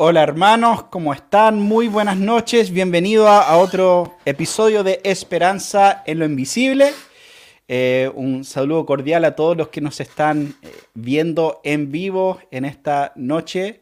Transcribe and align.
Hola 0.00 0.22
hermanos, 0.22 0.84
¿cómo 0.90 1.12
están? 1.12 1.60
Muy 1.60 1.88
buenas 1.88 2.16
noches, 2.16 2.70
bienvenido 2.70 3.26
a, 3.26 3.56
otro 3.56 4.14
episodio 4.24 4.84
de 4.84 5.00
Esperanza 5.02 6.04
en 6.06 6.20
lo 6.20 6.24
Invisible. 6.24 6.92
Eh, 7.66 8.08
un 8.14 8.44
saludo 8.44 8.86
cordial 8.86 9.24
a 9.24 9.34
todos 9.34 9.56
los 9.56 9.70
que 9.70 9.80
nos 9.80 9.98
están 9.98 10.54
eh, 10.62 10.70
viendo 10.94 11.60
en 11.64 11.90
vivo 11.90 12.38
en 12.52 12.64
esta 12.64 13.10
noche. 13.16 13.80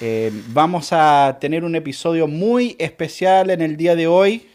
Eh, 0.00 0.32
vamos 0.46 0.94
a 0.94 1.36
tener 1.38 1.62
un 1.62 1.76
episodio 1.76 2.26
muy 2.26 2.74
especial 2.78 3.50
en 3.50 3.60
el 3.60 3.76
día 3.76 3.94
de 3.94 4.06
hoy. 4.06 4.48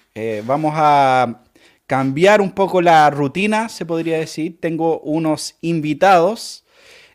vamos 0.44 0.74
a 0.76 1.44
cambiar 1.86 2.42
un 2.42 2.52
poco 2.52 2.82
la 2.82 3.12
rutina, 3.12 3.70
se 3.70 3.86
podría 3.86 4.18
decir. 4.18 4.60
Tengo 4.60 5.02
unos 5.02 5.56
invitados 5.62 6.64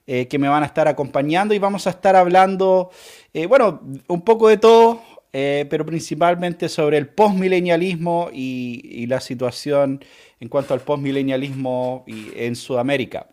que 0.07 0.39
me 0.41 0.49
van 0.49 0.65
a 0.65 0.67
estar 0.67 0.89
acompañando 0.89 1.55
y 1.55 1.61
vamos 1.61 1.87
a 1.87 1.91
estar 1.91 2.17
hablando 2.17 2.91
eh, 3.33 3.47
bueno, 3.47 3.81
un 4.09 4.23
poco 4.23 4.49
de 4.49 4.57
todo, 4.57 5.03
eh, 5.33 5.67
pero 5.71 5.87
principalmente 5.87 6.69
sobre 6.69 6.99
el 6.99 7.09
postmilenialismo 7.09 8.31
y, 8.33 9.07
la 9.07 9.21
situación 9.21 10.05
en 10.41 10.49
cuanto 10.49 10.75
al 10.75 10.81
postmilenialismo 10.81 12.05
en 12.07 12.57
Sudamérica. 12.57 13.29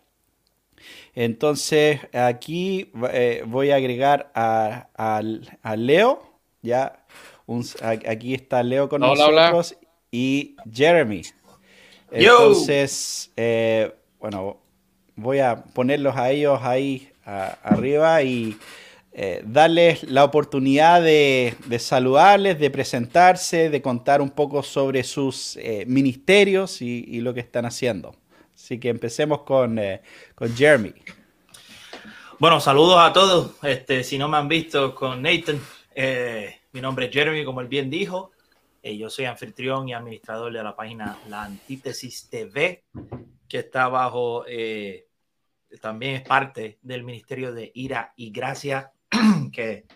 Entonces, 1.14 2.00
aquí 2.12 2.92
eh, 3.12 3.42
voy 3.46 3.70
a 3.70 3.76
agregar 3.76 4.30
a, 4.34 5.22
Leo, 5.76 6.22
ya, 6.62 7.04
aquí 8.06 8.34
está 8.34 8.62
Leo 8.62 8.88
con 8.88 9.00
nosotros 9.00 9.76
y 10.12 10.56
Jeremy. 10.72 11.22
Entonces, 12.10 13.32
bueno, 14.20 14.58
voy 15.16 15.40
a 15.40 15.56
ponerlos 15.56 16.16
a 16.16 16.30
ellos 16.30 16.60
ahí 16.62 17.08
arriba 17.24 18.22
y 18.22 18.56
eh, 19.20 19.42
darles 19.44 20.04
la 20.04 20.22
oportunidad 20.22 21.02
de, 21.02 21.56
saludarles, 21.80 22.60
de 22.60 22.70
presentarse, 22.70 23.68
de 23.68 23.82
contar 23.82 24.22
un 24.22 24.30
poco 24.30 24.62
sobre 24.62 25.02
sus 25.02 25.56
eh, 25.56 25.82
ministerios 25.88 26.80
y, 26.80 27.20
lo 27.20 27.34
que 27.34 27.40
están 27.40 27.66
haciendo. 27.66 28.14
Así 28.54 28.78
que 28.78 28.90
empecemos 28.90 29.42
con, 29.42 29.76
eh, 29.80 30.02
con 30.36 30.54
Jeremy. 30.54 30.94
Bueno, 32.38 32.60
saludos 32.60 32.98
a 33.00 33.12
todos. 33.12 33.54
Este, 33.64 34.04
si 34.04 34.18
no 34.18 34.28
me 34.28 34.36
han 34.36 34.46
visto 34.46 34.94
con 34.94 35.20
Nathan, 35.20 35.60
mi 36.70 36.80
nombre 36.80 37.06
es 37.06 37.12
Jeremy, 37.12 37.44
como 37.44 37.60
él 37.60 37.66
bien 37.66 37.90
dijo. 37.90 38.30
yo 38.84 39.10
soy 39.10 39.24
anfitrión 39.24 39.88
y 39.88 39.94
administrador 39.94 40.52
de 40.52 40.62
la 40.62 40.76
página 40.76 41.18
La 41.28 41.42
Antítesis 41.42 42.28
TV, 42.30 42.84
que 43.48 43.58
está 43.58 43.88
bajo, 43.88 44.44
también 45.80 46.14
es 46.14 46.22
parte 46.22 46.78
del 46.82 47.02
Ministerio 47.02 47.52
de 47.52 47.72
Ira 47.74 48.12
y 48.14 48.30
Gracia 48.30 48.92
que 49.52 49.86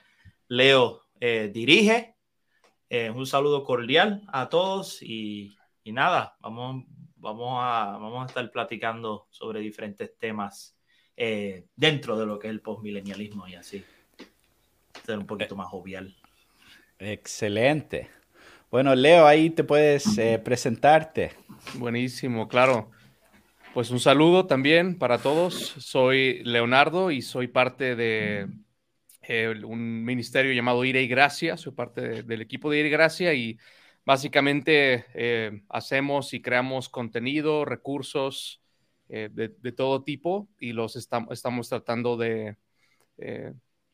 Leo 0.48 1.02
eh, 1.20 1.50
dirige. 1.52 2.16
Eh, 2.88 3.10
un 3.10 3.26
saludo 3.26 3.64
cordial 3.64 4.22
a 4.28 4.48
todos 4.48 5.02
y, 5.02 5.56
nada, 5.86 6.36
vamos, 6.40 6.84
vamos, 7.16 7.58
a, 7.62 7.96
vamos 7.98 8.24
a 8.24 8.26
estar 8.26 8.50
platicando 8.50 9.28
sobre 9.30 9.60
diferentes 9.60 10.18
temas 10.18 10.76
eh, 11.16 11.66
dentro 11.74 12.18
de 12.18 12.26
lo 12.26 12.38
que 12.38 12.48
es 12.48 12.50
el 12.50 12.60
postmilenialismo 12.60 13.48
y 13.48 13.54
así. 13.54 13.82
Ser 15.06 15.18
un 15.18 15.26
poquito 15.26 15.56
más 15.56 15.68
jovial. 15.68 16.14
Excelente. 16.98 18.10
Bueno, 18.70 18.94
Leo, 18.94 19.26
ahí 19.26 19.50
te 19.50 19.64
puedes 19.64 20.18
presentarte. 20.42 21.32
Buenísimo, 21.74 22.48
claro. 22.48 22.90
Pues 23.74 23.90
un 23.90 24.00
saludo 24.00 24.46
también 24.46 24.98
para 24.98 25.18
todos. 25.18 25.54
Soy 25.78 26.42
Leonardo 26.44 27.10
y 27.10 27.22
soy 27.22 27.48
parte 27.48 27.96
de 27.96 28.48
eh, 29.24 29.48
un 29.64 30.04
ministerio 30.04 30.52
llamado 30.52 30.84
Ira 30.84 31.00
y 31.00 31.06
Gracia, 31.06 31.56
soy 31.56 31.72
parte 31.72 32.24
del 32.24 32.42
equipo 32.42 32.70
de 32.70 32.78
Ira 32.78 32.88
y 32.88 32.90
Gracia 32.90 33.34
y 33.34 33.56
básicamente 34.04 35.06
eh, 35.14 35.62
hacemos 35.68 36.34
y 36.34 36.42
creamos 36.42 36.88
contenido, 36.88 37.64
recursos 37.64 38.60
eh, 39.08 39.28
de, 39.30 39.48
todo 39.72 40.02
tipo 40.02 40.48
y 40.58 40.72
los 40.72 40.96
estamos 40.96 41.68
tratando 41.68 42.16
de, 42.16 42.56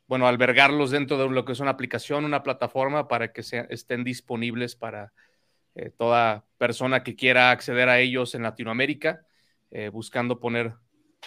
bueno, 0.06 0.26
albergarlos 0.26 0.91
dentro 0.91 1.19
de 1.19 1.28
lo 1.28 1.44
que 1.44 1.53
es 1.53 1.60
una 1.60 1.72
aplicación, 1.72 2.24
una 2.24 2.42
plataforma 2.42 3.06
para 3.06 3.32
que 3.32 3.42
estén 3.69 4.04
disponibles 4.04 4.76
para 4.76 5.12
toda 5.98 6.47
persona 6.56 7.03
que 7.03 7.16
quiera 7.16 7.50
acceder 7.50 7.88
a 7.91 8.00
ellos 8.00 8.34
en 8.34 8.42
Latinoamérica, 8.44 9.26
buscando 9.92 10.41
poner 10.41 10.74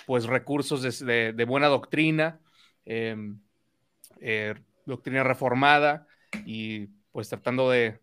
pues 0.08 0.26
recursos 0.26 0.82
de, 1.00 1.34
de 1.34 1.46
buena 1.46 1.68
doctrina, 1.68 2.40
em, 2.86 3.40
eh, 4.22 4.56
doctrina 4.86 5.24
reformada 5.24 6.08
y 6.46 6.88
pues 7.12 7.28
tratando 7.28 7.70
de, 7.70 8.00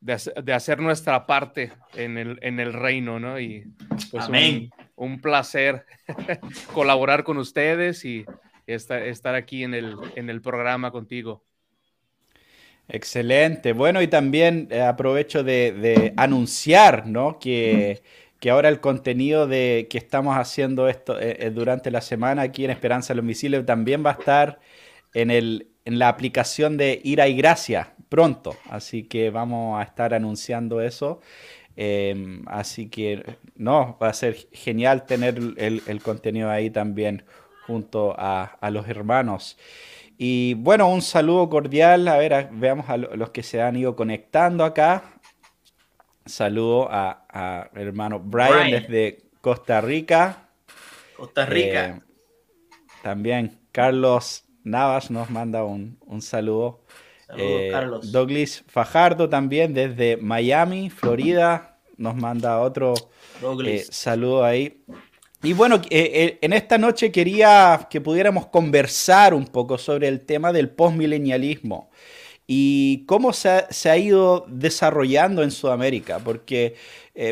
de, 0.00 0.52
hacer 0.52 0.80
nuestra 0.80 1.26
parte 1.26 1.72
en 1.94 2.18
el, 2.18 2.38
en 2.42 2.60
el 2.60 2.72
reino, 2.72 3.20
¿no? 3.20 3.38
Y 3.38 3.64
pues 4.10 4.28
Un, 4.28 4.70
un, 4.96 5.20
placer 5.20 5.84
colaborar 6.72 7.24
con 7.24 7.38
ustedes 7.38 8.04
y 8.04 8.24
estar, 8.66 9.02
estar 9.02 9.34
aquí 9.34 9.64
en 9.64 9.74
el, 9.74 9.96
en 10.16 10.30
el 10.30 10.40
programa 10.40 10.90
contigo. 10.90 11.44
Excelente. 12.88 13.72
Bueno, 13.74 14.00
y 14.00 14.08
también 14.08 14.68
eh, 14.70 14.80
aprovecho 14.80 15.44
de, 15.44 15.72
de, 15.72 16.14
anunciar, 16.16 17.06
¿no? 17.06 17.38
Que, 17.38 18.02
que, 18.40 18.50
ahora 18.50 18.70
el 18.70 18.80
contenido 18.80 19.46
de 19.46 19.88
que 19.90 19.98
estamos 19.98 20.36
haciendo 20.38 20.88
esto 20.88 21.20
eh, 21.20 21.50
durante 21.52 21.90
la 21.90 22.00
semana 22.00 22.42
aquí 22.42 22.64
en 22.64 22.70
Esperanza 22.70 23.12
los 23.12 23.24
Misiles 23.24 23.66
también 23.66 24.04
va 24.04 24.10
a 24.10 24.14
estar 24.14 24.58
en, 25.14 25.30
el, 25.30 25.68
en 25.84 25.98
la 25.98 26.08
aplicación 26.08 26.76
de 26.76 27.00
Ira 27.02 27.28
y 27.28 27.36
Gracia 27.36 27.94
pronto. 28.08 28.56
Así 28.68 29.04
que 29.04 29.30
vamos 29.30 29.80
a 29.80 29.82
estar 29.82 30.14
anunciando 30.14 30.80
eso. 30.80 31.20
Em, 31.76 32.42
así 32.48 32.88
que 32.88 33.38
no, 33.54 33.96
va 34.02 34.08
a 34.08 34.12
ser 34.12 34.48
genial 34.52 35.06
tener 35.06 35.38
el, 35.56 36.02
contenido 36.02 36.50
ahí 36.50 36.70
también 36.70 37.24
junto 37.66 38.14
a, 38.18 38.58
los 38.72 38.88
hermanos. 38.88 39.56
Y 40.16 40.54
bueno, 40.54 40.88
un 40.88 41.02
saludo 41.02 41.48
cordial. 41.48 42.08
A 42.08 42.16
ver, 42.16 42.48
veamos 42.52 42.88
a 42.88 42.96
los 42.96 43.30
que 43.30 43.42
se 43.42 43.62
han 43.62 43.76
ido 43.76 43.94
conectando 43.94 44.64
acá. 44.64 45.20
Saludo 46.26 46.88
a, 46.90 47.70
hermano 47.74 48.18
Brian, 48.18 48.70
desde 48.70 49.22
Costa 49.40 49.80
Rica. 49.80 50.48
Costa 51.16 51.46
Rica. 51.46 51.86
Eh, 51.86 52.00
también 53.02 53.60
Carlos 53.70 54.47
Navas 54.68 55.10
nos 55.10 55.30
manda 55.30 55.64
un, 55.64 55.98
saludo. 56.20 56.80
Eh, 57.36 57.68
Carlos. 57.70 58.10
Douglas 58.10 58.64
Fajardo 58.66 59.28
también 59.28 59.74
desde 59.74 60.16
Miami, 60.16 60.88
Florida, 60.88 61.76
nos 61.96 62.16
manda 62.16 62.60
otro 62.60 62.94
eh, 63.64 63.84
saludo 63.90 64.44
ahí. 64.44 64.82
Y 65.42 65.52
bueno, 65.52 65.80
eh, 65.90 66.38
en 66.40 66.52
esta 66.52 66.78
noche 66.78 67.12
quería 67.12 67.86
que 67.90 68.00
pudiéramos 68.00 68.46
conversar 68.46 69.34
un 69.34 69.46
poco 69.46 69.78
sobre 69.78 70.08
el 70.08 70.20
tema 70.22 70.52
del 70.52 70.70
postmilenialismo 70.70 71.90
y 72.46 73.04
cómo 73.06 73.32
se 73.32 73.50
ha, 73.90 73.96
ido 73.98 74.46
desarrollando 74.48 75.42
en 75.42 75.50
Sudamérica, 75.50 76.18
porque, 76.18 76.76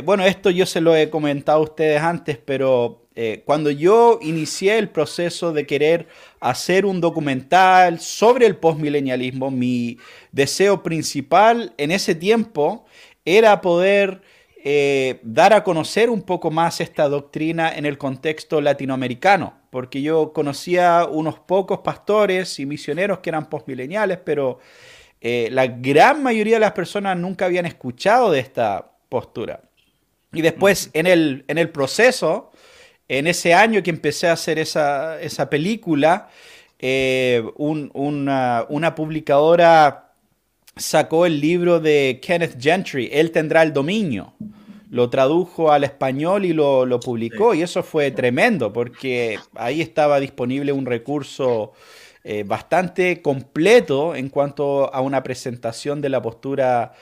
bueno, 0.04 0.26
esto 0.26 0.50
yo 0.50 0.66
se 0.66 0.82
lo 0.82 0.94
he 0.94 1.08
comentado 1.08 1.58
a 1.58 1.62
ustedes 1.62 2.03
antes, 2.03 2.36
pero 2.36 3.05
eh, 3.19 3.43
cuando 3.47 3.71
yo 3.71 4.19
inicié 4.21 4.77
el 4.77 4.91
proceso 4.91 5.54
de 5.54 5.66
querer 5.66 6.06
hacer 6.38 6.84
un 6.84 7.00
documental 7.00 7.99
sobre 7.99 8.44
el 8.44 8.56
postmilenialismo, 8.56 9.50
mi 9.50 9.97
deseo 10.32 10.82
principal 10.82 11.72
en 11.78 11.93
ese 11.93 12.15
tiempo 12.15 12.84
era 13.25 13.62
poder 13.62 14.21
eh, 14.62 15.21
dar 15.22 15.54
a 15.54 15.65
conocer 15.65 16.10
un 16.10 16.21
poco 16.21 16.50
más 16.50 16.82
esta 16.82 17.09
doctrina 17.09 17.75
en 17.75 17.87
el 17.87 17.97
contexto 17.97 18.60
latinoamericano, 18.60 19.60
porque 19.71 20.03
yo 20.03 20.34
conocía 20.34 21.06
unos 21.10 21.38
pocos 21.38 21.78
pastores 21.78 22.60
y 22.60 22.66
misioneros 22.66 23.21
que 23.21 23.31
eran 23.31 23.48
postmileniales, 23.48 24.19
pero 24.19 24.59
eh, 25.22 25.48
la 25.53 25.66
gran 25.66 26.22
mayoría 26.22 26.57
de 26.57 26.60
las 26.60 26.72
personas 26.72 27.16
nunca 27.16 27.47
habían 27.47 27.65
escuchado 27.65 28.30
de 28.30 28.41
esta 28.41 28.92
postura. 29.09 29.62
Y 30.34 30.42
después 30.42 30.91
en 30.92 31.07
el, 31.07 31.47
en 31.48 31.57
el 31.57 31.71
proceso 31.71 32.51
en 33.08 33.26
ese 33.26 33.54
año 33.54 33.82
que 33.82 33.91
empecé 33.91 34.28
a 34.28 34.32
hacer 34.32 34.58
esa, 34.58 35.48
película, 35.50 36.28
eh, 36.78 37.42
una, 37.56 38.94
publicadora 38.97 40.12
sacó 40.76 41.26
el 41.26 41.41
libro 41.41 41.80
de 41.80 42.20
Kenneth 42.22 42.60
Gentry, 42.60 43.08
Él 43.12 43.30
tendrá 43.30 43.62
el 43.62 43.72
dominio. 43.72 44.34
Lo 44.91 45.10
tradujo 45.10 45.72
al 45.72 45.84
español 45.84 46.44
y 46.44 46.53
lo, 46.53 47.00
publicó. 47.00 47.54
Y 47.54 47.62
eso 47.62 47.82
fue 47.82 48.10
tremendo, 48.12 48.72
porque 48.72 49.38
ahí 49.54 49.80
estaba 49.80 50.20
disponible 50.20 50.72
un 50.72 50.86
recurso 50.86 51.72
eh, 52.24 52.44
bastante 52.44 53.20
completo 53.22 54.14
en 54.14 54.28
cuanto 54.28 54.92
a 54.92 55.00
una 55.00 55.22
presentación 55.22 56.00
de 56.00 56.09
la 56.09 56.22
postura 56.22 56.92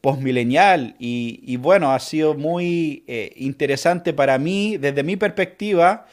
postmilenial 0.00 0.94
y, 0.98 1.56
bueno, 1.56 1.92
ha 1.92 1.98
sido 2.00 2.34
muy 2.34 3.04
eh, 3.06 3.32
interesante 3.36 4.12
para 4.12 4.38
mí, 4.38 4.76
desde 4.76 5.02
mi 5.02 5.16
perspectiva, 5.16 6.06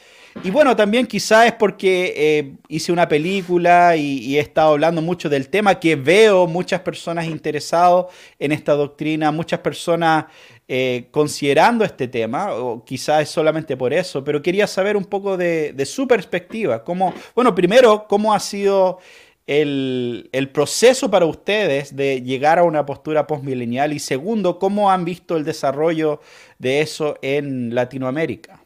Y 0.43 0.51
bueno, 0.51 0.75
también 0.75 1.07
quizás 1.07 1.47
es 1.47 1.53
porque 1.53 2.13
eh, 2.15 2.53
hice 2.67 2.91
una 2.91 3.07
película 3.07 3.95
y, 3.95 4.37
he 4.37 4.39
estado 4.39 4.73
hablando 4.73 5.01
mucho 5.01 5.29
del 5.29 5.49
tema, 5.49 5.79
que 5.79 5.95
veo 5.95 6.45
muchas 6.45 6.81
personas 6.81 7.25
interesadas 7.25 8.05
en 8.37 8.51
esta 8.51 8.73
doctrina, 8.73 9.31
muchas 9.31 9.61
personas 9.61 10.25
eh, 10.67 11.07
considerando 11.11 11.85
este 11.85 12.07
tema, 12.07 12.53
o 12.53 12.83
quizás 12.85 13.23
es 13.23 13.29
solamente 13.29 13.75
por 13.77 13.93
eso, 13.93 14.23
pero 14.23 14.41
quería 14.41 14.67
saber 14.67 14.95
un 14.97 15.05
poco 15.05 15.37
de, 15.37 15.73
su 15.85 16.07
perspectiva. 16.07 16.83
Cómo, 16.83 17.13
bueno, 17.33 17.55
primero, 17.55 18.05
¿cómo 18.07 18.33
ha 18.33 18.39
sido 18.39 18.99
el, 19.47 20.29
el, 20.31 20.49
proceso 20.49 21.09
para 21.09 21.25
ustedes 21.25 21.95
de 21.95 22.21
llegar 22.21 22.59
a 22.59 22.63
una 22.63 22.85
postura 22.85 23.25
postmilenial? 23.25 23.94
Y 23.94 23.99
segundo, 23.99 24.59
¿cómo 24.59 24.91
han 24.91 25.05
visto 25.05 25.35
el 25.38 25.44
desarrollo 25.44 26.21
de 26.59 26.81
eso 26.81 27.17
en 27.21 27.73
Latinoamérica? 27.73 28.63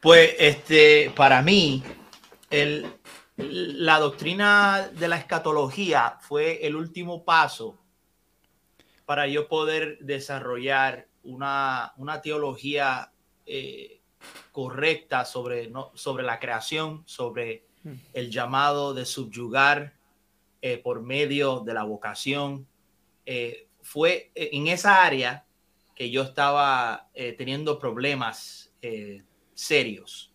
Pues 0.00 0.34
este, 0.38 1.12
para 1.14 1.42
mí, 1.42 1.82
el, 2.50 2.86
la 3.36 3.98
doctrina 3.98 4.90
de 4.92 5.08
la 5.08 5.16
escatología 5.16 6.18
fue 6.20 6.66
el 6.66 6.76
último 6.76 7.24
paso 7.24 7.78
para 9.04 9.26
yo 9.26 9.48
poder 9.48 9.98
desarrollar 10.00 11.06
una, 11.22 11.92
una 11.96 12.20
teología 12.20 13.12
eh, 13.46 14.00
correcta 14.50 15.24
sobre, 15.24 15.68
no, 15.68 15.92
sobre 15.94 16.24
la 16.24 16.38
creación, 16.38 17.02
sobre. 17.06 17.66
El 18.12 18.30
llamado 18.30 18.94
de 18.94 19.04
subyugar 19.04 19.94
eh, 20.60 20.78
por 20.78 21.02
medio 21.02 21.60
de 21.60 21.74
la 21.74 21.82
vocación. 21.82 22.66
Eh, 23.26 23.68
fue 23.82 24.30
en 24.34 24.68
esa 24.68 25.04
área 25.04 25.44
que 25.94 26.10
yo 26.10 26.22
estaba 26.22 27.08
teniendo 27.36 27.78
problemas 27.78 28.72
serios. 29.54 30.32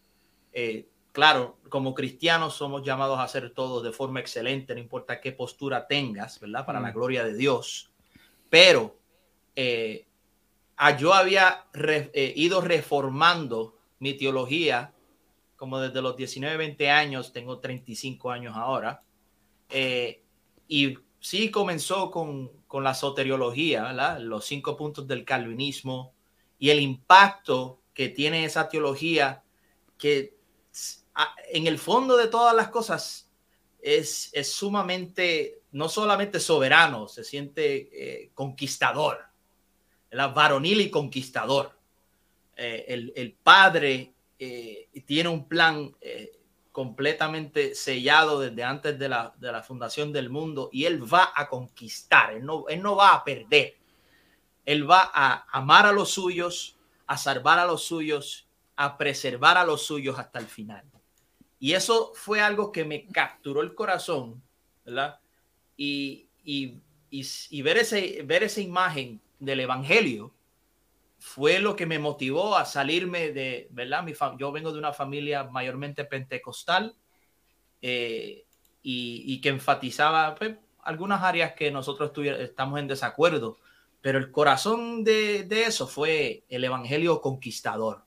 Eh, 0.53 0.87
claro, 1.11 1.57
como 1.69 1.93
cristianos 1.93 2.55
somos 2.55 2.83
llamados 2.83 3.19
a 3.19 3.23
hacer 3.23 3.51
todo 3.51 3.81
de 3.81 3.91
forma 3.91 4.19
excelente, 4.19 4.73
no 4.73 4.79
importa 4.79 5.21
qué 5.21 5.31
postura 5.31 5.87
tengas, 5.87 6.39
¿verdad? 6.39 6.65
Para 6.65 6.79
la 6.79 6.89
mm. 6.89 6.93
gloria 6.93 7.23
de 7.23 7.35
Dios. 7.35 7.91
Pero 8.49 8.97
eh, 9.55 10.07
yo 10.97 11.13
había 11.13 11.65
eh, 11.73 12.33
ido 12.35 12.61
reformando 12.61 13.77
mi 13.99 14.13
teología 14.13 14.93
como 15.57 15.79
desde 15.79 16.01
los 16.01 16.15
19, 16.15 16.55
20 16.55 16.89
años, 16.89 17.33
tengo 17.33 17.59
35 17.59 18.31
años 18.31 18.55
ahora, 18.55 19.03
y 20.67 20.97
sí 21.19 21.51
comenzó 21.51 22.09
con, 22.09 22.51
con 22.67 22.83
la 22.83 22.93
soteriología, 22.93 23.91
los 24.19 24.45
cinco 24.45 24.77
puntos 24.77 25.07
del 25.07 25.25
calvinismo 25.25 26.13
y 26.59 26.69
el 26.69 26.79
impacto 26.79 27.81
que 27.93 28.09
tiene 28.09 28.45
esa 28.45 28.69
teología 28.69 29.43
que 29.97 30.37
en 31.49 31.67
el 31.67 31.79
fondo 31.79 32.15
de 32.17 32.27
todas 32.27 32.55
las 32.55 32.69
cosas 32.69 33.31
es, 33.79 34.29
es 34.33 34.51
sumamente, 34.51 35.61
no 35.71 35.89
solamente 35.89 36.39
soberano, 36.39 37.07
se 37.07 37.23
siente 37.23 37.89
eh, 37.91 38.31
conquistador, 38.33 39.25
la 40.11 40.27
varonil 40.27 40.81
y 40.81 40.89
conquistador. 40.89 41.77
Eh, 42.55 42.85
el, 42.87 43.13
el, 43.15 43.33
padre 43.33 44.13
eh, 44.39 44.89
tiene 45.05 45.29
un 45.29 45.47
plan 45.47 45.93
completamente 46.77 47.73
sellado 47.73 48.39
desde 48.39 48.63
antes 48.63 48.99
de 48.99 49.09
la, 49.09 49.33
de 49.39 49.51
la, 49.51 49.63
fundación 49.63 50.13
del 50.13 50.29
mundo 50.29 50.69
y 50.71 50.85
él 50.85 51.11
va 51.11 51.33
a 51.35 51.49
conquistar, 51.49 52.33
él 52.33 52.45
no, 52.45 52.65
él 52.69 52.83
no 52.83 52.95
va 52.95 53.15
a 53.15 53.23
perder, 53.23 53.77
él 54.63 54.87
va 54.87 55.09
a 55.11 55.47
amar 55.51 55.87
a 55.87 55.91
los 55.91 56.11
suyos, 56.11 56.77
a 57.07 57.17
salvar 57.17 57.57
a 57.57 57.65
los 57.65 57.83
suyos, 57.83 58.47
a 58.75 58.95
preservar 58.95 59.57
a 59.57 59.65
los 59.65 59.87
suyos 59.87 60.19
hasta 60.19 60.37
el 60.37 60.45
final. 60.45 60.83
Y 61.59 61.73
eso 61.73 62.11
fue 62.13 62.41
algo 62.41 62.71
que 62.71 62.85
me 62.85 63.07
capturó 63.07 63.63
el 63.63 63.73
corazón, 63.73 64.43
¿verdad? 64.85 65.19
Y, 65.75 66.29
y, 66.43 66.79
y, 67.09 67.61
ver, 67.63 67.77
ese, 67.77 68.21
ver 68.23 68.43
esa 68.43 68.61
imagen 68.61 69.19
del 69.39 69.61
Evangelio 69.61 70.31
fue 71.27 71.59
lo 71.59 71.75
que 71.75 71.85
me 71.85 71.99
motivó 71.99 72.55
a 72.55 72.63
salirme 72.63 73.31
de, 73.33 73.67
¿verdad? 73.71 74.01
Mi 74.01 74.13
yo 74.39 74.51
vengo 74.53 74.71
de 74.71 74.79
una 74.79 74.93
familia 74.93 75.43
mayormente 75.43 76.05
pentecostal 76.05 76.95
eh, 77.81 78.45
y, 78.81 79.23
y, 79.25 79.41
que 79.41 79.49
enfatizaba 79.49 80.33
pues, 80.35 80.55
algunas 80.83 81.21
áreas 81.21 81.51
que 81.51 81.69
nosotros 81.69 82.11
estamos 82.39 82.79
en 82.79 82.87
desacuerdo, 82.87 83.57
pero 84.01 84.19
el 84.19 84.31
corazón 84.31 85.03
de, 85.03 85.45
eso 85.51 85.85
fue 85.85 86.45
el 86.47 86.63
Evangelio 86.63 87.19
conquistador, 87.19 88.05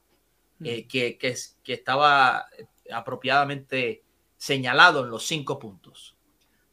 mm. 0.58 0.66
eh, 0.66 0.88
que, 0.88 1.18
que, 1.18 1.72
estaba 1.72 2.46
apropiadamente 2.90 4.02
señalado 4.38 5.04
en 5.04 5.10
los 5.10 5.26
cinco 5.26 5.58
puntos. 5.58 6.16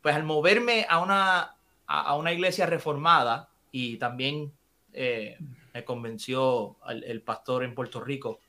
Pues 0.01 0.15
al 0.15 0.23
moverme 0.23 0.85
a 0.89 0.99
una, 0.99 1.57
a, 1.85 2.15
una 2.15 2.31
iglesia 2.31 2.65
reformada 2.65 3.49
y 3.69 3.97
también 3.97 4.53
eh, 4.93 5.37
me 5.77 5.85
convenció 5.85 6.77
el, 6.89 7.21
pastor 7.21 7.63
en 7.63 7.75
Puerto 7.75 8.01
Rico 8.01 8.39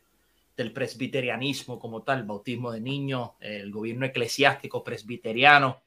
del 0.57 0.73
presbiterianismo 0.73 1.79
como 1.79 2.03
tal, 2.03 2.25
bautismo 2.25 2.73
de 2.73 2.81
niños, 2.81 3.33
el 3.41 3.71
gobierno 3.71 4.07
eclesiástico 4.07 4.83
presbiteriano, 4.83 5.83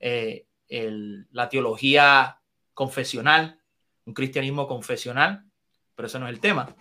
eh, 0.00 0.46
la 0.70 1.46
teología 1.50 2.40
confesional, 2.72 3.60
un 4.06 4.14
cristianismo 4.14 4.66
confesional, 4.66 5.44
pero 5.94 6.06
ese 6.06 6.18
no 6.18 6.26
es 6.26 6.32
el 6.32 6.40
tema. 6.40 6.74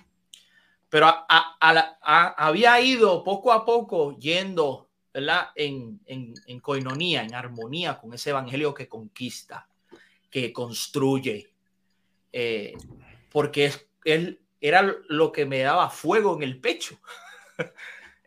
Pero 0.87 1.13
había 1.27 2.79
ido 2.79 3.25
poco 3.25 3.51
a 3.51 3.65
poco 3.65 4.17
yendo 4.17 4.87
¿verdad? 5.13 5.47
En, 5.55 5.99
en, 6.05 6.33
en 6.45 6.59
coinonía, 6.61 7.23
en 7.23 7.35
armonía 7.35 7.97
con 7.97 8.13
ese 8.13 8.29
evangelio 8.29 8.73
que 8.73 8.87
conquista, 8.87 9.67
que 10.29 10.53
construye, 10.53 11.51
eh, 12.31 12.73
porque 13.31 13.71
él 14.13 14.41
era 14.59 14.95
lo 15.07 15.31
que 15.31 15.45
me 15.45 15.59
daba 15.59 15.89
fuego 15.89 16.35
en 16.35 16.43
el 16.43 16.59
pecho. 16.59 16.99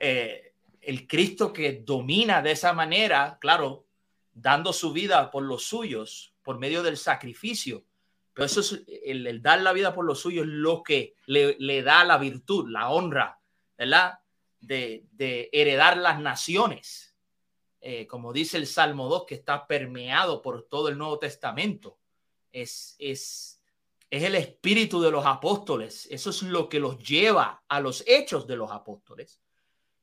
Eh, 0.02 0.54
el 0.80 1.06
Cristo 1.06 1.52
que 1.52 1.82
domina 1.84 2.40
de 2.40 2.52
esa 2.52 2.72
manera, 2.72 3.36
claro, 3.38 3.84
dando 4.32 4.72
su 4.72 4.94
vida 4.94 5.30
por 5.30 5.42
los 5.42 5.64
suyos, 5.64 6.32
por 6.42 6.58
medio 6.58 6.82
del 6.82 6.96
sacrificio, 6.96 7.84
pero 8.32 8.46
eso 8.46 8.60
es 8.60 8.82
el, 9.04 9.42
dar 9.42 9.60
la 9.60 9.74
vida 9.74 9.92
por 9.92 10.06
lo 10.06 10.14
suyo 10.14 10.40
es 10.40 10.48
lo 10.48 10.82
que 10.82 11.16
le, 11.26 11.82
da 11.82 12.02
la 12.04 12.16
virtud, 12.16 12.70
la 12.70 12.88
honra, 12.88 13.38
¿verdad? 13.76 14.20
De, 14.58 15.04
heredar 15.52 15.98
las 15.98 16.18
naciones. 16.18 17.14
Eh, 17.82 18.06
como 18.06 18.32
dice 18.32 18.56
el 18.56 18.66
Salmo 18.66 19.10
2, 19.10 19.26
que 19.26 19.34
está 19.34 19.66
permeado 19.66 20.40
por 20.40 20.62
todo 20.62 20.88
el 20.88 20.96
Nuevo 20.96 21.18
Testamento. 21.18 21.98
Es, 22.50 22.96
es, 22.98 23.59
es 24.10 24.24
el 24.24 24.34
espíritu 24.34 25.00
de 25.00 25.12
los 25.12 25.24
apóstoles. 25.24 26.08
Eso 26.10 26.30
es 26.30 26.42
lo 26.42 26.68
que 26.68 26.80
los 26.80 26.98
lleva 26.98 27.62
a 27.68 27.80
los 27.80 28.02
hechos 28.06 28.46
de 28.46 28.56
los 28.56 28.72
apóstoles. 28.72 29.40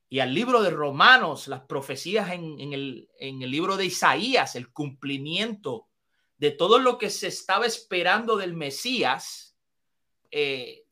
Y 0.10 0.20
al 0.20 0.34
libro 0.34 0.62
de 0.62 0.70
Romanos, 0.70 1.50
las 1.50 1.62
profecías 1.62 2.32
en, 2.32 2.72
el 2.72 3.52
libro 3.52 3.76
de 3.76 3.86
Isaías, 3.86 4.56
el 4.56 4.72
cumplimiento 4.72 5.90
de 6.38 6.52
todo 6.52 6.80
lo 6.80 6.98
que 6.98 7.10
se 7.10 7.28
estaba 7.28 7.66
esperando 7.66 8.38
del 8.38 8.54
Mesías, 8.54 9.58
eh, 10.32 10.86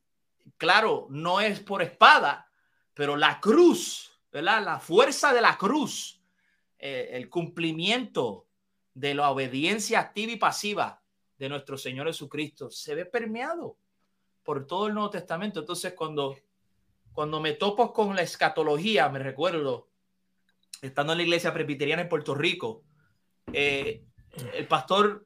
claro, 0.57 1.07
no 1.09 1.39
es 1.39 1.61
por 1.61 1.81
espada, 1.81 2.51
pero 2.93 3.15
la 3.15 3.39
cruz, 3.39 4.11
¿verdad? 4.33 4.61
La 4.65 4.79
fuerza 4.79 5.33
de 5.33 5.41
la 5.41 5.57
cruz, 5.57 6.21
eh, 6.77 7.11
el 7.13 7.29
cumplimiento 7.29 8.47
de 8.93 9.13
la 9.13 9.29
obediencia 9.29 10.01
activa 10.01 10.33
y 10.33 10.37
pasiva 10.37 11.04
de 11.37 11.49
nuestro 11.49 11.77
Señor 11.77 12.07
Jesucristo 12.07 12.69
se 12.69 12.95
ve 12.95 13.05
permeado 13.05 13.77
por 14.43 14.65
todo 14.65 14.87
el 14.87 14.93
Nuevo 14.93 15.09
Testamento. 15.09 15.59
Entonces, 15.59 15.93
cuando, 15.93 16.37
cuando 17.11 17.39
me 17.41 17.53
topo 17.53 17.91
con 17.91 18.15
la 18.15 18.21
escatología, 18.21 19.09
me 19.09 19.19
recuerdo, 19.19 19.89
estando 20.81 21.13
en 21.13 21.17
la 21.17 21.23
iglesia 21.23 21.53
presbiteriana 21.53 22.03
en 22.03 22.09
Puerto 22.09 22.35
Rico, 22.35 22.83
eh, 23.51 24.03
el 24.53 24.67
pastor 24.67 25.25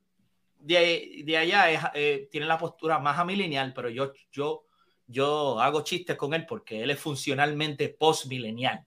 de, 0.60 1.38
allá 1.38 1.92
eh, 1.94 2.28
tiene 2.32 2.48
la 2.48 2.58
postura 2.58 3.00
más 3.00 3.20
amilenial, 3.20 3.74
pero 3.74 3.90
yo, 3.90 4.14
yo, 4.32 4.66
yo 5.06 5.60
hago 5.60 5.82
chistes 5.82 6.16
con 6.16 6.34
él 6.34 6.46
porque 6.46 6.84
él 6.84 6.90
es 6.90 7.00
funcionalmente 7.00 7.90
postmilenial. 7.90 8.86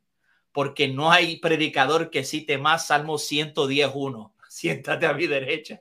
Porque 0.51 0.87
no 0.87 1.11
hay 1.11 1.39
predicador 1.39 2.11
que 2.11 2.25
cite 2.25 2.59
más 2.59 2.87
Salmo 2.87 3.15
110.1. 3.15 4.33
Siéntate 4.49 5.07
a 5.07 5.15
mi 5.15 5.27
derecha 5.27 5.81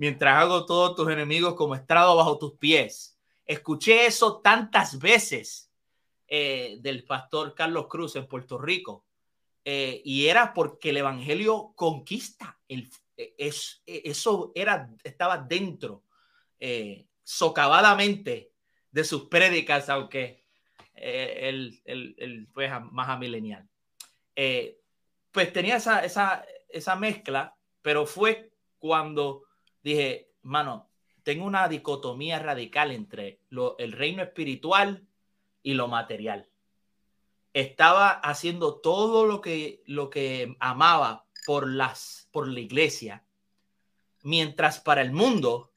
mientras 0.00 0.34
hago 0.34 0.64
todos 0.64 0.96
tus 0.96 1.10
enemigos 1.10 1.54
como 1.56 1.74
estrado 1.74 2.16
bajo 2.16 2.38
tus 2.38 2.54
pies. 2.54 3.18
Escuché 3.44 4.06
eso 4.06 4.40
tantas 4.40 4.98
veces 4.98 5.70
eh, 6.26 6.78
del 6.80 7.04
pastor 7.04 7.54
Carlos 7.54 7.86
Cruz 7.86 8.16
en 8.16 8.26
Puerto 8.26 8.56
Rico. 8.56 9.04
Eh, 9.62 10.00
y 10.02 10.26
era 10.26 10.54
porque 10.54 10.88
el 10.88 10.96
Evangelio 10.96 11.74
conquista 11.76 12.58
el, 12.66 12.88
e, 13.14 13.34
es, 13.36 13.82
e, 13.86 14.00
eso 14.06 14.52
era, 14.54 14.88
estaba 15.04 15.36
dentro, 15.36 16.02
eh, 16.58 17.06
socavadamente 17.22 18.52
de 18.90 19.04
sus 19.04 19.28
prédicas, 19.28 19.90
aunque 19.90 20.46
eh, 20.94 21.50
él, 21.84 22.48
fue 22.54 22.70
más 22.90 23.10
amilenial. 23.10 23.68
Eh, 24.34 24.78
pues 25.30 25.52
tenía 25.52 25.76
esa, 25.76 26.02
esa, 26.02 26.42
esa 26.70 26.96
mezcla, 26.96 27.54
pero 27.82 28.06
fue 28.06 28.50
cuando 28.78 29.42
dije, 29.82 30.30
mano, 30.42 30.88
tengo 31.22 31.44
una 31.44 31.68
dicotomía 31.68 32.38
radical 32.38 32.92
entre 32.92 33.40
lo, 33.48 33.76
el 33.78 33.92
reino 33.92 34.22
espiritual 34.22 35.06
y 35.62 35.74
lo 35.74 35.88
material. 35.88 36.48
Estaba 37.52 38.10
haciendo 38.10 38.80
todo 38.80 39.26
lo 39.26 39.40
que, 39.40 39.82
lo 39.86 40.08
que 40.10 40.56
amaba 40.60 41.26
por, 41.46 41.68
las, 41.68 42.28
por 42.32 42.48
la 42.48 42.60
iglesia, 42.60 43.24
mientras 44.22 44.80
para 44.80 45.02
el 45.02 45.12
mundo 45.12 45.72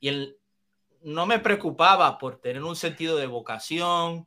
y 0.00 0.08
el, 0.08 0.38
no 1.02 1.24
me 1.26 1.38
preocupaba 1.38 2.18
por 2.18 2.40
tener 2.40 2.62
un 2.64 2.76
sentido 2.76 3.16
de 3.16 3.26
vocación, 3.26 4.26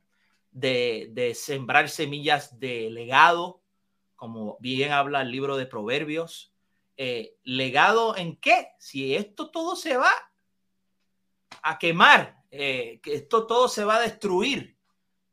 de, 0.50 1.32
sembrar 1.34 1.88
semillas 1.88 2.58
de 2.58 2.90
legado, 2.90 3.62
como 4.16 4.56
bien 4.60 4.92
habla 4.92 5.22
el 5.22 5.30
libro 5.30 5.56
de 5.56 5.66
Proverbios. 5.66 6.52
Eh, 7.02 7.38
¿Legado 7.44 8.14
en 8.14 8.36
qué? 8.36 8.72
Si 8.78 9.14
esto 9.14 9.50
todo 9.50 9.74
se 9.74 9.96
va 9.96 10.12
a 11.62 11.78
quemar, 11.78 12.36
eh, 12.50 13.00
que 13.02 13.14
esto 13.14 13.46
todo 13.46 13.68
se 13.68 13.84
va 13.84 13.96
a 13.96 14.02
destruir. 14.02 14.76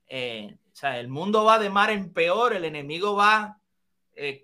Eh, 0.07 0.55
o 0.71 0.75
sea, 0.77 0.97
el 0.97 1.09
mundo 1.09 1.43
va 1.43 1.59
de 1.59 1.69
mar 1.69 1.89
en 1.89 2.13
peor, 2.13 2.53
el 2.53 2.63
enemigo 2.63 3.17
va 3.17 3.59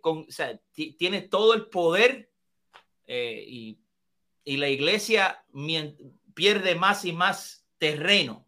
con, 0.02 0.26
o 0.28 0.32
sea, 0.32 0.60
tiene 0.74 1.22
todo 1.22 1.54
el 1.54 1.68
poder 1.68 2.30
y, 3.08 3.80
la 4.44 4.68
iglesia 4.68 5.46
pierde 6.34 6.76
más 6.76 7.06
y 7.06 7.14
más 7.14 7.66
terreno. 7.78 8.46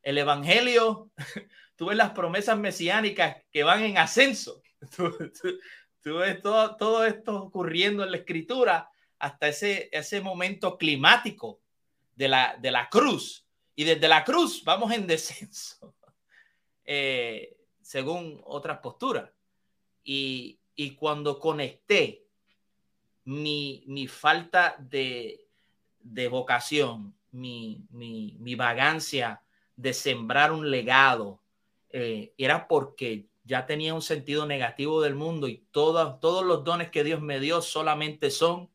El 0.00 0.16
evangelio 0.18 1.10
tú 1.74 1.86
ves 1.86 1.96
las 1.96 2.12
promesas 2.12 2.56
mesiánicas 2.56 3.38
que 3.50 3.64
van 3.64 3.82
en 3.82 3.98
ascenso. 3.98 4.62
ves 6.04 6.40
todo, 6.40 6.76
todo, 6.76 7.04
esto 7.04 7.44
ocurriendo 7.44 8.02
en 8.02 8.10
la 8.10 8.16
escritura 8.18 8.90
hasta 9.18 9.48
ese, 9.48 9.88
ese 9.92 10.20
momento 10.20 10.76
climático 10.76 11.60
de 12.16 12.28
la, 12.28 12.56
de 12.60 12.70
la 12.70 12.88
cruz. 12.88 13.46
Y 13.74 13.84
desde 13.84 14.08
la 14.08 14.24
cruz 14.24 14.62
vamos 14.64 14.92
en 14.92 15.06
descenso, 15.06 15.94
eh, 16.84 17.56
según 17.80 18.40
otras 18.44 18.78
posturas. 18.78 19.30
Y, 20.04 20.58
y 20.74 20.94
cuando 20.96 21.38
conecté 21.38 22.26
mi, 23.24 23.84
mi 23.86 24.08
falta 24.08 24.76
de, 24.78 25.46
de 26.00 26.28
vocación, 26.28 27.14
mi, 27.30 27.86
mi, 27.90 28.36
mi 28.40 28.54
vagancia 28.54 29.42
de 29.76 29.92
sembrar 29.94 30.52
un 30.52 30.70
legado, 30.70 31.40
eh, 31.90 32.32
era 32.36 32.66
porque 32.66 33.26
ya 33.44 33.66
tenía 33.66 33.94
un 33.94 34.02
sentido 34.02 34.46
negativo 34.46 35.00
del 35.02 35.14
mundo 35.14 35.48
y 35.48 35.66
todos, 35.70 36.20
todos 36.20 36.44
los 36.44 36.64
dones 36.64 36.90
que 36.90 37.04
Dios 37.04 37.20
me 37.20 37.40
dio 37.40 37.60
solamente 37.60 38.30
son 38.30 38.70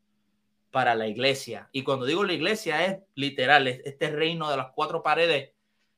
para 0.72 0.96
la 0.96 1.08
iglesia. 1.08 1.70
Y 1.72 1.84
cuando 1.84 2.06
digo 2.06 2.24
la 2.24 2.34
iglesia 2.34 2.86
es 2.86 3.00
literal, 3.16 3.68
es 3.68 3.82
este 3.86 4.10
reino 4.12 4.50
de 4.50 4.58
las 4.58 4.72
cuatro 4.76 5.02
paredes 5.02 5.52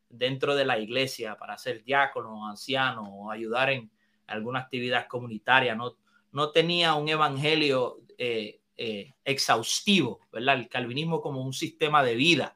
dentro 0.09 0.55
de 0.55 0.65
la 0.65 0.79
iglesia 0.79 1.37
para 1.37 1.57
ser 1.57 1.83
diácono, 1.83 2.47
anciano 2.47 3.03
o 3.03 3.31
ayudar 3.31 3.69
en 3.69 3.91
alguna 4.27 4.59
actividad 4.59 5.07
comunitaria. 5.07 5.75
No, 5.75 5.97
no 6.31 6.51
tenía 6.51 6.93
un 6.93 7.09
evangelio 7.09 8.01
eh, 8.17 8.61
eh, 8.77 9.13
exhaustivo, 9.25 10.21
¿verdad? 10.31 10.55
El 10.55 10.69
calvinismo 10.69 11.21
como 11.21 11.41
un 11.41 11.53
sistema 11.53 12.03
de 12.03 12.15
vida 12.15 12.55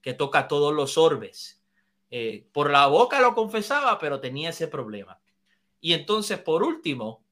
que 0.00 0.14
toca 0.14 0.48
todos 0.48 0.72
los 0.72 0.96
orbes. 0.98 1.62
Eh, 2.10 2.46
por 2.52 2.70
la 2.70 2.86
boca 2.86 3.20
lo 3.20 3.34
confesaba, 3.34 3.98
pero 3.98 4.20
tenía 4.20 4.50
ese 4.50 4.68
problema. 4.68 5.21
Y 5.82 5.92
entonces, 5.92 6.38
por 6.38 6.62
último, 6.62 7.22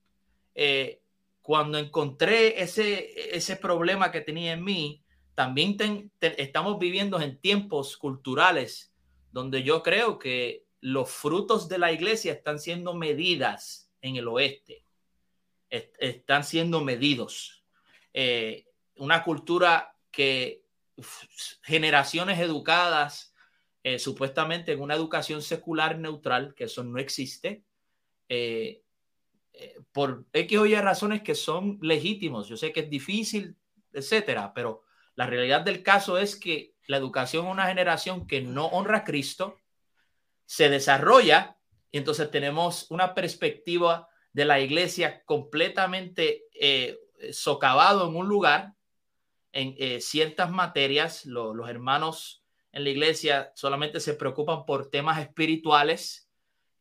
eh, 0.54 1.00
cuando 1.40 1.78
encontré 1.78 2.60
ese, 2.60 3.34
ese 3.34 3.56
problema 3.56 4.12
que 4.12 4.20
tenía 4.20 4.52
en 4.52 4.62
mí, 4.62 5.02
también 5.34 5.78
estamos 6.20 6.78
viviendo 6.78 7.18
en 7.18 7.40
tiempos 7.40 7.96
culturales 7.96 8.92
donde 9.32 9.62
yo 9.62 9.82
creo 9.82 10.18
que 10.18 10.66
los 10.80 11.10
frutos 11.10 11.68
de 11.68 11.78
la 11.78 11.92
iglesia 11.92 12.32
están 12.32 12.58
siendo 12.58 12.92
medidas 12.94 13.90
en 14.02 14.16
el 14.16 14.26
oeste, 14.28 14.84
están 15.70 16.42
siendo 16.42 16.82
medidos. 16.82 17.62
Eh, 18.12 18.66
una 18.96 19.22
cultura 19.22 19.94
que 20.10 20.64
generaciones 21.62 22.40
educadas 22.40 23.32
eh, 23.82 23.98
supuestamente 23.98 24.72
en 24.72 24.80
una 24.80 24.94
educación 24.94 25.40
secular 25.40 25.98
neutral, 25.98 26.54
que 26.54 26.64
eso 26.64 26.82
no 26.82 26.98
existe, 26.98 27.62
eh, 28.30 28.84
eh, 29.52 29.80
por 29.90 30.24
X 30.32 30.58
o 30.58 30.64
Y 30.64 30.76
razones 30.76 31.22
que 31.22 31.34
son 31.34 31.80
legítimos. 31.82 32.48
Yo 32.48 32.56
sé 32.56 32.72
que 32.72 32.80
es 32.80 32.88
difícil, 32.88 33.56
etcétera, 33.92 34.54
pero 34.54 34.84
la 35.16 35.26
realidad 35.26 35.62
del 35.62 35.82
caso 35.82 36.16
es 36.16 36.36
que 36.36 36.76
la 36.86 36.96
educación 36.96 37.46
una 37.46 37.66
generación 37.66 38.28
que 38.28 38.40
no 38.40 38.66
honra 38.66 38.98
a 38.98 39.04
Cristo 39.04 39.58
se 40.46 40.68
desarrolla 40.68 41.58
y 41.90 41.98
entonces 41.98 42.30
tenemos 42.30 42.88
una 42.90 43.14
perspectiva 43.14 44.08
de 44.32 44.44
la 44.44 44.60
iglesia 44.60 45.24
completamente 45.24 46.44
socavado 47.32 48.08
en 48.08 48.14
un 48.14 48.28
lugar, 48.28 48.74
en 49.52 50.00
ciertas 50.00 50.50
materias, 50.50 51.26
los 51.26 51.68
hermanos 51.68 52.44
en 52.70 52.84
la 52.84 52.90
iglesia 52.90 53.50
solamente 53.56 53.98
se 53.98 54.14
preocupan 54.14 54.64
por 54.64 54.88
temas 54.88 55.18
espirituales 55.18 56.29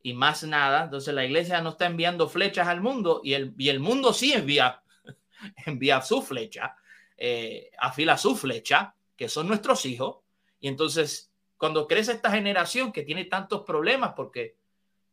y 0.02 0.14
más 0.14 0.44
nada. 0.44 0.84
Entonces 0.84 1.14
la 1.14 1.24
iglesia 1.24 1.60
no 1.60 1.70
está 1.70 1.86
enviando 1.86 2.28
flechas 2.28 2.68
al 2.68 2.80
mundo 2.80 3.20
y 3.24 3.34
el, 3.34 3.54
y 3.58 3.68
el 3.68 3.80
mundo 3.80 4.12
sí 4.12 4.32
envía, 4.32 4.82
envía 5.66 6.02
su 6.02 6.22
flecha, 6.22 6.76
eh, 7.16 7.70
afila 7.78 8.16
su 8.16 8.36
flecha, 8.36 8.94
que 9.16 9.28
son 9.28 9.48
nuestros 9.48 9.84
hijos. 9.86 10.18
Y 10.60 10.68
entonces 10.68 11.30
cuando 11.56 11.86
crece 11.86 12.12
esta 12.12 12.30
generación 12.30 12.92
que 12.92 13.02
tiene 13.02 13.26
tantos 13.26 13.64
problemas, 13.64 14.14
porque 14.16 14.56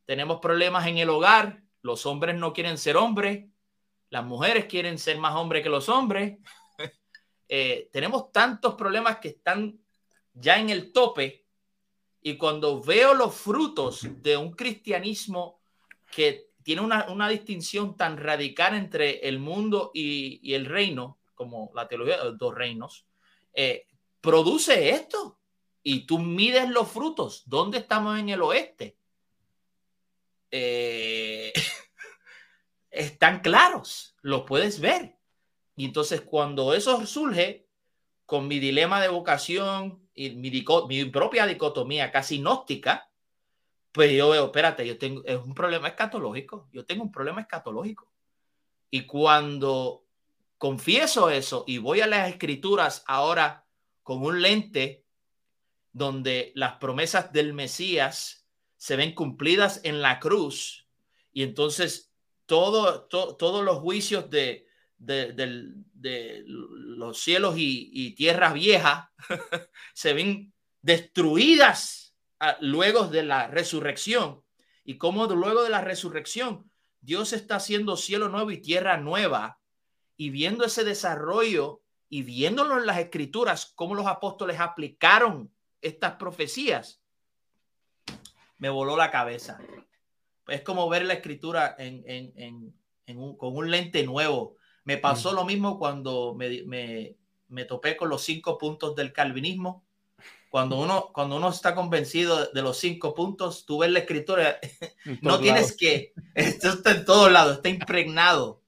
tenemos 0.05 0.39
problemas 0.39 0.87
en 0.87 0.97
el 0.97 1.09
hogar, 1.09 1.61
los 1.81 2.05
hombres 2.05 2.35
no 2.35 2.53
quieren 2.53 2.77
ser 2.77 2.95
hombres, 2.95 3.45
las 4.09 4.23
mujeres 4.23 4.65
quieren 4.65 4.97
ser 4.97 5.17
más 5.17 5.35
hombres 5.35 5.63
que 5.63 5.69
los 5.69 5.89
hombres. 5.89 6.37
Eh, 7.49 7.89
tenemos 7.93 8.33
tantos 8.33 8.75
problemas 8.75 9.19
que 9.19 9.29
están 9.29 9.79
ya 10.33 10.59
en 10.59 10.69
el 10.69 10.91
tope 10.91 11.46
y 12.27 12.35
cuando 12.35 12.81
veo 12.81 13.13
los 13.13 13.33
frutos 13.35 14.05
de 14.21 14.35
un 14.35 14.51
cristianismo 14.51 15.61
que 16.11 16.49
tiene 16.61 16.81
una, 16.81 17.29
distinción 17.29 17.95
tan 17.95 18.17
radical 18.17 18.75
entre 18.75 19.25
el 19.29 19.39
mundo 19.39 19.91
y, 19.93 20.53
el 20.53 20.65
reino, 20.65 21.19
como 21.35 21.71
la 21.73 21.87
teología 21.87 22.17
de 22.17 22.25
los 22.25 22.37
dos 22.37 22.53
reinos, 22.53 23.05
eh, 23.53 23.87
produce 24.19 24.89
esto. 24.89 25.39
Y 25.81 26.05
tú 26.05 26.19
mides 26.19 26.69
los 26.69 26.91
frutos. 26.91 27.43
¿Dónde 27.45 27.77
estamos 27.77 28.19
en 28.19 28.27
el 28.27 28.41
oeste? 28.41 28.97
Eh, 30.51 31.53
están 32.91 33.39
claros, 33.39 34.17
lo 34.21 34.45
puedes 34.45 34.81
ver. 34.81 35.15
Y 35.77 35.85
entonces 35.85 36.19
cuando 36.19 36.73
eso 36.73 37.05
surge 37.05 37.66
con 38.27 38.47
mi 38.49 38.59
dilema 38.59 39.01
de 39.01 39.07
vocación, 39.07 40.05
y 40.13 40.31
mi, 40.31 41.05
propia 41.05 41.47
dicotomía 41.47 42.11
casi 42.11 42.39
gnóstica, 42.39 43.09
pues 43.93 44.11
yo 44.11 44.29
veo, 44.29 44.45
espérate, 44.45 44.85
yo 44.85 44.97
tengo, 44.97 45.23
es 45.23 45.37
un 45.37 45.55
problema 45.55 45.87
escatológico, 45.87 46.67
yo 46.73 46.85
tengo 46.85 47.03
un 47.03 47.11
problema 47.11 47.39
escatológico. 47.39 48.11
Y 48.91 49.05
cuando 49.05 50.03
confieso 50.57 51.29
eso 51.29 51.63
y 51.67 51.77
voy 51.77 52.01
a 52.01 52.07
las 52.07 52.29
escrituras 52.29 53.03
ahora 53.07 53.65
con 54.03 54.21
un 54.21 54.41
lente 54.41 55.05
donde 55.93 56.51
las 56.53 56.73
promesas 56.73 57.31
del 57.31 57.53
Mesías 57.53 58.45
se 58.75 58.97
ven 58.97 59.15
cumplidas 59.15 59.79
en 59.85 60.01
la 60.01 60.19
cruz 60.19 60.85
y 61.31 61.43
entonces 61.43 62.11
todo, 62.45 63.05
todos 63.05 63.63
los 63.63 63.77
juicios 63.77 64.29
de, 64.29 64.66
de, 64.97 66.43
los 66.45 67.19
cielos 67.19 67.55
y, 67.57 68.15
tierras 68.15 68.53
viejas 68.53 69.09
se 69.93 70.13
ven 70.13 70.53
destruidas 70.81 72.15
ah, 72.39 72.57
luego 72.61 73.07
de 73.07 73.23
la 73.23 73.47
resurrección. 73.47 74.43
Y 74.83 74.97
como 74.97 75.25
luego 75.27 75.63
de 75.63 75.69
la 75.69 75.81
resurrección 75.81 76.69
Dios 77.07 77.31
está 77.31 77.55
haciendo 77.55 77.95
cielo 77.95 78.27
nuevo 78.27 78.51
y 78.51 78.57
tierra 78.57 78.97
nueva 78.97 79.59
y 80.17 80.29
viendo 80.29 80.65
ese 80.65 80.83
desarrollo 80.83 81.81
y 82.09 82.23
viéndolo 82.23 82.77
en 82.77 82.85
las 82.85 82.97
escrituras, 82.97 83.71
cómo 83.75 83.95
los 83.95 84.07
apóstoles 84.07 84.59
aplicaron 84.59 85.49
estas 85.81 86.15
profecías, 86.15 87.01
me 88.57 88.69
voló 88.69 88.97
la 88.97 89.09
cabeza. 89.09 89.57
Es 90.47 90.63
como 90.63 90.89
ver 90.89 91.05
la 91.05 91.13
escritura 91.13 91.77
en, 91.77 92.73
con 93.37 93.55
un 93.55 93.71
lente 93.71 94.03
nuevo 94.03 94.56
me 94.87 94.97
pasó 94.97 95.33
lo 95.33 95.43
mismo 95.43 95.77
cuando 95.77 96.33
me, 96.33 96.63
me, 96.63 97.17
me, 97.49 97.65
topé 97.65 97.97
con 97.97 98.07
los 98.07 98.23
cinco 98.23 98.57
puntos 98.57 98.95
del 98.95 99.11
calvinismo, 99.11 99.83
cuando 100.49 100.79
uno, 100.79 101.11
cuando 101.13 101.35
uno 101.35 101.49
está 101.49 101.75
convencido 101.75 102.45
de 102.45 102.61
los 102.61 102.77
cinco 102.77 103.13
puntos, 103.13 103.65
tú 103.65 103.79
ves 103.79 103.91
la 103.91 103.99
escritura, 103.99 104.61
no 105.21 105.41
tienes 105.41 105.75
que, 105.75 106.13
esto 106.33 106.69
está 106.69 106.91
en 106.91 107.03
todos 107.03 107.29
lados, 107.29 107.57
está 107.57 107.67
impregnado. 107.67 108.61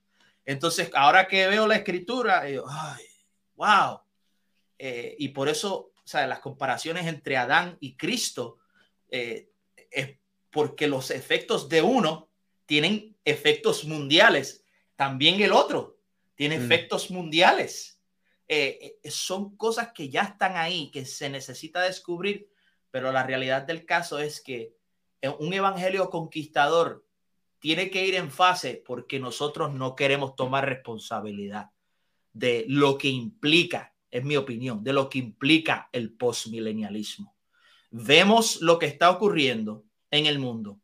Entonces, 0.44 0.92
ahora 0.94 1.26
que 1.26 1.48
veo 1.48 1.66
la 1.66 1.78
escritura, 1.78 2.44
digo, 2.44 2.66
ay, 2.70 3.06
wow. 3.56 4.02
Eh, 4.78 5.16
y 5.20 5.30
por 5.30 5.48
eso, 5.48 5.94
o 5.96 6.08
sea, 6.08 6.28
las 6.28 6.40
comparaciones 6.40 7.08
entre 7.08 7.38
Adán 7.38 7.78
y 7.80 7.96
Cristo 7.96 8.58
eh, 9.10 9.54
es 9.90 10.18
porque 10.50 10.90
los 10.90 11.12
efectos 11.12 11.70
de 11.70 11.82
uno 11.82 12.28
tienen 12.66 13.16
efectos 13.24 13.86
mundiales, 13.86 14.66
también 14.98 15.40
el 15.40 15.54
otro 15.54 15.99
tiene 16.40 16.58
mm. 16.58 16.64
efectos 16.64 17.12
mundiales. 17.12 18.00
Eh, 18.48 18.98
eh, 19.04 19.12
son 19.12 19.58
cosas 19.58 19.92
que 19.94 20.08
ya 20.08 20.22
están 20.22 20.56
ahí, 20.56 20.90
que 20.90 21.04
se 21.04 21.30
necesita 21.30 21.82
descubrir, 21.82 22.50
pero 22.92 23.12
la 23.12 23.24
realidad 23.24 23.64
del 23.64 23.86
caso 23.86 24.20
es 24.20 24.40
que 24.40 24.74
un 25.40 25.54
evangelio 25.54 26.10
conquistador 26.10 27.06
tiene 27.60 27.92
que 27.92 28.08
ir 28.08 28.16
en 28.16 28.32
fase 28.32 28.82
porque 28.86 29.20
nosotros 29.20 29.74
no 29.74 29.98
queremos 29.98 30.38
tomar 30.38 30.66
responsabilidad 30.66 31.72
de 32.32 32.64
lo 32.70 32.98
que 32.98 33.10
implica, 33.10 33.94
es 34.10 34.24
mi 34.24 34.38
opinión, 34.38 34.82
de 34.82 34.94
lo 34.94 35.10
que 35.10 35.20
implica 35.20 35.90
el 35.92 36.14
postmilenialismo. 36.14 37.36
Vemos 37.92 38.62
lo 38.62 38.80
que 38.80 38.86
está 38.86 39.10
ocurriendo 39.10 39.84
en 40.10 40.26
el 40.26 40.40
mundo, 40.40 40.80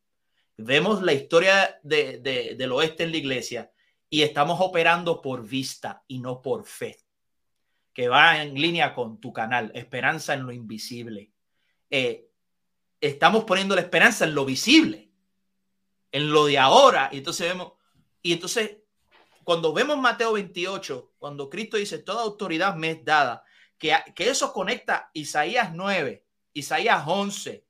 vemos 0.58 1.02
la 1.02 1.14
historia 1.14 1.80
del 1.82 2.72
oeste 2.74 3.04
en 3.04 3.12
la 3.12 3.18
iglesia 3.18 3.72
y 4.10 4.22
estamos 4.22 4.60
operando 4.62 5.22
por 5.22 5.46
vista 5.46 6.04
y 6.08 6.20
no 6.20 6.42
por 6.42 6.66
fe 6.66 7.06
que 7.96 8.10
va 8.10 8.42
en 8.44 8.54
línea 8.56 8.94
con 8.94 9.22
tu 9.22 9.32
canal, 9.32 9.72
Esperanza 9.74 10.34
en 10.34 10.46
lo 10.46 10.52
Invisible. 10.52 11.32
Eh, 11.90 12.30
estamos 13.00 13.46
poniendo 13.46 13.74
la 13.74 13.82
esperanza 13.82 14.26
en 14.26 14.36
lo 14.36 14.44
visible, 14.44 15.10
en 16.12 16.30
lo 16.30 16.46
de 16.46 16.58
ahora. 16.58 17.10
Y 17.14 17.20
entonces 17.20 17.48
vemos, 17.48 17.72
y 18.22 18.34
entonces 18.34 18.80
cuando 19.46 19.72
vemos 19.72 19.98
Mateo 19.98 20.34
28, 20.34 21.14
cuando 21.18 21.50
Cristo 21.50 21.78
dice, 21.78 22.00
toda 22.00 22.24
autoridad 22.24 22.76
me 22.76 22.92
es 22.92 23.06
dada, 23.06 23.46
que, 23.78 23.96
que 24.14 24.30
eso 24.30 24.52
conecta 24.52 25.10
Isaías 25.14 25.72
9, 25.74 26.26
Isaías 26.52 27.02
11, 27.08 27.66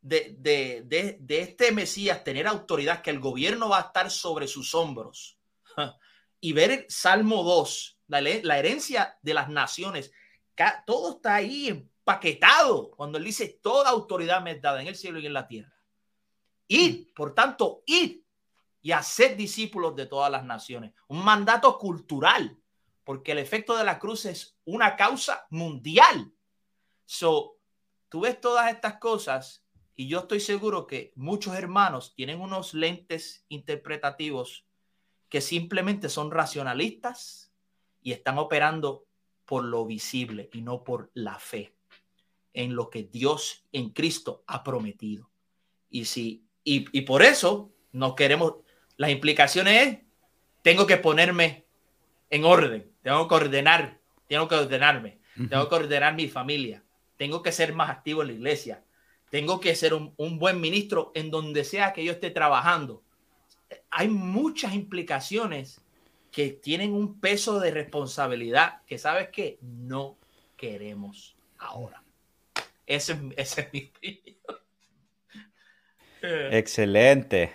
de, 0.00 0.34
de, 0.36 0.82
de, 0.84 1.16
de, 1.20 1.40
este 1.42 1.70
Mesías 1.70 2.24
tener 2.24 2.48
autoridad, 2.48 3.02
que 3.02 3.10
el 3.10 3.20
gobierno 3.20 3.68
va 3.68 3.78
a 3.78 3.82
estar 3.82 4.10
sobre 4.10 4.48
sus 4.48 4.74
hombros. 4.74 5.38
Y 6.40 6.52
ver 6.52 6.70
el 6.70 6.86
Salmo 6.88 7.42
2, 7.42 7.98
la, 8.08 8.58
herencia 8.58 9.18
de 9.22 9.34
las 9.34 9.48
naciones, 9.48 10.12
todo 10.86 11.16
está 11.16 11.36
ahí 11.36 11.68
empaquetado 11.68 12.90
cuando 12.92 13.18
él 13.18 13.24
dice, 13.24 13.60
toda 13.62 13.90
autoridad 13.90 14.42
me 14.42 14.52
es 14.52 14.62
dada 14.62 14.80
en 14.80 14.88
el 14.88 14.96
cielo 14.96 15.18
y 15.18 15.26
en 15.26 15.32
la 15.32 15.46
tierra. 15.46 15.74
Y, 16.66 16.90
mm. 16.90 17.14
por 17.14 17.34
tanto, 17.34 17.82
ir 17.86 18.24
y 18.82 18.92
hacer 18.92 19.36
discípulos 19.36 19.94
de 19.96 20.06
todas 20.06 20.30
las 20.30 20.44
naciones. 20.44 20.92
Un 21.08 21.24
mandato 21.24 21.78
cultural, 21.78 22.58
porque 23.04 23.32
el 23.32 23.38
efecto 23.38 23.76
de 23.76 23.84
la 23.84 23.98
cruz 23.98 24.24
es 24.24 24.56
una 24.64 24.96
causa 24.96 25.46
mundial. 25.50 26.32
So, 27.04 27.58
tú 28.08 28.20
ves 28.20 28.40
todas 28.40 28.72
estas 28.72 28.98
cosas 28.98 29.64
y 29.94 30.08
yo 30.08 30.20
estoy 30.20 30.40
seguro 30.40 30.86
que 30.86 31.12
muchos 31.16 31.54
hermanos 31.54 32.14
tienen 32.14 32.40
unos 32.40 32.72
lentes 32.72 33.44
interpretativos 33.48 34.66
que 35.30 35.40
simplemente 35.40 36.10
son 36.10 36.30
racionalistas 36.30 37.52
y 38.02 38.12
están 38.12 38.36
operando 38.36 39.06
por 39.46 39.64
lo 39.64 39.86
visible 39.86 40.50
y 40.52 40.60
no 40.60 40.84
por 40.84 41.10
la 41.14 41.38
fe 41.38 41.74
en 42.52 42.74
lo 42.74 42.90
que 42.90 43.04
Dios 43.04 43.64
en 43.72 43.90
Cristo 43.90 44.44
ha 44.46 44.62
prometido. 44.62 45.30
Y 45.88 46.04
si 46.04 46.44
y, 46.64 47.00
por 47.02 47.22
eso 47.22 47.72
no 47.92 48.14
queremos 48.14 48.54
las 48.96 49.10
implicaciones 49.10 49.86
es 49.86 49.98
tengo 50.62 50.86
que 50.86 50.98
ponerme 50.98 51.64
en 52.28 52.44
orden, 52.44 52.92
tengo 53.02 53.26
que 53.26 53.34
ordenar, 53.34 53.98
tengo 54.28 54.46
que 54.46 54.56
ordenarme, 54.56 55.18
tengo 55.48 55.68
que 55.68 55.74
ordenar 55.74 56.14
mi 56.14 56.28
familia, 56.28 56.84
tengo 57.16 57.42
que 57.42 57.50
ser 57.50 57.72
más 57.72 57.88
activo 57.88 58.22
en 58.22 58.28
la 58.28 58.34
iglesia, 58.34 58.84
tengo 59.30 59.58
que 59.58 59.74
ser 59.74 59.94
un, 59.94 60.12
un 60.16 60.38
buen 60.38 60.60
ministro 60.60 61.12
en 61.14 61.30
donde 61.30 61.64
sea 61.64 61.92
que 61.92 62.04
yo 62.04 62.12
esté 62.12 62.30
trabajando. 62.30 63.02
Hay 63.90 64.08
muchas 64.08 64.74
implicaciones 64.74 65.80
que 66.30 66.50
tienen 66.50 66.92
un 66.92 67.20
peso 67.20 67.60
de 67.60 67.70
responsabilidad 67.70 68.82
que 68.86 68.98
sabes 68.98 69.28
que 69.28 69.58
no 69.62 70.16
queremos 70.56 71.36
ahora. 71.58 72.02
Ese, 72.86 73.16
es 73.36 73.56
mi 73.72 73.90
opinión. 73.96 74.36
Excelente, 76.52 77.54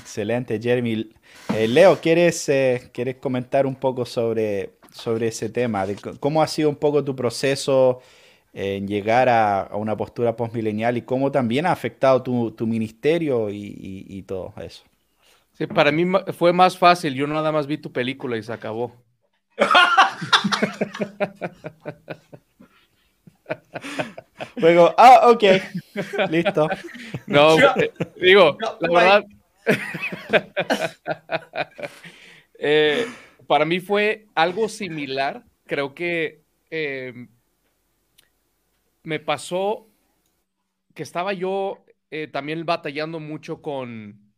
excelente, 0.00 0.60
Jeremy. 0.60 1.12
Eh, 1.54 1.68
Leo, 1.68 2.00
¿quieres, 2.00 2.48
eh, 2.48 2.90
¿quieres 2.92 3.16
comentar 3.16 3.66
un 3.66 3.76
poco 3.76 4.04
sobre, 4.04 4.78
sobre 4.92 5.28
ese 5.28 5.48
tema? 5.48 5.86
De 5.86 5.94
¿Cómo 6.18 6.42
ha 6.42 6.48
sido 6.48 6.70
un 6.70 6.76
poco 6.76 7.04
tu 7.04 7.14
proceso 7.14 8.00
en 8.52 8.88
llegar 8.88 9.28
a, 9.28 9.70
una 9.74 9.96
postura 9.96 10.34
postmilenial 10.34 10.96
y 10.96 11.02
cómo 11.02 11.30
también 11.30 11.66
ha 11.66 11.72
afectado 11.72 12.20
tu, 12.20 12.50
tu 12.50 12.66
ministerio 12.66 13.48
y, 13.48 14.06
y 14.08 14.22
todo 14.22 14.54
eso? 14.60 14.89
Para 15.68 15.92
mí 15.92 16.04
fue 16.36 16.52
más 16.52 16.76
fácil. 16.78 17.14
Yo 17.14 17.26
nada 17.26 17.52
más 17.52 17.66
vi 17.66 17.78
tu 17.78 17.92
película 17.92 18.36
y 18.36 18.42
se 18.42 18.52
acabó. 18.52 18.94
Luego, 24.56 24.94
ah, 24.96 25.30
ok, 25.30 25.42
listo. 26.30 26.68
No, 27.26 27.58
eh, 27.76 27.92
digo, 28.20 28.56
la 28.80 28.88
verdad, 28.88 29.24
eh, 32.58 33.06
para 33.46 33.64
mí 33.64 33.80
fue 33.80 34.26
algo 34.34 34.68
similar. 34.68 35.44
Creo 35.66 35.94
que 35.94 36.42
em, 36.70 37.28
me 39.02 39.18
pasó 39.18 39.86
que 40.94 41.02
estaba 41.02 41.32
yo 41.32 41.84
eh, 42.10 42.26
también 42.26 42.66
batallando 42.66 43.20
mucho 43.20 43.62
con, 43.62 44.29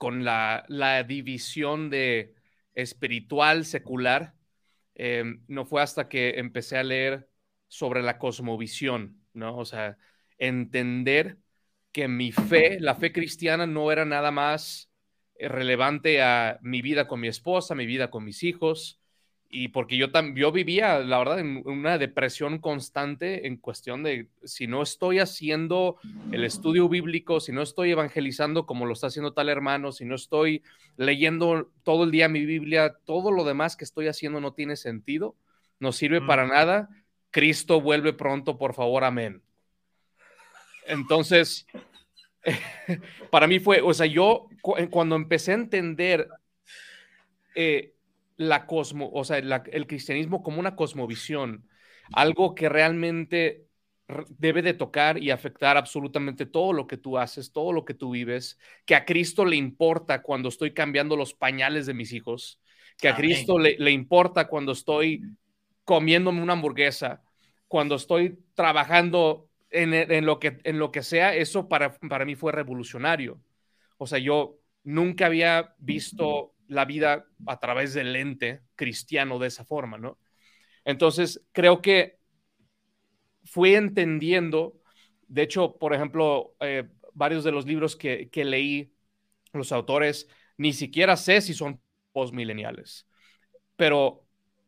con 0.00 0.24
la, 0.24 0.64
división 1.06 1.90
de 1.90 2.34
espiritual, 2.74 3.66
secular. 3.66 4.34
Em, 4.94 5.44
no 5.46 5.66
fue 5.66 5.82
hasta 5.82 6.08
que 6.08 6.38
empecé 6.38 6.78
a 6.78 6.82
leer 6.82 7.28
sobre 7.68 8.02
la 8.02 8.16
cosmovisión, 8.18 9.22
¿no? 9.34 9.58
O 9.58 9.66
sea, 9.66 9.98
entender 10.38 11.36
que 11.92 12.08
mi 12.08 12.32
fe, 12.32 12.80
la 12.80 12.94
fe 12.94 13.12
cristiana, 13.12 13.66
no 13.66 13.92
era 13.92 14.06
nada 14.06 14.30
más 14.30 14.90
eh, 15.34 15.48
relevante 15.48 16.22
a 16.22 16.58
mi 16.62 16.80
vida 16.80 17.06
con 17.06 17.20
mi 17.20 17.28
esposa, 17.28 17.74
mi 17.74 17.84
vida 17.84 18.10
con 18.10 18.24
mis 18.24 18.42
hijos, 18.42 18.99
y 19.52 19.68
porque 19.68 19.96
yo, 19.96 20.06
yo 20.36 20.52
vivía, 20.52 21.00
la 21.00 21.18
verdad, 21.18 21.40
en 21.40 21.62
una 21.66 21.98
depresión 21.98 22.58
constante 22.58 23.48
en 23.48 23.56
cuestión 23.56 24.04
de 24.04 24.28
si 24.44 24.68
no 24.68 24.80
estoy 24.80 25.18
haciendo 25.18 25.96
el 26.30 26.44
estudio 26.44 26.88
bíblico, 26.88 27.40
si 27.40 27.50
no 27.50 27.60
estoy 27.60 27.90
evangelizando 27.90 28.64
como 28.64 28.86
lo 28.86 28.92
está 28.92 29.08
haciendo 29.08 29.32
tal 29.32 29.48
hermano, 29.48 29.90
si 29.90 30.04
no 30.04 30.14
estoy 30.14 30.62
leyendo 30.96 31.68
todo 31.82 32.04
el 32.04 32.12
día 32.12 32.28
mi 32.28 32.46
Biblia, 32.46 32.94
todo 33.04 33.32
lo 33.32 33.42
demás 33.42 33.76
que 33.76 33.82
estoy 33.82 34.06
haciendo 34.06 34.40
no 34.40 34.52
tiene 34.52 34.76
sentido, 34.76 35.34
no 35.80 35.90
sirve 35.90 36.20
para 36.20 36.46
nada. 36.46 36.88
Cristo 37.32 37.80
vuelve 37.80 38.12
pronto, 38.12 38.56
por 38.56 38.72
favor, 38.72 39.02
amén. 39.02 39.42
Entonces, 40.86 41.66
para 43.30 43.48
mí 43.48 43.58
fue, 43.58 43.80
o 43.80 43.92
sea, 43.92 44.06
yo 44.06 44.46
cuando 44.62 45.16
empecé 45.16 45.50
a 45.50 45.56
entender... 45.56 46.28
Eh, 47.56 47.94
la 48.40 48.64
cosmo, 48.64 49.10
o 49.12 49.22
sea, 49.22 49.36
el 49.36 49.86
cristianismo 49.86 50.42
como 50.42 50.60
una 50.60 50.74
cosmovisión, 50.74 51.68
algo 52.14 52.54
que 52.54 52.70
realmente 52.70 53.66
debe 54.38 54.62
de 54.62 54.72
tocar 54.72 55.22
y 55.22 55.30
afectar 55.30 55.76
absolutamente 55.76 56.46
todo 56.46 56.72
lo 56.72 56.86
que 56.86 56.96
tú 56.96 57.18
haces, 57.18 57.52
todo 57.52 57.70
lo 57.70 57.84
que 57.84 57.92
tú 57.92 58.12
vives, 58.12 58.58
que 58.86 58.94
a 58.94 59.04
Cristo 59.04 59.44
le 59.44 59.56
importa 59.56 60.22
cuando 60.22 60.48
estoy 60.48 60.72
cambiando 60.72 61.16
los 61.16 61.34
pañales 61.34 61.84
de 61.84 61.92
mis 61.92 62.14
hijos, 62.14 62.58
que 62.96 63.10
a 63.10 63.14
Cristo 63.14 63.58
le, 63.58 63.90
importa 63.90 64.48
cuando 64.48 64.72
estoy 64.72 65.22
comiéndome 65.84 66.40
una 66.40 66.54
hamburguesa, 66.54 67.22
cuando 67.68 67.96
estoy 67.96 68.38
trabajando 68.54 69.50
en, 69.68 70.24
lo, 70.24 70.38
que, 70.38 70.60
en 70.64 70.78
lo 70.78 70.90
que 70.90 71.02
sea, 71.02 71.34
eso 71.34 71.68
para, 71.68 71.92
para 71.98 72.24
mí 72.24 72.36
fue 72.36 72.52
revolucionario. 72.52 73.38
O 73.98 74.06
sea, 74.06 74.18
yo 74.18 74.56
nunca 74.82 75.26
había 75.26 75.74
visto 75.78 76.54
la 76.70 76.84
vida 76.84 77.26
a 77.46 77.58
través 77.58 77.94
del 77.94 78.12
lente 78.12 78.62
cristiano 78.76 79.38
de 79.38 79.48
esa 79.48 79.64
forma, 79.64 79.98
¿no? 79.98 80.18
Entonces, 80.84 81.44
creo 81.52 81.82
que 81.82 82.18
fui 83.44 83.74
entendiendo, 83.74 84.80
de 85.26 85.42
hecho, 85.42 85.76
por 85.78 85.94
ejemplo, 85.94 86.54
eh, 86.60 86.88
varios 87.12 87.42
de 87.42 87.50
los 87.50 87.66
libros 87.66 87.96
que, 87.96 88.30
leí, 88.32 88.94
los 89.52 89.72
autores, 89.72 90.28
ni 90.56 90.72
siquiera 90.72 91.16
sé 91.16 91.40
si 91.40 91.54
son 91.54 91.80
postmileniales, 92.12 93.08
pero 93.74 94.24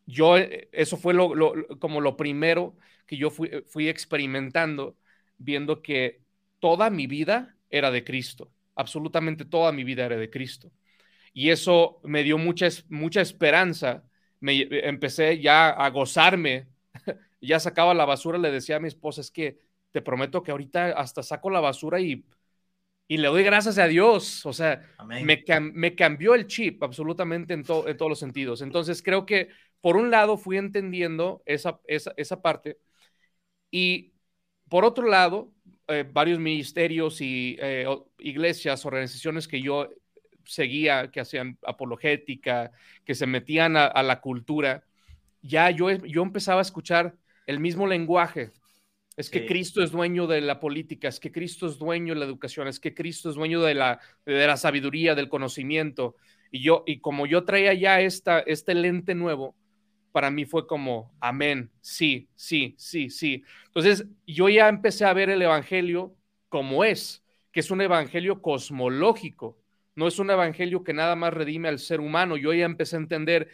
yo, 0.06 0.36
eso 0.36 0.96
fue 0.96 1.14
lo, 1.14 1.54
como 1.78 2.00
lo 2.00 2.16
primero 2.16 2.76
que 3.06 3.16
yo 3.16 3.30
fui, 3.30 3.62
fui 3.68 3.88
experimentando, 3.88 4.96
viendo 5.38 5.82
que 5.82 6.22
toda 6.58 6.90
mi 6.90 7.06
vida 7.06 7.56
era 7.70 7.92
de 7.92 8.02
Cristo, 8.02 8.50
absolutamente 8.74 9.44
toda 9.44 9.70
mi 9.70 9.84
vida 9.84 10.04
era 10.06 10.16
de 10.16 10.30
Cristo. 10.30 10.72
Y 11.32 11.50
eso 11.50 12.00
me 12.04 12.22
dio 12.22 12.38
mucha, 12.38 12.68
mucha 12.88 13.20
esperanza. 13.20 14.04
Me, 14.40 14.66
empecé 14.86 15.40
ya 15.40 15.70
a 15.70 15.88
gozarme, 15.90 16.68
ya 17.40 17.60
sacaba 17.60 17.94
la 17.94 18.04
basura, 18.04 18.38
le 18.38 18.50
decía 18.50 18.76
a 18.76 18.80
mi 18.80 18.88
esposa, 18.88 19.20
es 19.20 19.30
que 19.30 19.58
te 19.90 20.02
prometo 20.02 20.42
que 20.42 20.50
ahorita 20.50 20.92
hasta 20.92 21.22
saco 21.22 21.50
la 21.50 21.60
basura 21.60 22.00
y, 22.00 22.24
y 23.08 23.18
le 23.18 23.28
doy 23.28 23.42
gracias 23.44 23.78
a 23.78 23.86
Dios. 23.86 24.44
O 24.46 24.52
sea, 24.52 24.82
me, 25.06 25.24
me, 25.74 25.94
cambió 25.94 26.34
el 26.34 26.46
chip 26.46 26.82
absolutamente 26.82 27.54
en, 27.54 27.60
en 27.60 27.96
todos 27.96 28.08
los 28.08 28.18
sentidos. 28.18 28.62
Entonces 28.62 29.02
creo 29.02 29.26
que 29.26 29.48
por 29.80 29.96
un 29.96 30.10
lado 30.10 30.36
fui 30.36 30.58
entendiendo 30.58 31.42
esa, 31.46 31.80
esa, 31.86 32.14
esa 32.16 32.40
parte 32.42 32.78
y 33.70 34.12
por 34.68 34.84
otro 34.84 35.06
lado, 35.08 35.52
eh, 35.88 36.08
varios 36.10 36.38
ministerios 36.38 37.20
y 37.20 37.56
eh, 37.60 37.86
iglesias, 38.18 38.86
organizaciones 38.86 39.48
que 39.48 39.60
yo 39.60 39.90
seguía, 40.44 41.10
que 41.10 41.20
hacían 41.20 41.58
apologética, 41.66 42.72
que 43.04 43.14
se 43.14 43.26
metían 43.26 43.76
a, 43.76 44.02
la 44.02 44.20
cultura, 44.20 44.84
ya 45.42 45.70
yo, 45.70 45.90
yo 45.90 46.22
empezaba 46.22 46.60
a 46.60 46.62
escuchar 46.62 47.16
el 47.46 47.60
mismo 47.60 47.86
lenguaje. 47.86 48.50
Es 49.16 49.28
que 49.28 49.44
Cristo 49.44 49.82
es 49.82 49.90
dueño 49.90 50.26
de 50.26 50.40
la 50.40 50.58
política, 50.58 51.08
es 51.08 51.20
que 51.20 51.30
Cristo 51.30 51.66
es 51.66 51.78
dueño 51.78 52.14
de 52.14 52.20
la 52.20 52.26
educación, 52.26 52.66
es 52.66 52.80
que 52.80 52.94
Cristo 52.94 53.28
es 53.28 53.36
dueño 53.36 53.60
de 53.60 53.74
la, 53.74 54.00
de 54.24 54.46
la 54.46 54.56
sabiduría, 54.56 55.14
del 55.14 55.28
conocimiento. 55.28 56.16
Y 56.50 56.62
yo, 56.62 56.82
y 56.86 57.00
como 57.00 57.26
yo 57.26 57.44
traía 57.44 57.74
ya 57.74 58.00
esta, 58.00 58.40
este 58.40 58.74
lente 58.74 59.14
nuevo, 59.14 59.54
para 60.12 60.30
mí 60.30 60.44
fue 60.44 60.66
como, 60.66 61.14
amén, 61.20 61.70
sí, 61.80 62.28
sí, 62.34 62.74
sí, 62.78 63.10
sí. 63.10 63.42
Entonces, 63.66 64.06
yo 64.26 64.48
ya 64.48 64.68
empecé 64.68 65.04
a 65.04 65.12
ver 65.12 65.30
el 65.30 65.42
Evangelio 65.42 66.14
como 66.48 66.84
es, 66.84 67.24
que 67.50 67.60
es 67.60 67.70
un 67.70 67.80
Evangelio 67.80 68.40
cosmológico, 68.40 69.61
no 69.94 70.08
es 70.08 70.18
un 70.18 70.30
Evangelio 70.30 70.84
que 70.84 70.92
nada 70.92 71.16
más 71.16 71.32
redime 71.32 71.68
al 71.68 71.78
ser 71.78 72.00
humano. 72.00 72.36
Yo 72.36 72.52
ya 72.52 72.64
empecé 72.64 72.96
a 72.96 73.00
entender, 73.00 73.48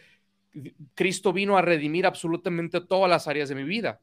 Cristo 0.95 1.33
vino 1.33 1.57
a 1.57 1.61
redimir 1.61 2.05
absolutamente 2.05 2.81
todas 2.81 3.09
las 3.09 3.27
áreas 3.27 3.49
de 3.49 3.55
mi 3.55 3.63
vida. 3.63 3.99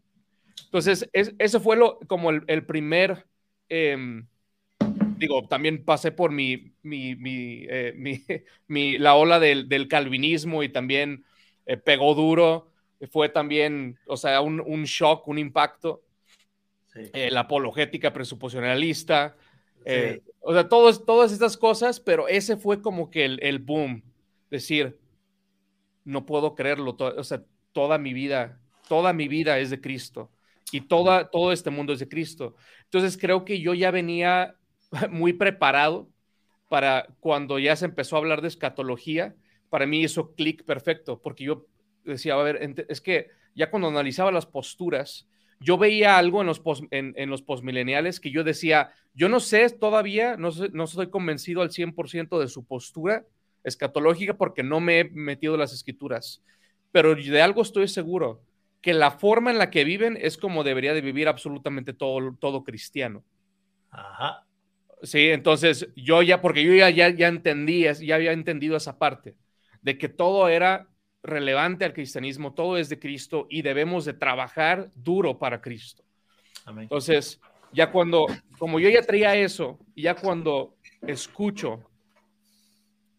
Entonces, 0.64 1.08
ese 1.12 1.60
fue 1.60 1.76
lo, 1.76 1.98
como 2.06 2.30
el, 2.30 2.66
primer... 2.66 3.26
Em, 3.68 4.26
digo, 5.18 5.48
también 5.48 5.84
pasé 5.84 6.12
por 6.12 6.30
mi, 6.30 6.74
mi, 6.82 7.16
mi, 7.16 7.66
eh, 7.68 8.44
la 8.98 9.14
ola 9.14 9.40
del, 9.40 9.68
del, 9.68 9.88
calvinismo 9.88 10.62
y 10.62 10.68
también 10.68 11.24
eh, 11.64 11.76
pegó 11.76 12.14
duro, 12.14 12.70
fue 13.10 13.28
también, 13.28 13.98
o 14.06 14.16
sea, 14.16 14.40
un, 14.40 14.60
un 14.60 14.84
shock, 14.84 15.26
un 15.28 15.38
impacto. 15.38 16.02
Eh, 17.12 17.30
la 17.30 17.40
apologética 17.40 18.12
presuposicionalista, 18.12 19.36
eh, 19.86 20.20
o 20.40 20.52
sea, 20.52 20.68
todos, 20.68 21.06
todas 21.06 21.32
estas 21.32 21.56
cosas, 21.56 22.00
pero 22.00 22.26
ese 22.26 22.56
fue 22.56 22.82
como 22.82 23.08
que 23.08 23.24
el, 23.24 23.38
el 23.40 23.60
boom, 23.60 24.02
decir, 24.50 24.98
no 26.04 26.26
puedo 26.26 26.54
creerlo, 26.56 26.96
o 26.98 27.24
sea, 27.24 27.44
toda 27.72 27.96
mi 27.96 28.12
vida, 28.12 28.60
toda 28.88 29.12
mi 29.12 29.28
vida 29.28 29.58
es 29.58 29.70
de 29.70 29.80
Cristo 29.80 30.30
y 30.72 30.80
toda, 30.82 31.30
todo 31.30 31.52
este 31.52 31.70
mundo 31.70 31.92
es 31.92 32.00
de 32.00 32.08
Cristo. 32.08 32.56
Entonces 32.84 33.16
creo 33.16 33.44
que 33.44 33.60
yo 33.60 33.74
ya 33.74 33.92
venía 33.92 34.56
muy 35.10 35.32
preparado 35.32 36.08
para 36.68 37.06
cuando 37.20 37.60
ya 37.60 37.76
se 37.76 37.84
empezó 37.84 38.16
a 38.16 38.18
hablar 38.18 38.42
de 38.42 38.48
escatología, 38.48 39.36
para 39.70 39.86
mí 39.86 40.02
hizo 40.02 40.34
clic 40.34 40.64
perfecto, 40.64 41.20
porque 41.22 41.44
yo 41.44 41.66
decía, 42.04 42.34
a 42.34 42.42
ver, 42.42 42.74
es 42.88 43.00
que 43.00 43.30
ya 43.54 43.70
cuando 43.70 43.88
analizaba 43.88 44.32
las 44.32 44.46
posturas, 44.46 45.28
yo 45.60 45.78
veía 45.78 46.18
algo 46.18 46.40
en 46.40 46.46
los, 46.46 46.60
post, 46.60 46.84
en, 46.90 47.30
los 47.30 47.42
postmileniales 47.42 48.20
que 48.20 48.30
yo 48.30 48.44
decía, 48.44 48.92
yo 49.14 49.28
no 49.28 49.40
sé 49.40 49.68
todavía, 49.70 50.36
no, 50.36 50.50
no 50.72 50.84
estoy 50.84 51.08
convencido 51.08 51.62
al 51.62 51.70
100% 51.70 52.38
de 52.38 52.48
su 52.48 52.64
postura 52.64 53.24
escatológica 53.64 54.34
porque 54.34 54.62
no 54.62 54.80
me 54.80 55.00
he 55.00 55.04
metido 55.04 55.54
en 55.54 55.60
las 55.60 55.72
escrituras, 55.72 56.42
pero 56.92 57.14
de 57.14 57.42
algo 57.42 57.62
estoy 57.62 57.88
seguro, 57.88 58.42
que 58.80 58.94
la 58.94 59.10
forma 59.10 59.50
en 59.50 59.58
la 59.58 59.70
que 59.70 59.84
viven 59.84 60.16
es 60.20 60.36
como 60.36 60.62
debería 60.62 60.94
de 60.94 61.00
vivir 61.00 61.26
absolutamente 61.26 61.92
todo, 61.92 62.36
todo 62.38 62.62
cristiano. 62.62 63.24
Ajá. 63.90 64.46
Sí, 65.02 65.28
entonces 65.28 65.88
yo 65.96 66.22
ya, 66.22 66.40
porque 66.40 66.64
yo 66.64 66.74
ya, 66.74 66.90
ya, 66.90 67.10
ya 67.10 67.28
entendí, 67.28 67.84
ya 68.00 68.14
había 68.14 68.32
entendido 68.32 68.76
esa 68.76 68.98
parte 68.98 69.34
de 69.82 69.98
que 69.98 70.08
todo 70.08 70.48
era 70.48 70.88
relevante 71.26 71.84
al 71.84 71.92
cristianismo, 71.92 72.54
todo 72.54 72.76
es 72.76 72.88
de 72.88 72.98
Cristo 72.98 73.46
y 73.50 73.62
debemos 73.62 74.04
de 74.04 74.14
trabajar 74.14 74.90
duro 74.94 75.38
para 75.38 75.60
Cristo. 75.60 76.02
Entonces, 76.78 77.40
ya 77.72 77.90
cuando, 77.90 78.26
como 78.58 78.80
yo 78.80 78.88
ya 78.88 79.02
traía 79.02 79.36
eso, 79.36 79.78
ya 79.94 80.14
cuando 80.14 80.76
escucho 81.06 81.90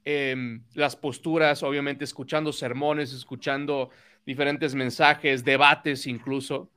em, 0.04 0.64
las 0.74 0.96
posturas, 0.96 1.64
obviamente 1.64 2.04
escuchando 2.04 2.52
sermones, 2.52 3.14
escuchando 3.14 3.90
diferentes 4.26 4.74
mensajes, 4.76 5.44
debates 5.44 6.08
incluso, 6.08 6.70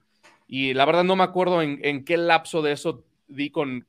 y 0.47 0.75
la 0.75 0.85
verdad 0.85 1.05
no 1.05 1.16
me 1.16 1.25
acuerdo 1.25 1.62
en, 1.62 2.05
qué 2.05 2.16
lapso 2.16 2.61
de 2.61 2.73
eso 2.73 3.05
di 3.29 3.51
con, 3.51 3.85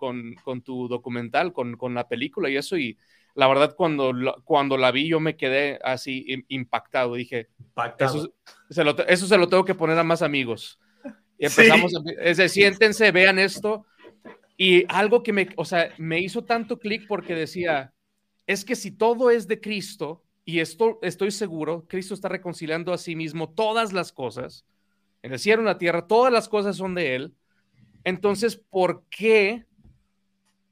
tu 0.64 0.88
documental, 0.88 1.54
con, 1.54 1.76
con 1.76 1.94
la 1.94 2.08
película 2.08 2.50
y 2.50 2.58
eso, 2.58 2.78
y 2.78 2.98
la 3.36 3.48
verdad 3.48 3.76
cuando, 3.76 4.14
cuando 4.44 4.78
la 4.78 4.92
vi 4.92 5.08
yo 5.08 5.20
me 5.20 5.36
quedé 5.36 5.80
así 5.84 6.44
impactado. 6.50 7.16
Dije, 7.16 7.50
Eso, 7.98 8.34
se 8.70 8.84
lo, 8.84 8.98
eso 9.08 9.28
se 9.28 9.38
lo 9.38 9.48
tengo 9.48 9.66
que 9.66 9.76
poner 9.76 9.98
a 9.98 10.04
más 10.04 10.22
amigos. 10.22 10.80
Y 11.38 11.46
empezamos, 11.46 11.94
a, 11.96 12.48
siéntense, 12.48 13.12
vean 13.12 13.40
esto. 13.40 13.86
Y 14.58 14.86
algo 14.90 15.24
que 15.24 15.34
me, 15.34 15.50
o 15.56 15.66
sea, 15.66 15.94
me 15.98 16.20
hizo 16.20 16.44
tanto 16.44 16.78
clic 16.78 17.08
porque 17.08 17.34
decía, 17.34 17.94
es 18.46 18.64
que 18.64 18.76
si 18.76 18.92
todo 18.92 19.32
es 19.32 19.48
de 19.48 19.60
Cristo, 19.60 20.24
y 20.46 20.60
esto 20.60 21.00
estoy 21.02 21.32
seguro, 21.32 21.86
Cristo 21.88 22.14
está 22.14 22.30
reconciliando 22.30 22.94
a 22.94 22.98
sí 22.98 23.16
mismo 23.16 23.50
todas 23.50 23.94
las 23.94 24.12
cosas, 24.12 24.66
en 25.24 25.34
el 25.34 25.40
cielo, 25.40 25.62
en 25.62 25.68
la 25.68 25.78
tierra, 25.78 26.08
todas 26.08 26.34
las 26.34 26.50
cosas 26.50 26.76
son 26.78 26.96
de 26.96 27.16
Él. 27.16 27.34
Entonces, 28.04 28.56
¿por 28.56 29.04
qué 29.10 29.66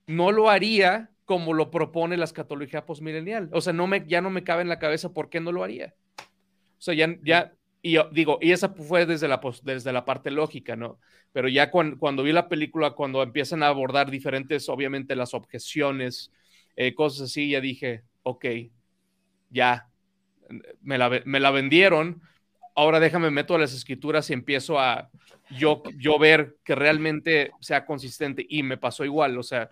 no 0.07 0.31
lo 0.31 0.49
haría 0.49 1.11
como 1.29 1.53
lo 1.53 1.69
propone 1.69 2.17
la 2.17 2.25
escatología 2.25 2.87
postmilenial. 2.87 3.51
O 3.53 3.61
sea, 3.61 3.71
no 3.71 3.85
me, 3.85 4.03
ya 4.07 4.19
no 4.19 4.31
me 4.31 4.43
cabe 4.43 4.63
en 4.63 4.67
la 4.67 4.79
cabeza 4.79 5.13
por 5.13 5.29
qué 5.29 5.39
no 5.39 5.51
lo 5.51 5.63
haría. 5.63 5.93
O 6.17 6.81
sea, 6.81 6.95
ya, 6.95 7.15
ya 7.21 7.53
y 7.83 7.97
digo, 8.11 8.39
y 8.41 8.51
esa 8.51 8.69
fue 8.69 9.05
desde 9.05 9.27
la, 9.27 9.39
desde 9.61 9.93
la 9.93 10.05
parte 10.05 10.31
lógica, 10.31 10.75
¿no? 10.75 10.97
Pero 11.31 11.47
ya 11.47 11.69
cuando, 11.69 12.23
vi 12.23 12.31
la 12.31 12.49
película, 12.49 12.93
cuando 12.95 13.21
empiezan 13.21 13.61
a 13.61 13.67
abordar 13.67 14.09
diferentes, 14.09 14.69
obviamente, 14.69 15.15
las 15.15 15.35
objeciones, 15.35 16.31
eh, 16.75 16.95
cosas 16.95 17.29
así, 17.29 17.51
ya 17.51 17.61
dije, 17.61 18.01
ok, 18.23 18.45
ya, 19.51 19.87
me 20.81 20.97
la, 20.97 21.21
me 21.25 21.39
la 21.39 21.51
vendieron, 21.51 22.23
ahora 22.75 22.99
déjame 22.99 23.29
meto 23.29 23.53
a 23.53 23.59
las 23.59 23.75
escrituras 23.75 24.31
y 24.31 24.33
empiezo 24.33 24.79
a 24.79 25.11
yo, 25.51 25.83
yo 25.95 26.17
ver 26.17 26.57
que 26.63 26.73
realmente 26.73 27.51
sea 27.61 27.85
consistente 27.85 28.43
y 28.49 28.63
me 28.63 28.77
pasó 28.77 29.05
igual, 29.05 29.37
o 29.37 29.43
sea, 29.43 29.69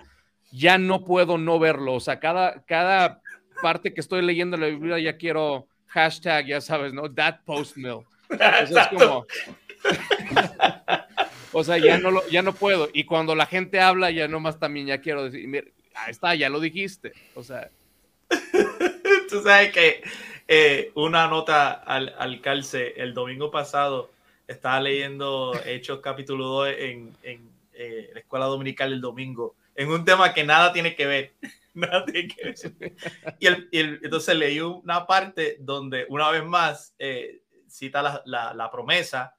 ya 0.51 0.77
no 0.77 1.03
puedo 1.03 1.37
no 1.37 1.59
verlo. 1.59 1.93
O 1.93 1.99
sea, 1.99 2.19
cada, 2.19 2.63
cada 2.65 3.21
parte 3.61 3.93
que 3.93 4.01
estoy 4.01 4.21
leyendo 4.21 4.57
la 4.57 4.67
Biblia 4.67 4.99
ya 4.99 5.17
quiero 5.17 5.67
hashtag, 5.87 6.47
ya 6.47 6.61
sabes, 6.61 6.93
¿no? 6.93 7.11
That 7.13 7.39
post 7.45 7.77
mill. 7.77 7.99
es 8.29 8.87
como... 8.89 9.25
o 11.53 11.63
sea, 11.63 11.77
ya 11.77 11.97
no, 11.97 12.11
lo, 12.11 12.27
ya 12.29 12.41
no 12.41 12.53
puedo. 12.53 12.89
Y 12.93 13.05
cuando 13.05 13.35
la 13.35 13.45
gente 13.45 13.79
habla, 13.79 14.11
ya 14.11 14.27
nomás 14.27 14.59
también 14.59 14.87
ya 14.87 15.01
quiero 15.01 15.23
decir, 15.23 15.47
mira, 15.47 15.67
ahí 15.95 16.11
está, 16.11 16.35
ya 16.35 16.49
lo 16.49 16.59
dijiste. 16.59 17.13
O 17.35 17.43
sea. 17.43 17.69
Tú 19.29 19.41
sabes 19.41 19.71
que 19.71 20.01
eh, 20.47 20.91
una 20.95 21.27
nota 21.27 21.71
al, 21.71 22.15
al, 22.17 22.41
calce, 22.41 22.93
el 22.97 23.13
domingo 23.13 23.51
pasado 23.51 24.11
estaba 24.47 24.79
leyendo 24.79 25.53
Hechos 25.65 25.99
capítulo 25.99 26.45
2 26.47 26.69
en, 26.77 27.17
en 27.23 27.49
eh, 27.73 28.09
la 28.13 28.19
escuela 28.21 28.45
dominical 28.45 28.93
el 28.93 29.01
domingo 29.01 29.55
en 29.77 29.89
un 29.89 30.03
tema 30.03 30.33
que 30.33 30.43
nada 30.43 30.73
tiene 30.73 30.95
que 30.95 31.05
ver. 31.05 31.35
nada 31.73 32.03
tiene 32.03 32.27
que 32.27 32.43
ver. 32.43 32.55
Y, 33.39 33.47
el, 33.47 33.99
entonces 34.03 34.35
leí 34.35 34.59
una 34.59 35.05
parte 35.07 35.57
donde 35.59 36.05
una 36.09 36.29
vez 36.31 36.43
más 36.43 36.95
eh, 36.99 37.43
cita 37.67 38.01
la, 38.01 38.21
la, 38.25 38.53
la, 38.53 38.71
promesa 38.71 39.35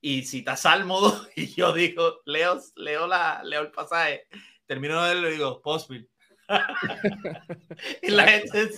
y 0.00 0.22
cita 0.22 0.56
Salmo 0.56 1.00
2 1.00 1.30
y 1.36 1.54
yo 1.54 1.72
digo, 1.72 2.20
leo, 2.26 2.60
leo, 2.76 3.06
la, 3.06 3.42
leo 3.42 3.62
el 3.62 3.70
pasaje, 3.70 4.26
termino 4.66 5.02
de 5.02 5.14
leerlo 5.14 5.28
y 5.30 5.32
digo, 5.32 5.62
Postmill. 5.62 6.08
y 8.02 8.10
la 8.10 8.26
gente, 8.26 8.70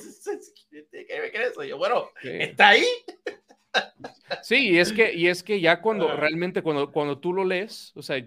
¿qué 0.91 1.21
me 1.21 1.31
crees? 1.31 1.55
Yo, 1.69 1.79
bueno, 1.79 2.09
está 2.23 2.71
ahí. 2.71 2.87
Sí, 4.43 4.71
y 4.71 4.79
es 4.79 4.93
que, 4.93 5.13
y 5.13 5.29
es 5.29 5.45
que 5.45 5.61
ya 5.61 5.81
cuando 5.81 6.09
ah. 6.09 6.17
realmente, 6.17 6.63
cuando, 6.63 6.91
cuando 6.91 7.19
tú 7.19 7.33
lo 7.33 7.45
lees, 7.45 7.93
o 7.95 8.03
sea, 8.03 8.21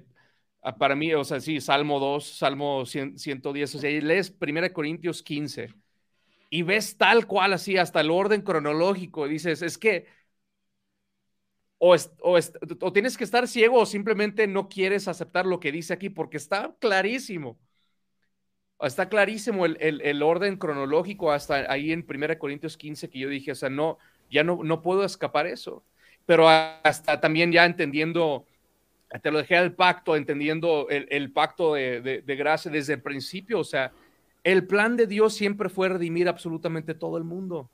para 0.77 0.95
mí, 0.95 1.13
o 1.13 1.23
sea, 1.23 1.39
sí, 1.39 1.59
Salmo 1.61 1.99
2, 1.99 2.25
Salmo 2.25 2.85
110, 2.85 3.75
o 3.75 3.79
sea, 3.79 4.01
lees 4.01 4.33
1 4.39 4.73
Corintios 4.73 5.21
15 5.21 5.73
y 6.49 6.61
ves 6.63 6.97
tal 6.97 7.27
cual 7.27 7.53
así, 7.53 7.77
hasta 7.77 8.01
el 8.01 8.11
orden 8.11 8.41
cronológico, 8.41 9.27
dices, 9.27 9.61
es 9.61 9.77
que 9.77 10.07
o, 11.85 11.95
o, 12.21 12.93
tienes 12.93 13.17
que 13.17 13.25
estar 13.25 13.45
ciego 13.45 13.79
o 13.79 13.85
simplemente 13.85 14.47
no 14.47 14.69
quieres 14.69 15.09
aceptar 15.09 15.45
lo 15.45 15.59
que 15.59 15.71
dice 15.71 15.93
aquí 15.93 16.09
porque 16.09 16.37
está 16.37 16.73
clarísimo. 16.79 17.59
Está 18.79 19.09
clarísimo 19.09 19.65
el, 19.65 19.77
el, 19.79 20.23
orden 20.23 20.55
cronológico 20.57 21.31
hasta 21.31 21.71
ahí 21.71 21.91
en 21.91 22.05
1 22.07 22.39
Corintios 22.39 22.77
15 22.77 23.09
que 23.09 23.19
yo 23.19 23.27
dije, 23.29 23.51
o 23.51 23.55
sea, 23.55 23.69
no, 23.69 23.97
ya 24.31 24.43
no, 24.45 24.63
no 24.63 24.81
puedo 24.81 25.03
escapar 25.03 25.45
eso. 25.45 25.83
Pero 26.25 26.47
hasta 26.47 27.19
también 27.19 27.51
ya 27.51 27.65
entendiendo, 27.65 28.45
te 29.21 29.31
lo 29.31 29.37
dejé 29.39 29.57
al 29.57 29.73
pacto, 29.73 30.15
entendiendo 30.15 30.87
el, 30.89 31.07
el 31.09 31.31
pacto 31.31 31.75
de, 31.75 32.01
de, 32.01 32.35
gracia 32.35 32.71
desde 32.71 32.93
el 32.93 33.01
principio, 33.01 33.59
o 33.59 33.63
sea, 33.63 33.91
el 34.43 34.65
plan 34.65 34.97
de 34.97 35.07
Dios 35.07 35.33
siempre 35.33 35.69
fue 35.69 35.89
redimir 35.89 36.27
absolutamente 36.27 36.93
todo 36.93 37.17
el 37.17 37.23
mundo. 37.23 37.69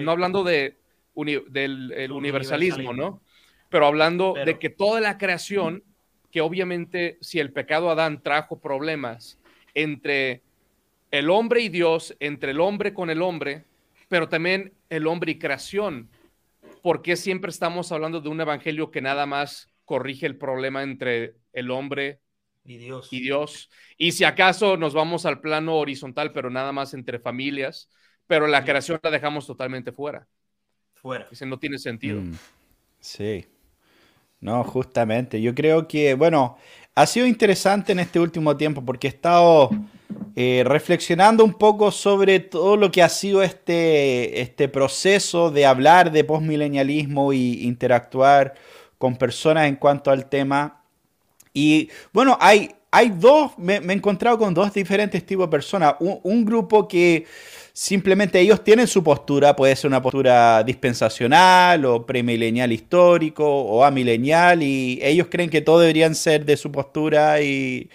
No 0.00 0.10
hablando 0.10 0.42
de, 0.42 0.76
del 1.14 2.12
universalismo, 2.12 2.92
¿no? 2.92 3.20
Pero 3.68 3.86
hablando 3.86 4.34
de 4.44 4.58
que 4.58 4.70
toda 4.70 5.00
la 5.00 5.18
creación, 5.18 5.82
que 6.30 6.40
obviamente 6.40 7.18
si 7.20 7.40
el 7.40 7.52
pecado 7.52 7.90
Adán 7.90 8.22
trajo 8.22 8.58
problemas 8.58 9.38
entre 9.74 10.42
el 11.10 11.30
hombre 11.30 11.60
y 11.60 11.68
Dios, 11.68 12.16
entre 12.20 12.50
el 12.50 12.60
hombre 12.60 12.92
con 12.92 13.10
el 13.10 13.22
hombre, 13.22 13.64
pero 14.08 14.28
también 14.28 14.72
el 14.90 15.06
hombre 15.06 15.32
y 15.32 15.38
creación. 15.38 16.08
¿Por 16.82 17.02
qué 17.02 17.16
siempre 17.16 17.50
estamos 17.50 17.90
hablando 17.90 18.20
de 18.20 18.28
un 18.28 18.40
evangelio 18.40 18.90
que 18.90 19.00
nada 19.00 19.26
más 19.26 19.68
corrige 19.86 20.26
el 20.26 20.36
problema 20.36 20.82
entre 20.82 21.36
el 21.54 21.70
hombre 21.70 22.20
y 22.64 22.76
Dios? 22.76 23.08
Y, 23.10 23.20
Dios? 23.20 23.70
y 23.96 24.12
si 24.12 24.24
acaso 24.24 24.76
nos 24.76 24.92
vamos 24.92 25.24
al 25.24 25.40
plano 25.40 25.76
horizontal, 25.76 26.32
pero 26.32 26.50
nada 26.50 26.72
más 26.72 26.92
entre 26.92 27.18
familias, 27.18 27.88
pero 28.26 28.46
la 28.46 28.64
creación 28.64 29.00
la 29.02 29.10
dejamos 29.10 29.46
totalmente 29.46 29.92
fuera. 29.92 30.28
Fuera. 30.92 31.28
Ese 31.30 31.46
no 31.46 31.58
tiene 31.58 31.78
sentido. 31.78 32.20
Mm. 32.20 32.34
Sí. 33.00 33.46
No, 34.40 34.62
justamente. 34.64 35.40
Yo 35.40 35.54
creo 35.54 35.88
que, 35.88 36.14
bueno, 36.14 36.58
ha 36.94 37.06
sido 37.06 37.26
interesante 37.26 37.92
en 37.92 38.00
este 38.00 38.20
último 38.20 38.56
tiempo 38.56 38.84
porque 38.84 39.06
he 39.06 39.10
estado 39.10 39.70
eh, 40.34 40.62
reflexionando 40.66 41.44
un 41.44 41.54
poco 41.54 41.90
sobre 41.90 42.40
todo 42.40 42.76
lo 42.76 42.90
que 42.90 43.02
ha 43.02 43.08
sido 43.08 43.42
este, 43.42 44.40
este 44.40 44.68
proceso 44.68 45.50
de 45.50 45.66
hablar 45.66 46.12
de 46.12 46.24
postmilenialismo 46.24 47.32
y 47.32 47.64
interactuar 47.64 48.54
con 48.98 49.16
personas 49.16 49.68
en 49.68 49.76
cuanto 49.76 50.10
al 50.10 50.28
tema. 50.28 50.82
Y 51.52 51.90
bueno, 52.12 52.36
hay, 52.40 52.74
hay 52.90 53.10
dos, 53.10 53.58
me, 53.58 53.76
he 53.76 53.92
encontrado 53.92 54.38
con 54.38 54.52
dos 54.54 54.72
diferentes 54.72 55.24
tipos 55.24 55.46
de 55.46 55.50
personas. 55.50 55.94
un 56.00 56.44
grupo 56.44 56.86
que 56.86 57.26
Simplemente 57.78 58.40
ellos 58.40 58.64
tienen 58.64 58.86
su 58.86 59.04
postura, 59.04 59.54
puede 59.54 59.76
ser 59.76 59.88
una 59.88 60.00
postura 60.00 60.62
dispensacional 60.62 61.84
o 61.84 62.06
premilenial 62.06 62.72
histórico 62.72 63.44
o 63.46 63.84
amilenial 63.84 64.62
y 64.62 64.98
ellos 65.02 65.26
creen 65.30 65.50
que 65.50 65.60
todo 65.60 65.80
deberían 65.80 66.14
ser 66.14 66.46
de 66.46 66.56
su 66.56 66.72
postura 66.72 67.42
y, 67.42 67.90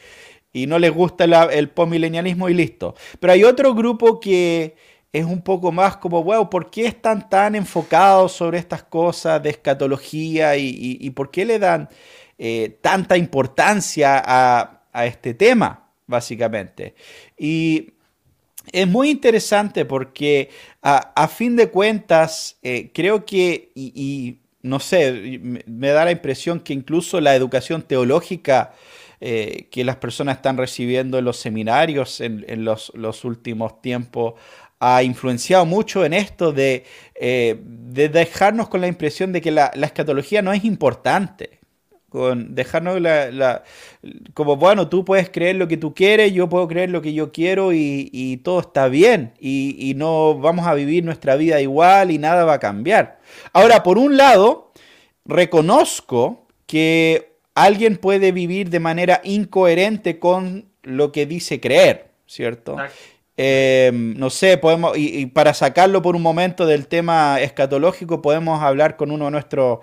no 0.53 0.77
les 0.77 0.91
gusta 0.91 1.23
el 1.23 1.69
postmilenialismo 1.69 2.47
y 2.47 2.53
listo. 2.53 2.93
Pero 3.19 3.33
hay 3.33 3.43
otro 3.43 3.73
grupo 3.73 4.19
que 4.19 4.75
es 5.13 5.26
un 5.26 5.41
poco 5.41 5.71
más 5.71 5.97
como, 5.97 6.24
wow, 6.24 6.50
¿por 6.50 6.69
qué 6.69 6.86
están 6.86 7.30
tan 7.30 7.56
enfocados 7.56 8.32
sobre 8.32 8.58
estas 8.58 8.84
cosas 8.84 9.41
de 9.43 9.50
escatología 9.50 10.56
y, 10.58 11.10
por 11.12 11.32
qué 11.32 11.45
le 11.45 11.60
dan 11.60 11.89
eh, 12.38 12.78
tanta 12.82 13.17
importancia 13.17 14.21
a, 14.26 14.84
a 14.91 15.06
este 15.06 15.34
tema, 15.34 15.89
básicamente? 16.08 16.95
Y 17.38 17.93
es 18.71 18.88
muy 18.88 19.10
interesante 19.10 19.86
porque 19.86 20.50
a, 20.82 21.28
fin 21.28 21.56
de 21.56 21.69
cuentas 21.69 22.58
eh, 22.62 22.91
creo 22.93 23.26
que, 23.26 23.71
y, 23.76 24.38
no 24.62 24.80
sé, 24.80 25.39
me, 25.41 25.89
da 25.89 26.06
la 26.06 26.12
impresión 26.12 26.60
que 26.60 26.74
incluso 26.74 27.19
la 27.19 27.36
educación 27.36 27.82
teológica 27.82 28.74
eh, 29.19 29.67
que 29.71 29.84
las 29.84 29.97
personas 29.97 30.38
están 30.38 30.58
recibiendo 30.58 31.19
en 31.19 31.26
los 31.26 31.38
seminarios 31.38 32.21
en, 32.21 32.63
los, 32.63 32.91
últimos 33.24 33.82
tiempos 33.82 34.36
ha 34.82 35.04
influenciado 35.04 35.65
mucho 35.65 36.04
en 36.04 36.13
esto 36.13 36.52
de, 36.52 36.84
eh, 37.15 37.58
dejarnos 37.63 38.67
con 38.67 38.82
la 38.82 38.88
impresión 38.88 39.32
de 39.32 39.39
que 39.39 39.52
la 39.52 39.72
escatología 39.74 40.41
no 40.41 40.52
es 40.52 40.65
importante 40.65 41.62
con 42.12 42.56
dejarnos 42.56 43.00
la, 43.00 43.63
como 44.34 44.58
bueno, 44.58 44.89
tú 44.89 45.06
puedes 45.06 45.30
creer 45.30 45.56
lo 45.56 45.70
que 45.70 45.78
tú 45.78 45.94
quieres, 45.94 46.34
yo 46.34 46.50
puedo 46.50 46.67
creer 46.67 46.89
lo 46.89 47.02
que 47.02 47.13
yo 47.13 47.32
quiero 47.32 47.72
y, 47.72 48.41
todo 48.44 48.60
está 48.60 48.89
bien 48.89 49.32
y, 49.39 49.94
no 49.96 50.38
vamos 50.38 50.67
a 50.67 50.74
vivir 50.74 51.06
nuestra 51.06 51.38
vida 51.38 51.62
igual 51.62 52.12
y 52.12 52.17
nada 52.17 52.44
va 52.44 52.56
a 52.56 52.60
cambiar. 52.60 53.22
Ahora, 53.54 53.82
por 53.82 53.98
un 53.98 54.17
lado, 54.17 54.74
reconozco 55.24 56.46
que 56.67 57.32
alguien 57.56 57.96
puede 57.96 58.34
vivir 58.34 58.70
de 58.70 58.82
manera 58.82 59.22
incoherente 59.24 60.20
con 60.20 60.65
lo 60.84 61.13
que 61.13 61.26
dice 61.26 61.62
creer, 61.62 62.10
¿cierto? 62.28 62.76
Em, 63.43 64.13
no 64.19 64.30
sé, 64.30 64.60
podemos, 64.60 64.95
y, 64.95 65.25
para 65.25 65.56
sacarlo 65.56 66.04
por 66.04 66.15
un 66.15 66.21
momento 66.21 66.67
del 66.67 66.88
tema 66.88 67.41
escatológico, 67.41 68.21
podemos 68.21 68.62
hablar 68.62 68.97
con 68.97 69.10
uno 69.10 69.25
de 69.25 69.32
nuestros 69.32 69.80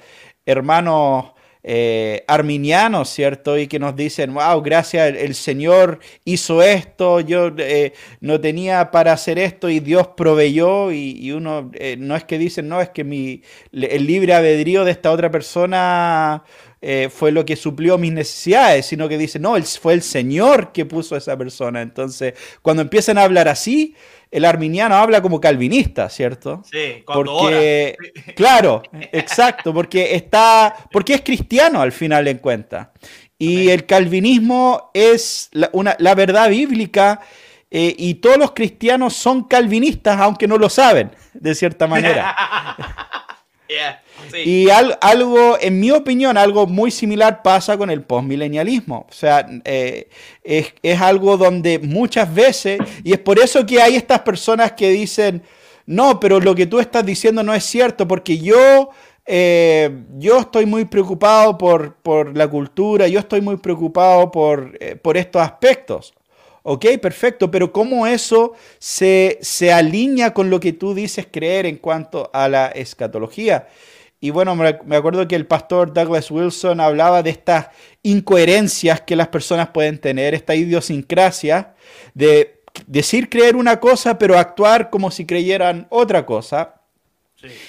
hermanos 0.47 1.33
eh, 1.65 2.25
arminianos, 2.29 3.09
¿cierto? 3.09 3.59
Y 3.59 3.67
que 3.67 3.81
nos 3.81 3.97
dicen, 3.97 4.33
wow, 4.33 4.63
gracias, 4.63 5.13
el, 5.13 5.35
Señor 5.35 5.99
hizo 6.25 6.63
esto, 6.63 7.19
yo 7.19 7.51
eh, 7.59 7.95
no 8.21 8.41
tenía 8.41 8.93
para 8.93 9.13
hacer 9.13 9.41
esto 9.41 9.69
y 9.69 9.81
Dios 9.81 10.07
proveyó 10.17 10.93
y, 10.93 11.33
uno, 11.33 11.73
eh, 11.75 11.97
no 11.99 12.15
es 12.15 12.23
que 12.23 12.39
dicen, 12.39 12.69
no, 12.69 12.81
es 12.81 12.91
que 12.91 13.03
mi, 13.03 13.43
el 13.73 14.07
libre 14.07 14.35
albedrío 14.35 14.85
de 14.85 14.93
esta 14.93 15.11
otra 15.11 15.33
persona 15.33 16.45
fue 17.11 17.33
lo 17.33 17.45
que 17.45 17.57
suplió 17.57 17.99
mis 17.99 18.13
necesidades, 18.13 18.87
sino 18.87 19.09
que 19.09 19.19
dicen, 19.19 19.43
no, 19.43 19.61
fue 19.63 19.95
el 19.95 20.03
Señor 20.03 20.73
que 20.73 20.85
puso 20.85 21.15
a 21.15 21.19
esa 21.19 21.37
persona. 21.37 21.83
Entonces, 21.83 22.35
cuando 22.63 22.83
empiezan 22.83 23.19
a 23.19 23.25
hablar 23.25 23.49
así, 23.49 23.95
el 24.31 24.45
arminiano 24.45 24.95
habla 24.95 25.23
como 25.23 25.41
calvinista, 25.41 26.09
¿cierto? 26.09 26.63
Sí, 26.71 27.03
cuando 27.05 27.39
porque, 27.39 27.97
Claro, 28.37 28.83
exacto, 29.13 29.73
porque 29.73 30.15
está, 30.15 30.75
porque 30.93 31.15
es 31.15 31.23
cristiano 31.23 31.81
al 31.81 31.93
final 31.93 32.29
en 32.29 32.39
cuenta. 32.39 32.93
Y 33.39 33.69
el 33.71 33.87
calvinismo 33.87 34.91
es 34.93 35.49
la, 35.53 35.71
una, 35.73 35.97
la 35.99 36.15
verdad 36.15 36.51
bíblica 36.51 37.21
eh, 37.71 37.95
y 37.97 38.15
todos 38.15 38.37
los 38.37 38.51
cristianos 38.53 39.15
son 39.15 39.45
calvinistas, 39.45 40.19
aunque 40.21 40.49
no 40.49 40.59
lo 40.59 40.69
saben, 40.69 41.13
de 41.35 41.55
cierta 41.55 41.87
manera. 41.87 42.35
Y 44.45 44.69
algo, 44.71 45.59
en 45.61 45.79
mi 45.79 45.91
opinión, 45.91 46.37
algo 46.37 46.67
muy 46.67 46.91
similar 46.91 47.43
pasa 47.43 47.77
con 47.77 47.91
el 47.91 48.03
postmilenialismo. 48.03 49.07
O 49.09 49.13
sea, 49.13 49.47
eh, 49.65 50.09
es, 50.43 51.01
algo 51.01 51.37
donde 51.37 51.79
muchas 51.79 52.33
veces, 52.33 52.79
y 53.05 53.13
es 53.13 53.19
por 53.19 53.39
eso 53.39 53.65
que 53.67 53.81
hay 53.81 53.97
estas 53.97 54.21
personas 54.21 54.73
que 54.73 54.91
dicen, 54.91 55.43
no, 55.87 56.19
pero 56.19 56.41
lo 56.41 56.55
que 56.55 56.67
tú 56.67 56.81
estás 56.81 57.05
diciendo 57.05 57.43
no 57.43 57.55
es 57.55 57.65
cierto, 57.65 58.09
porque 58.09 58.39
yo, 58.39 58.91
eh, 59.27 59.91
yo 60.19 60.39
estoy 60.41 60.67
muy 60.67 60.85
preocupado 60.85 61.57
por, 61.57 61.95
por, 61.97 62.37
la 62.37 62.49
cultura, 62.49 63.09
yo 63.09 63.21
estoy 63.21 63.41
muy 63.41 63.57
preocupado 63.57 64.31
por, 64.31 64.77
eh, 64.81 64.97
por 64.97 65.17
estos 65.17 65.43
aspectos. 65.43 66.15
Ok, 66.63 66.87
perfecto, 67.01 67.51
pero 67.51 67.73
¿cómo 67.73 68.07
eso 68.07 68.55
se, 68.79 69.39
se 69.41 69.73
alinea 69.73 70.35
con 70.35 70.51
lo 70.51 70.61
que 70.61 70.73
tú 70.73 70.95
dices 70.95 71.27
creer 71.31 71.67
en 71.67 71.77
cuanto 71.77 72.31
a 72.33 72.49
la 72.49 72.67
escatología? 72.69 73.69
Y 74.21 74.31
bueno, 74.31 74.57
me 74.57 74.97
acuerdo 74.97 75.29
que 75.29 75.37
el 75.37 75.47
pastor 75.47 75.93
Douglas 75.93 76.31
Wilson 76.31 76.81
hablaba 76.81 77.23
de 77.23 77.31
estas 77.31 77.69
incoherencias 78.03 79.01
que 79.03 79.15
las 79.15 79.29
personas 79.29 79.69
pueden 79.69 79.99
tener, 79.99 80.35
esta 80.35 80.57
idiosincrasia 80.57 81.75
de 82.15 82.63
decir 82.87 83.29
creer 83.29 83.55
una 83.55 83.79
cosa, 83.79 84.19
pero 84.19 84.37
actuar 84.37 84.91
como 84.91 85.13
si 85.13 85.25
creyeran 85.25 85.87
otra 85.91 86.27
cosa. 86.27 86.75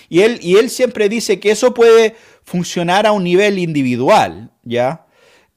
Y, 0.09 0.21
él, 0.21 0.39
y 0.41 0.57
él 0.57 0.71
siempre 0.71 1.07
dice 1.07 1.39
que 1.39 1.51
eso 1.51 1.75
puede 1.75 2.15
funcionar 2.43 3.05
a 3.05 3.11
un 3.11 3.23
nivel 3.23 3.59
individual, 3.59 4.51
¿ya? 4.63 5.05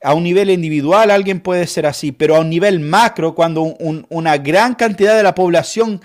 A 0.03 0.15
un 0.15 0.25
nivel 0.25 0.51
individual 0.51 1.11
alguien 1.11 1.41
puede 1.41 1.67
ser 1.67 1.87
así, 1.87 2.13
pero 2.13 2.37
a 2.37 2.41
un 2.41 2.51
nivel 2.51 2.81
macro, 2.81 3.35
cuando 3.35 3.63
una 3.63 4.37
gran 4.39 4.75
cantidad 4.75 5.17
de 5.17 5.23
la 5.23 5.35
población 5.35 6.01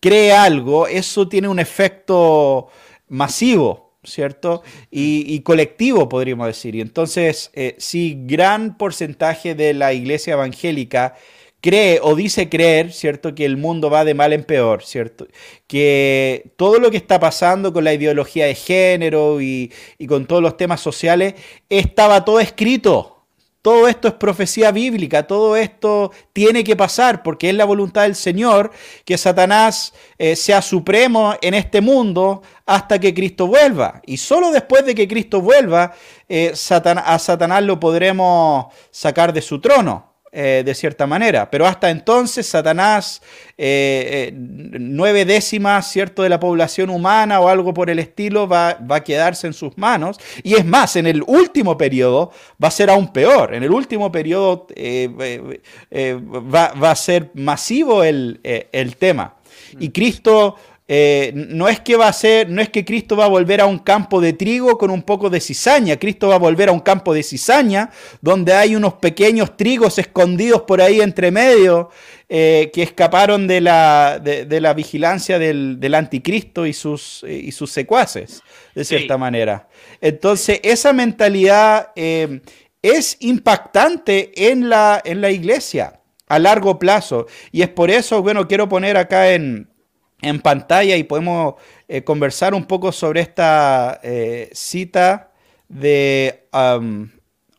cree 0.00 0.32
algo, 0.32 0.86
eso 0.86 1.28
tiene 1.28 1.48
un 1.48 1.58
efecto 1.58 2.68
masivo, 3.08 3.96
¿cierto? 4.04 4.62
Y, 4.90 5.40
colectivo, 5.40 6.08
podríamos 6.08 6.46
decir. 6.46 6.74
Y 6.74 6.80
entonces, 6.82 7.50
eh, 7.54 7.74
si 7.78 8.18
gran 8.26 8.76
porcentaje 8.76 9.54
de 9.54 9.72
la 9.74 9.92
iglesia 9.94 10.34
evangélica 10.34 11.14
cree 11.62 12.00
o 12.02 12.14
dice 12.14 12.50
creer, 12.50 12.92
¿cierto? 12.92 13.34
Que 13.34 13.46
el 13.46 13.56
mundo 13.56 13.88
va 13.88 14.04
de 14.04 14.12
mal 14.12 14.34
en 14.34 14.44
peor, 14.44 14.82
¿cierto? 14.84 15.26
Que 15.66 16.52
todo 16.56 16.78
lo 16.78 16.90
que 16.90 16.98
está 16.98 17.18
pasando 17.18 17.72
con 17.72 17.84
la 17.84 17.94
ideología 17.94 18.44
de 18.44 18.54
género 18.54 19.40
y, 19.40 19.72
y 19.96 20.06
con 20.06 20.26
todos 20.26 20.42
los 20.42 20.58
temas 20.58 20.82
sociales 20.82 21.34
estaba 21.70 22.26
todo 22.26 22.40
escrito 22.40 23.13
todo 23.64 23.88
esto 23.88 24.08
es 24.08 24.14
profecía 24.14 24.70
bíblica, 24.72 25.26
todo 25.26 25.56
esto 25.56 26.12
tiene 26.34 26.62
que 26.62 26.76
pasar 26.76 27.22
porque 27.22 27.48
es 27.48 27.54
la 27.54 27.64
voluntad 27.64 28.02
del 28.02 28.14
Señor 28.14 28.70
que 29.06 29.16
Satanás 29.16 29.94
eh, 30.18 30.36
sea 30.36 30.60
supremo 30.60 31.34
en 31.40 31.54
este 31.54 31.80
mundo 31.80 32.42
hasta 32.66 32.98
que 32.98 33.14
Cristo 33.14 33.46
vuelva. 33.46 34.02
Y 34.04 34.18
solo 34.18 34.50
después 34.52 34.84
de 34.84 34.94
que 34.94 35.08
Cristo 35.08 35.40
vuelva, 35.40 35.94
eh, 36.28 36.52
a 36.52 37.18
Satanás 37.18 37.62
lo 37.62 37.80
podremos 37.80 38.66
sacar 38.90 39.32
de 39.32 39.40
su 39.40 39.58
trono. 39.62 40.13
Eh, 40.36 40.64
de 40.66 40.74
cierta 40.74 41.06
manera. 41.06 41.48
Pero 41.48 41.64
hasta 41.64 41.90
entonces 41.90 42.44
Satanás, 42.44 43.22
eh, 43.56 44.30
eh, 44.30 44.32
nueve 44.34 45.24
décimas, 45.24 45.88
¿cierto?, 45.88 46.24
de 46.24 46.28
la 46.28 46.40
población 46.40 46.90
humana 46.90 47.38
o 47.38 47.46
algo 47.46 47.72
por 47.72 47.88
el 47.88 48.00
estilo, 48.00 48.48
va, 48.48 48.74
va, 48.74 48.96
a 48.96 49.04
quedarse 49.04 49.46
en 49.46 49.52
sus 49.52 49.78
manos. 49.78 50.18
Y 50.42 50.54
es 50.54 50.64
más, 50.64 50.96
en 50.96 51.06
el 51.06 51.22
último 51.24 51.78
periodo 51.78 52.32
va 52.60 52.66
a 52.66 52.72
ser 52.72 52.90
aún 52.90 53.12
peor. 53.12 53.54
En 53.54 53.62
el 53.62 53.70
último 53.70 54.10
periodo 54.10 54.66
va, 54.76 56.72
va, 56.72 56.90
a 56.90 56.96
ser 56.96 57.30
masivo 57.34 58.02
el, 58.02 58.40
el 58.42 58.96
tema. 58.96 59.36
Y 59.78 59.90
Cristo 59.90 60.56
eh, 60.86 61.32
no 61.34 61.68
es 61.68 61.80
que 61.80 61.96
va 61.96 62.08
a 62.08 62.12
ser, 62.12 62.50
no 62.50 62.60
es 62.60 62.68
que 62.68 62.84
Cristo 62.84 63.16
va 63.16 63.24
a 63.24 63.28
volver 63.28 63.62
a 63.62 63.66
un 63.66 63.78
campo 63.78 64.20
de 64.20 64.34
trigo 64.34 64.76
con 64.76 64.90
un 64.90 65.02
poco 65.02 65.30
de 65.30 65.40
cizaña, 65.40 65.96
Cristo 65.96 66.28
va 66.28 66.34
a 66.34 66.38
volver 66.38 66.68
a 66.68 66.72
un 66.72 66.80
campo 66.80 67.14
de 67.14 67.22
cizaña 67.22 67.90
donde 68.20 68.52
hay 68.52 68.76
unos 68.76 68.94
pequeños 68.94 69.56
trigos 69.56 69.98
escondidos 69.98 70.62
por 70.62 70.82
ahí 70.82 71.00
entre 71.00 71.30
medio 71.30 71.88
eh, 72.28 72.70
que 72.74 72.82
escaparon 72.82 73.46
de 73.46 73.62
la, 73.62 74.20
de, 74.22 74.60
la 74.60 74.74
vigilancia 74.74 75.38
del, 75.38 75.94
anticristo 75.94 76.66
y 76.66 76.74
sus, 76.74 77.24
y 77.26 77.52
sus 77.52 77.70
secuaces, 77.70 78.42
de 78.74 78.84
cierta 78.84 79.16
manera. 79.16 79.68
Entonces, 80.02 80.60
esa 80.62 80.92
mentalidad 80.92 81.92
eh, 81.96 82.42
es 82.82 83.16
impactante 83.20 84.50
en 84.50 84.68
la, 84.68 85.00
en 85.02 85.22
la 85.22 85.30
iglesia 85.30 86.00
a 86.26 86.38
largo 86.38 86.78
plazo. 86.78 87.26
Y 87.52 87.62
es 87.62 87.68
por 87.68 87.90
eso, 87.90 88.22
bueno, 88.22 88.46
quiero 88.46 88.68
poner 88.68 88.96
acá 88.96 89.32
en 89.32 89.73
en 90.24 90.40
pantalla 90.40 90.96
y 90.96 91.04
podemos 91.04 91.54
eh, 91.88 92.02
conversar 92.02 92.54
un 92.54 92.64
poco 92.64 92.92
sobre 92.92 93.20
esta 93.20 94.00
eh, 94.02 94.50
cita 94.52 95.30
de, 95.68 96.46
um, 96.52 97.08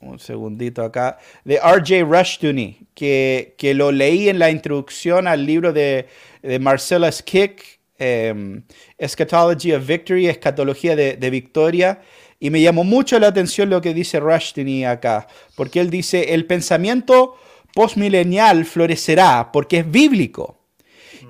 un 0.02 0.20
segundito 0.20 0.84
acá, 0.84 1.18
de 1.44 1.56
R.J. 1.56 2.04
Rushdoony, 2.04 2.88
que, 2.94 3.56
que, 3.58 3.74
lo 3.74 3.92
leí 3.92 4.30
en 4.30 4.40
la 4.40 4.50
introducción 4.50 5.28
al 5.28 5.46
libro 5.46 5.74
de, 5.74 6.08
de 6.42 6.60
Marcella 6.60 7.12
Skick, 7.12 7.80
em, 7.98 8.64
Eschatology 8.98 9.74
of 9.74 9.86
Victory, 9.86 10.28
Escatología 10.28 10.96
de, 10.96 11.30
Victoria, 11.30 12.02
y 12.40 12.50
me 12.50 12.62
llamó 12.62 12.84
mucho 12.84 13.20
la 13.20 13.28
atención 13.28 13.70
lo 13.70 13.82
que 13.82 13.94
dice 13.94 14.20
Rushdoony 14.20 14.86
acá, 14.86 15.28
porque 15.56 15.80
él 15.80 15.90
dice, 15.90 16.34
el 16.34 16.46
pensamiento 16.46 17.38
postmilenial 17.74 18.66
florecerá 18.66 19.52
porque 19.52 19.80
es 19.80 19.92
bíblico. 19.92 20.60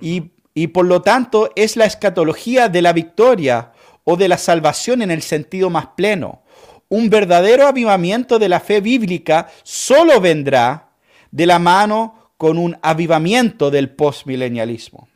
Y 0.02 0.32
y 0.58 0.68
por 0.68 0.86
lo 0.86 1.02
tanto 1.02 1.52
es 1.56 1.76
la 1.76 1.86
escatología 1.86 2.70
de 2.70 2.82
la 2.82 2.94
victoria 2.94 3.74
o 4.06 4.16
de 4.16 4.30
la 4.30 4.38
salvación 4.38 5.02
en 5.02 5.12
el 5.12 5.22
sentido 5.22 5.70
más 5.70 5.88
pleno. 5.98 6.44
Un 6.88 7.10
verdadero 7.10 7.68
avivamiento 7.68 8.40
de 8.40 8.48
la 8.48 8.62
fe 8.62 8.80
bíblica 8.80 9.50
solo 9.64 10.22
vendrá 10.22 10.92
de 11.30 11.46
la 11.46 11.60
mano 11.60 12.32
con 12.38 12.58
un 12.58 12.78
avivamiento 12.82 13.70
del 13.70 13.90
postmilenialismo. 13.90 15.10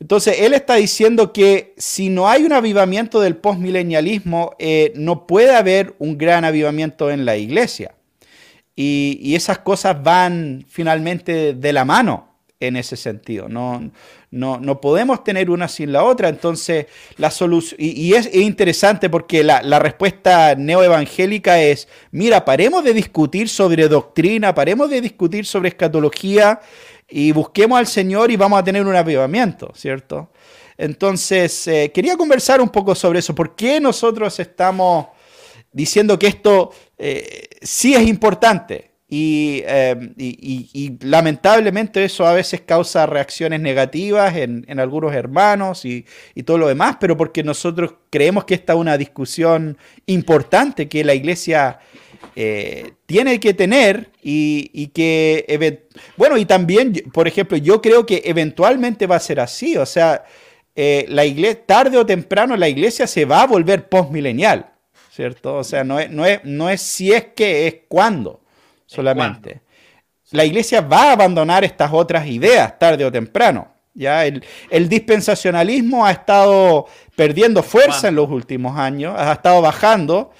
Entonces, 0.00 0.36
él 0.40 0.52
está 0.52 0.74
diciendo 0.74 1.32
que 1.32 1.74
si 1.78 2.08
no 2.10 2.28
hay 2.28 2.44
un 2.44 2.52
avivamiento 2.52 3.20
del 3.20 3.36
postmilenialismo, 3.36 4.54
eh, 4.58 4.92
no 4.94 5.26
puede 5.26 5.56
haber 5.56 5.96
un 5.98 6.18
gran 6.18 6.44
avivamiento 6.44 7.10
en 7.10 7.24
la 7.24 7.36
iglesia. 7.36 7.94
Y, 8.76 9.18
y, 9.20 9.34
esas 9.34 9.58
cosas 9.58 10.00
van 10.00 10.64
finalmente 10.68 11.54
de 11.54 11.72
la 11.72 11.84
mano 11.84 12.27
en 12.60 12.76
ese 12.76 12.96
sentido. 12.96 13.48
No, 13.48 13.90
no, 14.30 14.58
no 14.58 14.80
podemos 14.80 15.22
tener 15.24 15.50
una 15.50 15.68
sin 15.68 15.92
la 15.92 16.04
otra. 16.04 16.28
Entonces, 16.28 16.86
la 17.16 17.30
solución. 17.30 17.76
Y, 17.80 18.14
es, 18.14 18.34
interesante 18.34 19.08
porque 19.08 19.44
la, 19.44 19.62
la 19.62 19.78
respuesta 19.78 20.54
neoevangélica 20.54 21.60
es: 21.60 21.88
mira, 22.10 22.44
paremos 22.44 22.84
de 22.84 22.94
discutir 22.94 23.48
sobre 23.48 23.88
doctrina, 23.88 24.54
paremos 24.54 24.90
de 24.90 25.00
discutir 25.00 25.46
sobre 25.46 25.68
escatología 25.68 26.60
y 27.08 27.32
busquemos 27.32 27.78
al 27.78 27.86
Señor 27.86 28.30
y 28.30 28.36
vamos 28.36 28.58
a 28.58 28.64
tener 28.64 28.84
un 28.84 28.94
avivamiento, 28.94 29.72
¿cierto? 29.74 30.30
Entonces, 30.76 31.66
eh, 31.66 31.90
quería 31.92 32.16
conversar 32.16 32.60
un 32.60 32.68
poco 32.68 32.94
sobre 32.94 33.18
eso. 33.18 33.34
¿Por 33.34 33.56
qué 33.56 33.80
nosotros 33.80 34.38
estamos 34.38 35.08
diciendo 35.72 36.18
que 36.18 36.28
esto 36.28 36.70
eh, 36.96 37.48
sí 37.60 37.94
es 37.94 38.06
importante? 38.06 38.87
Em, 39.10 40.12
y, 40.18 40.98
lamentablemente 41.00 42.04
eso 42.04 42.26
a 42.26 42.34
veces 42.34 42.60
causa 42.60 43.06
reacciones 43.06 43.58
negativas 43.58 44.36
en, 44.36 44.78
algunos 44.78 45.14
hermanos 45.14 45.84
y, 45.86 46.04
todo 46.44 46.58
lo 46.58 46.68
demás, 46.68 46.96
pero 47.00 47.16
porque 47.16 47.42
nosotros 47.42 47.94
creemos 48.10 48.44
que 48.44 48.54
esta 48.54 48.74
es 48.74 48.78
una 48.78 48.98
discusión 48.98 49.78
importante 50.06 50.88
que 50.88 51.04
la 51.04 51.14
iglesia 51.14 51.78
eh, 52.36 52.92
tiene 53.06 53.40
que 53.40 53.54
tener 53.54 54.10
y, 54.22 54.88
que, 54.88 55.86
bueno, 56.16 56.36
y 56.36 56.44
también, 56.44 56.92
por 57.12 57.26
ejemplo, 57.28 57.56
yo 57.56 57.80
creo 57.80 58.04
que 58.04 58.22
eventualmente 58.26 59.06
va 59.06 59.16
a 59.16 59.20
ser 59.20 59.40
así, 59.40 59.76
o 59.78 59.86
sea, 59.86 60.24
eh, 60.76 61.06
la 61.08 61.24
iglesia, 61.24 61.64
tarde 61.64 61.96
o 61.96 62.04
temprano 62.06 62.56
la 62.56 62.68
iglesia 62.68 63.06
se 63.06 63.24
va 63.24 63.42
a 63.42 63.46
volver 63.46 63.88
postmilenial, 63.88 64.70
¿cierto? 65.10 65.56
O 65.56 65.64
sea, 65.64 65.82
no 65.82 65.98
es, 65.98 66.10
no 66.10 66.26
es, 66.26 66.44
no 66.44 66.68
es 66.68 66.82
si 66.82 67.12
es 67.12 67.24
que, 67.34 67.66
es 67.66 67.76
cuándo 67.88 68.42
solamente. 68.88 69.60
La 70.30 70.44
iglesia 70.44 70.80
va 70.80 71.10
a 71.10 71.12
abandonar 71.12 71.64
estas 71.64 71.92
otras 71.92 72.26
ideas 72.26 72.78
tarde 72.78 73.04
o 73.04 73.12
temprano. 73.12 73.68
Ya 73.94 74.24
el, 74.26 74.88
dispensacionalismo 74.88 76.06
ha 76.06 76.12
estado 76.12 76.86
perdiendo 77.16 77.62
fuerza 77.62 78.08
en 78.08 78.14
los 78.14 78.28
últimos 78.28 78.78
años, 78.78 79.14
ha 79.16 79.32
estado 79.32 79.60
bajando, 79.60 80.30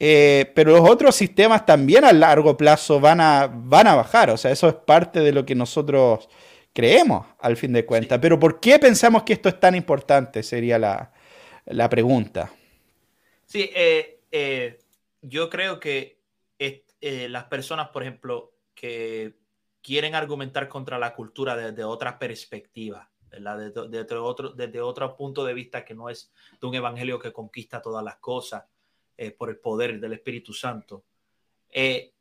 eh, 0.00 0.50
pero 0.54 0.72
los 0.72 0.88
otros 0.88 1.14
sistemas 1.14 1.64
también 1.64 2.04
a 2.04 2.12
largo 2.12 2.56
plazo 2.56 2.98
van 2.98 3.20
a, 3.20 3.48
van 3.52 3.86
a 3.86 3.94
bajar. 3.94 4.30
O 4.30 4.36
sea, 4.36 4.50
eso 4.50 4.68
es 4.68 4.74
parte 4.74 5.20
de 5.20 5.32
lo 5.32 5.46
que 5.46 5.54
nosotros 5.54 6.28
creemos 6.72 7.26
al 7.38 7.56
fin 7.56 7.72
de 7.72 7.86
cuentas. 7.86 8.18
Pero 8.20 8.40
¿por 8.40 8.58
qué 8.58 8.78
pensamos 8.78 9.22
que 9.22 9.34
esto 9.34 9.48
es 9.48 9.60
tan 9.60 9.76
importante? 9.76 10.42
Sería 10.42 10.78
la, 10.78 11.88
pregunta. 11.88 12.50
Sí, 13.44 13.70
eh, 13.72 14.18
eh, 14.32 14.78
yo 15.22 15.48
creo 15.48 15.78
que 15.78 16.16
eh, 17.08 17.28
las 17.28 17.44
personas, 17.44 17.90
por 17.90 18.02
ejemplo, 18.02 18.52
que 18.74 19.38
quieren 19.80 20.16
argumentar 20.16 20.68
contra 20.68 20.98
la 20.98 21.14
cultura 21.14 21.54
desde 21.54 21.84
otra 21.84 22.18
perspectiva, 22.18 23.08
Desde, 23.30 24.16
otro, 24.18 24.48
desde 24.50 24.80
otro 24.80 25.16
punto 25.16 25.44
de 25.44 25.54
vista 25.54 25.84
que 25.84 25.94
no 25.94 26.08
es 26.08 26.32
de 26.60 26.66
un 26.66 26.74
evangelio 26.74 27.20
que 27.20 27.32
conquista 27.32 27.80
todas 27.80 28.02
las 28.02 28.16
cosas 28.16 28.64
eh, 29.16 29.30
por 29.30 29.50
el 29.50 29.58
poder 29.58 30.00
del 30.00 30.14
Espíritu 30.14 30.52
Santo. 30.52 31.04
Eh, 31.70 32.12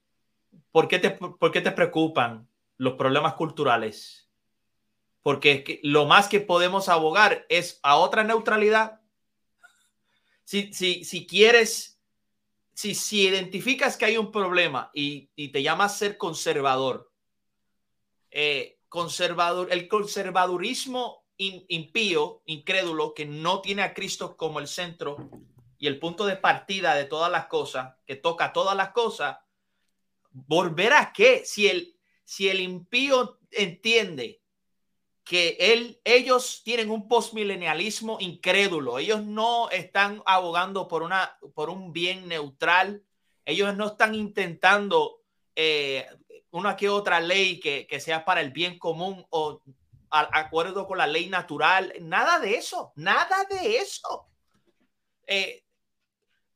¿por, 0.71 0.87
qué 0.87 0.99
te, 0.99 1.09
¿Por 1.09 1.51
qué 1.51 1.61
te 1.61 1.71
preocupan 1.71 2.47
los 2.77 2.93
problemas 2.93 3.33
culturales? 3.33 4.29
Porque 5.23 5.79
lo 5.81 6.05
más 6.05 6.27
que 6.27 6.41
podemos 6.41 6.89
abogar 6.89 7.47
es 7.49 7.79
a 7.81 7.95
otra 7.95 8.23
neutralidad. 8.23 9.01
Si, 10.43 10.71
si, 10.73 11.03
si 11.03 11.25
quieres 11.25 11.94
si, 12.75 12.93
si 12.93 13.21
identificas 13.21 13.95
que 13.95 14.03
hay 14.03 14.17
un 14.17 14.31
problema 14.31 14.91
y, 14.93 15.29
te 15.47 15.63
llamas 15.63 15.97
ser 15.97 16.17
conservador, 16.17 17.09
eh, 18.29 18.79
conservador, 18.89 19.69
el 19.71 19.87
conservadurismo 19.87 21.25
impío, 21.37 22.43
incrédulo, 22.45 23.13
que 23.13 23.25
no 23.25 23.61
tiene 23.61 23.81
a 23.81 23.93
Cristo 23.93 24.35
como 24.35 24.59
el 24.59 24.67
centro 24.67 25.29
y 25.77 25.87
el 25.87 25.99
punto 25.99 26.25
de 26.25 26.35
partida 26.35 26.95
de 26.95 27.05
todas 27.05 27.31
las 27.31 27.47
cosas, 27.47 27.95
que 28.05 28.17
toca 28.17 28.51
todas 28.51 28.75
las 28.75 28.89
cosas, 28.89 29.37
¿volver 30.31 30.93
a 30.93 31.13
qué? 31.13 31.43
Si 31.45 31.67
el, 31.67 31.97
si 32.25 32.49
el 32.49 32.59
impío 32.59 33.39
entiende 33.51 34.41
que 35.25 35.57
él, 35.59 35.99
ellos 36.03 36.61
tienen 36.63 36.91
un 36.91 37.07
postmilenialismo 37.07 38.17
incrédulo. 38.21 38.99
Ellos 38.99 39.23
no 39.23 39.71
están 39.71 40.21
abogando 40.23 40.87
por, 40.87 41.01
una, 41.01 41.37
por 41.55 41.71
un 41.71 41.91
bien 41.91 42.27
neutral. 42.27 43.03
Ellos 43.43 43.75
no 43.75 43.87
están 43.87 44.13
intentando 44.13 45.23
eh, 45.55 46.05
una 46.51 46.77
que 46.77 46.89
otra 46.89 47.19
ley 47.19 47.59
que, 47.59 47.99
sea 47.99 48.23
para 48.23 48.39
el 48.39 48.51
bien 48.51 48.77
común 48.77 49.25
o 49.31 49.63
al 50.11 50.29
acuerdo 50.31 50.85
con 50.85 50.99
la 50.99 51.07
ley 51.07 51.27
natural. 51.27 51.91
Nada 52.01 52.39
de 52.39 52.57
eso, 52.57 52.93
nada 52.95 53.45
de 53.49 53.77
eso. 53.77 54.27
Eh, 55.25 55.63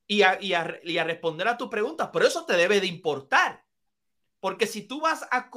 y, 0.05 0.22
a, 0.22 0.39
y, 0.39 0.53
a, 0.53 1.03
responder 1.03 1.47
a 1.47 1.57
tu 1.57 1.72
pregunta, 1.72 2.11
pero 2.11 2.28
eso 2.28 2.45
te 2.45 2.53
debe 2.53 2.80
de 2.80 2.88
importar. 2.88 3.65
Porque 4.39 4.67
si 4.67 4.84
tú 4.84 5.01
vas 5.01 5.28
a 5.32 5.49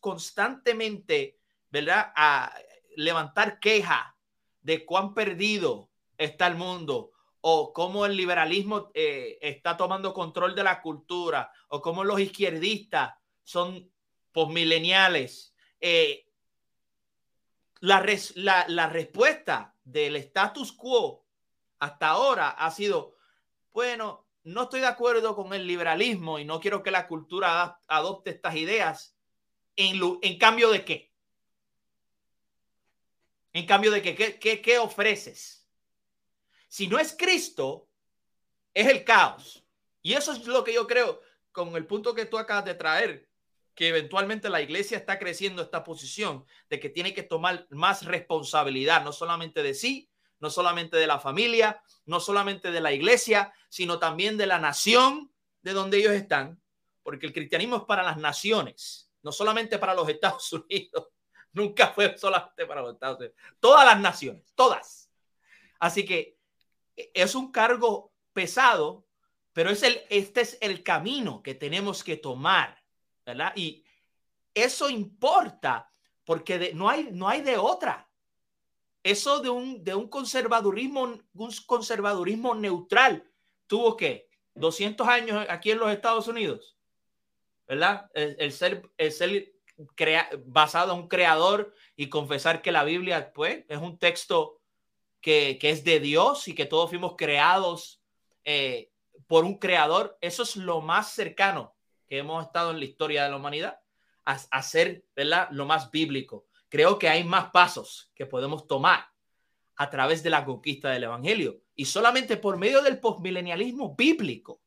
constantemente 0.00 1.38
¿verdad? 1.76 2.10
A 2.16 2.54
levantar 2.96 3.60
queja 3.60 4.16
de 4.62 4.86
cuán 4.86 5.12
perdido 5.12 5.90
está 6.16 6.46
el 6.46 6.54
mundo 6.56 7.12
o 7.42 7.74
cómo 7.74 8.06
el 8.06 8.16
liberalismo 8.16 8.90
eh, 8.94 9.38
está 9.42 9.76
tomando 9.76 10.14
control 10.14 10.54
de 10.54 10.64
la 10.64 10.80
cultura, 10.80 11.52
o 11.68 11.82
cómo 11.82 12.02
los 12.02 12.18
izquierdistas 12.18 13.14
son 13.44 13.92
posmileniales. 14.32 15.54
Eh, 15.78 16.26
la, 17.80 18.02
la 18.68 18.86
respuesta 18.88 19.76
del 19.84 20.16
status 20.16 20.72
quo 20.72 21.26
hasta 21.78 22.08
ahora 22.08 22.48
ha 22.48 22.70
sido, 22.70 23.16
bueno, 23.72 24.26
no 24.44 24.62
estoy 24.62 24.80
de 24.80 24.86
acuerdo 24.86 25.36
con 25.36 25.52
el 25.52 25.66
liberalismo 25.66 26.38
y 26.38 26.46
no 26.46 26.58
quiero 26.58 26.82
que 26.82 26.90
la 26.90 27.06
cultura 27.06 27.78
adopte 27.86 28.30
estas 28.30 28.56
ideas. 28.56 29.14
¿En, 29.76 30.00
en 30.22 30.38
cambio 30.38 30.70
de 30.70 30.84
qué? 30.86 31.15
En 33.56 33.64
cambio 33.64 33.90
de 33.90 34.02
qué, 34.02 34.38
¿qué, 34.38 34.60
qué 34.60 34.78
ofreces? 34.78 35.66
Si 36.68 36.88
no 36.88 36.98
es 36.98 37.16
Cristo, 37.18 37.88
es 38.74 38.86
el 38.86 39.02
caos. 39.02 39.64
Y 40.02 40.12
eso 40.12 40.32
es 40.32 40.46
lo 40.46 40.62
que 40.62 40.74
yo 40.74 40.86
creo 40.86 41.22
con 41.52 41.74
el 41.74 41.86
punto 41.86 42.14
que 42.14 42.26
tú 42.26 42.36
acabas 42.36 42.66
de 42.66 42.74
traer, 42.74 43.30
que 43.74 43.88
eventualmente 43.88 44.50
la 44.50 44.60
iglesia 44.60 44.98
está 44.98 45.18
creciendo 45.18 45.62
esta 45.62 45.84
posición 45.84 46.44
de 46.68 46.78
que 46.78 46.90
tiene 46.90 47.14
que 47.14 47.22
tomar 47.22 47.66
más 47.70 48.04
responsabilidad, 48.04 49.02
no 49.02 49.12
solamente 49.14 49.62
de 49.62 49.72
sí, 49.72 50.10
no 50.38 50.50
solamente 50.50 50.98
de 50.98 51.06
la 51.06 51.18
familia, 51.18 51.82
no 52.04 52.20
solamente 52.20 52.70
de 52.70 52.82
la 52.82 52.92
iglesia, 52.92 53.54
sino 53.70 53.98
también 53.98 54.36
de 54.36 54.48
la 54.48 54.58
nación 54.58 55.32
de 55.62 55.72
donde 55.72 55.96
ellos 55.96 56.12
están, 56.12 56.60
porque 57.02 57.24
el 57.24 57.32
cristianismo 57.32 57.76
es 57.76 57.84
para 57.84 58.02
las 58.02 58.18
naciones, 58.18 59.10
no 59.22 59.32
solamente 59.32 59.78
para 59.78 59.94
los 59.94 60.06
Estados 60.10 60.52
Unidos, 60.52 61.06
nunca 61.56 61.88
fue 61.88 62.16
solamente 62.18 62.64
para 62.66 62.82
los 62.82 62.94
Estados 62.94 63.18
Unidos, 63.18 63.36
todas 63.58 63.84
las 63.84 64.00
naciones, 64.00 64.52
todas. 64.54 65.10
Así 65.80 66.04
que 66.04 66.38
e, 66.96 67.10
es 67.12 67.34
un 67.34 67.50
cargo 67.50 68.12
pesado, 68.32 69.04
pero 69.52 69.70
es 69.70 69.82
el, 69.82 70.00
este 70.10 70.42
es 70.42 70.58
el 70.60 70.84
camino 70.84 71.42
que 71.42 71.54
tenemos 71.54 72.04
que 72.04 72.16
tomar, 72.16 72.80
¿verdad? 73.24 73.52
Y 73.56 73.84
eso 74.54 74.88
importa 74.88 75.90
porque 76.24 76.72
no, 76.74 76.88
hay, 76.88 77.08
no 77.10 77.28
hay 77.28 77.40
de 77.40 77.56
otra 77.56 78.06
eso 79.06 79.38
de 79.38 79.48
un, 79.48 79.84
de 79.84 79.94
un 79.94 80.08
conservadurismo, 80.08 81.02
un 81.34 81.52
conservadurismo 81.64 82.56
neutral, 82.56 83.22
tuvo 83.68 83.96
que 83.96 84.28
200 84.54 85.06
años 85.06 85.46
aquí 85.48 85.70
en 85.70 85.78
los 85.78 85.92
Estados 85.92 86.26
Unidos, 86.26 86.76
¿verdad? 87.68 88.10
El, 88.14 88.34
el 88.98 89.12
ser 89.12 89.54
basado 90.46 90.94
en 90.94 91.00
un 91.00 91.08
creador 91.08 91.74
y 91.96 92.08
confesar 92.08 92.62
que 92.62 92.72
la 92.72 92.84
Biblia, 92.84 93.32
pues, 93.32 93.64
es 93.68 93.78
un 93.78 93.98
texto 93.98 94.60
que, 95.20 95.58
que 95.60 95.70
es 95.70 95.84
de 95.84 96.00
Dios 96.00 96.48
y 96.48 96.54
que 96.54 96.66
todos 96.66 96.90
fuimos 96.90 97.14
creados 97.16 98.02
eh, 98.44 98.90
por 99.26 99.44
un 99.44 99.58
creador. 99.58 100.16
Eso 100.20 100.42
es 100.42 100.56
lo 100.56 100.80
más 100.80 101.12
cercano 101.12 101.74
que 102.06 102.18
hemos 102.18 102.44
estado 102.44 102.70
en 102.70 102.78
la 102.78 102.84
historia 102.84 103.24
de 103.24 103.30
la 103.30 103.36
humanidad, 103.36 103.80
a, 104.24 104.38
a 104.50 104.62
ser, 104.62 105.04
¿verdad? 105.14 105.48
Lo 105.50 105.66
más 105.66 105.90
bíblico 105.90 106.46
creo 106.68 106.98
que 106.98 107.08
hay 107.08 107.24
más 107.24 107.50
pasos 107.50 108.10
que 108.14 108.26
podemos 108.26 108.66
tomar 108.66 109.08
a 109.76 109.90
través 109.90 110.22
de 110.22 110.30
la 110.30 110.44
conquista 110.44 110.90
del 110.90 111.04
Evangelio 111.04 111.62
y 111.74 111.84
solamente 111.84 112.36
por 112.36 112.56
medio 112.56 112.82
del 112.82 112.98
postmilenialismo 112.98 113.94
bíblico, 113.94 114.62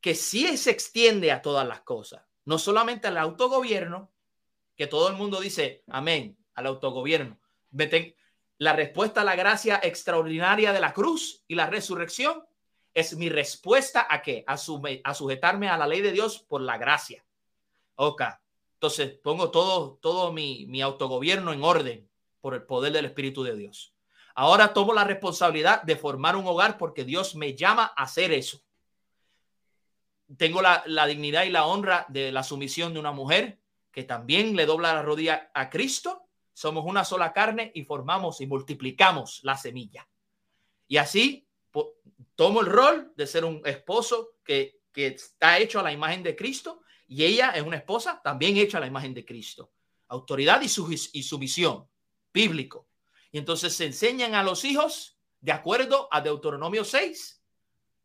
que 0.00 0.14
sí 0.14 0.56
se 0.56 0.70
extiende 0.70 1.30
a 1.30 1.42
todas 1.42 1.66
las 1.66 1.82
cosas, 1.82 2.22
no 2.44 2.58
solamente 2.58 3.08
al 3.08 3.18
autogobierno, 3.18 4.10
que 4.76 4.86
todo 4.86 5.08
el 5.08 5.14
mundo 5.14 5.40
dice 5.40 5.84
amén 5.88 6.36
al 6.54 6.66
autogobierno. 6.66 7.38
La 8.58 8.72
respuesta 8.74 9.22
a 9.22 9.24
la 9.24 9.36
gracia 9.36 9.80
extraordinaria 9.82 10.72
de 10.72 10.80
la 10.80 10.92
cruz 10.92 11.44
y 11.48 11.54
la 11.54 11.66
resurrección 11.66 12.44
es 12.92 13.16
mi 13.16 13.28
respuesta 13.28 14.06
a 14.08 14.20
qué? 14.22 14.44
A, 14.46 14.54
a 14.54 15.14
sujetarme 15.14 15.68
a 15.68 15.78
la 15.78 15.86
ley 15.86 16.00
de 16.00 16.12
Dios 16.12 16.40
por 16.40 16.60
la 16.60 16.76
gracia. 16.76 17.24
Ok, 17.94 18.22
entonces 18.74 19.18
pongo 19.22 19.50
todo, 19.50 19.98
todo 20.00 20.32
mi, 20.32 20.66
mi 20.66 20.82
autogobierno 20.82 21.52
en 21.52 21.62
orden 21.62 22.10
por 22.40 22.54
el 22.54 22.62
poder 22.62 22.92
del 22.92 23.04
Espíritu 23.04 23.42
de 23.42 23.54
Dios. 23.54 23.94
Ahora 24.34 24.72
tomo 24.72 24.94
la 24.94 25.04
responsabilidad 25.04 25.82
de 25.82 25.96
formar 25.96 26.36
un 26.36 26.46
hogar 26.46 26.78
porque 26.78 27.04
Dios 27.04 27.34
me 27.34 27.54
llama 27.54 27.92
a 27.96 28.04
hacer 28.04 28.32
eso. 28.32 28.62
Tengo 30.36 30.62
la, 30.62 30.82
la, 30.86 31.06
dignidad 31.06 31.44
y 31.44 31.50
la 31.50 31.66
honra 31.66 32.06
de 32.08 32.30
la 32.30 32.42
sumisión 32.42 32.94
de 32.94 33.00
una 33.00 33.12
mujer 33.12 33.58
que 33.90 34.04
también 34.04 34.54
le 34.54 34.66
dobla 34.66 34.94
la 34.94 35.02
rodilla 35.02 35.50
a 35.54 35.68
Cristo. 35.70 36.28
Somos 36.52 36.84
una 36.86 37.04
sola 37.04 37.32
carne 37.32 37.72
y 37.74 37.84
formamos 37.84 38.40
y 38.40 38.46
multiplicamos 38.46 39.40
la 39.42 39.56
semilla. 39.56 40.08
Y 40.86 40.96
así 40.96 41.46
tomo 42.34 42.60
el 42.60 42.66
rol 42.66 43.12
de 43.16 43.26
ser 43.26 43.44
un 43.44 43.60
esposo 43.64 44.30
que, 44.44 44.80
que 44.92 45.08
está 45.08 45.58
hecho 45.58 45.80
a 45.80 45.82
la 45.82 45.92
imagen 45.92 46.22
de 46.22 46.36
Cristo 46.36 46.82
y 47.10 47.24
ella 47.24 47.50
es 47.50 47.62
una 47.62 47.76
esposa 47.76 48.20
también 48.22 48.56
hecha 48.56 48.78
a 48.78 48.80
la 48.80 48.86
imagen 48.86 49.12
de 49.12 49.24
Cristo. 49.24 49.72
Autoridad 50.08 50.60
y, 50.62 50.68
su, 50.68 50.90
y 50.92 51.22
sumisión, 51.24 51.88
bíblico. 52.32 52.86
Y 53.32 53.38
entonces 53.38 53.74
se 53.74 53.86
enseñan 53.86 54.36
a 54.36 54.44
los 54.44 54.64
hijos, 54.64 55.18
de 55.40 55.50
acuerdo 55.50 56.08
a 56.12 56.20
Deuteronomio 56.20 56.84
6, 56.84 57.42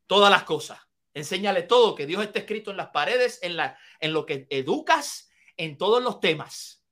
todas 0.08 0.32
las 0.32 0.44
cosas. 0.44 0.80
Enséñale 1.16 1.64
todo, 1.64 1.96
que 1.96 2.06
Dios 2.06 2.22
esté 2.22 2.40
escrito 2.40 2.72
en 2.72 2.78
las 2.78 2.90
paredes, 2.90 3.40
en, 3.42 3.56
la, 3.56 3.80
en 4.02 4.12
lo 4.12 4.26
que 4.26 4.48
educas, 4.50 5.32
en 5.56 5.78
todos 5.78 6.04
los 6.04 6.20
temas. 6.20 6.84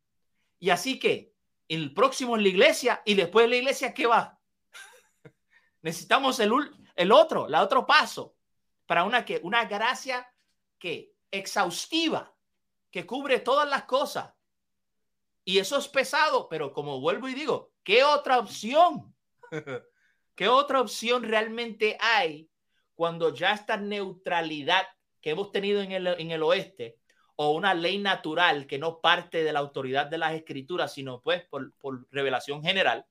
Y 0.59 0.69
así 0.69 0.97
que 0.97 1.35
el 1.67 1.93
próximo 1.93 2.37
en 2.37 2.43
la 2.43 2.47
iglesia 2.49 3.01
y 3.05 3.15
después 3.15 3.43
de 3.43 3.49
la 3.49 3.55
iglesia, 3.57 3.93
¿qué 3.93 4.07
va? 4.07 4.39
Necesitamos 5.81 6.39
el, 6.39 6.53
el 6.95 7.11
otro, 7.11 7.47
el 7.47 7.55
otro 7.55 7.85
paso 7.85 8.37
para 8.85 9.03
una, 9.03 9.25
que, 9.25 9.41
una 9.43 9.65
gracia 9.65 10.25
que 10.79 11.13
exhaustiva 11.29 12.33
que 12.91 13.05
cubre 13.05 13.41
todas 13.41 13.67
las 13.67 13.83
cosas. 13.83 14.33
Y 15.43 15.57
eso 15.57 15.77
es 15.77 15.89
pesado, 15.89 16.47
pero 16.47 16.71
como 16.71 17.01
vuelvo 17.01 17.27
y 17.27 17.33
digo, 17.33 17.73
¿qué 17.83 18.05
otra 18.05 18.39
opción? 18.39 19.13
¿Qué 20.35 20.47
otra 20.47 20.79
opción 20.79 21.23
realmente 21.23 21.97
hay 21.99 22.49
cuando 22.95 23.33
ya 23.33 23.53
esta 23.53 23.77
neutralidad 23.77 24.83
que 25.21 25.31
hemos 25.31 25.51
tenido 25.51 25.81
en 25.81 25.91
el, 25.91 26.07
en 26.07 26.31
el 26.31 26.43
oeste 26.43 26.97
o 27.35 27.51
una 27.51 27.73
ley 27.73 27.97
natural 27.97 28.67
que 28.67 28.77
no 28.77 28.99
parte 29.01 29.43
de 29.43 29.53
la 29.53 29.59
autoridad 29.59 30.07
de 30.07 30.17
las 30.17 30.33
escrituras, 30.33 30.93
sino 30.93 31.21
pues 31.21 31.43
por, 31.45 31.73
por 31.77 32.07
revelación 32.11 32.61
general, 32.63 33.05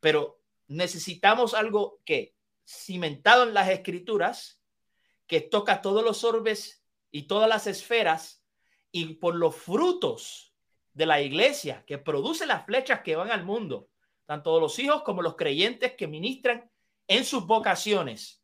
pero 0.00 0.40
necesitamos 0.68 1.54
algo 1.54 2.00
que 2.04 2.34
cimentado 2.66 3.42
en 3.44 3.54
las 3.54 3.68
escrituras, 3.68 4.60
que 5.26 5.40
toca 5.40 5.82
todos 5.82 6.04
los 6.04 6.24
orbes 6.24 6.84
y 7.10 7.22
todas 7.24 7.48
las 7.48 7.66
esferas 7.66 8.42
y 8.90 9.14
por 9.14 9.34
los 9.34 9.56
frutos 9.56 10.54
de 10.92 11.06
la 11.06 11.20
iglesia 11.20 11.84
que 11.86 11.98
produce 11.98 12.46
las 12.46 12.64
flechas 12.66 13.00
que 13.00 13.16
van 13.16 13.30
al 13.30 13.44
mundo, 13.44 13.88
tanto 14.26 14.60
los 14.60 14.78
hijos 14.78 15.02
como 15.02 15.22
los 15.22 15.36
creyentes 15.36 15.94
que 15.94 16.06
ministran 16.06 16.70
en 17.08 17.24
sus 17.24 17.46
vocaciones 17.46 18.41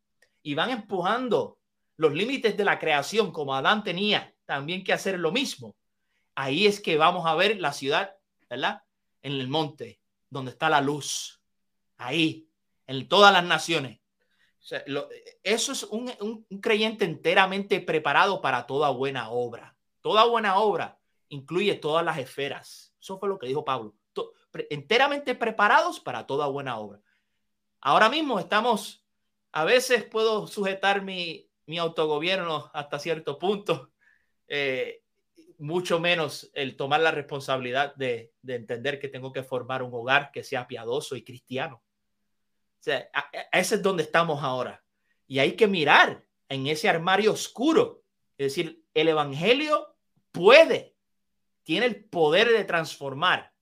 y 0.48 0.54
van 0.54 0.70
empujando 0.70 1.58
los 1.96 2.12
límites 2.14 2.56
de 2.56 2.64
la 2.64 2.78
creación 2.78 3.32
como 3.32 3.54
Adán 3.54 3.84
tenía 3.84 4.34
también 4.46 4.82
que 4.82 4.92
hacer 4.92 5.18
lo 5.18 5.30
mismo. 5.30 5.76
Ahí 6.34 6.66
es 6.66 6.80
que 6.80 6.96
vamos 6.96 7.26
a 7.26 7.34
ver 7.34 7.60
la 7.60 7.72
ciudad, 7.72 8.16
¿verdad? 8.48 8.82
En 9.20 9.32
el 9.32 9.48
monte, 9.48 10.00
donde 10.30 10.52
está 10.52 10.70
la 10.70 10.80
luz. 10.80 11.42
Ahí, 11.96 12.48
en 12.86 13.08
todas 13.08 13.32
las 13.32 13.44
naciones 13.44 14.00
eso 15.42 15.72
es 15.72 15.82
un, 15.84 16.10
un, 16.20 16.60
creyente 16.60 17.04
enteramente 17.04 17.80
preparado 17.80 18.40
para 18.40 18.66
toda 18.66 18.90
buena 18.90 19.30
obra. 19.30 19.76
Toda 20.00 20.24
buena 20.24 20.58
obra 20.58 20.98
incluye 21.28 21.74
todas 21.74 22.04
las 22.04 22.18
esferas. 22.18 22.94
Eso 23.00 23.18
fue 23.18 23.28
lo 23.28 23.38
que 23.38 23.46
dijo 23.46 23.64
Pablo. 23.64 23.94
enteramente 24.70 25.34
preparados 25.34 26.00
para 26.00 26.26
toda 26.26 26.46
buena 26.48 26.78
obra. 26.78 27.00
Ahora 27.80 28.08
mismo 28.08 28.38
estamos, 28.38 29.04
a 29.58 29.64
veces 29.64 30.04
puedo 30.04 30.46
sujetar 30.46 31.02
mi, 31.02 31.50
mi 31.66 31.78
autogobierno 31.78 32.70
hasta 32.72 33.00
cierto 33.00 33.40
punto, 33.40 33.90
eh, 34.46 35.02
mucho 35.58 35.98
menos 35.98 36.48
el 36.54 36.76
tomar 36.76 37.00
la 37.00 37.10
responsabilidad 37.10 37.92
de, 37.96 38.32
de 38.40 38.54
entender 38.54 39.00
que 39.00 39.08
tengo 39.08 39.32
que 39.32 39.42
formar 39.42 39.82
un 39.82 39.92
hogar 39.92 40.30
que 40.30 40.44
sea 40.44 40.68
piadoso 40.68 41.16
y 41.16 41.24
cristiano. 41.24 41.82
O 41.82 42.82
sea, 42.82 43.10
ese 43.52 43.74
es 43.74 43.82
donde 43.82 44.04
estamos 44.04 44.44
ahora. 44.44 44.84
Y 45.26 45.40
hay 45.40 45.56
que 45.56 45.66
mirar 45.66 46.24
en 46.48 46.68
ese 46.68 46.88
armario 46.88 47.32
oscuro. 47.32 48.04
Es 48.36 48.54
decir, 48.54 48.84
el 48.94 49.08
Evangelio 49.08 49.96
puede, 50.30 50.94
tiene 51.64 51.86
el 51.86 52.04
poder 52.04 52.48
de 52.50 52.62
transformar, 52.62 53.52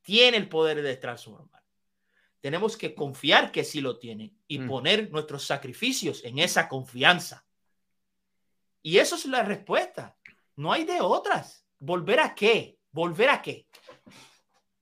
tiene 0.00 0.38
el 0.38 0.48
poder 0.48 0.80
de 0.80 0.96
transformar. 0.96 1.62
Tenemos 2.44 2.76
que 2.76 2.94
confiar 2.94 3.50
que 3.50 3.64
sí 3.64 3.80
lo 3.80 3.98
tiene 3.98 4.34
y 4.46 4.58
mm. 4.58 4.68
poner 4.68 5.10
nuestros 5.10 5.46
sacrificios 5.46 6.22
en 6.24 6.38
esa 6.38 6.68
confianza. 6.68 7.46
Y 8.82 8.98
eso 8.98 9.16
es 9.16 9.24
la 9.24 9.42
respuesta. 9.42 10.18
No 10.54 10.70
hay 10.70 10.84
de 10.84 11.00
otras. 11.00 11.66
¿Volver 11.78 12.20
a 12.20 12.34
qué? 12.34 12.78
¿Volver 12.90 13.30
a 13.30 13.40
qué? 13.40 13.66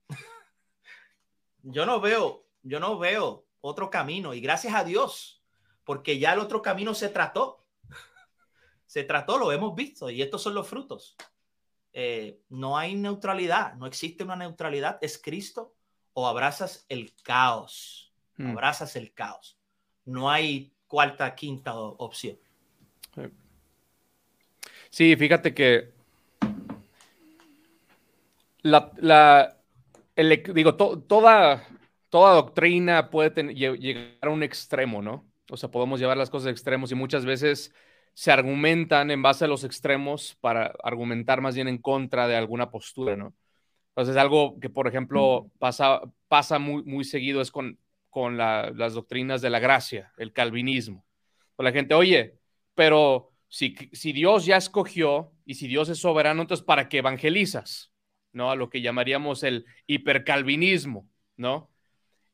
yo 1.63 1.85
no 1.85 2.01
veo, 2.01 2.49
yo 2.63 2.81
no 2.81 2.99
veo 2.99 3.47
otro 3.61 3.89
camino. 3.89 4.33
Y 4.33 4.41
gracias 4.41 4.73
a 4.75 4.83
Dios 4.83 5.41
porque 5.85 6.19
ya 6.19 6.33
el 6.33 6.39
otro 6.39 6.61
camino 6.61 6.93
se 6.93 7.07
trató. 7.07 7.65
se 8.87 9.05
trató, 9.05 9.37
lo 9.37 9.53
hemos 9.53 9.73
visto, 9.73 10.09
y 10.09 10.21
estos 10.21 10.41
son 10.41 10.53
los 10.53 10.67
frutos. 10.67 11.15
Eh, 11.93 12.41
no 12.49 12.77
hay 12.77 12.95
neutralidad, 12.95 13.75
no 13.75 13.85
existe 13.85 14.25
una 14.25 14.35
neutralidad, 14.35 14.97
es 14.99 15.17
Cristo 15.17 15.72
o 16.13 16.27
abrazas 16.27 16.85
el 16.89 17.13
caos, 17.23 18.13
hmm. 18.37 18.51
abrazas 18.51 18.95
el 18.95 19.13
caos. 19.13 19.57
No 20.05 20.29
hay 20.29 20.73
cuarta, 20.87 21.33
quinta 21.35 21.75
opción. 21.75 22.37
Sí, 24.89 25.15
fíjate 25.15 25.53
que 25.53 25.91
la, 28.63 29.57
digo, 30.53 30.75
toda, 30.75 31.67
toda 32.09 32.33
doctrina 32.35 33.09
puede 33.09 33.53
llegar 33.53 34.17
a 34.21 34.29
un 34.29 34.43
extremo, 34.43 35.01
¿no? 35.01 35.27
O 35.49 35.57
sea, 35.57 35.69
podemos 35.69 35.99
llevar 35.99 36.17
las 36.17 36.29
cosas 36.29 36.47
a 36.47 36.51
extremos 36.51 36.91
y 36.91 36.95
muchas 36.95 37.25
veces 37.25 37.73
se 38.13 38.31
argumentan 38.31 39.11
en 39.11 39.21
base 39.21 39.45
a 39.45 39.47
los 39.47 39.63
extremos 39.63 40.37
para 40.39 40.73
argumentar 40.83 41.41
más 41.41 41.55
bien 41.55 41.67
en 41.67 41.79
contra 41.79 42.27
de 42.27 42.35
alguna 42.35 42.69
postura, 42.69 43.15
¿no? 43.15 43.33
Entonces, 43.95 44.17
algo 44.17 44.59
que, 44.59 44.69
por 44.69 44.87
ejemplo, 44.87 45.51
pasa, 45.59 46.01
pasa 46.27 46.57
muy, 46.59 46.83
muy 46.83 47.03
seguido 47.03 47.41
es 47.41 47.51
con, 47.51 47.77
con 48.09 48.37
las 48.37 48.93
doctrinas 48.93 49.41
de 49.41 49.51
la 49.51 49.59
gracia, 49.59 50.11
el 50.17 50.33
calvinismo. 50.33 51.05
Con 51.55 51.65
la 51.65 51.71
gente, 51.71 51.93
oye, 51.93 52.39
pero 52.73 53.31
si, 53.47 53.75
si 53.91 54.13
Dios 54.13 54.45
ya 54.45 54.57
escogió 54.57 55.31
y 55.45 55.55
si 55.55 55.67
Dios 55.67 55.89
es 55.89 55.99
soberano, 55.99 56.41
entonces, 56.41 56.65
¿para 56.65 56.89
qué 56.89 56.99
evangelizas? 56.99 57.91
¿No? 58.31 58.49
A 58.49 58.55
lo 58.55 58.69
que 58.69 58.81
llamaríamos 58.81 59.43
el 59.43 59.65
hipercalvinismo, 59.85 61.07
¿no? 61.37 61.69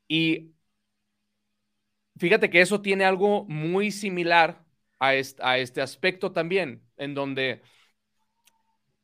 Y 0.07 0.53
fíjate 2.17 2.49
que 2.49 2.61
eso 2.61 2.81
tiene 2.81 3.05
algo 3.05 3.45
muy 3.45 3.91
similar 3.91 4.63
a 4.99 5.15
este, 5.15 5.81
aspecto 5.81 6.31
también, 6.31 6.83
en 6.97 7.13
donde 7.13 7.61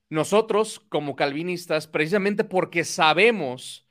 nosotros 0.10 0.80
como 0.90 1.16
calvinistas, 1.16 1.88
precisamente 1.88 2.44
porque 2.44 2.84
sabemos 2.84 3.88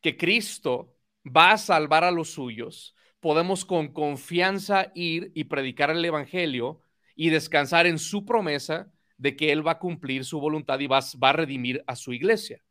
que 0.00 0.16
Cristo 0.16 0.96
va 1.24 1.52
a 1.52 1.58
salvar 1.58 2.04
a 2.04 2.10
los 2.10 2.30
suyos, 2.30 2.94
podemos 3.20 3.64
con 3.64 3.88
confianza 3.92 4.92
ir 4.94 5.32
y 5.34 5.44
predicar 5.44 5.90
el 5.90 6.04
Evangelio 6.04 6.80
y 7.16 7.30
descansar 7.30 7.86
en 7.86 7.98
su 7.98 8.24
promesa 8.24 8.92
de 9.16 9.36
que 9.36 9.50
Él 9.50 9.66
va 9.66 9.72
a 9.72 9.78
cumplir 9.78 10.24
su 10.24 10.38
voluntad 10.38 10.78
y 10.78 10.86
va, 10.86 11.00
va 11.22 11.30
a 11.30 11.32
redimir 11.32 11.82
a 11.86 11.96
su 11.96 12.12
iglesia. 12.12 12.62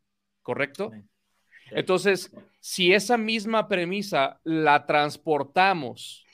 ¿Correcto? 0.42 0.92
Entonces, 1.72 2.32
si 2.60 2.92
esa 2.92 3.18
misma 3.18 3.66
premisa 3.66 4.40
la 4.44 4.86
transportamos 4.86 6.24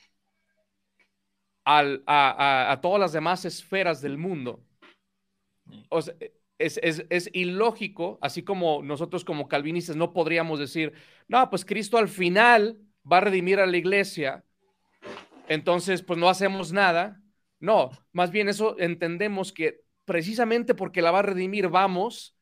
a, 1.64 2.78
todas 2.82 3.00
las 3.00 3.12
demás 3.12 3.44
esferas 3.44 4.00
del 4.00 4.18
mundo. 4.18 4.62
Es, 6.66 7.30
ilógico, 7.32 8.18
así 8.20 8.42
como 8.42 8.82
nosotros 8.82 9.24
como 9.24 9.48
calvinistas 9.48 9.96
no 9.96 10.12
podríamos 10.12 10.58
decir, 10.58 10.92
no, 11.28 11.48
pues 11.50 11.64
Cristo 11.64 11.98
al 11.98 12.08
final 12.08 12.78
va 13.10 13.18
a 13.18 13.22
redimir 13.22 13.58
a 13.60 13.66
la 13.66 13.76
iglesia, 13.76 14.44
entonces 15.48 16.02
pues 16.02 16.18
no 16.18 16.28
hacemos 16.28 16.72
nada. 16.72 17.20
No, 17.58 17.90
más 18.12 18.30
bien 18.30 18.48
eso 18.48 18.76
entendemos 18.78 19.52
que 19.52 19.82
precisamente 20.04 20.74
porque 20.74 21.02
la 21.02 21.10
va 21.10 21.20
a 21.20 21.22
redimir 21.22 21.68
vamos 21.68 22.36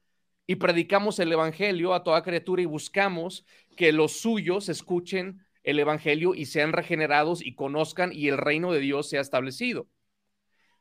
y 0.47 0.57
predicamos 0.57 1.19
el 1.19 1.33
Evangelio 1.33 1.95
a 1.95 2.03
toda 2.03 2.23
criatura 2.23 2.63
y 2.63 2.67
buscamos 2.67 3.45
que 3.77 3.93
los 3.93 4.21
suyos 4.21 4.69
escuchen 4.69 5.45
el 5.63 5.79
Evangelio 5.79 6.35
y 6.35 6.47
sean 6.47 6.73
regenerados 6.73 7.45
y 7.45 7.55
conozcan 7.55 8.13
y 8.13 8.29
el 8.29 8.39
reino 8.39 8.73
de 8.73 8.81
Dios 8.81 9.09
sea 9.09 9.21
establecido. 9.21 9.87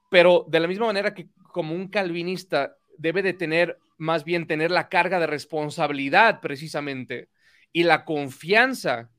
Pero 0.09 0.45
de 0.47 0.59
la 0.59 0.67
misma 0.67 0.87
manera 0.87 1.13
que 1.13 1.29
como 1.51 1.75
un 1.75 1.87
calvinista 1.87 2.77
debe 2.99 3.21
de 3.21 3.33
tener 3.33 3.79
más 3.97 4.23
bien 4.23 4.47
tener 4.47 4.71
la 4.71 4.89
carga 4.89 5.19
de 5.19 5.27
responsabilidad 5.27 6.39
precisamente 6.41 7.29
y 7.71 7.83
la 7.83 8.05
confianza 8.05 9.09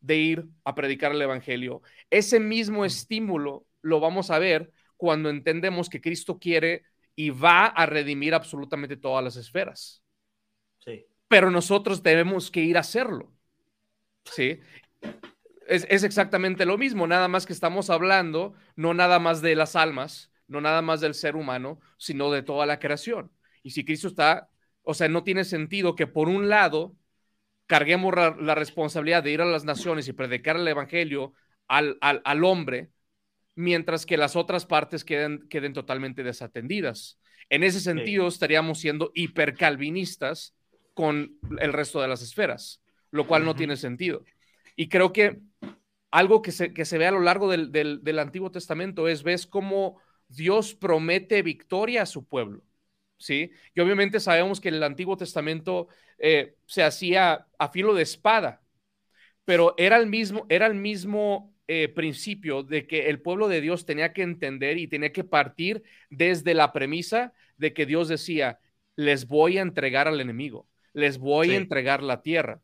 de 0.00 0.16
ir 0.16 0.46
a 0.64 0.74
predicar 0.74 1.12
el 1.12 1.22
Evangelio, 1.22 1.82
ese 2.10 2.40
mismo 2.40 2.84
estímulo 2.84 3.66
lo 3.82 4.00
vamos 4.00 4.30
a 4.30 4.38
ver 4.38 4.72
cuando 4.96 5.30
entendemos 5.30 5.88
que 5.88 6.00
Cristo 6.00 6.38
quiere 6.38 6.84
y 7.14 7.30
va 7.30 7.66
a 7.66 7.86
redimir 7.86 8.34
absolutamente 8.34 8.96
todas 8.96 9.22
las 9.22 9.36
esferas. 9.36 10.02
Sí. 10.78 11.06
Pero 11.28 11.50
nosotros 11.50 12.02
debemos 12.02 12.50
que 12.50 12.60
ir 12.60 12.76
a 12.76 12.80
hacerlo. 12.80 13.32
¿sí? 14.24 14.60
es, 15.70 16.02
exactamente 16.02 16.66
lo 16.66 16.76
mismo, 16.76 17.06
nada 17.06 17.28
más 17.28 17.46
que 17.46 17.52
estamos 17.52 17.90
hablando 17.90 18.54
no 18.74 18.92
nada 18.92 19.18
más 19.18 19.40
de 19.40 19.54
las 19.54 19.76
almas, 19.76 20.32
no 20.50 20.60
nada 20.60 20.82
más 20.82 21.00
del 21.00 21.14
ser 21.14 21.36
humano, 21.36 21.80
sino 21.96 22.30
de 22.30 22.42
toda 22.42 22.66
la 22.66 22.78
creación. 22.78 23.30
Y 23.62 23.70
si 23.70 23.84
Cristo 23.84 24.08
está, 24.08 24.50
o 24.82 24.94
sea, 24.94 25.08
no 25.08 25.22
tiene 25.24 25.44
sentido 25.44 25.94
que 25.94 26.06
por 26.06 26.28
un 26.28 26.48
lado 26.48 26.96
carguemos 27.66 28.12
la, 28.14 28.54
responsabilidad 28.54 29.22
de 29.22 29.30
ir 29.30 29.40
a 29.40 29.44
las 29.44 29.64
naciones 29.64 30.08
y 30.08 30.12
predicar 30.12 30.56
el 30.56 30.66
Evangelio 30.66 31.34
al, 31.68 31.98
al, 32.00 32.44
hombre, 32.44 32.90
mientras 33.54 34.04
que 34.04 34.16
las 34.16 34.34
otras 34.34 34.66
partes 34.66 35.04
queden, 35.04 35.48
queden 35.48 35.72
totalmente 35.72 36.24
desatendidas. 36.24 37.20
En 37.48 37.62
ese 37.62 37.78
sentido, 37.80 38.26
estaríamos 38.26 38.80
siendo 38.80 39.12
hipercalvinistas 39.14 40.56
con 40.94 41.38
el 41.60 41.72
resto 41.72 42.00
de 42.00 42.08
las 42.08 42.22
esferas, 42.22 42.82
lo 43.12 43.28
cual 43.28 43.44
no 43.44 43.54
tiene 43.54 43.76
sentido. 43.76 44.24
Y 44.74 44.88
creo 44.88 45.12
que 45.12 45.38
algo 46.10 46.42
que 46.42 46.50
se, 46.50 46.74
que 46.74 46.84
se 46.84 46.98
ve 46.98 47.06
a 47.06 47.12
lo 47.12 47.20
largo 47.20 47.48
del, 47.48 47.70
del, 47.70 48.18
Antiguo 48.18 48.50
Testamento 48.50 49.06
es, 49.06 49.22
ves 49.22 49.46
cómo 49.46 50.00
Dios 50.30 50.74
promete 50.74 51.42
victoria 51.42 52.02
a 52.02 52.06
su 52.06 52.24
pueblo. 52.24 52.62
¿sí? 53.18 53.50
Y 53.74 53.80
obviamente 53.80 54.18
sabemos 54.18 54.60
que 54.60 54.70
el 54.70 54.82
Antiguo 54.82 55.16
Testamento 55.16 55.88
eh, 56.18 56.54
se 56.66 56.82
hacía 56.82 57.46
a 57.58 57.68
filo 57.68 57.94
de 57.94 58.02
espada, 58.02 58.62
pero 59.44 59.74
era 59.76 59.96
el 59.96 60.06
mismo, 60.06 60.46
era 60.48 60.66
el 60.66 60.74
mismo 60.74 61.54
eh, 61.68 61.88
principio 61.88 62.62
de 62.62 62.86
que 62.86 63.08
el 63.10 63.20
pueblo 63.20 63.48
de 63.48 63.60
Dios 63.60 63.84
tenía 63.84 64.12
que 64.12 64.22
entender 64.22 64.78
y 64.78 64.88
tenía 64.88 65.12
que 65.12 65.24
partir 65.24 65.82
desde 66.08 66.54
la 66.54 66.72
premisa 66.72 67.32
de 67.58 67.72
que 67.72 67.86
Dios 67.86 68.08
decía, 68.08 68.58
les 68.96 69.26
voy 69.26 69.58
a 69.58 69.62
entregar 69.62 70.08
al 70.08 70.20
enemigo, 70.20 70.68
les 70.92 71.18
voy 71.18 71.52
a 71.52 71.56
entregar 71.56 72.02
la 72.02 72.22
tierra. 72.22 72.60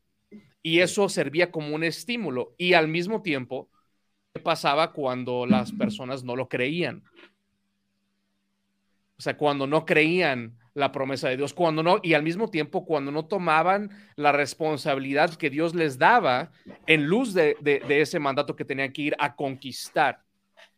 Y 0.61 0.79
eso 0.79 1.07
servía 1.07 1.51
como 1.51 1.73
un 1.73 1.83
estímulo. 1.83 2.53
Y 2.57 2.73
al 2.73 2.87
mismo 2.89 3.21
tiempo, 3.21 3.69
¿qué 4.33 4.41
pasaba 4.41 4.91
cuando 4.91 5.45
las 5.45 5.71
personas 5.71 6.23
no 6.23 6.35
lo 6.35 6.49
creían? 6.49 7.03
O 9.17 9.21
sea, 9.21 9.37
cuando 9.37 9.65
no 9.67 9.85
creían 9.85 10.57
la 10.73 10.91
promesa 10.91 11.27
de 11.29 11.37
Dios, 11.37 11.53
cuando 11.53 11.81
no, 11.81 11.99
y 12.03 12.13
al 12.13 12.23
mismo 12.23 12.49
tiempo 12.49 12.85
cuando 12.85 13.11
no 13.11 13.25
tomaban 13.25 13.89
la 14.15 14.31
responsabilidad 14.31 15.33
que 15.33 15.49
Dios 15.49 15.73
les 15.73 15.97
daba 15.97 16.51
en 16.85 17.05
luz 17.05 17.33
de, 17.33 17.55
ese 17.89 18.19
mandato 18.19 18.55
que 18.55 18.65
tenían 18.65 18.93
que 18.93 19.01
ir 19.01 19.15
a 19.17 19.35
conquistar. 19.35 20.21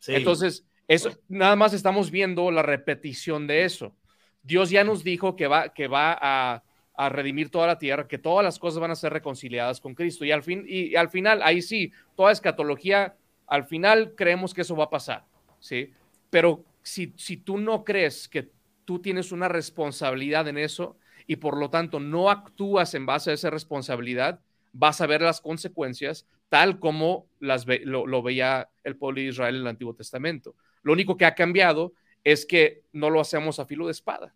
Entonces, 0.08 0.66
eso, 0.88 1.12
nada 1.28 1.58
más 1.58 1.74
estamos 1.74 2.12
viendo 2.12 2.50
la 2.50 2.64
repetición 2.64 3.46
de 3.46 3.66
eso. 3.66 3.94
Dios 4.42 4.70
ya 4.70 4.86
nos 4.86 5.04
dijo 5.04 5.36
que 5.36 5.48
va, 5.48 5.74
que 5.74 5.88
va 5.88 6.18
a 6.20 6.64
a 7.00 7.08
redimir 7.08 7.50
toda 7.50 7.66
la 7.66 7.78
tierra, 7.78 8.10
que 8.10 8.18
todas 8.18 8.44
las 8.44 8.60
cosas 8.60 8.82
van 8.82 8.92
a 8.92 8.96
ser 8.96 9.14
reconciliadas 9.14 9.80
con 9.80 9.96
Cristo. 9.96 10.26
Y 10.26 10.34
al, 10.34 10.44
fin, 10.44 10.66
y, 10.68 10.98
al 10.98 11.10
final, 11.10 11.42
ahí 11.44 11.62
sí, 11.62 11.94
toda 12.14 12.34
escatología, 12.34 13.16
al 13.48 13.64
final 13.64 14.16
creemos 14.18 14.54
que 14.54 14.64
eso 14.64 14.76
va 14.76 14.84
a 14.84 14.90
pasar, 14.90 15.24
¿sí? 15.62 15.94
Pero 16.30 16.66
si, 16.84 17.08
tú 17.38 17.58
no 17.58 17.84
crees 17.84 18.28
que 18.28 18.52
tú 18.86 19.00
tienes 19.00 19.32
una 19.32 19.48
responsabilidad 19.48 20.48
en 20.48 20.58
eso 20.58 20.98
y 21.28 21.36
por 21.38 21.58
lo 21.58 21.70
tanto 21.70 22.00
no 22.00 22.30
actúas 22.30 22.94
en 22.94 23.06
base 23.06 23.32
a 23.32 23.34
esa 23.34 23.50
responsabilidad, 23.50 24.40
vas 24.74 25.02
a 25.02 25.08
ver 25.08 25.22
las 25.22 25.42
consecuencias 25.42 26.26
tal 26.50 26.80
como 26.80 27.28
lo, 27.40 28.24
veía 28.24 28.70
el 28.84 28.96
pueblo 28.96 29.22
de 29.22 29.28
Israel 29.28 29.56
en 29.56 29.62
el 29.62 29.68
Antiguo 29.68 29.94
Testamento. 29.94 30.56
Lo 30.82 30.94
único 30.94 31.18
que 31.18 31.26
ha 31.26 31.36
cambiado 31.36 31.94
es 32.24 32.46
que 32.46 32.82
no 32.92 33.10
lo 33.10 33.22
hacemos 33.22 33.60
a 33.60 33.66
filo 33.66 33.86
de 33.86 33.92
espada. 33.92 34.34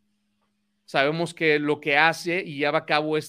Sabemos 0.86 1.34
que 1.34 1.58
lo 1.60 1.80
que 1.80 1.98
hace 1.98 2.44
y 2.46 2.58
lleva 2.58 2.80
a 2.80 2.86
cabo 2.86 3.18
e, 3.18 3.22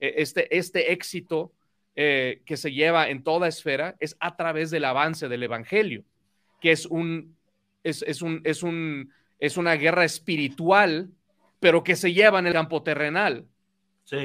este, 0.00 0.56
este 0.56 0.92
éxito 0.92 1.52
eh, 1.94 2.42
que 2.44 2.58
se 2.58 2.72
lleva 2.72 3.08
en 3.08 3.22
toda 3.22 3.48
esfera 3.48 3.96
es 4.00 4.16
a 4.20 4.36
través 4.36 4.70
del 4.70 4.84
avance 4.84 5.28
del 5.28 5.44
Evangelio, 5.44 6.04
que 6.60 6.72
es, 6.72 6.84
un, 6.84 7.35
es, 7.86 8.02
es, 8.02 8.22
un, 8.22 8.40
es, 8.44 8.62
un, 8.62 9.12
es 9.38 9.56
una 9.56 9.74
guerra 9.74 10.04
espiritual, 10.04 11.10
pero 11.60 11.84
que 11.84 11.96
se 11.96 12.12
lleva 12.12 12.38
en 12.38 12.48
el 12.48 12.52
campo 12.52 12.82
terrenal. 12.82 13.46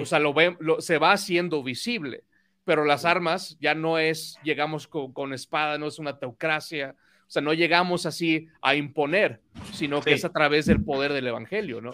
O 0.01 0.05
sea, 0.05 0.19
lo, 0.19 0.33
se 0.79 0.97
va 0.97 1.13
haciendo 1.13 1.63
visible, 1.63 2.23
pero 2.63 2.85
las 2.85 3.05
armas 3.05 3.57
ya 3.59 3.73
no 3.73 3.97
es, 3.97 4.37
llegamos 4.43 4.87
con, 4.87 5.11
con 5.13 5.33
espada, 5.33 5.77
no 5.77 5.87
es 5.87 5.97
una 5.97 6.19
teocracia, 6.19 6.95
o 7.31 7.33
sea, 7.33 7.41
no 7.41 7.53
llegamos 7.53 8.05
así 8.05 8.49
a 8.61 8.75
imponer, 8.75 9.39
sino 9.71 10.01
que 10.01 10.11
es 10.11 10.25
a 10.25 10.33
través 10.33 10.65
del 10.65 10.83
poder 10.83 11.13
del 11.13 11.27
Evangelio, 11.27 11.79
¿no? 11.79 11.91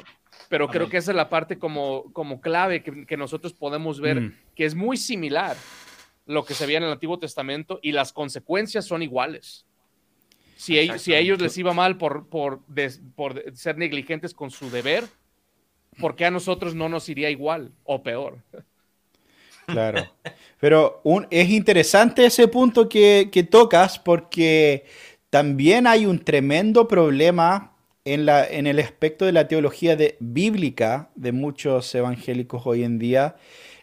Pero 0.50 0.68
creo 0.68 0.90
que 0.90 0.98
esa 0.98 1.12
es 1.12 1.16
la 1.16 1.30
parte 1.30 1.60
como, 1.60 2.12
como 2.12 2.42
clave 2.42 2.82
que, 2.82 3.18
nosotros 3.18 3.54
podemos 3.54 4.02
ver, 4.02 4.20
mm. 4.20 4.34
que 4.56 4.66
es 4.66 4.74
muy 4.74 4.98
similar 4.98 5.56
lo 6.26 6.44
que 6.44 6.56
se 6.56 6.66
veía 6.66 6.80
en 6.80 6.86
el 6.86 6.92
Antiguo 6.92 7.20
Testamento 7.20 7.80
y 7.84 7.92
las 7.92 8.14
consecuencias 8.14 8.86
son 8.86 9.04
iguales. 9.04 9.67
Si, 10.58 10.90
si 10.98 11.14
a 11.14 11.20
ellos 11.20 11.40
les 11.40 11.58
iba 11.58 11.74
mal 11.74 11.98
por, 11.98 12.28
por, 12.28 12.62
por 13.16 13.44
ser 13.56 13.78
negligentes 13.78 14.34
con 14.34 14.52
su 14.52 14.70
deber, 14.70 15.06
¿por 16.00 16.16
qué 16.16 16.26
a 16.26 16.32
nosotros 16.32 16.76
no 16.76 16.90
nos 16.90 17.08
iría 17.10 17.30
igual 17.30 17.72
o 17.84 18.02
peor? 18.02 18.40
Claro. 19.68 20.06
Pero 20.60 21.02
es 21.30 21.50
interesante 21.50 22.26
ese 22.26 22.48
punto 22.48 22.90
que, 22.90 23.48
tocas 23.50 24.00
porque 24.00 24.86
también 25.30 25.88
hay 25.88 26.06
un 26.06 26.20
tremendo 26.20 26.88
problema 26.88 27.74
en, 28.06 28.26
la, 28.26 28.46
en 28.46 28.66
el 28.66 28.80
aspecto 28.80 29.26
de 29.26 29.34
la 29.34 29.48
teología 29.48 29.96
de, 29.96 30.18
bíblica 30.20 31.10
de 31.16 31.34
muchos 31.34 31.94
evangélicos 31.94 32.64
hoy 32.66 32.84
en 32.84 32.98
día 32.98 33.36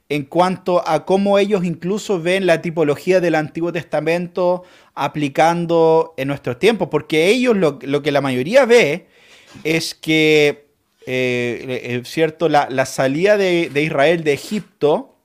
en 0.09 0.25
cuanto 0.25 0.87
a 0.87 1.05
cómo 1.05 1.39
ellos 1.39 1.65
incluso 1.65 2.21
ven 2.21 2.47
la 2.47 2.61
tipología 2.61 3.21
del 3.21 3.35
Antiguo 3.35 3.73
Testamento 3.73 4.65
aplicando 4.95 6.15
en 6.17 6.29
nuestros 6.29 6.59
tiempos, 6.59 6.89
porque 6.91 7.29
ellos 7.29 7.57
lo, 7.57 7.79
que 7.79 8.13
la 8.13 8.21
mayoría 8.21 8.65
ve 8.65 9.09
es 9.63 9.95
que, 9.95 10.69
eh, 11.07 11.81
eh, 11.85 12.03
¿cierto? 12.05 12.49
La, 12.49 12.87
salida 12.87 13.37
de, 13.37 13.71
de 13.71 13.83
Israel 13.83 14.25
de 14.25 14.33
Egipto, 14.33 15.17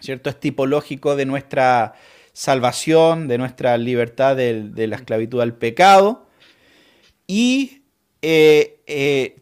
¿cierto? 0.00 0.30
Es 0.30 0.40
tipológico 0.40 1.16
de 1.16 1.26
nuestra 1.26 1.94
salvación, 2.36 3.28
de 3.28 3.38
nuestra 3.38 3.78
libertad 3.78 4.36
de, 4.36 4.86
la 4.86 4.96
esclavitud 4.96 5.40
al 5.40 5.54
pecado. 5.54 6.26
Y 7.26 7.82
eh, 8.20 8.82
eh, 8.86 9.40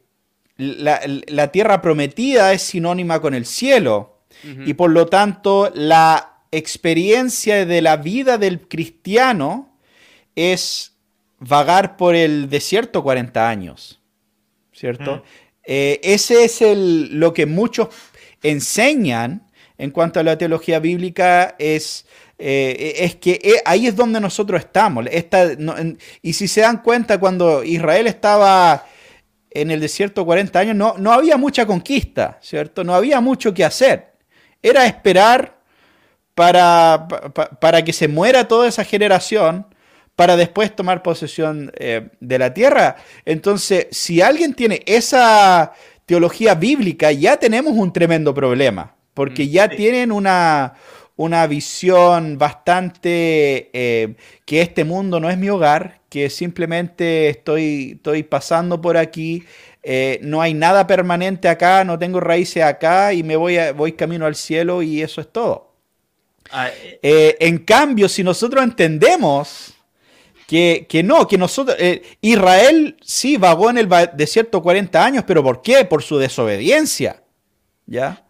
la, 0.57 1.51
tierra 1.51 1.83
prometida 1.83 2.53
es 2.53 2.62
sinónima 2.62 3.21
con 3.21 3.35
el 3.35 3.47
cielo. 3.47 4.21
Y 4.65 4.75
por 4.75 4.91
lo 4.91 5.07
tanto, 5.07 5.73
la 5.75 6.34
experiencia 6.57 7.67
de 7.67 7.83
la 7.83 7.97
vida 7.97 8.39
del 8.39 8.69
cristiano 8.69 9.79
es 10.35 10.97
vagar 11.39 11.97
por 11.97 12.15
el 12.15 12.49
desierto 12.49 13.03
40 13.03 13.49
años. 13.49 14.01
¿Cierto? 14.73 15.23
Eh, 15.65 16.01
ese 16.03 16.45
es 16.45 16.61
el, 16.63 17.19
lo 17.19 17.33
que 17.33 17.47
muchos 17.47 17.89
enseñan 18.43 19.51
en 19.79 19.91
cuanto 19.91 20.21
a 20.21 20.23
la 20.23 20.37
teología 20.37 20.79
bíblica 20.79 21.55
es, 21.59 22.07
eh, 22.39 22.95
es 22.99 23.17
que 23.17 23.41
eh, 23.43 23.63
ahí 23.65 23.87
es 23.87 23.97
donde 23.97 24.21
nosotros 24.21 24.61
estamos. 24.61 25.07
y 26.23 26.33
si 26.33 26.49
se 26.49 26.61
dan 26.61 26.83
cuenta, 26.83 27.19
cuando 27.19 27.65
Israel 27.65 28.07
estaba 28.07 28.87
en 29.51 29.71
el 29.71 29.81
desierto 29.81 30.25
40 30.25 30.59
años, 30.59 30.77
no, 30.77 30.97
no 30.99 31.13
había 31.13 31.37
mucha 31.37 31.65
conquista, 31.67 32.39
¿cierto? 32.43 32.85
No 32.85 32.95
había 32.95 33.21
mucho 33.21 33.55
que 33.55 33.65
hacer. 33.65 34.15
Era 34.61 34.87
esperar 34.87 35.54
para, 36.35 37.07
para, 37.61 37.82
que 37.85 37.93
se 37.93 38.09
muera 38.09 38.49
toda 38.49 38.68
esa 38.68 38.85
generación 38.85 39.66
para 40.16 40.37
después 40.37 40.74
tomar 40.74 41.03
posesión 41.03 41.72
eh, 41.76 42.09
de 42.20 42.39
la 42.39 42.55
tierra. 42.55 42.97
Entonces, 43.24 43.89
si 43.91 44.20
alguien 44.20 44.55
tiene 44.55 44.82
esa 44.87 45.72
teología 46.07 46.55
bíblica, 46.55 47.12
ya 47.12 47.37
tenemos 47.37 47.74
un 47.74 47.93
tremendo 47.93 48.35
problema 48.35 48.95
porque 49.14 49.45
mm, 49.45 49.49
ya 49.49 49.68
tienen 49.68 50.12
una, 50.12 50.74
visión 51.49 52.37
bastante 52.37 53.70
eh, 53.72 54.16
que 54.45 54.61
este 54.61 54.85
mundo 54.85 55.20
no 55.20 55.30
es 55.30 55.39
mi 55.39 55.49
hogar, 55.49 56.01
que 56.11 56.28
simplemente 56.28 57.28
estoy, 57.28 57.93
estoy 57.97 58.24
pasando 58.24 58.80
por 58.80 58.97
aquí, 58.97 59.45
eh, 59.82 60.18
no 60.22 60.43
hay 60.43 60.55
nada 60.55 60.87
permanente 60.87 61.49
acá, 61.49 61.85
no 61.85 61.99
tengo 61.99 62.20
raíces 62.20 62.64
acá 62.64 63.12
y 63.12 63.22
me 63.22 63.37
voy, 63.37 63.59
a, 63.59 63.72
voy 63.72 63.93
camino 63.93 64.26
al 64.26 64.35
cielo 64.35 64.82
y 64.82 65.03
eso 65.03 65.20
es 65.20 65.30
todo. 65.30 65.74
Ah, 66.51 66.70
eh, 67.03 67.36
en 67.40 67.59
cambio, 67.59 68.09
si 68.09 68.22
nosotros 68.22 68.62
entendemos 68.62 69.74
que, 70.47 70.86
que 70.88 71.03
no, 71.03 71.26
que 71.26 71.38
nosotros, 71.38 71.76
Israel 72.20 72.97
sí 73.03 73.36
vagó 73.36 73.70
en 73.70 73.78
el 73.78 73.88
desierto 74.14 74.62
40 74.62 75.05
años, 75.05 75.24
pero 75.26 75.42
¿por 75.42 75.62
qué? 75.62 75.84
Por 75.84 76.03
su 76.03 76.18
desobediencia. 76.18 77.22
¿Ya? 77.86 78.24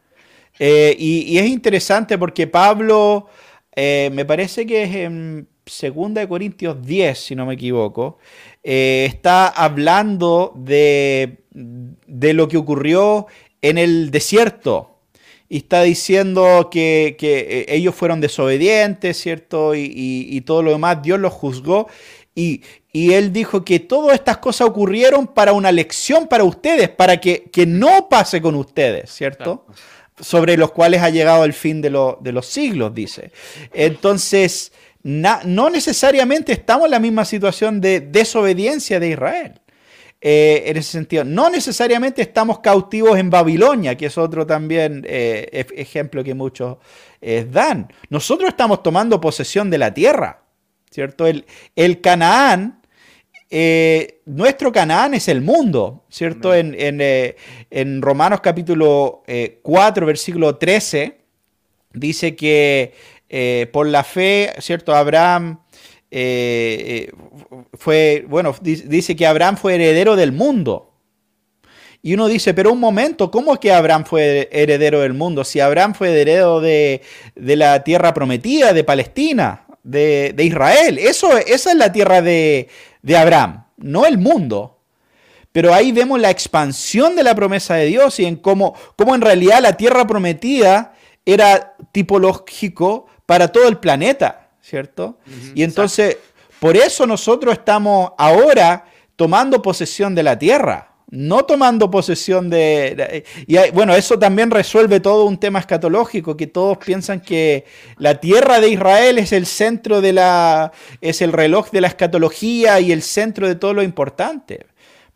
Eh, 0.59 0.95
y, 0.99 1.39
es 1.39 1.47
interesante 1.47 2.17
porque 2.19 2.47
Pablo, 2.47 3.29
eh, 3.75 4.11
me 4.13 4.25
parece 4.25 4.67
que 4.67 4.85
es 4.85 4.95
en 4.95 5.49
2 5.65 6.27
Corintios 6.29 6.81
10, 6.85 7.19
si 7.19 7.35
no 7.35 7.47
me 7.47 7.55
equivoco, 7.55 8.19
eh, 8.63 9.07
está 9.09 9.49
hablando 9.49 10.53
de, 10.57 11.39
lo 11.53 12.49
que 12.49 12.57
ocurrió 12.57 13.27
en 13.61 13.79
el 13.79 14.11
desierto. 14.11 14.94
Y 15.55 15.59
está 15.59 15.83
diciendo 15.85 16.69
que, 16.69 17.65
ellos 17.69 17.95
fueron 17.95 18.21
desobedientes, 18.21 19.17
¿cierto? 19.17 19.77
Y, 19.77 20.41
todo 20.41 20.65
lo 20.65 20.73
demás, 20.73 21.01
Dios 21.01 21.21
los 21.21 21.33
juzgó. 21.33 21.87
Y, 22.35 22.63
él 22.93 23.33
dijo 23.33 23.65
que 23.65 23.79
todas 23.79 24.17
estas 24.17 24.39
cosas 24.39 24.67
ocurrieron 24.67 25.29
para 25.29 25.53
una 25.53 25.71
lección 25.71 26.27
para 26.27 26.43
ustedes, 26.43 26.89
para 26.89 27.21
que, 27.21 27.49
no 27.69 28.09
pase 28.09 28.43
con 28.43 28.57
ustedes, 28.57 29.13
¿cierto? 29.13 29.65
sobre 30.21 30.57
los 30.57 30.73
cuales 30.73 31.03
ha 31.03 31.11
llegado 31.11 31.45
el 31.45 31.53
fin 31.53 31.81
de, 31.81 31.91
los 31.91 32.47
siglos, 32.47 32.93
dice. 32.93 33.31
Entonces, 33.73 34.73
no 35.05 35.71
necesariamente 35.71 36.53
estamos 36.53 36.87
en 36.87 36.91
la 36.91 36.99
misma 36.99 37.25
situación 37.25 37.81
de 37.81 38.01
desobediencia 38.01 38.99
de 38.99 39.11
Israel. 39.11 39.61
Eh, 40.27 40.71
en 40.71 40.79
ese 40.79 40.93
sentido, 40.93 41.23
no 41.23 41.51
necesariamente 41.51 42.23
estamos 42.23 42.61
cautivos 42.61 43.19
en 43.19 43.29
Babilonia, 43.29 43.95
que 43.95 44.07
es 44.07 44.17
otro 44.17 44.47
también 44.47 45.05
eh, 45.07 45.67
ejemplo 45.77 46.25
que 46.25 46.33
muchos 46.33 46.79
eh, 47.21 47.47
dan. 47.47 47.93
Nosotros 48.09 48.49
estamos 48.49 48.83
tomando 48.83 49.21
posesión 49.21 49.69
de 49.69 49.77
la 49.77 49.93
tierra, 49.93 50.45
¿cierto? 50.91 51.27
El, 51.27 51.45
el 51.77 52.01
Canaán 52.01 52.81
nuestro 54.25 54.73
Canaán 54.73 55.13
es 55.13 55.29
el 55.29 55.43
mundo, 55.43 56.07
¿cierto? 56.09 56.55
En, 56.55 58.01
Romanos 58.01 58.41
capítulo 58.41 59.25
4, 59.27 59.27
eh, 59.27 60.07
versículo 60.07 60.57
13, 60.57 61.19
dice 61.93 62.35
que 62.35 62.95
por 63.71 63.87
la 63.87 64.03
fe, 64.03 64.55
¿cierto? 64.59 64.95
Abraham 64.95 65.61
fue, 67.75 68.25
bueno, 68.29 68.55
dice 68.61 69.17
que 69.17 69.27
Abraham 69.27 69.57
fue 69.57 69.75
heredero 69.75 70.17
del 70.17 70.33
mundo. 70.33 70.91
Y 72.03 72.13
uno 72.15 72.29
dice, 72.29 72.53
pero 72.53 72.73
un 72.73 72.81
momento, 72.81 73.31
¿cómo 73.31 73.55
es 73.55 73.61
que 73.61 73.73
Abraham 73.73 74.05
fue 74.05 74.49
heredero 74.53 75.01
del 75.01 75.15
mundo? 75.15 75.43
Si 75.43 75.59
Abraham 75.61 75.95
fue 75.95 76.11
heredero 76.11 76.61
de, 76.61 77.01
la 77.35 77.83
tierra 77.83 78.13
prometida, 78.13 78.75
de 78.75 78.85
Palestina, 78.85 79.67
de, 79.83 80.35
Israel. 80.39 80.99
Eso, 80.99 81.37
esa 81.39 81.71
es 81.71 81.77
la 81.77 81.93
tierra 81.93 82.21
de, 82.21 82.69
de 83.01 83.17
Abraham, 83.17 83.65
no 83.79 84.05
el 84.05 84.19
mundo. 84.19 84.81
Pero 85.51 85.73
ahí 85.73 85.93
vemos 85.93 86.21
la 86.21 86.31
expansión 86.31 87.17
de 87.17 87.23
la 87.23 87.35
promesa 87.35 87.77
de 87.77 87.87
Dios 87.87 88.21
y 88.21 88.27
en 88.27 88.37
cómo, 88.37 88.75
cómo 88.97 89.15
en 89.15 89.21
realidad 89.21 89.61
la 89.63 89.77
tierra 89.77 90.07
prometida 90.07 90.95
era 91.25 91.77
tipológico 91.93 93.07
para 93.25 93.49
todo 93.49 93.69
el 93.69 93.79
planeta, 93.79 94.51
¿cierto? 94.61 95.19
y 95.55 95.63
entonces, 95.63 96.19
por 96.65 96.79
eso 96.79 97.07
nosotros 97.07 97.53
estamos 97.53 98.13
ahora 98.17 98.87
tomando 99.17 99.61
posesión 99.61 100.15
de 100.15 100.23
la 100.23 100.39
tierra 100.39 100.93
no 101.11 101.45
tomando 101.45 101.91
posesión 101.91 102.49
de... 102.49 103.23
Y 103.47 103.59
bueno, 103.73 103.95
eso 103.95 104.19
también 104.19 104.51
resuelve 104.51 104.99
todo 104.99 105.27
un 105.27 105.39
tema 105.39 105.59
escatológico, 105.59 106.39
que 106.39 106.47
todos 106.47 106.79
piensan 106.79 107.21
que 107.21 107.67
la 107.99 108.15
tierra 108.19 108.61
de 108.61 108.71
Israel 108.71 109.19
es 109.19 109.33
el 109.33 109.45
centro 109.45 110.01
de 110.01 110.15
la... 110.15 110.73
es 111.03 111.21
el 111.21 111.35
reloj 111.35 111.71
de 111.71 111.83
la 111.83 111.89
escatología 111.89 112.81
y 112.81 112.93
el 112.93 113.03
centro 113.03 113.47
de 113.47 113.57
todo 113.57 113.75
lo 113.75 113.83
importante. 113.83 114.67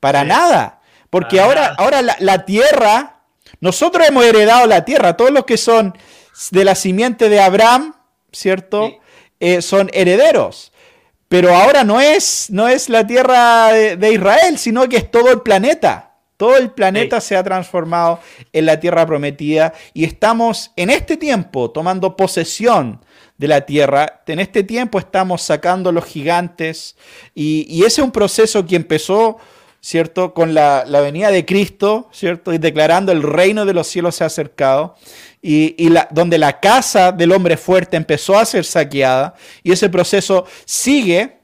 Para 0.01 0.25
nada. 0.25 0.83
Porque 1.09 1.41
ahora, 1.41 1.75
ahora 1.79 2.03
la, 2.03 2.45
tierra, 2.45 3.23
nosotros 3.61 4.07
hemos 4.07 4.23
heredado 4.27 4.67
la 4.67 4.85
tierra, 4.85 5.17
todos 5.17 5.31
los 5.31 5.47
que 5.47 5.57
son 5.57 5.97
de 6.51 6.65
la 6.65 6.75
simiente 6.75 7.31
de 7.31 7.41
Abraham, 7.41 7.95
¿cierto? 8.33 8.93
Eh, 9.41 9.63
son 9.63 9.89
herederos. 9.95 10.73
Pero 11.29 11.55
ahora 11.55 11.85
no 11.85 12.01
es, 12.01 12.49
no 12.51 12.69
es 12.69 12.89
la 12.89 13.07
tierra 13.07 13.73
de, 13.73 14.13
Israel, 14.13 14.59
sino 14.59 14.89
que 14.89 14.97
es 14.97 15.11
todo 15.11 15.31
el 15.31 15.43
planeta. 15.43 16.17
Todo 16.39 16.57
el 16.57 16.71
planeta 16.71 17.21
se 17.21 17.37
ha 17.37 17.43
transformado 17.43 18.21
en 18.53 18.65
la 18.65 18.79
tierra 18.79 19.05
prometida 19.05 19.75
y 19.93 20.05
estamos 20.05 20.71
en 20.77 20.89
este 20.89 21.17
tiempo 21.17 21.71
tomando 21.73 22.17
posesión 22.17 23.05
de 23.37 23.49
la 23.49 23.63
tierra. 23.63 24.23
En 24.27 24.39
este 24.39 24.63
tiempo 24.63 25.01
estamos 25.01 25.43
sacando 25.43 25.91
los 25.91 26.05
gigantes 26.05 26.97
y, 27.35 27.67
y 27.69 27.81
ese 27.81 28.01
es 28.01 28.05
un 28.05 28.13
proceso 28.13 28.65
que 28.65 28.77
empezó, 28.77 29.39
¿cierto? 29.81 30.35
Con 30.35 30.55
la, 30.55 30.85
la, 30.87 31.01
venida 31.01 31.31
de 31.31 31.45
Cristo, 31.45 32.09
¿cierto? 32.13 32.53
Y 32.53 32.59
declarando 32.59 33.13
el 33.13 33.23
reino 33.23 33.65
de 33.65 33.75
los 33.75 33.87
cielos 33.87 34.17
se 34.17 34.25
ha 34.25 34.27
acercado 34.27 34.97
y, 35.41 35.89
la, 35.89 36.09
donde 36.11 36.39
la 36.39 36.61
casa 36.61 37.13
del 37.13 37.33
hombre 37.33 37.57
fuerte 37.57 37.97
empezó 37.97 38.39
a 38.39 38.45
ser 38.45 38.65
saqueada 38.65 39.35
y 39.63 39.73
ese 39.73 39.89
proceso 39.89 40.47
sigue 40.65 41.39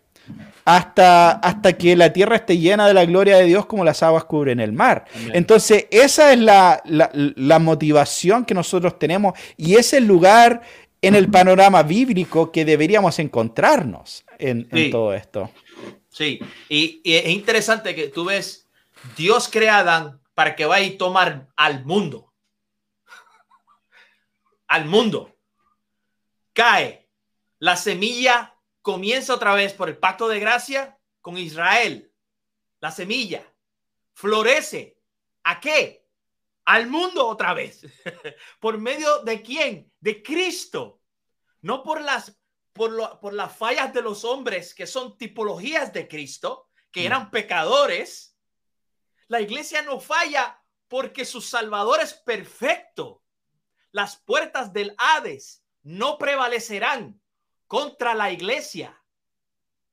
hasta, 0.64 1.32
hasta 1.32 1.74
que 1.74 1.94
la 1.94 2.12
tierra 2.12 2.36
esté 2.36 2.58
llena 2.58 2.86
de 2.86 2.94
la 2.94 3.04
gloria 3.04 3.36
de 3.36 3.44
Dios 3.44 3.66
como 3.66 3.84
las 3.84 4.02
aguas 4.02 4.24
cubren 4.24 4.60
el 4.60 4.72
mar. 4.72 5.04
Entonces, 5.32 5.86
esa 5.90 6.32
es 6.32 6.38
la, 6.38 7.58
motivación 7.60 8.44
que 8.44 8.54
nosotros 8.54 8.98
tenemos 8.98 9.38
y 9.56 9.74
es 9.74 9.92
el 9.92 10.06
lugar 10.06 10.62
en 11.02 11.14
el 11.14 11.30
panorama 11.30 11.82
bíblico 11.82 12.50
que 12.50 12.64
deberíamos 12.64 13.18
encontrarnos 13.18 14.24
en, 14.38 14.68
todo 14.90 15.12
esto. 15.12 15.50
Sí, 16.14 16.38
y, 16.68 17.02
es 17.04 17.28
interesante 17.28 17.92
que 17.92 18.06
tú 18.06 18.26
ves, 18.26 18.68
Dios 19.16 19.48
crea 19.50 19.78
a 19.78 19.80
Adán 19.80 20.22
para 20.34 20.54
que 20.54 20.64
vaya 20.64 20.86
y 20.86 20.96
tomar 20.96 21.48
al 21.56 21.84
mundo. 21.84 22.32
al 24.68 24.84
mundo. 24.84 25.36
Cae. 26.52 27.10
La 27.58 27.76
semilla 27.76 28.56
comienza 28.80 29.34
otra 29.34 29.54
vez 29.54 29.72
por 29.72 29.88
el 29.88 29.98
pacto 29.98 30.28
de 30.28 30.38
gracia 30.38 30.96
con 31.20 31.36
Israel. 31.36 32.12
La 32.78 32.92
semilla 32.92 33.44
florece. 34.12 34.96
¿A 35.42 35.58
qué? 35.58 36.06
Al 36.64 36.86
mundo 36.86 37.26
otra 37.26 37.54
vez. 37.54 37.84
¿Por 38.60 38.78
medio 38.78 39.24
de 39.24 39.42
quién? 39.42 39.92
De 39.98 40.22
Cristo. 40.22 41.00
No 41.60 41.82
por 41.82 42.00
las, 42.00 42.38
por, 42.74 43.20
por 43.20 43.32
las 43.32 43.56
fallas 43.56 43.94
de 43.94 44.02
los 44.02 44.24
hombres 44.24 44.74
que 44.74 44.86
son 44.86 45.16
tipologías 45.16 45.92
de 45.92 46.06
Cristo, 46.06 46.68
que 46.90 47.02
mm. 47.02 47.06
eran 47.06 47.30
pecadores. 47.30 48.36
La 49.28 49.40
iglesia 49.40 49.80
no 49.82 50.00
falla 50.00 50.60
porque 50.88 51.24
su 51.24 51.40
Salvador 51.40 52.00
es 52.02 52.12
perfecto. 52.12 53.22
Las 53.90 54.16
puertas 54.16 54.72
del 54.72 54.94
Hades 54.98 55.64
no 55.82 56.18
prevalecerán 56.18 57.20
contra 57.66 58.14
la 58.14 58.30
iglesia. 58.32 59.00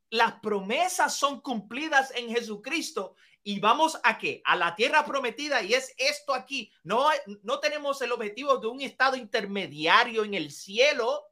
Las 0.09 0.33
promesas 0.41 1.15
son 1.15 1.39
cumplidas 1.39 2.11
en 2.15 2.29
Jesucristo 2.29 3.15
y 3.43 3.59
vamos 3.59 3.99
a 4.03 4.17
qué? 4.17 4.41
A 4.45 4.55
la 4.55 4.75
tierra 4.75 5.05
prometida 5.05 5.63
y 5.63 5.73
es 5.73 5.93
esto 5.97 6.33
aquí. 6.33 6.71
No, 6.83 7.09
no 7.43 7.59
tenemos 7.59 8.01
el 8.01 8.11
objetivo 8.11 8.57
de 8.57 8.67
un 8.67 8.81
estado 8.81 9.15
intermediario 9.15 10.23
en 10.23 10.33
el 10.33 10.51
cielo. 10.51 11.30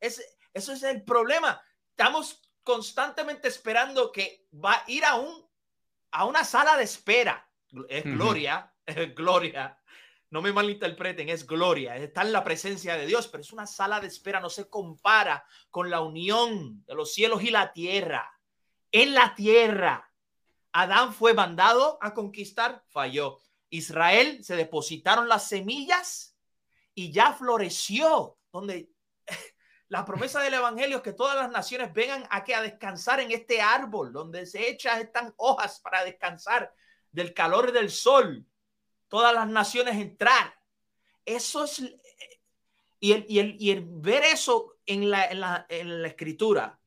Es, 0.00 0.22
eso 0.52 0.72
es 0.72 0.82
el 0.82 1.02
problema. 1.04 1.60
Estamos 1.90 2.42
constantemente 2.62 3.48
esperando 3.48 4.10
que 4.12 4.46
va 4.52 4.74
a 4.74 4.84
ir 4.88 5.04
a, 5.04 5.16
un, 5.16 5.46
a 6.10 6.24
una 6.24 6.44
sala 6.44 6.76
de 6.76 6.84
espera. 6.84 7.48
Es 7.88 8.04
gloria, 8.04 8.74
es 8.86 9.14
gloria. 9.14 9.78
No 10.30 10.42
me 10.42 10.52
malinterpreten, 10.52 11.28
es 11.28 11.46
gloria. 11.46 11.96
Está 11.96 12.22
en 12.22 12.32
la 12.32 12.42
presencia 12.42 12.96
de 12.96 13.06
Dios, 13.06 13.28
pero 13.28 13.42
es 13.42 13.52
una 13.52 13.66
sala 13.66 14.00
de 14.00 14.08
espera. 14.08 14.40
No 14.40 14.50
se 14.50 14.68
compara 14.68 15.44
con 15.70 15.88
la 15.90 16.00
unión 16.00 16.84
de 16.84 16.94
los 16.94 17.14
cielos 17.14 17.42
y 17.42 17.50
la 17.50 17.72
tierra. 17.72 18.32
En 18.90 19.14
la 19.14 19.34
tierra 19.34 20.10
Adán 20.76 21.14
fue 21.14 21.32
mandado 21.32 21.96
a 22.02 22.12
conquistar, 22.12 22.84
falló. 22.88 23.38
Israel 23.70 24.44
se 24.44 24.56
depositaron 24.56 25.26
las 25.26 25.48
semillas 25.48 26.36
y 26.94 27.10
ya 27.10 27.32
floreció, 27.32 28.36
donde 28.52 28.90
la 29.88 30.04
promesa 30.04 30.40
del 30.40 30.54
evangelio 30.54 30.98
es 30.98 31.02
que 31.02 31.12
todas 31.12 31.36
las 31.36 31.50
naciones 31.50 31.92
vengan 31.92 32.26
aquí 32.30 32.52
a 32.52 32.60
descansar 32.60 33.20
en 33.20 33.30
este 33.30 33.60
árbol, 33.60 34.12
donde 34.12 34.46
se 34.46 34.68
echan 34.68 35.00
estas 35.00 35.32
hojas 35.36 35.80
para 35.80 36.04
descansar 36.04 36.72
del 37.12 37.32
calor 37.32 37.72
del 37.72 37.90
sol. 37.90 38.44
Todas 39.08 39.32
las 39.32 39.48
naciones 39.48 39.96
entrar. 39.96 40.54
Eso 41.24 41.64
es, 41.64 41.82
y 43.00 43.12
el, 43.12 43.56
y 43.58 43.70
el, 43.70 43.84
ver 43.86 44.24
eso 44.24 44.76
en 44.86 45.10
la, 45.10 45.26
en 45.26 45.40
la, 45.40 45.66
en 45.68 46.02
la 46.02 46.08
escritura, 46.08 46.80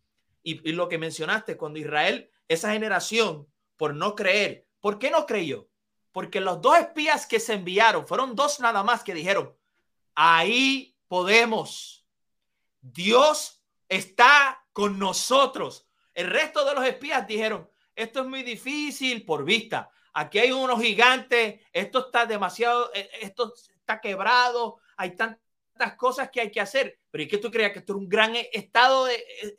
y, 0.43 0.70
y 0.70 0.74
lo 0.74 0.89
que 0.89 0.97
mencionaste, 0.97 1.58
cuando 1.58 1.80
Israel, 1.80 2.30
esa 2.47 2.72
generación, 2.72 3.47
por 3.78 3.95
no 3.95 4.16
creer. 4.16 4.68
¿Por 4.82 5.00
qué 5.00 5.10
no 5.10 5.26
creyó? 5.26 5.70
Porque 6.12 6.41
los 6.41 6.62
dos 6.62 6.78
espías 6.78 7.26
que 7.26 7.39
se 7.39 7.54
enviaron, 7.54 8.08
fueron 8.08 8.36
dos 8.36 8.60
nada 8.60 8.84
más 8.84 9.04
que 9.04 9.14
dijeron, 9.14 9.56
ahí 10.16 10.97
podemos. 11.08 11.99
Dios 12.82 13.63
está 13.88 14.65
con 14.73 14.99
nosotros. 14.99 15.88
El 16.13 16.27
resto 16.27 16.65
de 16.65 16.75
los 16.75 16.86
espías 16.86 17.27
dijeron, 17.27 17.69
esto 17.95 18.21
es 18.21 18.27
muy 18.27 18.43
difícil 18.43 19.25
por 19.25 19.43
vista. 19.43 19.89
Aquí 20.13 20.39
hay 20.39 20.51
unos 20.51 20.82
gigantes, 20.82 21.61
esto 21.71 22.05
está 22.05 22.25
demasiado, 22.25 22.91
eh, 22.93 23.09
esto 23.21 23.53
está 23.75 23.99
quebrado, 23.99 24.77
hay 24.97 25.15
tantas 25.15 25.95
cosas 25.97 26.30
que 26.30 26.41
hay 26.41 26.51
que 26.51 26.61
hacer. 26.61 26.99
Pero 27.11 27.23
¿y 27.23 27.27
qué 27.27 27.38
tú 27.38 27.51
creías 27.51 27.71
que 27.71 27.80
esto 27.80 27.93
es 27.93 27.99
un 27.99 28.09
gran 28.09 28.36
estado 28.36 29.05
de 29.05 29.15
eh, 29.15 29.55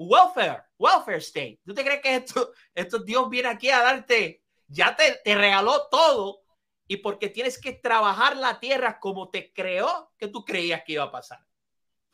welfare, 0.00 0.62
welfare 0.78 1.18
state. 1.18 1.60
¿Tú 1.64 1.74
te 1.74 1.84
crees 1.84 2.00
que 2.00 2.16
esto, 2.16 2.52
esto 2.74 2.98
Dios 3.00 3.28
viene 3.28 3.48
aquí 3.48 3.70
a 3.70 3.82
darte, 3.82 4.42
ya 4.66 4.96
te, 4.96 5.20
te 5.22 5.34
regaló 5.34 5.88
todo 5.90 6.42
y 6.86 6.96
porque 6.96 7.28
tienes 7.28 7.60
que 7.60 7.72
trabajar 7.72 8.36
la 8.36 8.58
tierra 8.58 8.98
como 8.98 9.30
te 9.30 9.52
creó 9.52 10.12
que 10.16 10.28
tú 10.28 10.44
creías 10.44 10.82
que 10.84 10.94
iba 10.94 11.04
a 11.04 11.10
pasar? 11.10 11.40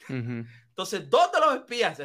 Entonces, 0.09 1.09
dos 1.09 1.33
de 1.33 1.41
los 1.41 1.57
espías, 1.57 1.99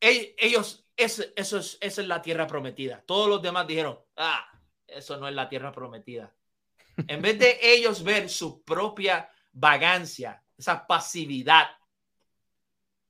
ellos, 0.00 0.86
eso, 0.96 1.22
eso, 1.36 1.58
es, 1.58 1.78
eso 1.80 2.00
es 2.00 2.08
la 2.08 2.22
tierra 2.22 2.46
prometida. 2.46 3.02
Todos 3.06 3.28
los 3.28 3.42
demás 3.42 3.66
dijeron, 3.66 3.98
ah, 4.16 4.46
eso 4.86 5.16
no 5.16 5.28
es 5.28 5.34
la 5.34 5.48
tierra 5.48 5.72
prometida. 5.72 6.34
En 7.08 7.22
vez 7.22 7.38
de 7.38 7.58
ellos 7.60 8.02
ver 8.02 8.28
su 8.28 8.62
propia 8.62 9.28
vagancia, 9.52 10.42
esa 10.56 10.86
pasividad, 10.86 11.68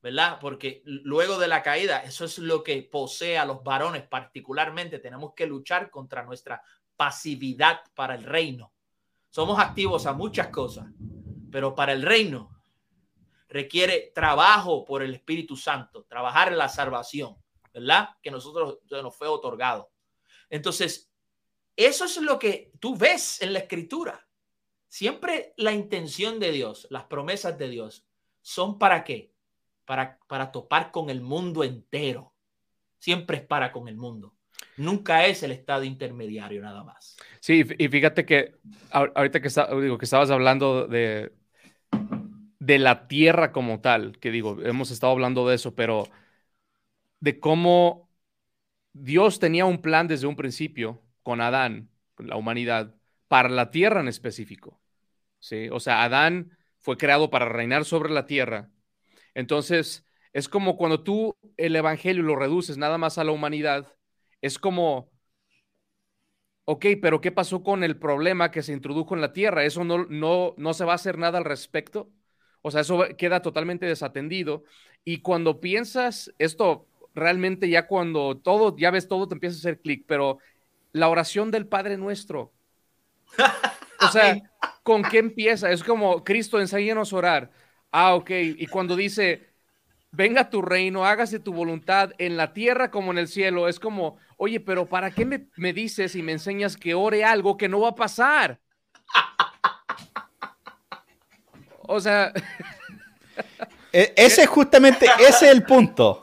¿verdad? 0.03 0.39
Porque 0.41 0.83
luego 0.85 1.39
de 1.39 1.49
la 1.49 1.63
caída, 1.63 2.03
eso 2.03 2.25
es 2.25 2.39
lo 2.39 2.63
que 2.63 2.83
posee 2.83 3.39
a 3.39 3.45
los 3.45 3.63
varones 3.63 4.03
particularmente. 4.07 4.99
Tenemos 4.99 5.35
que 5.35 5.47
luchar 5.47 5.91
contra 5.91 6.23
nuestra 6.23 6.63
pasividad 6.97 7.81
para 7.95 8.15
el 8.15 8.25
reino. 8.25 8.73
Somos 9.31 9.59
activos 9.59 10.07
a 10.07 10.13
muchas 10.13 10.49
cosas, 10.49 10.87
pero 11.51 11.75
para 11.75 11.93
el 11.93 12.03
reino 12.03 12.54
requiere 13.55 14.13
trabajo 14.15 14.85
por 14.85 15.03
el 15.03 15.15
Espíritu 15.15 15.57
Santo, 15.57 16.05
trabajar 16.05 16.49
en 16.49 16.59
la 16.59 16.69
salvación, 16.69 17.37
¿verdad? 17.73 18.11
Que 18.23 18.31
nosotros 18.31 18.79
nos 18.91 19.17
fue 19.17 19.29
otorgado. 19.29 19.91
Entonces, 20.51 21.11
eso 21.77 22.05
es 22.05 22.17
lo 22.19 22.39
que 22.39 22.73
tú 22.81 22.97
ves 22.97 23.41
en 23.41 23.53
la 23.53 23.61
escritura. 23.61 24.29
Siempre 24.89 25.55
la 25.57 25.73
intención 25.73 26.39
de 26.39 26.53
Dios, 26.53 26.87
las 26.91 27.05
promesas 27.05 27.57
de 27.57 27.69
Dios, 27.69 28.07
son 28.43 28.79
para 28.79 29.05
qué? 29.05 29.35
para, 29.85 30.19
para 30.27 30.51
topar 30.51 30.91
con 30.91 31.11
el 31.11 31.21
mundo 31.21 31.65
entero. 31.65 32.33
Siempre 32.99 33.39
es 33.39 33.43
para 33.43 33.73
con 33.73 33.89
el 33.89 33.97
mundo. 33.97 34.35
Nunca 34.77 35.27
es 35.27 35.43
el 35.43 35.53
estado 35.53 35.85
intermediario 35.85 36.63
nada 36.63 36.83
más. 36.83 37.17
Sí, 37.41 37.65
y 37.79 37.89
fíjate 37.89 38.25
que 38.25 38.57
ahorita 38.91 39.41
que, 39.41 39.49
digo, 39.83 39.99
que 39.99 40.05
estabas 40.05 40.31
hablando 40.31 40.87
de, 40.87 41.33
de 42.67 42.79
la 42.79 43.09
tierra 43.09 43.53
como 43.53 43.81
tal, 43.81 44.19
que 44.21 44.31
digo, 44.31 44.61
hemos 44.63 44.91
estado 44.91 45.13
hablando 45.13 45.49
de 45.49 45.57
eso, 45.57 45.75
pero 45.75 46.05
de 47.21 47.41
cómo 47.41 48.11
Dios 48.93 49.39
tenía 49.41 49.67
un 49.67 49.83
plan 49.83 50.09
desde 50.09 50.27
un 50.27 50.37
principio 50.37 51.03
con 51.23 51.41
Adán, 51.41 51.91
con 52.15 52.29
la 52.29 52.37
humanidad, 52.37 52.95
para 53.29 53.49
la 53.49 53.71
tierra 53.71 54.01
en 54.01 54.09
específico. 54.09 54.81
¿sí? 55.41 55.69
O 55.71 55.81
sea, 55.81 56.05
Adán 56.05 56.57
fue 56.81 56.99
creado 56.99 57.31
para 57.31 57.47
reinar 57.49 57.85
sobre 57.85 58.13
la 58.13 58.27
tierra 58.27 58.71
entonces, 59.35 60.07
es 60.33 60.49
como 60.49 60.77
cuando 60.77 61.03
tú 61.03 61.37
el 61.57 61.77
Evangelio 61.77 62.23
lo 62.23 62.37
reduces 62.37 62.79
nada 62.79 62.99
más 62.99 63.19
a 63.19 63.25
la 63.25 63.33
humanidad, 63.33 63.95
es 64.41 64.59
como, 64.59 65.11
ok, 66.65 66.87
pero 67.03 67.21
¿qué 67.21 67.33
pasó 67.33 67.63
con 67.63 67.85
el 67.85 67.99
problema 67.99 68.51
que 68.51 68.63
se 68.63 68.73
introdujo 68.73 69.15
en 69.15 69.21
la 69.21 69.33
tierra? 69.33 69.65
¿Eso 69.65 69.85
no, 69.85 70.07
no, 70.07 70.55
no 70.57 70.75
se 70.75 70.85
va 70.85 70.93
a 70.93 70.97
hacer 70.97 71.19
nada 71.19 71.39
al 71.39 71.45
respecto? 71.45 72.11
O 72.67 72.71
sea, 72.71 72.81
eso 72.81 73.05
queda 73.19 73.43
totalmente 73.43 73.85
desatendido. 73.85 74.65
Y 75.05 75.19
cuando 75.19 75.61
piensas 75.61 76.33
esto, 76.39 76.87
realmente 77.15 77.69
ya 77.69 77.87
cuando 77.87 78.39
todo, 78.39 78.75
ya 78.77 78.91
ves 78.91 79.07
todo, 79.07 79.29
te 79.29 79.35
empieza 79.35 79.57
a 79.57 79.59
hacer 79.59 79.81
clic, 79.81 80.05
pero 80.07 80.39
la 80.93 81.09
oración 81.09 81.51
del 81.51 81.67
Padre 81.67 81.97
Nuestro. 81.97 82.53
O 84.01 84.09
sea, 84.09 84.37
¿con 84.83 85.03
qué 85.03 85.17
empieza? 85.17 85.71
Es 85.71 85.83
como, 85.83 86.25
Cristo, 86.25 86.61
enséñanos 86.61 87.13
a 87.13 87.17
orar. 87.17 87.51
Ah, 87.91 88.15
ok. 88.15 88.31
Y 88.59 88.67
cuando 88.67 88.97
dice, 88.97 89.55
venga 90.17 90.51
tu 90.51 90.63
reino, 90.63 91.05
hágase 91.05 91.41
tu 91.41 91.53
voluntad 91.53 92.13
en 92.19 92.37
la 92.37 92.53
tierra 92.53 92.91
como 92.91 93.13
en 93.13 93.19
el 93.19 93.29
cielo, 93.29 93.69
es 93.69 93.81
como, 93.81 94.19
oye, 94.37 94.61
pero 94.61 94.87
¿para 94.87 95.11
qué 95.11 95.25
me, 95.57 95.73
dices 95.73 96.15
y 96.15 96.23
me 96.23 96.33
enseñas 96.33 96.77
que 96.77 96.95
ore 96.95 97.25
algo 97.25 97.57
que 97.57 97.69
no 97.69 97.81
va 97.81 97.91
a 97.91 97.95
pasar? 97.95 98.61
O 101.87 102.01
sea... 102.01 102.33
E, 103.93 104.13
ese 104.17 104.43
es 104.43 104.49
justamente, 104.49 105.07
ese 105.21 105.47
es 105.47 105.53
el 105.53 105.63
punto. 105.63 106.21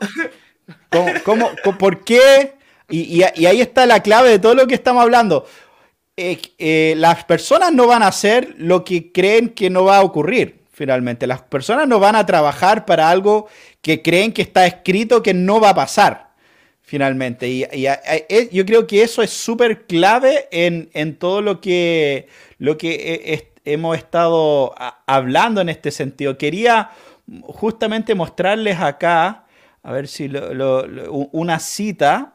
¿Cómo, 1.24 1.50
por 1.78 2.04
qué? 2.04 2.56
Y, 2.90 3.22
ahí 3.22 3.62
está 3.62 3.86
la 3.86 4.00
clave 4.00 4.28
de 4.28 4.38
todo 4.38 4.54
lo 4.54 4.66
que 4.66 4.74
estamos 4.74 5.02
hablando. 5.02 5.46
Eh, 6.18 6.38
eh, 6.58 6.92
las 6.98 7.24
personas 7.24 7.72
no 7.72 7.86
van 7.86 8.02
a 8.02 8.08
hacer 8.08 8.54
lo 8.58 8.84
que 8.84 9.10
creen 9.10 9.48
que 9.48 9.70
no 9.70 9.84
va 9.84 9.96
a 9.96 10.02
ocurrir 10.02 10.62
finalmente. 10.72 11.26
Las 11.26 11.42
personas 11.42 11.86
no 11.86 12.00
van 12.00 12.16
a 12.16 12.26
trabajar 12.26 12.84
para 12.84 13.08
algo 13.08 13.48
que 13.80 14.02
creen 14.02 14.32
que 14.32 14.42
está 14.42 14.66
escrito 14.66 15.22
que 15.22 15.32
no 15.32 15.60
va 15.60 15.70
a 15.70 15.74
pasar, 15.74 16.31
finalmente. 16.92 17.48
Y, 17.48 17.62
yo 18.52 18.66
creo 18.66 18.86
que 18.86 19.02
eso 19.02 19.22
es 19.22 19.30
súper 19.30 19.86
clave 19.86 20.46
en, 20.50 21.16
todo 21.16 21.40
lo 21.40 21.58
que, 21.58 22.28
lo 22.58 22.76
que 22.76 23.48
hemos 23.64 23.96
estado 23.96 24.74
hablando 25.06 25.62
en 25.62 25.70
este 25.70 25.90
sentido. 25.90 26.36
Quería 26.36 26.90
justamente 27.44 28.14
mostrarles 28.14 28.78
acá 28.78 29.46
a 29.82 29.90
ver 29.90 30.06
si 30.06 30.30
una 31.32 31.58
cita 31.60 32.34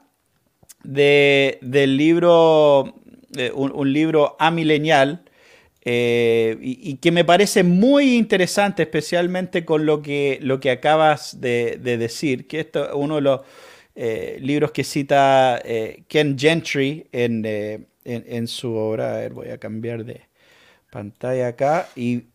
de, 0.83 1.59
del 1.61 1.95
libro, 1.95 2.95
un, 3.53 3.93
libro 3.93 4.37
amilenial, 4.39 5.21
eh, 5.85 6.57
y, 6.61 6.95
que 6.95 7.11
me 7.11 7.23
parece 7.23 7.61
muy 7.61 8.15
interesante, 8.15 8.81
especialmente 8.81 9.65
con 9.65 9.85
lo 9.85 10.01
que, 10.01 10.39
lo 10.41 10.59
que 10.59 10.71
acabas 10.71 11.39
de, 11.39 11.77
decir, 11.77 12.47
que 12.47 12.61
esto 12.61 12.85
es 12.85 12.91
uno 12.95 13.17
de 13.17 13.21
los 13.21 13.41
eh, 13.99 14.37
libros 14.39 14.71
que 14.71 14.83
cita 14.83 15.59
eh, 15.65 16.03
Ken 16.07 16.37
Gentry 16.37 17.07
en, 17.11 17.43
en, 18.05 18.47
su 18.47 18.75
obra. 18.75 19.15
A 19.15 19.17
ver, 19.17 19.33
voy 19.33 19.49
a 19.49 19.57
cambiar 19.57 20.05
de 20.05 20.21
pantalla 20.91 21.47
acá. 21.47 21.89
Y 21.95 22.25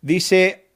dice, 0.00 0.68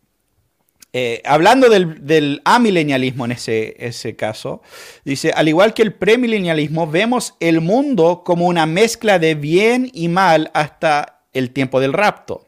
eh, 0.93 1.23
hablando 1.25 1.71
del, 1.71 2.43
amilenialismo 2.45 3.25
en 3.25 3.33
ese, 3.33 3.75
ese, 3.79 4.17
caso, 4.17 4.61
dice, 5.03 5.33
al 5.35 5.49
igual 5.49 5.73
que 5.73 5.81
el 5.81 5.95
premilenialismo, 5.95 6.87
vemos 6.87 7.37
el 7.41 7.63
mundo 7.63 8.23
como 8.23 8.47
una 8.47 8.67
mezcla 8.67 9.19
de 9.19 9.35
bien 9.35 9.91
y 9.95 10.09
mal 10.09 10.51
hasta 10.53 11.23
el 11.33 11.53
tiempo 11.53 11.81
del 11.81 11.95
rapto. 11.95 12.47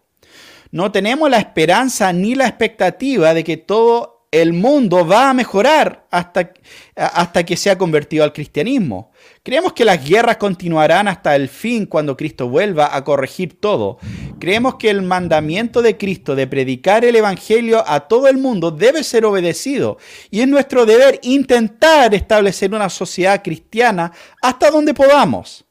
No 0.70 0.92
tenemos 0.92 1.30
la 1.30 1.38
esperanza 1.38 2.12
ni 2.12 2.34
la 2.34 2.46
expectativa 2.46 3.32
de 3.32 3.42
que 3.42 3.56
todo 3.56 4.15
el 4.42 4.52
mundo 4.52 5.06
va 5.06 5.30
a 5.30 5.34
mejorar 5.34 6.06
hasta, 6.10 6.52
hasta 6.94 7.44
que 7.44 7.56
sea 7.56 7.78
convertido 7.78 8.24
al 8.24 8.32
cristianismo. 8.32 9.12
Creemos 9.42 9.72
que 9.72 9.84
las 9.84 10.06
guerras 10.06 10.36
continuarán 10.36 11.08
hasta 11.08 11.36
el 11.36 11.48
fin 11.48 11.86
cuando 11.86 12.16
Cristo 12.16 12.48
vuelva 12.48 12.94
a 12.94 13.04
corregir 13.04 13.60
todo. 13.60 13.98
Creemos 14.38 14.76
que 14.76 14.90
el 14.90 15.02
mandamiento 15.02 15.82
de 15.82 15.96
Cristo 15.96 16.34
de 16.34 16.46
predicar 16.46 17.04
el 17.04 17.16
Evangelio 17.16 17.84
a 17.86 18.00
todo 18.08 18.28
el 18.28 18.38
mundo 18.38 18.70
debe 18.70 19.04
ser 19.04 19.24
obedecido 19.24 19.98
y 20.30 20.40
es 20.40 20.48
nuestro 20.48 20.86
deber 20.86 21.20
intentar 21.22 22.14
establecer 22.14 22.74
una 22.74 22.90
sociedad 22.90 23.42
cristiana 23.42 24.12
hasta 24.42 24.70
donde 24.70 24.94
podamos. 24.94 25.64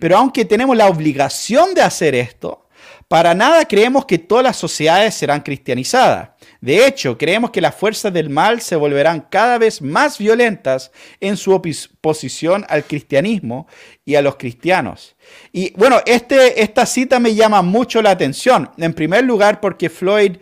Pero 0.00 0.16
aunque 0.16 0.44
tenemos 0.44 0.76
la 0.76 0.88
obligación 0.88 1.74
de 1.74 1.82
hacer 1.82 2.14
esto, 2.14 2.67
para 3.08 3.34
nada 3.34 3.64
creemos 3.64 4.04
que 4.04 4.18
todas 4.18 4.44
las 4.44 4.56
sociedades 4.56 5.14
serán 5.14 5.40
cristianizadas. 5.40 6.28
De 6.60 6.86
hecho, 6.86 7.16
creemos 7.16 7.50
que 7.50 7.62
las 7.62 7.74
fuerzas 7.74 8.12
del 8.12 8.28
mal 8.28 8.60
se 8.60 8.76
volverán 8.76 9.26
cada 9.30 9.56
vez 9.56 9.80
más 9.80 10.18
violentas 10.18 10.90
en 11.18 11.38
su 11.38 11.52
oposición 11.52 12.66
al 12.68 12.84
cristianismo 12.84 13.66
y 14.04 14.16
a 14.16 14.22
los 14.22 14.36
cristianos. 14.36 15.16
Y 15.52 15.72
bueno, 15.74 16.00
este, 16.04 16.62
esta 16.62 16.84
cita 16.84 17.18
me 17.18 17.34
llama 17.34 17.62
mucho 17.62 18.02
la 18.02 18.10
atención. 18.10 18.70
En 18.76 18.92
primer 18.92 19.24
lugar, 19.24 19.60
porque 19.60 19.88
Floyd 19.88 20.36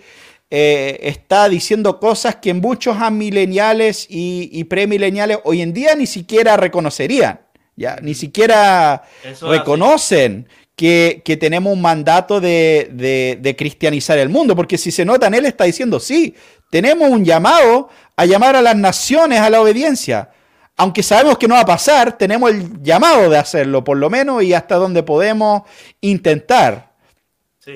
eh, 0.50 0.98
está 1.02 1.48
diciendo 1.48 2.00
cosas 2.00 2.36
que 2.36 2.52
muchos 2.52 2.96
amileniales 2.96 4.08
y, 4.10 4.48
y 4.52 4.64
premileniales 4.64 5.38
hoy 5.44 5.62
en 5.62 5.72
día 5.72 5.94
ni 5.94 6.06
siquiera 6.06 6.56
reconocerían. 6.56 7.40
Ya, 7.78 7.96
ni 8.00 8.14
siquiera 8.14 9.02
reconocen 9.42 10.48
que, 10.76 11.38
tenemos 11.40 11.72
un 11.72 11.80
mandato 11.80 12.40
de, 12.40 13.54
cristianizar 13.58 14.18
el 14.18 14.28
mundo, 14.28 14.54
porque 14.54 14.78
si 14.78 14.92
se 14.92 15.04
notan, 15.04 15.34
él 15.34 15.46
está 15.46 15.64
diciendo, 15.64 15.98
sí, 15.98 16.34
tenemos 16.70 17.08
un 17.08 17.24
llamado 17.24 17.88
a 18.14 18.26
llamar 18.26 18.56
a 18.56 18.62
las 18.62 18.76
naciones 18.76 19.40
a 19.40 19.50
la 19.50 19.60
obediencia. 19.60 20.30
Aunque 20.76 21.02
sabemos 21.02 21.38
que 21.38 21.48
no 21.48 21.54
va 21.54 21.62
a 21.62 21.66
pasar, 21.66 22.18
tenemos 22.18 22.50
el 22.50 22.82
llamado 22.82 23.30
de 23.30 23.38
hacerlo, 23.38 23.82
por 23.82 23.96
lo 23.96 24.10
menos, 24.10 24.42
y 24.42 24.52
hasta 24.52 24.76
donde 24.76 25.02
podemos 25.02 25.62
intentar. 26.02 26.94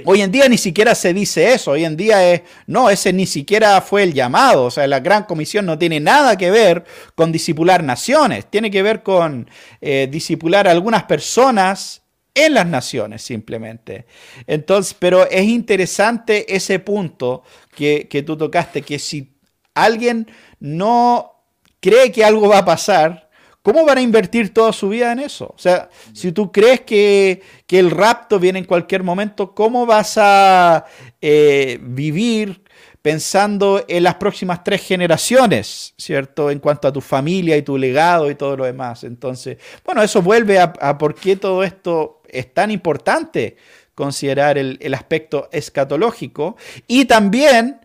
Hoy 0.04 0.20
en 0.20 0.30
día 0.30 0.48
ni 0.48 0.58
siquiera 0.58 0.94
se 0.94 1.12
dice 1.12 1.52
eso, 1.52 1.72
hoy 1.72 1.84
en 1.84 1.96
día 1.96 2.32
es, 2.32 2.42
no, 2.66 2.90
ese 2.90 3.12
ni 3.12 3.26
siquiera 3.26 3.80
fue 3.80 4.04
el 4.04 4.14
llamado, 4.14 4.66
o 4.66 4.70
sea, 4.70 4.86
la 4.86 5.00
gran 5.00 5.24
comisión 5.24 5.66
no 5.66 5.78
tiene 5.78 5.98
nada 5.98 6.38
que 6.38 6.52
ver 6.52 6.84
con 7.16 7.32
disipular 7.32 7.82
naciones, 7.82 8.46
tiene 8.48 8.70
que 8.70 8.84
ver 8.84 9.02
con 9.02 9.50
eh, 9.80 10.06
disipular 10.08 10.68
a 10.68 10.70
algunas 10.70 11.04
personas 11.04 11.99
en 12.46 12.54
las 12.54 12.66
naciones 12.66 13.22
simplemente. 13.22 14.06
Entonces, 14.46 14.94
pero 14.98 15.28
es 15.28 15.44
interesante 15.44 16.54
ese 16.54 16.78
punto 16.78 17.42
que, 17.74 18.06
tú 18.26 18.36
tocaste, 18.36 18.82
que 18.82 18.98
si 18.98 19.34
alguien 19.74 20.30
no 20.58 21.32
cree 21.80 22.12
que 22.12 22.24
algo 22.24 22.48
va 22.48 22.58
a 22.58 22.64
pasar, 22.64 23.30
¿cómo 23.62 23.84
van 23.84 23.98
a 23.98 24.02
invertir 24.02 24.52
toda 24.52 24.72
su 24.72 24.88
vida 24.88 25.12
en 25.12 25.20
eso? 25.20 25.52
O 25.56 25.58
sea, 25.58 25.88
si 26.12 26.32
tú 26.32 26.52
crees 26.52 26.82
que, 26.82 27.42
el 27.68 27.90
rapto 27.90 28.38
viene 28.38 28.58
en 28.58 28.64
cualquier 28.64 29.02
momento, 29.02 29.54
¿cómo 29.54 29.86
vas 29.86 30.16
a 30.18 30.84
eh, 31.20 31.78
vivir 31.80 32.62
pensando 33.02 33.82
en 33.88 34.02
las 34.02 34.16
próximas 34.16 34.62
tres 34.62 34.82
generaciones, 34.82 35.94
¿cierto? 35.96 36.50
En 36.50 36.58
cuanto 36.58 36.88
a 36.88 36.92
tu 36.92 37.00
familia 37.00 37.56
y 37.56 37.62
tu 37.62 37.78
legado 37.78 38.30
y 38.30 38.34
todo 38.34 38.56
lo 38.56 38.64
demás. 38.64 39.04
Entonces, 39.04 39.56
bueno, 39.84 40.02
eso 40.02 40.20
vuelve 40.20 40.58
a, 40.58 40.98
por 40.98 41.14
qué 41.14 41.36
todo 41.36 41.62
esto 41.62 42.20
es 42.28 42.52
tan 42.52 42.70
importante 42.70 43.56
considerar 43.94 44.58
el, 44.58 44.94
aspecto 44.94 45.48
escatológico 45.52 46.56
y 46.86 47.06
también 47.06 47.80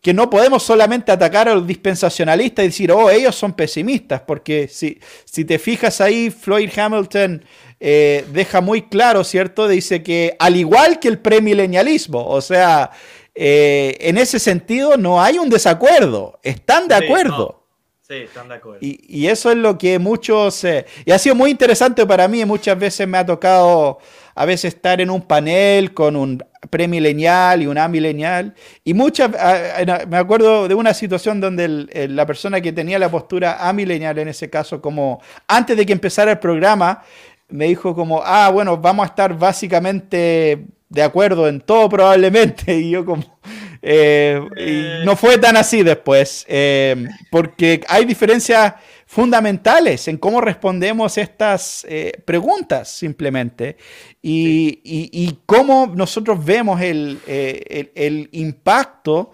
que 0.00 0.14
no 0.14 0.30
podemos 0.30 0.62
solamente 0.62 1.12
atacar 1.12 1.48
a 1.48 1.54
los 1.54 1.66
dispensacionalistas 1.66 2.64
y 2.64 2.68
decir, 2.68 2.92
oh, 2.92 3.10
ellos 3.10 3.36
son 3.36 3.52
pesimistas, 3.52 4.22
porque 4.22 4.66
si, 4.66 4.98
si 5.24 5.44
te 5.44 5.58
fijas 5.58 6.00
ahí, 6.00 6.30
Floyd 6.30 6.70
Hamilton 6.74 7.44
eh, 7.80 8.24
deja 8.32 8.62
muy 8.62 8.82
claro, 8.82 9.24
¿cierto? 9.24 9.68
Dice 9.68 10.02
que 10.02 10.36
al 10.38 10.56
igual 10.56 10.98
que 11.00 11.08
el 11.08 11.18
premilenialismo, 11.18 12.26
o 12.26 12.40
sea, 12.40 12.90
eh, 13.34 13.96
en 14.00 14.18
ese 14.18 14.38
sentido 14.38 14.96
no 14.96 15.22
hay 15.22 15.38
un 15.38 15.48
desacuerdo, 15.48 16.38
están 16.42 16.88
de 16.88 16.94
acuerdo. 16.94 17.64
Sí, 18.02 18.14
están 18.16 18.48
de 18.48 18.54
acuerdo. 18.56 18.78
Y, 18.80 19.26
eso 19.26 19.50
es 19.50 19.56
lo 19.56 19.78
que 19.78 19.98
muchos... 20.00 20.64
Eh, 20.64 20.84
y 21.04 21.12
ha 21.12 21.18
sido 21.18 21.36
muy 21.36 21.50
interesante 21.50 22.04
para 22.06 22.26
mí, 22.26 22.44
muchas 22.44 22.76
veces 22.78 23.06
me 23.06 23.18
ha 23.18 23.24
tocado 23.24 23.98
a 24.34 24.44
veces 24.44 24.74
estar 24.74 25.00
en 25.00 25.10
un 25.10 25.22
panel 25.22 25.94
con 25.94 26.16
un 26.16 26.42
premilenial 26.70 27.62
y 27.62 27.66
un 27.66 27.78
amilenial. 27.78 28.54
Y 28.84 28.94
muchas, 28.94 29.30
me 30.08 30.16
acuerdo 30.16 30.66
de 30.66 30.74
una 30.74 30.94
situación 30.94 31.40
donde 31.40 31.68
la 32.08 32.26
persona 32.26 32.60
que 32.60 32.72
tenía 32.72 32.98
la 32.98 33.10
postura 33.10 33.68
amilenial 33.68 34.18
en 34.18 34.28
ese 34.28 34.50
caso, 34.50 34.80
como 34.80 35.20
antes 35.46 35.76
de 35.76 35.86
que 35.86 35.92
empezara 35.92 36.32
el 36.32 36.38
programa, 36.38 37.02
me 37.48 37.66
dijo 37.66 37.94
como, 37.94 38.22
ah, 38.24 38.50
bueno, 38.50 38.76
vamos 38.76 39.04
a 39.04 39.10
estar 39.10 39.36
básicamente 39.36 40.66
de 40.90 41.02
acuerdo 41.02 41.48
en 41.48 41.60
todo 41.60 41.88
probablemente. 41.88 42.76
Y 42.80 42.90
yo 42.90 43.06
como... 43.06 43.24
Eh, 43.82 44.38
y 44.58 45.06
no 45.06 45.16
fue 45.16 45.38
tan 45.38 45.56
así 45.56 45.82
después, 45.82 46.44
eh, 46.48 47.08
porque 47.30 47.80
hay 47.88 48.04
diferencias 48.04 48.74
fundamentales 49.06 50.06
en 50.06 50.18
cómo 50.18 50.42
respondemos 50.42 51.16
estas 51.16 51.86
eh, 51.88 52.12
preguntas 52.26 52.90
simplemente. 52.90 53.78
Y, 54.20 54.80
y, 54.84 55.38
cómo 55.46 55.90
nosotros 55.94 56.44
vemos 56.44 56.78
el, 56.82 57.20
el, 57.26 58.28
impacto 58.32 59.32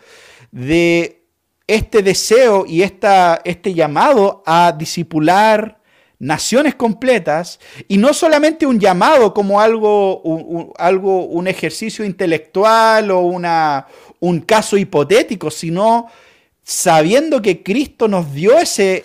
de 0.52 1.24
este 1.66 2.02
deseo 2.02 2.64
y 2.68 2.82
esta, 2.82 3.40
este 3.44 3.74
llamado 3.74 4.44
a 4.46 4.70
disipular 4.70 5.75
naciones 6.18 6.74
completas, 6.74 7.60
y 7.88 7.98
no 7.98 8.14
solamente 8.14 8.66
un 8.66 8.80
llamado 8.80 9.34
como 9.34 9.60
algo, 9.60 10.20
un, 10.20 10.72
algo, 10.78 11.26
un 11.26 11.46
ejercicio 11.46 12.04
intelectual 12.04 13.10
o 13.10 13.20
una, 13.20 13.86
un 14.20 14.40
caso 14.40 14.76
hipotético, 14.76 15.50
sino 15.50 16.08
sabiendo 16.62 17.42
que 17.42 17.62
Cristo 17.62 18.08
nos 18.08 18.32
dio 18.32 18.58
ese, 18.58 19.04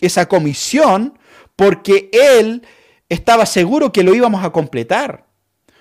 esa 0.00 0.28
comisión 0.28 1.18
porque 1.56 2.10
Él 2.12 2.62
estaba 3.08 3.46
seguro 3.46 3.92
que 3.92 4.02
lo 4.02 4.14
íbamos 4.14 4.44
a 4.44 4.50
completar. 4.50 5.26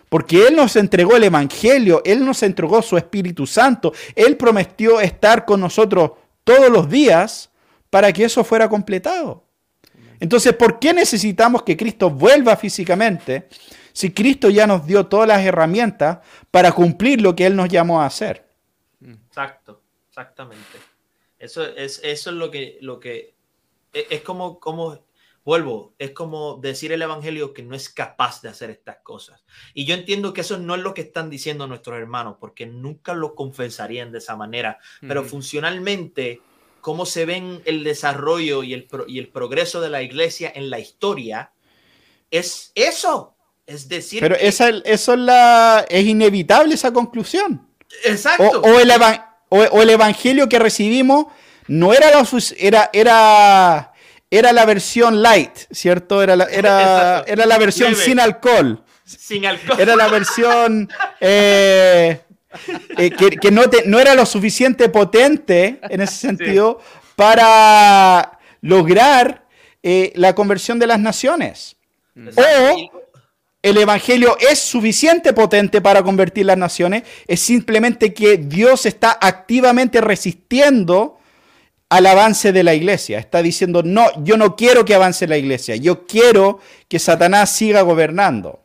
Porque 0.09 0.47
Él 0.47 0.55
nos 0.55 0.75
entregó 0.75 1.15
el 1.15 1.23
Evangelio, 1.23 2.01
Él 2.03 2.25
nos 2.25 2.43
entregó 2.43 2.81
su 2.81 2.97
Espíritu 2.97 3.47
Santo, 3.47 3.93
Él 4.15 4.35
prometió 4.35 4.99
estar 4.99 5.45
con 5.45 5.61
nosotros 5.61 6.11
todos 6.43 6.69
los 6.69 6.89
días 6.89 7.49
para 7.89 8.11
que 8.11 8.25
eso 8.25 8.43
fuera 8.43 8.67
completado. 8.67 9.45
Entonces, 10.21 10.53
¿por 10.53 10.77
qué 10.77 10.93
necesitamos 10.93 11.63
que 11.63 11.75
Cristo 11.75 12.11
vuelva 12.11 12.55
físicamente 12.55 13.49
si 13.91 14.13
Cristo 14.13 14.51
ya 14.51 14.67
nos 14.67 14.85
dio 14.85 15.07
todas 15.07 15.27
las 15.27 15.43
herramientas 15.43 16.19
para 16.51 16.71
cumplir 16.71 17.21
lo 17.21 17.35
que 17.35 17.47
Él 17.47 17.55
nos 17.55 17.67
llamó 17.67 18.01
a 18.01 18.05
hacer? 18.05 18.47
Exacto, 19.03 19.81
exactamente. 20.07 20.77
Eso 21.39 21.65
es, 21.65 21.99
eso 22.03 22.29
es 22.29 22.35
lo 22.35 22.51
que, 22.51 22.77
lo 22.81 22.99
que 22.99 23.33
e, 23.93 24.05
es 24.11 24.21
como, 24.21 24.59
como, 24.59 25.03
vuelvo, 25.43 25.95
es 25.97 26.11
como 26.11 26.57
decir 26.57 26.91
el 26.91 27.01
Evangelio 27.01 27.51
que 27.51 27.63
no 27.63 27.75
es 27.75 27.89
capaz 27.89 28.43
de 28.43 28.49
hacer 28.49 28.69
estas 28.69 28.97
cosas. 28.97 29.43
Y 29.73 29.85
yo 29.85 29.95
entiendo 29.95 30.33
que 30.33 30.41
eso 30.41 30.59
no 30.59 30.75
es 30.75 30.81
lo 30.81 30.93
que 30.93 31.01
están 31.01 31.31
diciendo 31.31 31.65
nuestros 31.65 31.97
hermanos, 31.97 32.37
porque 32.39 32.67
nunca 32.67 33.15
lo 33.15 33.33
confesarían 33.33 34.11
de 34.11 34.19
esa 34.19 34.35
manera, 34.35 34.77
pero 35.01 35.23
funcionalmente 35.23 36.41
cómo 36.81 37.05
se 37.05 37.25
ven 37.25 37.61
el 37.65 37.83
desarrollo 37.83 38.63
y 38.63 38.73
el, 38.73 38.87
y 39.07 39.19
el 39.19 39.29
progreso 39.29 39.81
de 39.81 39.89
la 39.89 40.01
iglesia 40.01 40.51
en 40.53 40.69
la 40.69 40.79
historia, 40.79 41.51
es 42.29 42.71
eso. 42.75 43.35
Es 43.65 43.87
decir, 43.87 44.19
pero 44.19 44.35
esa, 44.35 44.69
eso 44.69 45.13
es, 45.13 45.19
la, 45.19 45.85
es 45.87 46.05
inevitable 46.05 46.73
esa 46.73 46.91
conclusión. 46.91 47.67
Exacto. 48.03 48.61
O, 48.61 48.79
el, 48.79 49.89
evangelio 49.89 50.49
que 50.49 50.59
recibimos 50.59 51.27
no 51.67 51.93
era, 51.93 52.09
era, 52.57 52.89
era 52.91 53.91
era 54.31 54.53
la 54.53 54.65
versión 54.65 55.21
light, 55.21 55.51
¿cierto? 55.71 56.23
Era 56.23 56.37
la, 56.37 56.45
era, 56.45 57.23
era 57.27 57.45
la 57.45 57.57
versión 57.57 57.93
sin 57.95 58.17
alcohol. 58.17 58.81
Sin 59.03 59.45
alcohol. 59.45 59.77
Era 59.77 59.97
la 59.97 60.07
versión 60.07 60.89
eh, 61.19 62.21
eh, 62.97 63.11
que, 63.11 63.51
no, 63.51 63.63
no, 63.85 63.99
era 63.99 64.15
lo 64.15 64.25
suficiente 64.25 64.89
potente 64.89 65.79
en 65.83 66.01
ese 66.01 66.15
sentido 66.27 66.79
para 67.15 68.39
lograr 68.61 69.45
eh, 69.83 70.11
la 70.15 70.35
conversión 70.35 70.79
de 70.79 70.87
las 70.87 70.99
naciones. 70.99 71.77
O 72.35 73.01
el 73.63 73.77
Evangelio 73.77 74.37
es 74.39 74.59
suficiente 74.59 75.33
potente 75.33 75.81
para 75.81 76.01
convertir 76.01 76.47
las 76.47 76.57
naciones, 76.57 77.03
es 77.27 77.39
simplemente 77.39 78.13
que 78.13 78.37
Dios 78.37 78.85
está 78.85 79.17
activamente 79.21 80.01
resistiendo 80.01 81.19
al 81.89 82.07
avance 82.07 82.51
de 82.51 82.63
la 82.63 82.73
iglesia. 82.73 83.19
Está 83.19 83.43
diciendo, 83.43 83.83
no, 83.83 84.07
yo 84.23 84.35
no 84.35 84.55
quiero 84.55 84.83
que 84.83 84.95
avance 84.95 85.27
la 85.27 85.37
iglesia, 85.37 85.75
yo 85.75 86.07
quiero 86.07 86.59
que 86.87 86.97
Satanás 86.97 87.51
siga 87.51 87.81
gobernando 87.81 88.60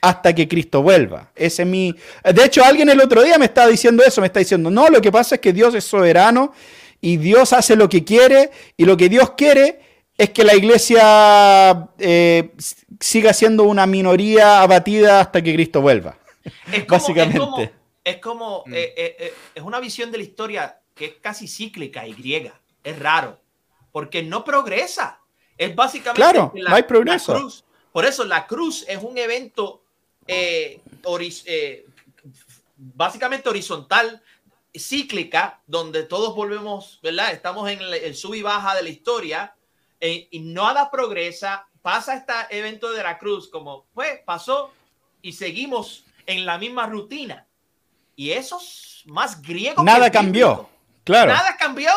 hasta 0.00 0.34
que 0.34 0.48
Cristo 0.48 0.82
vuelva. 0.82 1.30
Ese 1.34 1.62
es 1.62 1.68
mi... 1.68 1.94
De 2.24 2.44
hecho, 2.44 2.64
alguien 2.64 2.88
el 2.88 3.00
otro 3.00 3.22
día 3.22 3.38
me 3.38 3.46
estaba 3.46 3.68
diciendo 3.68 4.02
eso, 4.04 4.20
me 4.20 4.28
está 4.28 4.40
diciendo, 4.40 4.70
no, 4.70 4.88
lo 4.88 5.00
que 5.00 5.12
pasa 5.12 5.36
es 5.36 5.40
que 5.40 5.52
Dios 5.52 5.74
es 5.74 5.84
soberano 5.84 6.52
y 7.00 7.16
Dios 7.16 7.52
hace 7.52 7.76
lo 7.76 7.88
que 7.88 8.04
quiere 8.04 8.50
y 8.76 8.84
lo 8.84 8.96
que 8.96 9.08
Dios 9.08 9.32
quiere 9.36 9.80
es 10.18 10.30
que 10.30 10.44
la 10.44 10.54
iglesia 10.54 11.88
eh, 11.98 12.52
siga 13.00 13.32
siendo 13.32 13.64
una 13.64 13.86
minoría 13.86 14.62
abatida 14.62 15.20
hasta 15.20 15.42
que 15.42 15.54
Cristo 15.54 15.80
vuelva. 15.80 16.18
Es 16.72 16.86
Básicamente. 16.86 17.72
Es 18.02 18.18
como, 18.18 18.62
mm. 18.66 18.72
eh, 18.72 18.94
eh, 18.96 19.34
es 19.54 19.62
una 19.62 19.80
visión 19.80 20.12
de 20.12 20.18
la 20.18 20.24
historia 20.24 20.80
que 20.94 21.06
es 21.06 21.14
casi 21.20 21.48
cíclica 21.48 22.06
y 22.06 22.14
griega. 22.14 22.60
Es 22.82 22.98
raro, 22.98 23.40
porque 23.92 24.22
no 24.22 24.44
progresa. 24.44 25.20
Es 25.58 25.74
básicamente 25.74 26.20
claro, 26.20 26.52
no 26.54 26.74
hay 26.74 26.84
progreso. 26.84 27.34
cruz. 27.34 27.64
Por 27.92 28.04
eso 28.04 28.24
la 28.24 28.46
cruz 28.46 28.84
es 28.88 29.02
un 29.02 29.18
evento 29.18 29.82
básicamente 32.76 33.48
horizontal, 33.48 34.22
cíclica, 34.74 35.60
donde 35.66 36.02
todos 36.02 36.34
volvemos, 36.34 37.00
¿verdad? 37.02 37.32
Estamos 37.32 37.68
en 37.70 37.80
el 37.80 38.14
sub 38.14 38.34
y 38.34 38.42
baja 38.42 38.74
de 38.74 38.82
la 38.82 38.88
historia 38.88 39.54
eh, 40.00 40.28
y 40.30 40.40
nada 40.40 40.90
progresa, 40.90 41.66
pasa 41.82 42.14
este 42.14 42.32
evento 42.50 42.92
de 42.92 43.02
la 43.02 43.18
cruz 43.18 43.48
como, 43.48 43.86
pues, 43.94 44.20
pasó 44.24 44.72
y 45.22 45.32
seguimos 45.32 46.04
en 46.26 46.44
la 46.44 46.58
misma 46.58 46.86
rutina. 46.86 47.46
Y 48.14 48.32
eso 48.32 48.58
es 48.60 49.02
más 49.06 49.40
griego. 49.40 49.82
Nada 49.82 50.10
cambió, 50.10 50.68
claro. 51.04 51.32
Nada 51.32 51.56
cambió. 51.56 51.92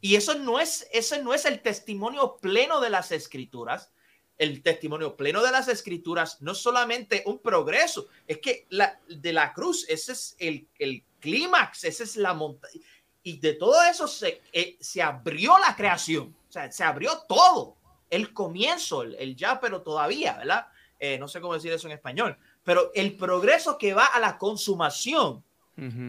Y 0.00 0.16
eso 0.16 0.34
no, 0.34 0.58
es, 0.58 0.88
eso 0.92 1.22
no 1.22 1.34
es 1.34 1.44
el 1.44 1.60
testimonio 1.60 2.38
pleno 2.40 2.80
de 2.80 2.90
las 2.90 3.12
escrituras. 3.12 3.92
El 4.40 4.62
testimonio 4.62 5.16
pleno 5.16 5.42
de 5.42 5.52
las 5.52 5.68
escrituras 5.68 6.40
no 6.40 6.54
solamente 6.54 7.22
un 7.26 7.38
progreso, 7.38 8.08
es 8.26 8.38
que 8.38 8.66
la, 8.70 8.98
de 9.08 9.32
la 9.32 9.52
cruz, 9.52 9.84
ese 9.88 10.12
es 10.12 10.34
el, 10.38 10.66
el 10.78 11.04
clímax, 11.20 11.84
esa 11.84 12.02
es 12.02 12.16
la 12.16 12.34
montaña 12.34 12.80
y 13.22 13.38
de 13.38 13.54
todo 13.54 13.82
eso 13.82 14.06
se, 14.08 14.40
eh, 14.52 14.76
se 14.80 15.02
abrió 15.02 15.58
la 15.58 15.76
creación, 15.76 16.34
o 16.48 16.52
sea, 16.52 16.70
se 16.72 16.84
abrió 16.84 17.22
todo, 17.28 17.76
el 18.08 18.32
comienzo, 18.32 19.02
el, 19.02 19.36
ya, 19.36 19.60
pero 19.60 19.82
todavía, 19.82 20.36
¿verdad? 20.36 20.66
Eh, 20.98 21.18
no 21.18 21.28
sé 21.28 21.40
cómo 21.40 21.54
decir 21.54 21.72
eso 21.72 21.86
en 21.86 21.94
español, 21.94 22.36
pero 22.64 22.90
el 22.94 23.16
progreso 23.16 23.78
que 23.78 23.94
va 23.94 24.06
a 24.06 24.20
la 24.20 24.38
consumación, 24.38 25.44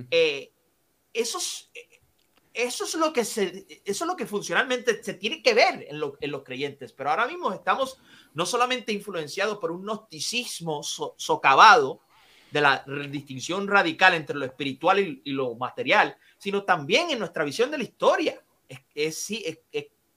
eh, 0.10 0.52
eso, 1.14 1.38
es, 1.38 1.70
eso, 2.54 2.84
es 2.84 2.96
lo 2.96 3.14
que 3.14 3.22
eso 3.22 3.44
es 3.86 4.02
lo 4.02 4.16
que 4.16 4.26
funcionalmente 4.26 5.04
se 5.04 5.14
tiene 5.14 5.42
que 5.42 5.54
ver 5.54 5.88
en, 5.90 6.00
los 6.00 6.44
creyentes, 6.44 6.92
pero 6.92 7.10
ahora 7.10 7.28
mismo 7.28 7.54
estamos 7.54 7.98
no 8.34 8.46
solamente 8.46 8.92
influenciados 8.92 9.58
por 9.58 9.72
un 9.72 9.84
gnosticismo 9.84 10.84
socavado, 10.84 12.02
de 12.52 12.62
la 12.62 12.84
distinción 13.10 13.68
radical 13.68 14.14
entre 14.14 14.36
lo 14.36 14.46
espiritual 14.46 15.00
y, 15.00 15.32
lo 15.32 15.56
material, 15.56 16.18
sino 16.38 16.64
también 16.64 17.10
en 17.10 17.20
nuestra 17.20 17.46
visión 17.46 17.72
de 17.72 17.78
la 17.78 17.86
historia. 17.86 18.44
Es, 18.94 19.32
es, 19.32 19.58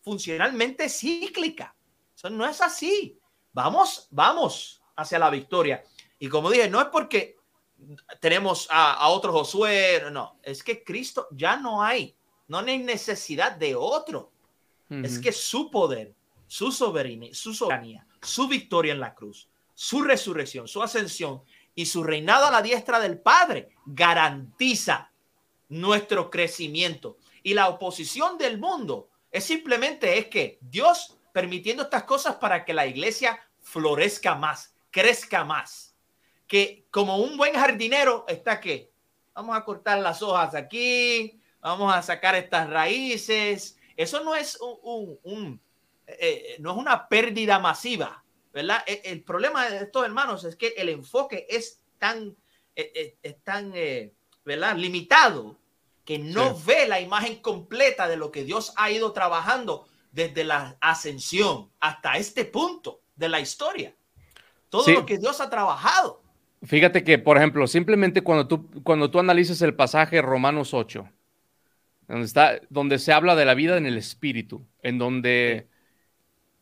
funcionalmente 0.03 0.89
cíclica. 0.89 1.75
Eso 2.15 2.29
no 2.29 2.45
es 2.45 2.61
así. 2.61 3.19
Vamos, 3.53 4.09
vamos 4.11 4.83
hacia 4.97 5.19
la 5.19 5.31
victoria. 5.31 5.83
Y 6.19 6.29
como 6.29 6.51
dije, 6.51 6.69
no 6.69 6.81
es 6.81 6.89
porque 6.89 7.37
tenemos 8.21 8.69
a, 8.71 8.95
a 8.95 9.09
otro 9.09 9.33
Josué, 9.33 10.03
no, 10.13 10.39
es 10.43 10.63
que 10.63 10.83
Cristo 10.85 11.29
ya 11.31 11.57
no 11.57 11.83
hay, 11.83 12.17
no 12.49 12.59
hay 12.59 12.79
necesidad 12.79 13.53
de 13.53 13.75
otro. 13.75 14.31
Es 14.91 15.19
que 15.19 15.33
su 15.33 15.71
poder, 15.71 16.15
su 16.47 16.71
soberanía, 16.71 17.35
su 17.35 17.53
soberanía, 17.53 18.07
su 18.23 18.47
victoria 18.47 18.93
en 18.93 19.01
la 19.01 19.15
cruz, 19.15 19.49
su 19.75 20.03
resurrección, 20.03 20.69
su 20.69 20.83
ascensión 20.83 21.43
y 21.75 21.87
su 21.87 22.05
reinado 22.05 22.47
a 22.47 22.51
la 22.51 22.63
diestra 22.63 23.01
del 23.01 23.19
Padre 23.19 23.71
garantiza 23.87 25.11
nuestro 25.69 26.31
crecimiento. 26.31 27.17
Y 27.43 27.55
la 27.55 27.69
oposición 27.69 28.39
del 28.39 28.59
mundo 28.59 29.09
es 29.33 29.45
simplemente 29.45 30.19
es 30.19 30.27
que 30.27 30.59
Dios 30.61 31.19
permitiendo 31.33 31.83
estas 31.83 32.05
cosas 32.05 32.37
para 32.37 32.65
que 32.65 32.73
la 32.73 32.87
iglesia 32.87 33.41
florezca 33.61 34.37
más, 34.37 34.73
crezca 34.91 35.45
más. 35.45 35.97
Que 36.47 36.87
como 36.91 37.17
un 37.17 37.37
buen 37.37 37.55
jardinero 37.55 38.25
está 38.29 38.61
que 38.61 38.93
vamos 39.35 39.57
a 39.57 39.65
cortar 39.65 39.99
las 39.99 40.23
hojas 40.23 40.55
aquí, 40.55 41.41
vamos 41.65 41.95
a 41.95 42.03
sacar 42.03 42.35
estas 42.35 42.69
raíces. 42.69 43.79
Eso 43.97 44.23
no 44.23 44.37
es 44.37 44.59
un, 44.61 45.61
eh, 46.07 46.17
eh, 46.21 46.57
no 46.61 46.73
es 46.73 46.77
una 46.77 47.09
pérdida 47.09 47.59
masiva, 47.59 48.23
¿verdad? 48.53 48.85
E, 48.87 49.03
el, 49.07 49.23
problema 49.23 49.69
de 49.69 49.79
estos 49.79 50.05
hermanos 50.05 50.45
es 50.45 50.57
que 50.57 50.75
el 50.77 50.91
enfoque 50.91 51.47
es 51.49 51.81
tan, 51.99 52.37
eh, 52.77 53.17
es 53.23 53.43
tan, 53.43 53.73
¿verdad? 54.45 54.77
Limitado 54.77 55.59
que 56.05 56.19
no 56.19 56.59
ve 56.67 56.87
la 56.87 57.01
imagen 57.01 57.37
completa 57.37 58.09
de 58.09 58.19
lo 58.19 58.31
que 58.31 58.45
Dios 58.45 58.75
ha 58.77 58.91
ido 58.91 59.13
trabajando 59.13 59.87
desde 60.13 60.45
la 60.45 60.77
ascensión 60.83 61.71
hasta 61.81 62.19
este 62.19 62.45
punto 62.45 63.01
de 63.17 63.31
la 63.31 63.41
historia. 63.41 63.97
Todo 64.69 64.91
lo 64.91 65.07
que 65.07 65.19
Dios 65.19 65.41
ha 65.41 65.49
trabajado. 65.49 66.21
Fíjate 66.63 67.05
que, 67.05 67.19
por 67.19 67.39
ejemplo, 67.39 67.67
simplemente 67.67 68.23
cuando 68.23 68.49
tú, 68.49 68.69
cuando 68.83 69.11
tú 69.11 69.19
analices 69.19 69.63
el 69.63 69.75
pasaje 69.75 70.21
Romanos 70.21 70.75
8, 70.75 71.09
donde, 72.09 72.27
está, 72.27 72.61
donde 72.71 72.99
se 72.99 73.13
habla 73.13 73.35
de 73.35 73.45
la 73.45 73.55
vida 73.55 73.77
en 73.77 73.87
el 73.87 73.97
espíritu, 73.97 74.67
en 74.83 74.99
donde 74.99 75.69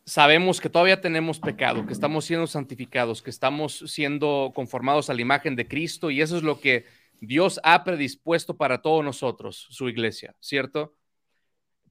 sabemos 0.05 0.59
que 0.59 0.69
todavía 0.69 1.01
tenemos 1.01 1.39
pecado, 1.39 1.85
que 1.85 1.93
estamos 1.93 2.25
siendo 2.25 2.47
santificados, 2.47 3.21
que 3.21 3.29
estamos 3.29 3.83
siendo 3.87 4.51
conformados 4.55 5.09
a 5.09 5.13
la 5.13 5.21
imagen 5.21 5.55
de 5.55 5.67
Cristo, 5.67 6.11
y 6.11 6.21
eso 6.21 6.37
es 6.37 6.43
lo 6.43 6.59
que 6.59 6.85
Dios 7.21 7.59
ha 7.63 7.83
predispuesto 7.83 8.57
para 8.57 8.81
todos 8.81 9.03
nosotros, 9.03 9.67
su 9.69 9.87
iglesia, 9.87 10.35
¿cierto? 10.39 10.95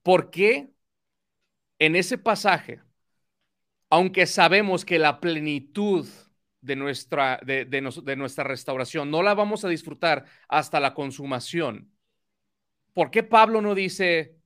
¿Por 0.03 0.29
qué 0.29 0.73
en 1.79 1.95
ese 1.95 2.17
pasaje, 2.17 2.81
aunque 3.89 4.25
sabemos 4.25 4.85
que 4.85 4.99
la 4.99 5.19
plenitud 5.19 6.07
de 6.61 6.75
nuestra, 6.75 7.39
de, 7.45 8.15
nuestra 8.15 8.43
restauración 8.43 9.11
no 9.11 9.21
la 9.21 9.33
vamos 9.33 9.65
a 9.65 9.69
disfrutar 9.69 10.25
hasta 10.47 10.79
la 10.79 10.93
consumación, 10.93 11.92
¿por 12.93 13.11
qué 13.11 13.23
Pablo 13.23 13.61
no 13.61 13.75
dice, 13.75 14.37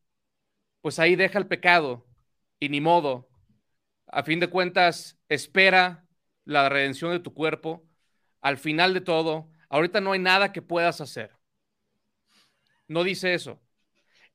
pues 0.81 0.99
ahí 0.99 1.15
deja 1.15 1.39
el 1.39 1.47
pecado 1.47 2.05
y 2.59 2.69
ni 2.69 2.81
modo? 2.81 3.29
A 4.07 4.23
fin 4.23 4.39
de 4.39 4.49
cuentas, 4.49 5.17
espera 5.29 6.05
la 6.45 6.69
redención 6.69 7.11
de 7.11 7.19
tu 7.19 7.33
cuerpo. 7.33 7.85
Al 8.41 8.57
final 8.57 8.93
de 8.93 9.01
todo, 9.01 9.49
Ahorita 9.69 10.01
no 10.01 10.13
hay 10.13 10.19
nada 10.19 10.51
que 10.51 10.61
puedas 10.61 11.01
hacer. 11.01 11.31
No 12.87 13.03
dice 13.03 13.33
eso. 13.33 13.61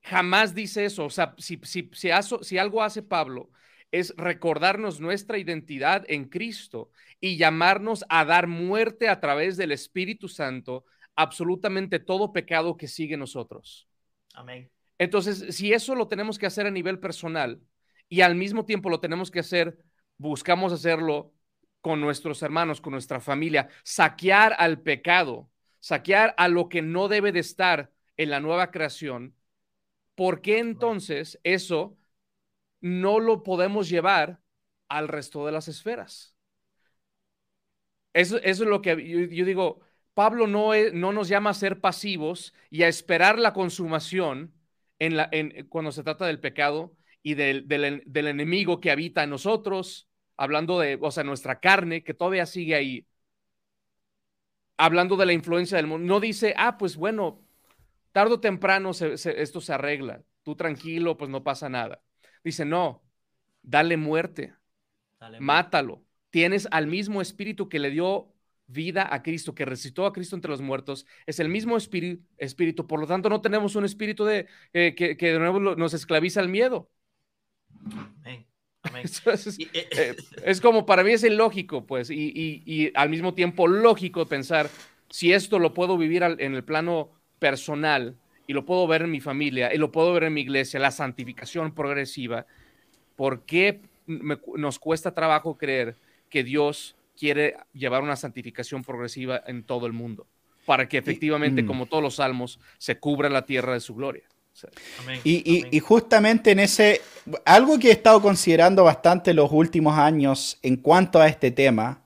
Jamás 0.03 0.55
dice 0.55 0.85
eso. 0.85 1.07
O 1.07 1.11
sea, 1.11 1.35
si, 1.39 1.59
si, 1.63 1.91
si, 1.93 2.59
algo 2.59 2.83
hace 2.83 3.03
Pablo 3.03 3.51
es 3.91 4.15
recordarnos 4.17 5.01
nuestra 5.01 5.39
identidad 5.39 6.05
en 6.09 6.27
Cristo 6.27 6.91
y 7.21 7.37
llamarnos 7.37 8.05
a 8.09 8.25
dar 8.25 8.47
muerte 8.47 9.09
a 9.09 9.21
través 9.21 9.57
del 9.57 9.73
Espíritu 9.73 10.29
Santo 10.29 10.85
absolutamente 11.15 11.99
todo 11.99 12.33
pecado 12.33 12.77
que 12.77 12.89
sigue 12.89 13.17
nosotros. 13.17 13.89
Amén. 14.35 14.71
Entonces, 14.99 15.55
si 15.55 15.73
eso 15.73 15.95
lo 15.95 16.09
tenemos 16.09 16.39
que 16.39 16.47
hacer 16.47 16.67
a 16.67 16.71
nivel 16.71 16.99
personal 16.99 17.61
y 18.09 18.21
al 18.21 18.35
mismo 18.35 18.65
tiempo 18.65 18.89
lo 18.89 19.01
tenemos 19.01 19.31
que 19.31 19.41
hacer, 19.41 19.79
buscamos 20.17 20.73
hacerlo 20.73 21.33
con 21.81 22.01
nuestros 22.01 22.43
hermanos, 22.43 22.81
con 22.81 22.93
nuestra 22.93 23.21
familia, 23.21 23.69
saquear 23.83 24.55
al 24.59 24.81
pecado, 24.81 25.51
saquear 25.81 26.35
a 26.39 26.49
lo 26.49 26.69
que 26.69 26.81
no 26.81 27.09
debe 27.09 27.33
de 27.33 27.41
estar 27.41 27.91
en 28.17 28.31
la 28.31 28.41
nueva 28.41 28.71
creación, 28.71 29.35
¿por 30.15 30.41
qué 30.41 30.59
entonces 30.59 31.41
eso 31.43 31.97
no 32.81 33.19
lo 33.19 33.43
podemos 33.43 33.89
llevar 33.89 34.41
al 34.89 35.09
resto 35.09 35.45
de 35.45 35.53
las 35.53 35.69
esferas? 35.69 36.37
Eso, 38.13 38.39
es 38.43 38.61
lo 38.61 38.83
que 38.83 39.29
yo, 39.31 39.45
digo, 39.45 39.81
Pablo 40.15 40.47
no, 40.47 40.71
no, 40.93 41.13
nos 41.13 41.29
llama 41.29 41.51
a 41.51 41.55
ser 41.55 41.81
pasivos 41.81 42.55
y 42.71 42.83
a 42.83 42.89
esperar 42.89 43.39
la 43.39 43.53
consumación 43.53 44.53
en 44.99 45.17
la, 45.17 45.29
en, 45.33 45.67
cuando 45.69 45.91
se 45.93 46.03
trata 46.03 46.27
del 46.27 46.41
pecado 46.41 46.95
y 47.23 47.35
del, 47.35 47.67
del, 47.67 48.27
enemigo 48.27 48.81
que 48.81 48.91
habita 48.91 49.23
en 49.23 49.31
nosotros, 49.31 50.09
hablando 50.37 50.79
de, 50.79 50.99
o 51.01 51.11
sea, 51.11 51.25
nuestra 51.25 51.61
carne, 51.61 52.05
que 52.05 52.15
todavía 52.15 52.47
sigue 52.47 52.75
ahí, 52.75 53.07
hablando 54.77 55.17
de 55.17 55.27
la 55.27 55.33
influencia 55.33 55.77
del 55.77 55.87
mundo, 55.87 56.07
no 56.07 56.21
dice, 56.21 56.55
ah, 56.57 56.77
pues 56.77 56.97
bueno, 56.97 57.41
tarde 58.13 58.35
o 58.35 58.41
temprano 58.41 58.91
esto 58.91 59.61
se 59.61 59.73
arregla, 59.73 60.23
tú 60.43 60.57
tranquilo, 60.57 61.17
pues 61.17 61.31
no 61.31 61.43
pasa 61.43 61.69
nada. 61.69 62.03
Dice, 62.45 62.65
no, 62.65 63.03
dale 63.63 63.97
muerte, 63.97 64.55
mátalo. 65.41 66.05
Tienes 66.31 66.67
al 66.71 66.87
mismo 66.87 67.23
espíritu 67.23 67.69
que 67.69 67.79
le 67.79 67.91
dio 67.91 68.32
vida 68.73 69.09
a 69.13 69.23
Cristo, 69.23 69.55
que 69.55 69.65
resucitó 69.65 70.07
a 70.07 70.13
Cristo 70.13 70.37
entre 70.37 70.51
los 70.51 70.61
muertos, 70.61 71.07
es 71.27 71.41
el 71.41 71.49
mismo 71.49 71.77
espíritu, 71.77 72.23
espíritu. 72.39 72.87
por 72.87 73.01
lo 73.01 73.07
tanto 73.07 73.29
no 73.29 73.41
tenemos 73.41 73.77
un 73.77 73.85
espíritu 73.85 74.25
de, 74.25 74.47
eh, 74.73 74.95
que, 74.95 75.15
de 75.15 75.39
nuevo 75.39 75.61
nos 75.61 75.95
esclaviza 75.95 76.41
el 76.41 76.49
miedo. 76.49 76.91
Amén. 78.25 78.47
Eh, 78.85 79.89
eh, 79.93 80.17
es, 80.45 80.61
como 80.61 80.85
para 80.85 81.05
mí 81.05 81.13
es 81.13 81.23
ilógico, 81.23 81.87
pues, 81.87 82.11
y, 82.11 82.91
al 82.95 83.11
mismo 83.11 83.33
tiempo 83.33 83.69
lógico 83.69 84.27
pensar 84.27 84.69
si 85.09 85.33
esto 85.33 85.61
lo 85.61 85.73
puedo 85.73 85.97
vivir 85.97 86.25
en 86.25 86.55
el 86.55 86.65
plano 86.65 87.11
personal 87.39 88.17
y 88.49 88.55
lo 88.55 88.65
puedo 88.65 88.87
ver 88.89 89.03
en 89.03 89.13
mi 89.13 89.21
familia 89.21 89.73
y 89.73 89.79
lo 89.79 89.93
puedo 89.93 90.13
ver 90.13 90.25
en 90.25 90.35
mi 90.35 90.41
iglesia, 90.41 90.81
la 90.81 90.91
santificación 90.91 91.75
progresiva, 91.75 92.47
¿por 93.15 93.45
qué 93.45 93.81
nos 94.07 94.79
cuesta 94.81 95.15
trabajo 95.15 95.57
creer 95.57 95.95
que 96.29 96.43
Dios 96.43 96.97
quiere 97.19 97.57
llevar 97.73 98.03
una 98.03 98.17
santificación 98.17 98.83
progresiva 98.83 99.43
en 99.47 99.65
todo 99.65 99.87
el 99.87 99.93
mundo? 99.93 100.27
Para 100.67 100.89
que 100.89 100.99
efectivamente, 100.99 101.63
mm. 101.63 101.67
como 101.67 101.87
todos 101.87 102.03
los 102.03 102.17
salmos, 102.17 102.61
se 102.79 102.99
cubra 102.99 103.29
la 103.29 103.45
tierra 103.45 103.75
de 103.75 103.81
su 103.81 103.95
gloria. 103.95 104.25
Y, 105.25 105.81
justamente 105.81 106.51
en 106.51 106.61
ese, 106.61 107.01
algo 107.45 107.79
que 107.79 107.89
he 107.89 107.93
estado 107.93 108.21
considerando 108.21 108.85
bastante 108.85 109.33
los 109.35 109.51
últimos 109.51 109.99
años 109.99 110.59
en 110.63 110.77
cuanto 110.77 111.21
a 111.21 111.29
este 111.29 111.51
tema, 111.51 112.03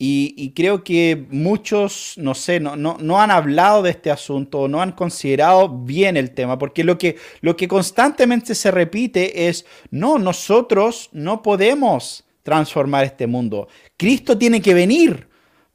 y, 0.00 0.52
creo 0.54 0.84
que 0.84 1.26
muchos, 1.30 2.14
no 2.18 2.34
sé, 2.34 2.60
no, 2.60 2.76
no, 2.76 3.20
han 3.20 3.30
hablado 3.32 3.82
de 3.82 3.90
este 3.90 4.12
asunto, 4.12 4.68
no 4.68 4.80
han 4.80 4.92
considerado 4.92 5.68
bien 5.68 6.16
el 6.16 6.30
tema, 6.32 6.56
porque 6.56 6.84
lo 6.84 6.98
que, 6.98 7.16
lo 7.40 7.56
que 7.56 7.66
constantemente 7.66 8.54
se 8.54 8.70
repite 8.70 9.48
es, 9.48 9.66
no, 9.90 10.18
nosotros 10.18 11.08
no 11.12 11.42
podemos 11.42 12.24
transformar 12.48 13.04
este 13.04 13.26
mundo. 13.26 13.68
Cristo 13.98 14.38
tiene 14.38 14.62
que 14.62 14.72
venir 14.72 15.28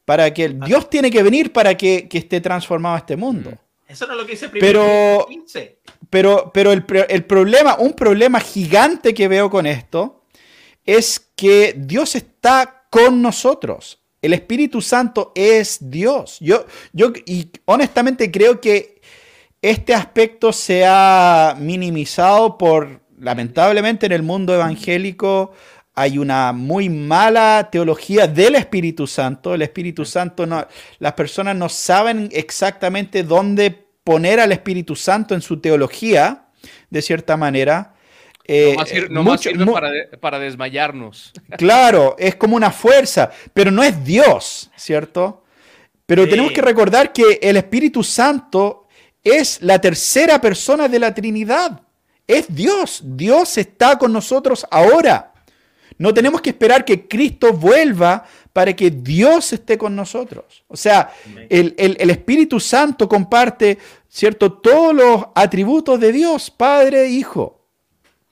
para 0.05 0.33
que, 0.33 0.49
Dios 0.49 0.89
tiene 0.89 1.11
que 1.11 1.21
venir 1.21 1.53
para 1.53 1.77
que, 1.77 2.07
que 2.09 2.17
esté 2.17 2.41
transformado 2.41 2.97
este 2.97 3.15
mundo. 3.15 3.51
Eso 3.87 4.07
no 4.07 4.13
es 4.13 4.19
lo 4.19 4.25
que 4.25 4.31
dice 4.31 4.49
primero. 4.49 5.27
Pero, 6.09 6.51
pero, 6.51 6.51
pero 6.51 6.71
el, 6.71 6.83
el, 7.09 7.25
problema, 7.25 7.75
un 7.77 7.93
problema 7.93 8.39
gigante 8.39 9.13
que 9.13 9.27
veo 9.27 9.51
con 9.51 9.67
esto 9.67 10.25
es 10.83 11.19
que 11.35 11.75
Dios 11.77 12.15
está 12.15 12.87
con 12.89 13.21
nosotros. 13.21 13.99
El 14.19 14.33
Espíritu 14.33 14.81
Santo 14.81 15.31
es 15.35 15.77
Dios. 15.79 16.37
Yo, 16.39 16.65
yo 16.91 17.13
y 17.27 17.51
honestamente 17.65 18.31
creo 18.31 18.59
que 18.59 18.99
este 19.61 19.93
aspecto 19.93 20.51
se 20.51 20.85
ha 20.87 21.55
minimizado 21.59 22.57
por, 22.57 23.01
lamentablemente 23.19 24.05
en 24.07 24.11
el 24.11 24.23
mundo 24.23 24.53
evangélico, 24.53 25.53
hay 25.95 26.17
una 26.17 26.53
muy 26.53 26.89
mala 26.89 27.69
teología 27.71 28.27
del 28.27 28.55
Espíritu 28.55 29.05
Santo. 29.05 29.53
El 29.53 29.61
Espíritu 29.61 30.05
Santo 30.05 30.45
no, 30.45 30.67
las 30.99 31.13
personas 31.13 31.55
no 31.55 31.69
saben 31.69 32.29
exactamente 32.31 33.23
dónde 33.23 33.85
poner 34.03 34.39
al 34.39 34.51
Espíritu 34.51 34.95
Santo 34.95 35.35
en 35.35 35.41
su 35.41 35.59
teología, 35.59 36.45
de 36.89 37.01
cierta 37.01 37.37
manera. 37.37 37.93
Eh, 38.45 38.75
no 39.09 39.23
más, 39.23 39.41
para, 40.19 40.39
desmayarnos. 40.39 41.31
Claro, 41.57 42.15
es 42.17 42.35
como 42.35 42.55
una 42.55 42.71
fuerza, 42.71 43.31
pero 43.53 43.71
no 43.71 43.83
es 43.83 44.03
Dios, 44.03 44.69
¿cierto? 44.75 45.43
Pero 46.05 46.27
tenemos 46.27 46.51
que 46.51 46.61
recordar 46.61 47.13
que 47.13 47.39
el 47.41 47.55
Espíritu 47.55 48.03
Santo 48.03 48.87
es 49.23 49.61
la 49.61 49.79
tercera 49.79 50.41
persona 50.41 50.89
de 50.89 50.99
la 50.99 51.13
Trinidad. 51.13 51.81
Es 52.27 52.53
Dios. 52.53 53.01
Dios 53.03 53.57
está 53.57 53.97
con 53.97 54.11
nosotros 54.11 54.65
ahora. 54.69 55.32
No 55.97 56.13
tenemos 56.13 56.41
que 56.41 56.51
esperar 56.51 56.85
que 56.85 57.07
Cristo 57.07 57.53
vuelva 57.53 58.25
para 58.51 58.75
que 58.75 58.91
Dios 58.91 59.51
esté 59.53 59.77
con 59.77 59.95
nosotros. 59.95 60.63
O 60.67 60.77
sea, 60.77 61.11
el, 61.49 61.75
Espíritu 62.09 62.59
Santo 62.59 63.09
comparte, 63.09 63.77
¿cierto? 64.07 64.53
Todos 64.53 64.93
los 64.93 65.25
atributos 65.33 65.99
de 65.99 66.11
Dios, 66.11 66.51
Padre, 66.51 67.09
Hijo. 67.09 67.59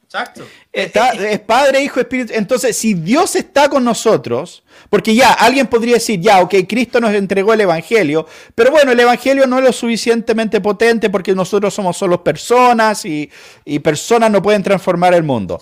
Exacto. 0.03 0.43
es 0.73 1.39
Padre, 1.39 1.81
Hijo, 1.81 2.01
Espíritu. 2.01 2.33
Entonces, 2.35 2.77
si 2.77 2.93
Dios 2.93 3.35
está 3.35 3.69
con 3.69 3.83
nosotros, 3.83 4.63
porque 4.89 5.15
ya 5.15 5.31
alguien 5.31 5.67
podría 5.67 5.95
decir, 5.95 6.19
ya, 6.19 6.41
ok, 6.41 6.53
Cristo 6.67 6.99
nos 6.99 7.13
entregó 7.13 7.53
el 7.53 7.61
Evangelio, 7.61 8.27
pero 8.53 8.71
bueno, 8.71 8.91
el 8.91 8.99
Evangelio 8.99 9.47
no 9.47 9.57
es 9.57 9.63
lo 9.63 9.71
suficientemente 9.71 10.59
potente 10.59 11.09
porque 11.09 11.33
nosotros 11.33 11.73
somos 11.73 11.97
solo 11.97 12.23
personas 12.23 13.05
y, 13.05 13.31
y 13.63 13.79
personas 13.79 14.29
no 14.29 14.41
pueden 14.41 14.61
transformar 14.61 15.13
el 15.13 15.23
mundo. 15.23 15.61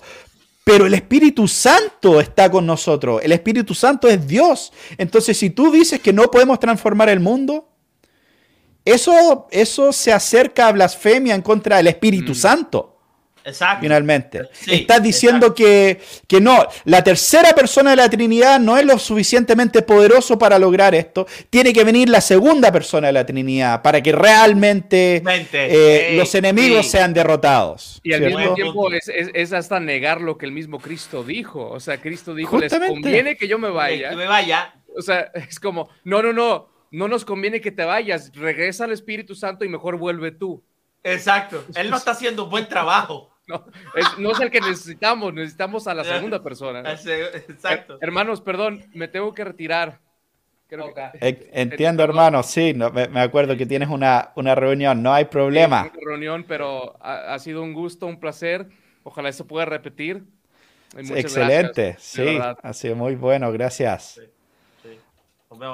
Pero 0.70 0.86
el 0.86 0.94
Espíritu 0.94 1.48
Santo 1.48 2.20
está 2.20 2.48
con 2.48 2.64
nosotros. 2.64 3.20
El 3.24 3.32
Espíritu 3.32 3.74
Santo 3.74 4.06
es 4.06 4.24
Dios. 4.24 4.72
Entonces, 4.98 5.36
si 5.36 5.50
tú 5.50 5.72
dices 5.72 5.98
que 5.98 6.12
no 6.12 6.30
podemos 6.30 6.60
transformar 6.60 7.08
el 7.08 7.18
mundo, 7.18 7.68
eso, 8.84 9.48
eso 9.50 9.92
se 9.92 10.12
acerca 10.12 10.68
a 10.68 10.72
blasfemia 10.72 11.34
en 11.34 11.42
contra 11.42 11.78
del 11.78 11.88
Espíritu 11.88 12.30
mm. 12.30 12.36
Santo. 12.36 12.89
Exacto. 13.44 13.82
Finalmente. 13.82 14.42
Estás 14.66 15.02
diciendo 15.02 15.54
que, 15.54 16.00
que, 16.26 16.40
no, 16.40 16.66
la 16.84 17.02
tercera 17.02 17.52
persona 17.52 17.90
de 17.90 17.96
la 17.96 18.10
Trinidad 18.10 18.60
no 18.60 18.76
es 18.76 18.84
lo 18.84 18.98
suficientemente 18.98 19.82
poderoso 19.82 20.38
para 20.38 20.58
lograr 20.58 20.94
esto. 20.94 21.26
Tiene 21.48 21.72
que 21.72 21.84
venir 21.84 22.08
la 22.08 22.20
segunda 22.20 22.70
persona 22.72 23.08
de 23.08 23.12
la 23.12 23.26
Trinidad 23.26 23.82
para 23.82 24.02
que 24.02 24.12
realmente 24.12 25.22
eh, 25.52 26.14
los 26.16 26.34
enemigos 26.34 26.86
sean 26.86 27.12
derrotados. 27.14 28.00
Y 28.02 28.12
al 28.12 28.22
mismo 28.22 28.54
tiempo 28.54 28.92
es, 28.92 29.08
es, 29.08 29.52
hasta 29.52 29.80
negar 29.80 30.20
lo 30.20 30.38
que 30.38 30.46
el 30.46 30.52
mismo 30.52 30.78
Cristo 30.78 31.24
dijo. 31.24 31.68
O 31.68 31.80
sea, 31.80 32.00
Cristo 32.00 32.34
dijo, 32.34 32.58
les 32.58 32.72
conviene 32.72 33.36
que 33.36 33.48
yo 33.48 33.58
me 33.58 33.70
vaya. 33.70 34.10
Que 34.10 34.16
me 34.16 34.26
vaya. 34.26 34.74
O 34.96 35.02
sea, 35.02 35.30
es 35.34 35.58
como, 35.60 35.88
no, 36.04 36.22
no, 36.22 36.32
no, 36.32 36.68
no 36.90 37.08
nos 37.08 37.24
conviene 37.24 37.60
que 37.60 37.70
te 37.70 37.84
vayas. 37.84 38.32
Regresa 38.34 38.84
al 38.84 38.92
Espíritu 38.92 39.34
Santo 39.34 39.64
y 39.64 39.68
mejor 39.68 39.96
vuelve 39.96 40.32
tú. 40.32 40.62
Exacto. 41.02 41.64
Él 41.74 41.90
no 41.90 41.96
está 41.96 42.10
haciendo 42.12 42.44
un 42.44 42.50
buen 42.50 42.68
trabajo. 42.68 43.29
No 43.50 43.64
es, 43.96 44.18
no 44.18 44.32
es 44.32 44.40
el 44.40 44.50
que 44.50 44.60
necesitamos, 44.60 45.34
necesitamos 45.34 45.86
a 45.86 45.94
la 45.94 46.04
segunda 46.04 46.42
persona. 46.42 46.80
Exacto. 46.80 47.98
hermanos, 48.00 48.40
perdón, 48.40 48.84
me 48.94 49.08
tengo 49.08 49.34
que 49.34 49.44
retirar. 49.44 50.00
Entiendo, 51.20 52.04
hermano, 52.04 52.42
sí, 52.42 52.74
me, 52.74 53.20
acuerdo 53.20 53.56
que 53.56 53.66
tienes 53.66 53.88
una, 53.88 54.30
una 54.36 54.54
reunión, 54.54 55.02
no 55.02 55.12
hay 55.12 55.24
problema. 55.24 55.90
una 55.92 56.04
reunión, 56.04 56.44
pero 56.46 56.96
ha, 57.00 57.38
sido 57.38 57.62
un 57.62 57.72
gusto, 57.72 58.06
un 58.06 58.20
placer. 58.20 58.68
Ojalá 59.02 59.30
eso 59.30 59.46
pueda 59.46 59.64
repetir. 59.64 60.22
Excelente, 60.96 61.96
sí, 61.98 62.38
ha 62.40 62.72
sido 62.72 62.94
muy 62.94 63.16
bueno, 63.16 63.50
gracias. 63.52 64.20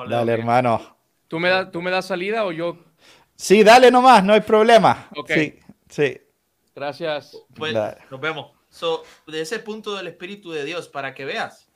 Dale, 0.09 0.33
hermano. 0.33 0.97
¿Tú 1.29 1.39
me, 1.39 1.67
¿Tú 1.67 1.83
me 1.83 1.91
das 1.91 2.07
salida 2.07 2.45
o 2.45 2.53
yo? 2.53 2.79
Sí, 3.35 3.63
dale 3.63 3.91
nomás, 3.91 4.25
no 4.25 4.33
hay 4.33 4.41
problema. 4.41 5.11
Sí, 5.27 5.59
sí. 5.89 6.19
Gracias. 6.77 7.35
Pues, 7.55 7.75
nos 8.11 8.21
vemos. 8.21 8.53
So, 8.69 9.03
de 9.27 9.41
ese 9.41 9.61
punto 9.61 9.95
del 9.95 10.09
Espíritu 10.09 10.53
de 10.53 10.67
Dios, 10.67 10.89
para 10.89 11.15
que 11.15 11.25
veas, 11.25 11.71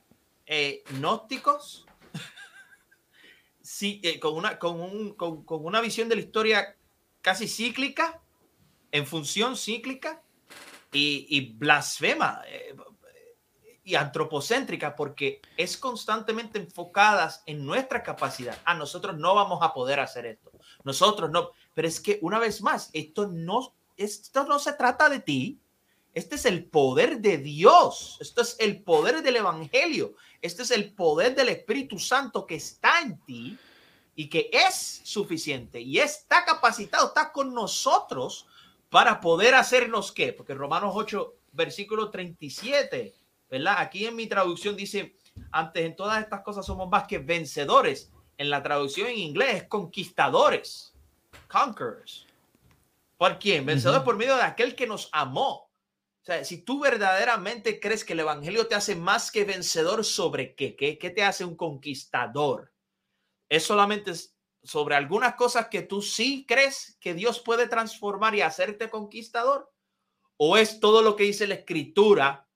eh, 0.45 0.83
gnósticos, 0.91 1.87
sí, 3.61 3.99
eh, 4.03 4.19
con, 4.19 4.35
una, 4.35 4.59
con, 4.59 4.79
un, 4.79 5.15
con, 5.15 5.43
con, 5.43 5.65
una 5.65 5.81
visión 5.81 6.07
de 6.07 6.15
la 6.15 6.21
historia 6.21 6.77
casi 7.21 7.47
cíclica, 7.47 8.21
en 8.91 9.07
función 9.07 9.57
cíclica, 9.57 10.21
y, 10.91 11.25
y 11.29 11.53
blasfema 11.53 12.43
eh, 12.45 12.75
y 13.83 13.95
antropocéntrica, 13.95 14.95
porque 14.95 15.41
es 15.57 15.77
constantemente 15.77 16.59
enfocadas 16.59 17.41
en 17.47 17.65
nuestra 17.65 18.03
capacidad. 18.03 18.55
A 18.65 18.75
nosotros 18.75 19.17
no 19.17 19.33
vamos 19.33 19.63
a 19.63 19.73
poder 19.73 19.99
hacer 19.99 20.27
esto. 20.27 20.51
Nosotros 20.83 21.31
no. 21.31 21.49
Pero 21.73 21.87
es 21.87 21.99
que, 21.99 22.19
una 22.21 22.37
vez 22.37 22.61
más, 22.61 22.91
esto 22.93 23.27
no 23.27 23.73
esto 23.97 24.45
no 24.45 24.59
se 24.59 24.73
trata 24.73 25.09
de 25.09 25.19
ti. 25.19 25.59
Este 26.13 26.35
es 26.35 26.45
el 26.45 26.65
poder 26.65 27.21
de 27.21 27.37
Dios. 27.37 28.17
Esto 28.19 28.41
es 28.41 28.55
el 28.59 28.83
poder 28.83 29.23
del 29.23 29.37
Evangelio. 29.37 30.15
Este 30.41 30.63
es 30.63 30.71
el 30.71 30.93
poder 30.93 31.35
del 31.35 31.49
Espíritu 31.49 31.99
Santo 31.99 32.45
que 32.45 32.55
está 32.55 32.99
en 33.01 33.19
ti 33.21 33.57
y 34.15 34.29
que 34.29 34.49
es 34.51 35.01
suficiente 35.03 35.79
y 35.79 35.99
está 35.99 36.43
capacitado, 36.43 37.07
está 37.07 37.31
con 37.31 37.53
nosotros 37.53 38.47
para 38.89 39.21
poder 39.21 39.55
hacernos 39.55 40.11
qué. 40.11 40.33
Porque 40.33 40.53
Romanos 40.53 40.91
8, 40.95 41.33
versículo 41.53 42.09
37, 42.09 43.15
¿verdad? 43.49 43.75
Aquí 43.79 44.05
en 44.05 44.15
mi 44.15 44.27
traducción 44.27 44.75
dice, 44.75 45.15
antes 45.51 45.85
en 45.85 45.95
todas 45.95 46.21
estas 46.21 46.41
cosas 46.41 46.65
somos 46.65 46.89
más 46.89 47.07
que 47.07 47.19
vencedores. 47.19 48.11
En 48.37 48.49
la 48.49 48.63
traducción 48.63 49.07
en 49.07 49.19
inglés, 49.19 49.65
conquistadores, 49.67 50.93
conquerors. 51.47 52.25
¿Por 53.21 53.37
quién? 53.37 53.67
Vencedor 53.67 54.03
por 54.03 54.17
medio 54.17 54.35
de 54.35 54.41
aquel 54.41 54.75
que 54.75 54.87
nos 54.87 55.07
amó. 55.11 55.51
O 55.51 56.23
sea, 56.23 56.43
si 56.43 56.63
tú 56.63 56.79
verdaderamente 56.79 57.79
crees 57.79 58.03
que 58.03 58.13
el 58.13 58.21
Evangelio 58.21 58.65
te 58.65 58.73
hace 58.73 58.95
más 58.95 59.31
que 59.31 59.45
vencedor, 59.45 60.03
¿sobre 60.03 60.55
qué? 60.55 60.75
¿Qué, 60.75 60.97
qué 60.97 61.11
te 61.11 61.21
hace 61.21 61.45
un 61.45 61.55
conquistador? 61.55 62.73
¿Es 63.47 63.61
solamente 63.61 64.13
sobre 64.63 64.95
algunas 64.95 65.35
cosas 65.35 65.67
que 65.67 65.83
tú 65.83 66.01
sí 66.01 66.47
crees 66.47 66.97
que 66.99 67.13
Dios 67.13 67.39
puede 67.39 67.67
transformar 67.67 68.33
y 68.33 68.41
hacerte 68.41 68.89
conquistador? 68.89 69.71
¿O 70.37 70.57
es 70.57 70.79
todo 70.79 71.03
lo 71.03 71.15
que 71.15 71.25
dice 71.25 71.45
la 71.45 71.53
escritura 71.53 72.49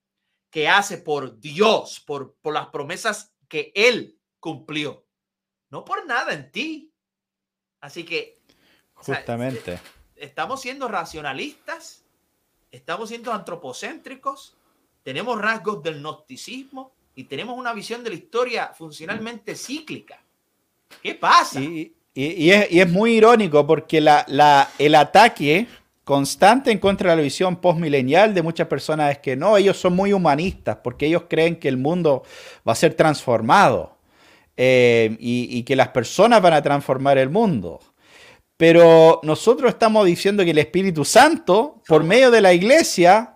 que 0.49 0.67
hace 0.67 0.97
por 0.97 1.39
Dios, 1.39 1.99
por, 1.99 2.37
por 2.41 2.55
las 2.55 2.69
promesas 2.69 3.35
que 3.47 3.71
Él 3.75 4.19
cumplió? 4.39 5.05
No 5.69 5.85
por 5.85 6.07
nada 6.07 6.33
en 6.33 6.51
ti. 6.51 6.91
Así 7.81 8.03
que... 8.03 8.41
Justamente. 8.95 9.79
Estamos 10.15 10.61
siendo 10.61 10.87
racionalistas 10.87 12.05
estamos 12.75 13.09
siendo 13.09 13.31
antropocéntricos, 13.31 14.55
tenemos 15.03 15.39
rasgos 15.41 15.81
del 15.81 15.99
gnosticismo 15.99 16.91
y 17.15 17.25
tenemos 17.25 17.57
una 17.57 17.73
visión 17.73 18.03
de 18.03 18.09
la 18.09 18.15
historia 18.15 18.71
funcionalmente 18.75 19.55
cíclica. 19.55 20.19
¿Qué 21.01 21.15
pasa? 21.15 21.61
Y, 21.61 21.93
es, 22.13 22.89
muy 22.89 23.17
irónico 23.17 23.67
porque 23.67 23.97
el 23.97 24.95
ataque 24.95 25.67
constante 26.03 26.71
en 26.71 26.79
contra 26.79 27.11
de 27.11 27.17
la 27.17 27.21
visión 27.21 27.57
postmilenial 27.57 28.33
de 28.33 28.41
muchas 28.41 28.67
personas 28.67 29.11
es 29.11 29.19
que 29.19 29.35
no, 29.35 29.57
ellos 29.57 29.77
son 29.77 29.95
muy 29.95 30.13
humanistas 30.13 30.77
porque 30.83 31.07
ellos 31.07 31.23
creen 31.29 31.57
que 31.57 31.67
el 31.67 31.77
mundo 31.77 32.23
va 32.67 32.71
a 32.71 32.75
ser 32.75 32.93
transformado 32.93 33.97
eh, 34.55 35.17
y 35.19 35.63
que 35.63 35.75
las 35.75 35.89
personas 35.89 36.41
van 36.41 36.53
a 36.53 36.61
transformar 36.61 37.17
el 37.17 37.29
mundo. 37.29 37.81
Pero 38.57 39.19
nosotros 39.23 39.71
estamos 39.71 40.05
diciendo 40.05 40.43
que 40.43 40.51
el 40.51 40.57
Espíritu 40.57 41.03
Santo, 41.03 41.81
por 41.87 42.03
medio 42.03 42.31
de 42.31 42.41
la 42.41 42.53
iglesia, 42.53 43.35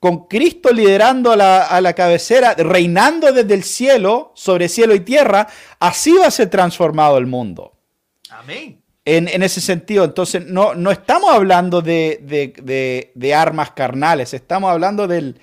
con 0.00 0.26
Cristo 0.26 0.72
liderando 0.72 1.32
a 1.32 1.80
la, 1.80 1.92
cabecera, 1.94 2.54
reinando 2.54 3.32
desde 3.32 3.54
el 3.54 3.62
cielo, 3.62 4.32
sobre 4.34 4.68
cielo 4.68 4.94
y 4.94 5.00
tierra, 5.00 5.48
así 5.80 6.12
va 6.12 6.26
a 6.26 6.30
ser 6.30 6.50
transformado 6.50 7.18
el 7.18 7.26
mundo. 7.26 7.72
Amén. 8.30 8.80
En, 9.06 9.42
ese 9.42 9.60
sentido, 9.60 10.04
entonces 10.04 10.46
no, 10.46 10.74
no 10.74 10.90
estamos 10.90 11.30
hablando 11.30 11.82
de, 11.82 13.34
armas 13.36 13.72
carnales, 13.72 14.32
estamos 14.32 14.70
hablando 14.70 15.06
del, 15.06 15.40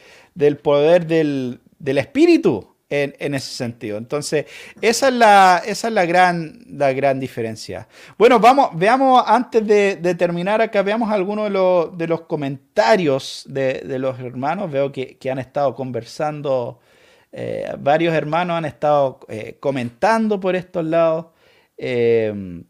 poder 0.64 1.06
del, 1.06 1.60
del 1.78 1.98
Espíritu 2.00 2.71
en, 2.92 3.34
ese 3.34 3.56
sentido. 3.56 3.98
Entonces, 3.98 4.46
esa 4.82 5.08
es 5.08 5.14
la, 5.14 5.62
esa 5.66 5.88
es 5.88 5.94
la, 5.94 6.06
gran, 6.06 6.60
la 6.68 6.92
gran 6.92 7.20
diferencia. 7.20 7.88
Bueno, 8.18 8.38
vamos, 8.40 8.70
veamos, 8.74 9.24
antes 9.26 9.66
de, 9.66 10.16
terminar 10.16 10.62
acá, 10.62 10.82
veamos 10.84 11.10
algunos 11.10 11.46
de, 11.46 11.52
los, 11.52 11.98
de 11.98 12.08
los 12.08 12.22
comentarios 12.22 13.46
de, 13.48 13.98
los 13.98 14.20
hermanos. 14.20 14.70
Veo 14.70 14.92
que, 14.92 15.18
han 15.32 15.40
estado 15.40 15.74
conversando, 15.74 16.80
eh, 17.32 17.72
varios 17.80 18.14
hermanos 18.14 18.58
han 18.58 18.66
estado 18.66 19.22
eh, 19.30 19.56
comentando 19.60 20.40
por 20.40 20.58
estos 20.58 20.84
lados. 20.84 21.28
Eh, 21.78 22.62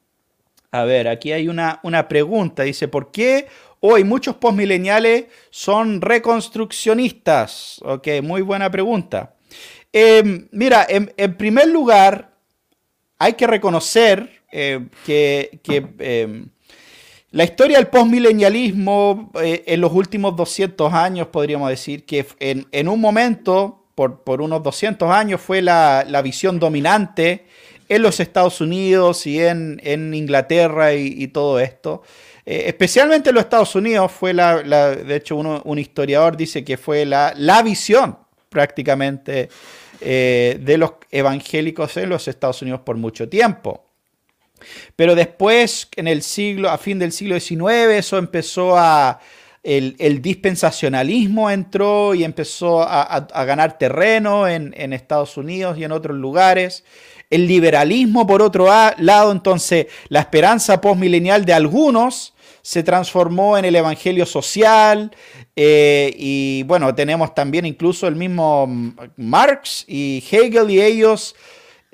a 0.72 0.84
ver, 0.84 1.08
aquí 1.08 1.32
hay 1.32 1.48
una, 1.48 1.80
una 1.82 2.08
pregunta. 2.08 2.62
Dice, 2.62 2.88
¿por 2.88 3.12
qué 3.12 3.48
hoy 3.80 4.04
muchos 4.04 4.36
postmileniales 4.36 5.26
son 5.50 6.00
reconstruccionistas? 6.00 7.82
Ok, 7.84 8.08
muy 8.22 8.44
buena 8.44 8.70
pregunta. 8.70 9.34
Em, 9.94 10.48
mira, 10.52 10.86
en, 10.88 11.36
primer 11.36 11.68
lugar, 11.68 12.34
hay 13.20 13.34
que 13.34 13.46
reconocer 13.46 14.42
eh, 14.52 14.88
que, 15.06 15.60
em, 16.00 16.48
la 17.32 17.44
historia 17.44 17.78
del 17.78 17.88
postmilenialismo 17.88 19.32
eh, 19.42 19.64
en 19.68 19.82
los 19.82 19.92
últimos 19.92 20.36
200 20.36 20.94
años, 20.94 21.28
podríamos 21.28 21.70
decir 21.70 22.06
que 22.06 22.26
en, 22.40 22.88
un 22.88 23.02
momento, 23.02 23.86
por, 23.96 24.42
unos 24.42 24.64
200 24.64 25.10
años, 25.12 25.42
fue 25.42 25.62
la, 25.62 26.22
visión 26.24 26.58
dominante 26.58 27.46
en 27.90 28.02
los 28.02 28.22
Estados 28.22 28.62
Unidos 28.62 29.28
y 29.28 29.42
en, 29.42 30.14
Inglaterra 30.14 30.94
y, 30.94 31.28
todo 31.28 31.60
esto. 31.60 32.02
Eh, 32.46 32.64
especialmente 32.68 33.30
en 33.30 33.36
los 33.36 33.44
Estados 33.44 33.76
Unidos 33.76 34.12
fue 34.12 34.34
la, 34.34 34.62
de 34.96 35.16
hecho 35.16 35.36
un 35.36 35.80
historiador 35.80 36.36
dice 36.36 36.64
que 36.64 36.76
fue 36.76 37.06
la, 37.06 37.34
la 37.38 37.62
visión 37.62 38.18
prácticamente 38.50 39.50
eh, 40.02 40.58
de 40.60 40.78
los 40.78 40.94
evangélicos 41.12 41.96
en 41.98 42.10
los 42.10 42.28
Estados 42.28 42.62
Unidos 42.62 42.82
por 42.82 42.98
mucho 42.98 43.30
tiempo. 43.30 43.86
Pero 44.96 45.16
después, 45.16 45.88
en 45.96 46.08
el 46.08 46.22
siglo, 46.22 46.70
a 46.70 46.78
fin 46.78 47.00
del 47.00 47.12
siglo 47.12 47.40
XIX, 47.40 47.94
eso 47.98 48.18
empezó 48.18 48.78
a, 48.78 49.20
el, 49.64 50.22
dispensacionalismo 50.22 51.50
entró 51.50 52.16
y 52.16 52.24
empezó 52.24 52.82
a, 52.82 53.28
ganar 53.46 53.78
terreno 53.78 54.48
en, 54.48 54.74
en, 54.78 54.94
Estados 54.94 55.38
Unidos 55.38 55.78
y 55.78 55.84
en 55.84 55.92
otros 55.92 56.18
lugares. 56.18 56.84
El 57.30 57.48
liberalismo, 57.48 58.28
por 58.28 58.42
otro 58.42 58.68
lado, 58.98 59.32
entonces, 59.32 59.88
la 60.10 60.20
esperanza 60.20 60.82
postmilenial 60.82 61.46
de 61.46 61.54
algunos 61.54 62.34
se 62.62 62.84
transformó 62.84 63.58
en 63.58 63.66
el 63.66 63.76
evangelio 63.76 64.26
social 64.26 65.12
eh, 65.56 66.14
y 66.18 66.64
bueno, 66.64 66.94
tenemos 66.94 67.34
también 67.34 67.66
incluso 67.66 68.08
el 68.08 68.16
mismo 68.16 68.68
Marx 69.18 69.86
y 69.88 70.24
Hegel 70.32 70.70
y 70.70 70.82
ellos 70.82 71.36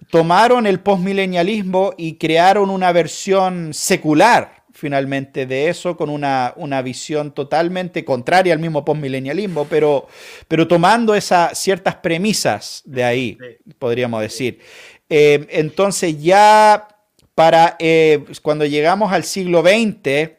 tomaron 0.09 0.67
el 0.67 0.79
postmilenialismo 0.79 1.93
y 1.97 2.15
crearon 2.15 2.69
una 2.69 2.91
versión 2.91 3.73
secular 3.73 4.57
finalmente 4.77 5.47
de 5.47 5.69
eso, 5.69 5.97
con 5.97 6.09
una, 6.09 6.81
visión 6.83 7.31
totalmente 7.33 8.05
contraria 8.05 8.53
al 8.53 8.59
mismo 8.59 8.85
postmilenialismo, 8.85 9.65
pero, 9.65 10.07
pero 10.47 10.67
tomando 10.67 11.15
esas 11.15 11.57
ciertas 11.57 11.95
premisas 11.95 12.83
de 12.85 13.03
ahí, 13.03 13.37
podríamos 13.79 14.21
decir. 14.21 14.59
Eh, 15.09 15.47
entonces 15.49 16.21
ya 16.21 16.87
para 17.33 17.75
eh, 17.79 18.23
cuando 18.41 18.65
llegamos 18.65 19.11
al 19.11 19.23
siglo 19.23 19.61
XX, 19.61 20.31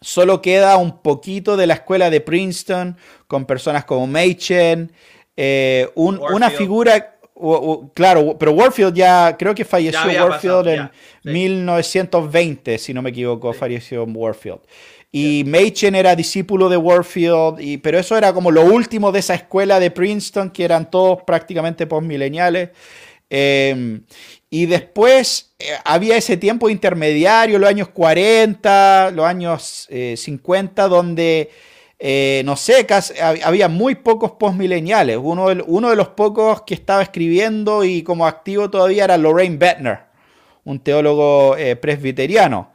Solo 0.00 0.40
queda 0.40 0.76
un 0.76 1.02
poquito 1.02 1.56
de 1.56 1.66
la 1.66 1.74
escuela 1.74 2.10
de 2.10 2.20
Princeton 2.20 2.96
con 3.26 3.44
personas 3.44 3.84
como 3.84 4.06
Machen, 4.06 4.92
eh, 5.36 5.88
una 5.94 6.50
figura, 6.50 7.18
claro, 7.94 8.36
pero 8.38 8.52
Warfield 8.52 8.94
ya, 8.94 9.36
creo 9.38 9.54
que 9.54 9.64
falleció 9.64 10.00
Warfield 10.00 10.68
en 10.68 10.90
1920, 11.24 12.78
si 12.78 12.92
no 12.92 13.02
me 13.02 13.10
equivoco, 13.10 13.52
falleció 13.52 14.04
Warfield. 14.04 14.60
Y 15.10 15.44
Machen 15.46 15.94
era 15.94 16.14
discípulo 16.14 16.68
de 16.68 16.76
Warfield, 16.76 17.60
y, 17.60 17.78
pero 17.78 17.98
eso 17.98 18.16
era 18.16 18.32
como 18.32 18.50
lo 18.50 18.64
último 18.64 19.10
de 19.10 19.20
esa 19.20 19.34
escuela 19.34 19.80
de 19.80 19.90
Princeton, 19.90 20.50
que 20.50 20.64
eran 20.64 20.90
todos 20.90 21.22
prácticamente 21.22 21.86
postmileniales. 21.86 22.70
Eh, 23.30 24.00
y 24.50 24.66
después 24.66 25.52
eh, 25.58 25.72
había 25.84 26.16
ese 26.16 26.36
tiempo 26.36 26.70
intermediario, 26.70 27.58
los 27.58 27.68
años 27.68 27.88
40, 27.88 29.10
los 29.14 29.26
años 29.26 29.88
50, 30.16 30.84
eh, 30.84 30.88
donde, 30.88 31.50
eh, 31.98 32.42
no 32.46 32.56
sé, 32.56 32.86
había 33.44 33.68
muy 33.68 33.96
pocos 33.96 34.32
postmileniales. 34.32 35.18
Uno, 35.20 35.48
de 35.48 35.96
los 35.96 36.08
pocos 36.08 36.62
que 36.62 36.74
estaba 36.74 37.02
escribiendo 37.02 37.84
y 37.84 38.02
como 38.02 38.26
activo 38.26 38.70
todavía 38.70 39.04
era 39.04 39.18
Lorraine 39.18 39.58
Bettner, 39.58 39.98
un 40.64 40.80
teólogo 40.80 41.54
presbiteriano. 41.80 42.72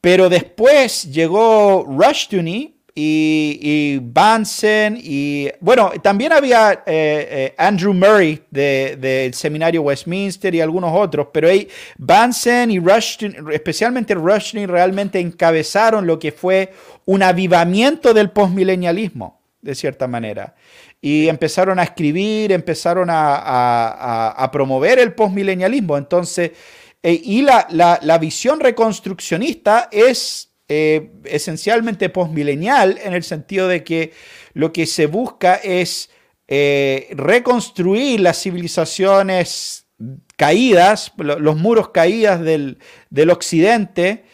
Pero 0.00 0.28
después 0.28 1.10
llegó 1.12 1.84
Rushdoony 1.84 2.75
y, 2.98 3.98
Bansen 4.00 4.98
y 4.98 5.50
bueno, 5.60 5.92
también 6.02 6.32
había 6.32 6.72
eh, 6.72 6.78
eh, 6.86 7.54
Andrew 7.58 7.92
Murray 7.92 8.42
del 8.50 9.34
seminario 9.34 9.82
Westminster 9.82 10.54
y 10.54 10.62
algunos 10.62 10.92
otros, 10.94 11.28
pero 11.30 11.48
ahí 11.48 11.68
Bansen 11.98 12.70
y 12.70 12.78
Rushton, 12.78 13.52
especialmente 13.52 14.14
Rushton, 14.14 14.66
realmente 14.66 15.20
encabezaron 15.20 16.06
lo 16.06 16.18
que 16.18 16.32
fue 16.32 16.72
un 17.04 17.22
avivamiento 17.22 18.14
del 18.14 18.30
postmilenialismo, 18.30 19.42
de 19.60 19.74
cierta 19.74 20.08
manera. 20.08 20.54
Y 21.02 21.28
empezaron 21.28 21.78
a 21.78 21.82
escribir, 21.82 22.50
empezaron 22.50 23.08
a, 23.10 24.48
promover 24.50 24.98
el 24.98 25.12
postmilenialismo. 25.12 25.98
Entonces, 25.98 26.52
eh, 27.02 27.20
y 27.22 27.42
la, 27.42 27.68
la 27.68 28.18
visión 28.18 28.58
reconstruccionista 28.58 29.90
es 29.92 30.45
eh, 30.68 31.12
esencialmente 31.24 32.08
postmilenial 32.08 32.98
en 33.02 33.14
el 33.14 33.22
sentido 33.22 33.68
de 33.68 33.84
que 33.84 34.12
lo 34.52 34.72
que 34.72 34.86
se 34.86 35.06
busca 35.06 35.54
es 35.54 36.10
eh, 36.48 37.08
reconstruir 37.12 38.20
las 38.20 38.42
civilizaciones 38.42 39.86
caídas, 40.36 41.12
los 41.16 41.56
muros 41.56 41.90
caídas 41.90 42.40
del, 42.40 42.78
occidente 43.30 44.24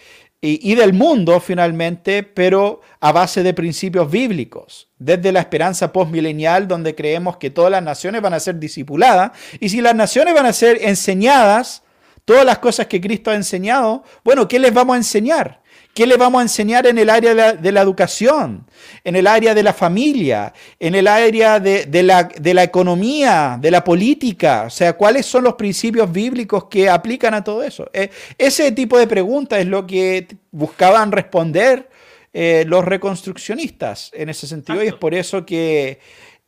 y, 0.41 0.75
del 0.75 0.93
mundo 0.93 1.39
finalmente, 1.39 2.23
pero 2.23 2.81
a 3.01 3.13
base 3.13 3.43
de 3.43 3.55
principios 3.55 4.11
bíblicos, 4.11 4.89
desde 4.99 5.33
la 5.33 5.41
esperanza 5.41 5.93
postmilenial 5.93 6.67
donde 6.67 6.95
creemos 6.95 7.37
que 7.37 7.51
todas 7.51 7.71
las 7.71 7.83
naciones 7.83 8.21
van 8.21 8.35
a 8.35 8.41
ser 8.41 8.59
discipuladas 8.59 9.33
y 9.61 9.69
si 9.69 9.81
las 9.81 9.95
naciones 9.95 10.35
van 10.35 10.47
a 10.47 10.53
ser 10.53 10.79
enseñadas, 10.83 11.83
todas 12.25 12.45
las 12.45 12.59
cosas 12.59 12.87
que 12.87 13.01
Cristo 13.01 13.31
ha 13.31 13.35
enseñado, 13.35 14.03
bueno, 14.25 14.49
¿qué 14.49 14.59
les 14.59 14.75
vamos 14.75 14.95
a 14.95 14.99
enseñar? 14.99 15.62
¿Qué 15.95 16.07
le 16.07 16.17
vamos 16.17 16.39
a 16.39 16.43
enseñar 16.43 16.87
en 16.87 16.97
el 16.97 17.11
área 17.11 17.53
de 17.53 17.73
la, 17.73 17.83
educación, 17.83 18.67
en 19.05 19.15
el 19.15 19.27
área 19.27 19.55
de 19.55 19.63
la 19.63 19.75
familia, 19.75 20.55
en 20.81 20.95
el 20.95 21.07
área 21.07 21.61
de, 21.61 21.87
la, 22.03 22.25
de, 22.25 22.55
la, 22.55 22.63
economía, 22.63 23.59
de 23.61 23.71
la 23.71 23.85
política? 23.85 24.65
O 24.67 24.71
sea, 24.71 24.95
¿cuáles 24.95 25.27
son 25.27 25.45
los 25.45 25.53
principios 25.55 26.11
bíblicos 26.11 26.65
que 26.65 26.89
aplican 26.89 27.35
a 27.35 27.45
todo 27.45 27.63
eso? 27.63 27.91
Eh, 27.93 28.09
ese 28.39 28.73
tipo 28.73 28.99
de 28.99 29.07
preguntas 29.07 29.59
es 29.59 29.67
lo 29.67 29.87
que 29.87 30.29
buscaban 30.51 31.13
responder 31.13 31.91
eh, 32.33 32.65
los 32.67 32.87
reconstruccionistas 32.87 34.11
en 34.15 34.31
ese 34.31 34.47
sentido 34.47 34.83
y 34.83 34.87
es 34.87 34.95
por 34.95 35.13
eso 35.13 35.45
que 35.45 35.99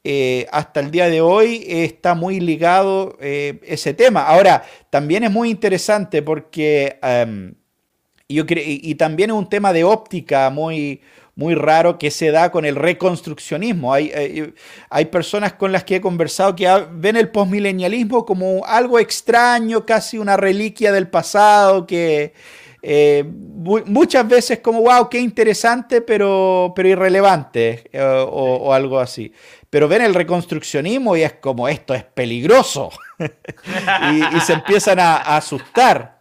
eh, 0.04 0.46
hasta 0.52 0.80
el 0.80 0.90
día 0.90 1.10
de 1.10 1.20
hoy 1.20 1.66
está 1.68 2.14
muy 2.14 2.40
ligado 2.40 3.18
ese 3.20 3.92
tema. 3.92 4.22
Ahora, 4.22 4.64
también 4.88 5.22
es 5.24 5.30
muy 5.30 5.50
interesante 5.50 6.22
porque 6.22 6.98
em, 8.28 8.36
yo 8.36 8.44
y 8.48 8.94
también 8.94 9.30
es 9.30 9.36
un 9.36 9.48
tema 9.48 9.72
de 9.72 9.84
óptica 9.84 10.50
muy, 10.50 11.00
muy 11.36 11.54
raro 11.54 11.98
que 11.98 12.10
se 12.10 12.30
da 12.30 12.50
con 12.50 12.64
el 12.64 12.76
reconstruccionismo. 12.76 13.92
Hay, 13.92 14.52
hay, 14.88 15.04
personas 15.06 15.54
con 15.54 15.72
las 15.72 15.84
que 15.84 15.96
he 15.96 16.00
conversado 16.00 16.54
que 16.54 16.68
ven 16.92 17.16
el 17.16 17.30
postmilenialismo 17.30 18.24
como 18.24 18.64
algo 18.64 18.98
extraño, 18.98 19.84
casi 19.84 20.18
una 20.18 20.36
reliquia 20.36 20.92
del 20.92 21.08
pasado 21.08 21.86
que... 21.86 22.32
Eh, 22.86 23.24
muchas 23.24 24.28
veces 24.28 24.58
como, 24.58 24.82
wow, 24.82 25.08
qué 25.08 25.18
interesante, 25.18 26.02
pero, 26.02 26.74
pero 26.76 26.86
irrelevante 26.86 27.88
o, 27.98 28.74
algo 28.74 29.00
así 29.00 29.32
pero 29.70 29.88
ven 29.88 30.02
el 30.02 30.14
reconstruccionismo 30.14 31.16
y 31.16 31.22
es 31.22 31.32
como 31.32 31.66
esto 31.66 31.94
es 31.94 32.04
peligroso 32.04 32.90
y, 33.18 34.40
se 34.40 34.52
empiezan 34.52 35.00
a, 35.00 35.16
asustar. 35.16 36.13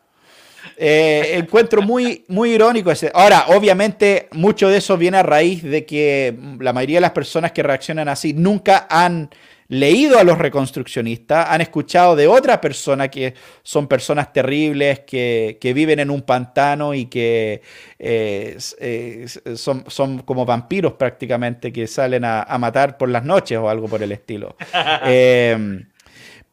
Eh, 0.78 1.36
encuentro 1.38 1.82
muy, 1.82 2.26
muy 2.28 2.52
irónico 2.52 2.92
ese. 2.92 3.12
Ahora, 3.14 3.46
obviamente, 3.48 4.28
mucho 4.32 4.70
de 4.70 4.78
eso 4.78 4.98
viene 4.98 5.18
a 5.18 5.24
raíz 5.24 5.64
de 5.64 5.86
que 5.86 6.36
la 6.60 6.74
mayoría 6.74 6.98
de 6.98 7.02
las 7.02 7.12
personas 7.12 7.52
que 7.52 7.64
reaccionan 7.64 8.08
así 8.08 8.34
nunca 8.34 8.88
han 8.90 9.30
leído 9.74 10.20
a 10.20 10.24
los 10.24 10.38
reconstruccionistas, 10.38 11.50
han 11.50 11.62
escuchado 11.62 12.16
de 12.16 12.28
otra 12.28 12.62
persona 12.62 13.08
que 13.08 13.34
son 13.64 13.88
personas 13.88 14.32
terribles, 14.32 15.00
que, 15.00 15.58
viven 15.74 16.00
en 16.00 16.12
un 16.12 16.22
pantano 16.22 16.94
y 16.94 17.06
que 17.06 17.62
eh, 17.98 18.58
eh, 18.80 19.26
son, 19.56 19.84
son, 19.88 20.20
como 20.20 20.46
vampiros 20.46 20.94
prácticamente, 20.94 21.74
que 21.74 21.88
salen 21.88 22.24
a, 22.24 22.46
matar 22.60 22.98
por 22.98 23.10
las 23.10 23.26
noches 23.26 23.58
o 23.58 23.68
algo 23.70 23.88
por 23.88 24.04
el 24.04 24.12
estilo. 24.12 24.56
Eh, 25.06 25.86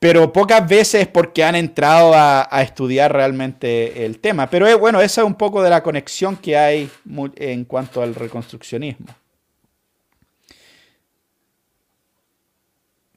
pero 0.00 0.32
pocas 0.32 0.66
veces 0.66 1.06
porque 1.06 1.44
han 1.44 1.54
entrado 1.54 2.14
a, 2.14 2.48
a, 2.50 2.62
estudiar 2.62 3.12
realmente 3.12 4.06
el 4.06 4.18
tema. 4.18 4.48
Pero 4.48 4.78
bueno, 4.78 5.00
esa 5.00 5.20
es 5.20 5.26
un 5.26 5.34
poco 5.34 5.62
de 5.62 5.68
la 5.68 5.82
conexión 5.82 6.38
que 6.38 6.56
hay 6.56 6.90
en 7.36 7.64
cuanto 7.66 8.02
al 8.02 8.14
reconstruccionismo. 8.14 9.14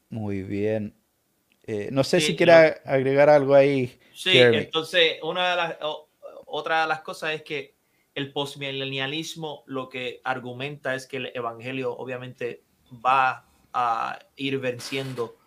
Muy 0.09 0.43
bien. 0.43 0.93
Eh, 1.65 1.87
no 1.91 2.03
sé 2.03 2.19
si 2.19 2.35
quiera 2.35 2.81
agregar 2.85 3.29
algo 3.29 3.55
ahí. 3.55 3.97
Sí, 4.13 4.37
entonces 4.37 5.19
una 5.23 5.51
de 5.51 5.55
las, 5.55 5.75
otra 6.45 6.81
de 6.81 6.87
las 6.87 6.99
cosas 6.99 7.33
es 7.33 7.43
que 7.43 7.75
el 8.13 8.33
postmilenialismo 8.33 9.63
lo 9.67 9.87
que 9.87 10.19
argumenta 10.25 10.93
es 10.95 11.07
que 11.07 11.17
el 11.17 11.31
evangelio 11.33 11.95
obviamente 11.95 12.61
va 13.03 13.45
a 13.71 14.19
ir 14.35 14.59
venciendo 14.59 15.37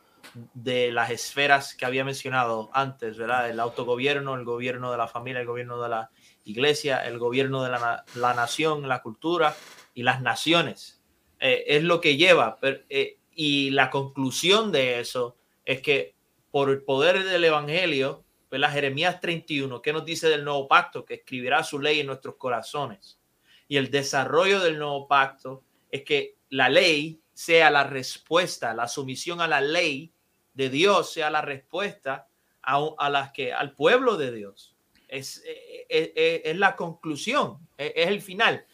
de 0.55 0.93
las 0.93 1.11
esferas 1.11 1.75
que 1.75 1.87
había 1.87 2.05
mencionado 2.05 2.71
antes, 2.73 3.17
¿verdad? 3.17 3.51
El 3.51 3.61
autogobierno, 3.61 4.35
el 4.35 4.45
gobierno 4.45 4.91
de 4.91 4.99
la 4.99 5.09
familia, 5.09 5.41
el 5.41 5.47
gobierno 5.47 5.81
de 5.83 5.89
la 5.89 6.11
iglesia, 6.45 7.07
el 7.07 7.19
gobierno 7.19 7.63
de 7.63 7.71
la, 7.71 8.05
la 8.15 8.35
nación, 8.35 8.89
la 8.89 9.03
cultura 9.03 9.57
y 9.95 10.03
las 10.03 10.21
naciones. 10.21 11.03
Eh, 11.41 11.65
es 11.67 11.83
lo 11.83 12.01
que 12.01 12.17
lleva. 12.17 12.59
Pero, 12.61 12.81
eh, 12.89 13.19
y 13.35 13.71
la 13.71 13.91
conclusión 13.91 14.73
de 14.73 15.01
eso 15.01 15.37
es 15.65 15.81
que 15.81 16.15
por 16.51 16.71
el 16.71 16.83
poder 16.83 17.25
del 17.25 17.45
Evangelio, 17.45 18.27
la 18.59 18.71
Jeremías 18.71 19.21
31, 19.21 19.83
¿qué 19.83 19.93
nos 19.93 20.05
dice 20.05 20.29
del 20.29 20.45
nuevo 20.45 20.69
pacto? 20.69 21.05
Que 21.05 21.15
escribirá 21.15 21.63
su 21.63 21.79
ley 21.79 22.01
en 22.01 22.07
nuestros 22.07 22.37
corazones. 22.37 23.19
Y 23.69 23.77
el 23.77 23.91
desarrollo 23.91 24.61
del 24.61 24.79
nuevo 24.79 25.09
pacto 25.09 25.65
es 25.91 26.03
que 26.03 26.37
la 26.51 26.69
ley 26.69 27.21
sea 27.33 27.71
la 27.71 27.85
respuesta, 27.85 28.75
la 28.75 28.89
sumisión 28.89 29.41
a 29.41 29.49
la 29.49 29.61
ley 29.61 30.13
de 30.57 30.71
Dios 30.71 31.13
sea 31.13 31.31
la 31.31 31.43
respuesta 31.43 32.29
a, 32.63 33.11
las 33.11 33.31
que 33.31 33.53
al 33.53 33.75
pueblo 33.75 34.17
de 34.17 34.33
Dios. 34.33 34.75
Es, 35.07 35.45
es, 35.89 36.11
es 36.17 36.57
la 36.57 36.75
conclusión, 36.75 37.59
es, 37.77 38.09
el 38.09 38.21
final. 38.21 38.67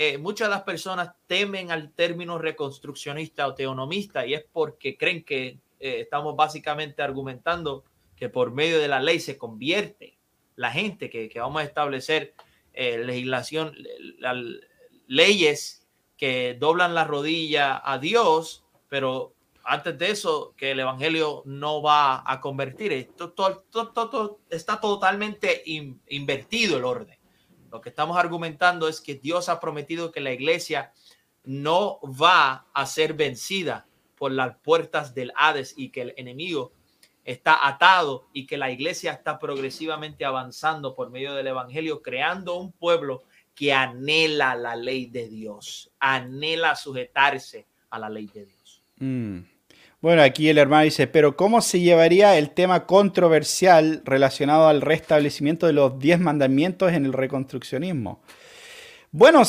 Eh, 0.00 0.16
muchas 0.16 0.46
de 0.46 0.54
las 0.54 0.62
personas 0.62 1.10
temen 1.26 1.72
al 1.72 1.92
término 1.92 2.38
reconstruccionista 2.38 3.48
o 3.48 3.54
teonomista 3.54 4.24
y 4.24 4.34
es 4.34 4.44
porque 4.52 4.96
creen 4.96 5.24
que 5.24 5.58
eh, 5.80 6.00
estamos 6.02 6.36
básicamente 6.36 7.02
argumentando 7.02 7.84
que 8.14 8.28
por 8.28 8.52
medio 8.52 8.78
de 8.78 8.86
la 8.86 9.00
ley 9.00 9.18
se 9.18 9.36
convierte 9.36 10.16
la 10.54 10.70
gente, 10.70 11.10
que, 11.10 11.30
vamos 11.36 11.62
a 11.62 11.64
establecer 11.64 12.34
eh, 12.74 12.98
legislación, 12.98 13.74
leyes 15.08 15.84
que 16.16 16.56
doblan 16.58 16.94
la 16.94 17.02
rodilla 17.02 17.82
a 17.84 17.98
Dios, 17.98 18.64
pero 18.88 19.34
antes 19.68 19.98
de 19.98 20.10
eso, 20.10 20.54
que 20.56 20.70
el 20.70 20.80
Evangelio 20.80 21.42
no 21.44 21.82
va 21.82 22.22
a 22.24 22.40
convertir. 22.40 22.90
Esto, 22.92 23.32
todo, 23.32 24.40
está 24.48 24.80
totalmente 24.80 25.62
invertido 26.08 26.78
el 26.78 26.84
orden. 26.84 27.18
Lo 27.70 27.82
que 27.82 27.90
estamos 27.90 28.16
argumentando 28.16 28.88
es 28.88 29.02
que 29.02 29.16
Dios 29.16 29.50
ha 29.50 29.60
prometido 29.60 30.10
que 30.10 30.20
la 30.20 30.32
iglesia 30.32 30.92
no 31.44 32.00
va 32.02 32.66
a 32.72 32.86
ser 32.86 33.12
vencida 33.12 33.86
por 34.16 34.32
las 34.32 34.56
puertas 34.56 35.14
del 35.14 35.32
Hades 35.36 35.74
y 35.76 35.90
que 35.90 36.00
el 36.00 36.14
enemigo 36.16 36.72
está 37.24 37.68
atado 37.68 38.26
y 38.32 38.46
que 38.46 38.56
la 38.56 38.70
iglesia 38.70 39.12
está 39.12 39.38
progresivamente 39.38 40.24
avanzando 40.24 40.94
por 40.94 41.10
medio 41.10 41.34
del 41.34 41.46
Evangelio, 41.46 42.00
creando 42.00 42.56
un 42.56 42.72
pueblo 42.72 43.22
que 43.54 43.74
anhela 43.74 44.54
la 44.54 44.76
ley 44.76 45.06
de 45.06 45.28
Dios, 45.28 45.92
anhela 45.98 46.74
sujetarse 46.74 47.66
a 47.90 47.98
la 47.98 48.08
ley 48.08 48.28
de 48.28 48.46
Dios. 48.46 48.82
Mm. 48.96 49.57
Bueno, 50.00 50.22
aquí 50.22 50.48
el 50.48 50.58
hermano 50.58 50.84
dice, 50.84 51.08
pero 51.08 51.36
¿cómo 51.36 51.60
se 51.60 51.80
llevaría 51.80 52.38
el 52.38 52.50
tema 52.50 52.86
controversial 52.86 54.00
relacionado 54.04 54.68
al 54.68 54.80
restablecimiento 54.80 55.66
de 55.66 55.72
los 55.72 55.98
diez 55.98 56.20
mandamientos 56.20 56.92
en 56.92 57.04
el 57.04 57.12
reconstruccionismo? 57.12 58.20
Bueno, 59.10 59.42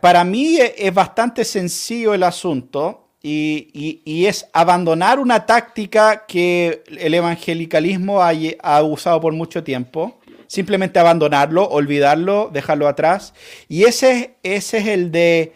para 0.00 0.22
mí 0.22 0.56
e, 0.60 0.74
es 0.78 0.94
bastante 0.94 1.44
sencillo 1.44 2.14
el 2.14 2.22
asunto 2.22 3.08
y, 3.20 4.24
es 4.24 4.46
abandonar 4.52 5.18
una 5.18 5.44
táctica 5.46 6.26
que 6.28 6.84
el 6.86 7.12
evangelicalismo 7.14 8.22
ha, 8.22 8.82
usado 8.84 9.20
por 9.20 9.32
mucho 9.32 9.64
tiempo, 9.64 10.20
simplemente 10.46 11.00
abandonarlo, 11.00 11.68
olvidarlo, 11.68 12.50
dejarlo 12.52 12.86
atrás. 12.86 13.34
Y 13.68 13.82
ese 13.82 14.36
es 14.44 14.72
el 14.74 15.10
de 15.10 15.54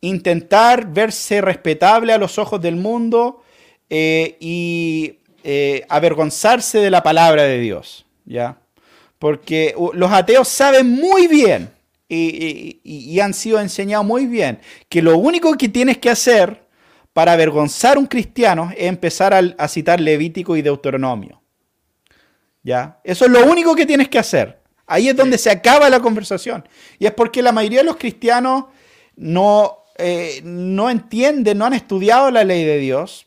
intentar 0.00 0.92
verse 0.92 1.40
respetable 1.40 2.12
a 2.12 2.18
los 2.18 2.38
ojos 2.38 2.60
del 2.60 2.74
mundo, 2.74 3.43
eh, 3.90 4.36
y 4.40 5.18
eh, 5.42 5.84
avergonzarse 5.88 6.78
de 6.78 6.90
la 6.90 7.02
palabra 7.02 7.42
de 7.42 7.58
Dios, 7.58 8.06
¿ya? 8.24 8.58
Porque 9.18 9.74
los 9.92 10.10
ateos 10.10 10.48
saben 10.48 10.90
muy 10.90 11.28
bien 11.28 11.70
y, 12.08 13.20
han 13.20 13.34
sido 13.34 13.60
enseñados 13.60 14.06
muy 14.06 14.26
bien 14.26 14.60
que 14.88 15.02
lo 15.02 15.16
único 15.16 15.54
que 15.56 15.68
tienes 15.68 15.98
que 15.98 16.10
hacer 16.10 16.64
para 17.12 17.32
avergonzar 17.32 17.96
a 17.96 18.00
un 18.00 18.06
cristiano 18.06 18.70
es 18.76 18.86
empezar 18.86 19.34
a, 19.34 19.68
citar 19.68 20.00
Levítico 20.00 20.56
y 20.56 20.62
Deuteronomio. 20.62 21.40
¿Ya? 22.62 22.98
Eso 23.04 23.26
es 23.26 23.30
lo 23.30 23.44
único 23.44 23.74
que 23.74 23.86
tienes 23.86 24.08
que 24.08 24.18
hacer. 24.18 24.60
Ahí 24.86 25.08
es 25.08 25.16
donde 25.16 25.38
se 25.38 25.50
acaba 25.50 25.88
la 25.90 26.00
conversación. 26.00 26.66
Y 26.98 27.06
es 27.06 27.12
porque 27.12 27.42
la 27.42 27.52
mayoría 27.52 27.80
de 27.80 27.86
los 27.86 27.96
cristianos 27.96 28.64
no, 29.16 29.84
eh, 29.96 30.40
no 30.42 30.90
entienden, 30.90 31.58
no 31.58 31.66
han 31.66 31.74
estudiado 31.74 32.30
la 32.30 32.44
ley 32.44 32.64
de 32.64 32.78
Dios, 32.78 33.26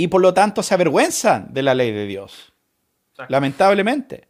y 0.00 0.08
por 0.08 0.22
lo 0.22 0.32
tanto 0.32 0.62
se 0.62 0.72
avergüenzan 0.72 1.52
de 1.52 1.62
la 1.62 1.74
ley 1.74 1.92
de 1.92 2.06
Dios. 2.06 2.54
Lamentablemente. 3.28 4.28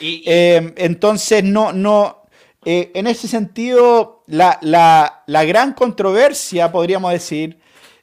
Eh, 0.00 0.72
entonces, 0.76 1.42
no, 1.42 1.72
no, 1.72 2.22
eh, 2.64 2.92
en 2.94 3.08
ese 3.08 3.26
sentido, 3.26 4.22
la, 4.28 5.24
gran 5.26 5.72
controversia, 5.72 6.70
podríamos 6.70 7.10
decir, 7.10 7.58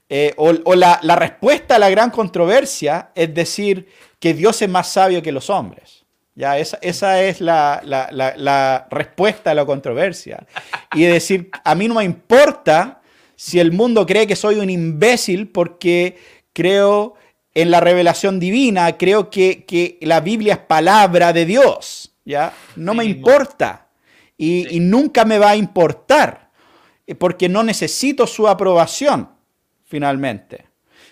eh, 0.09 0.34
o, 0.35 0.75
la, 0.75 0.99
respuesta 1.15 1.77
a 1.77 1.79
la 1.79 1.89
gran 1.89 2.11
controversia 2.11 3.11
es 3.15 3.34
decir 3.34 3.88
que 4.19 4.34
Dios 4.34 4.61
es 4.61 4.67
más 4.67 4.91
sabio 4.91 5.21
que 5.21 5.31
los 5.31 5.49
hombres. 5.49 6.03
Ya, 6.35 6.57
esa, 6.59 6.77
esa 6.81 7.23
es 7.23 7.39
la, 7.39 7.81
la, 7.85 8.88
respuesta 8.91 9.51
a 9.51 9.55
la 9.55 9.65
controversia. 9.65 10.45
Y 10.93 11.03
decir, 11.03 11.49
a 11.63 11.73
mí 11.73 11.88
no 11.88 11.95
me 11.95 12.03
importa 12.03 13.01
si 13.38 13.59
el 13.59 13.71
mundo 13.71 14.05
cree 14.05 14.27
que 14.27 14.35
soy 14.35 14.55
un 14.55 14.69
imbécil 14.69 15.47
porque 15.47 16.17
creo 16.57 17.13
en 17.53 17.69
la 17.69 17.79
revelación 17.79 18.39
divina, 18.39 18.97
creo 18.97 19.29
que, 19.29 19.99
la 20.01 20.21
Biblia 20.21 20.53
es 20.53 20.59
palabra 20.61 21.31
de 21.31 21.45
Dios, 21.45 22.15
¿ya? 22.25 22.51
No 22.75 22.95
me 22.95 23.05
importa. 23.05 23.89
y, 24.39 24.79
nunca 24.79 25.23
me 25.23 25.38
va 25.38 25.51
a 25.51 25.55
importar, 25.55 26.49
eh, 27.05 27.13
porque 27.13 27.47
no 27.47 27.61
necesito 27.63 28.25
su 28.25 28.47
aprobación, 28.47 29.29
finalmente. 29.85 30.65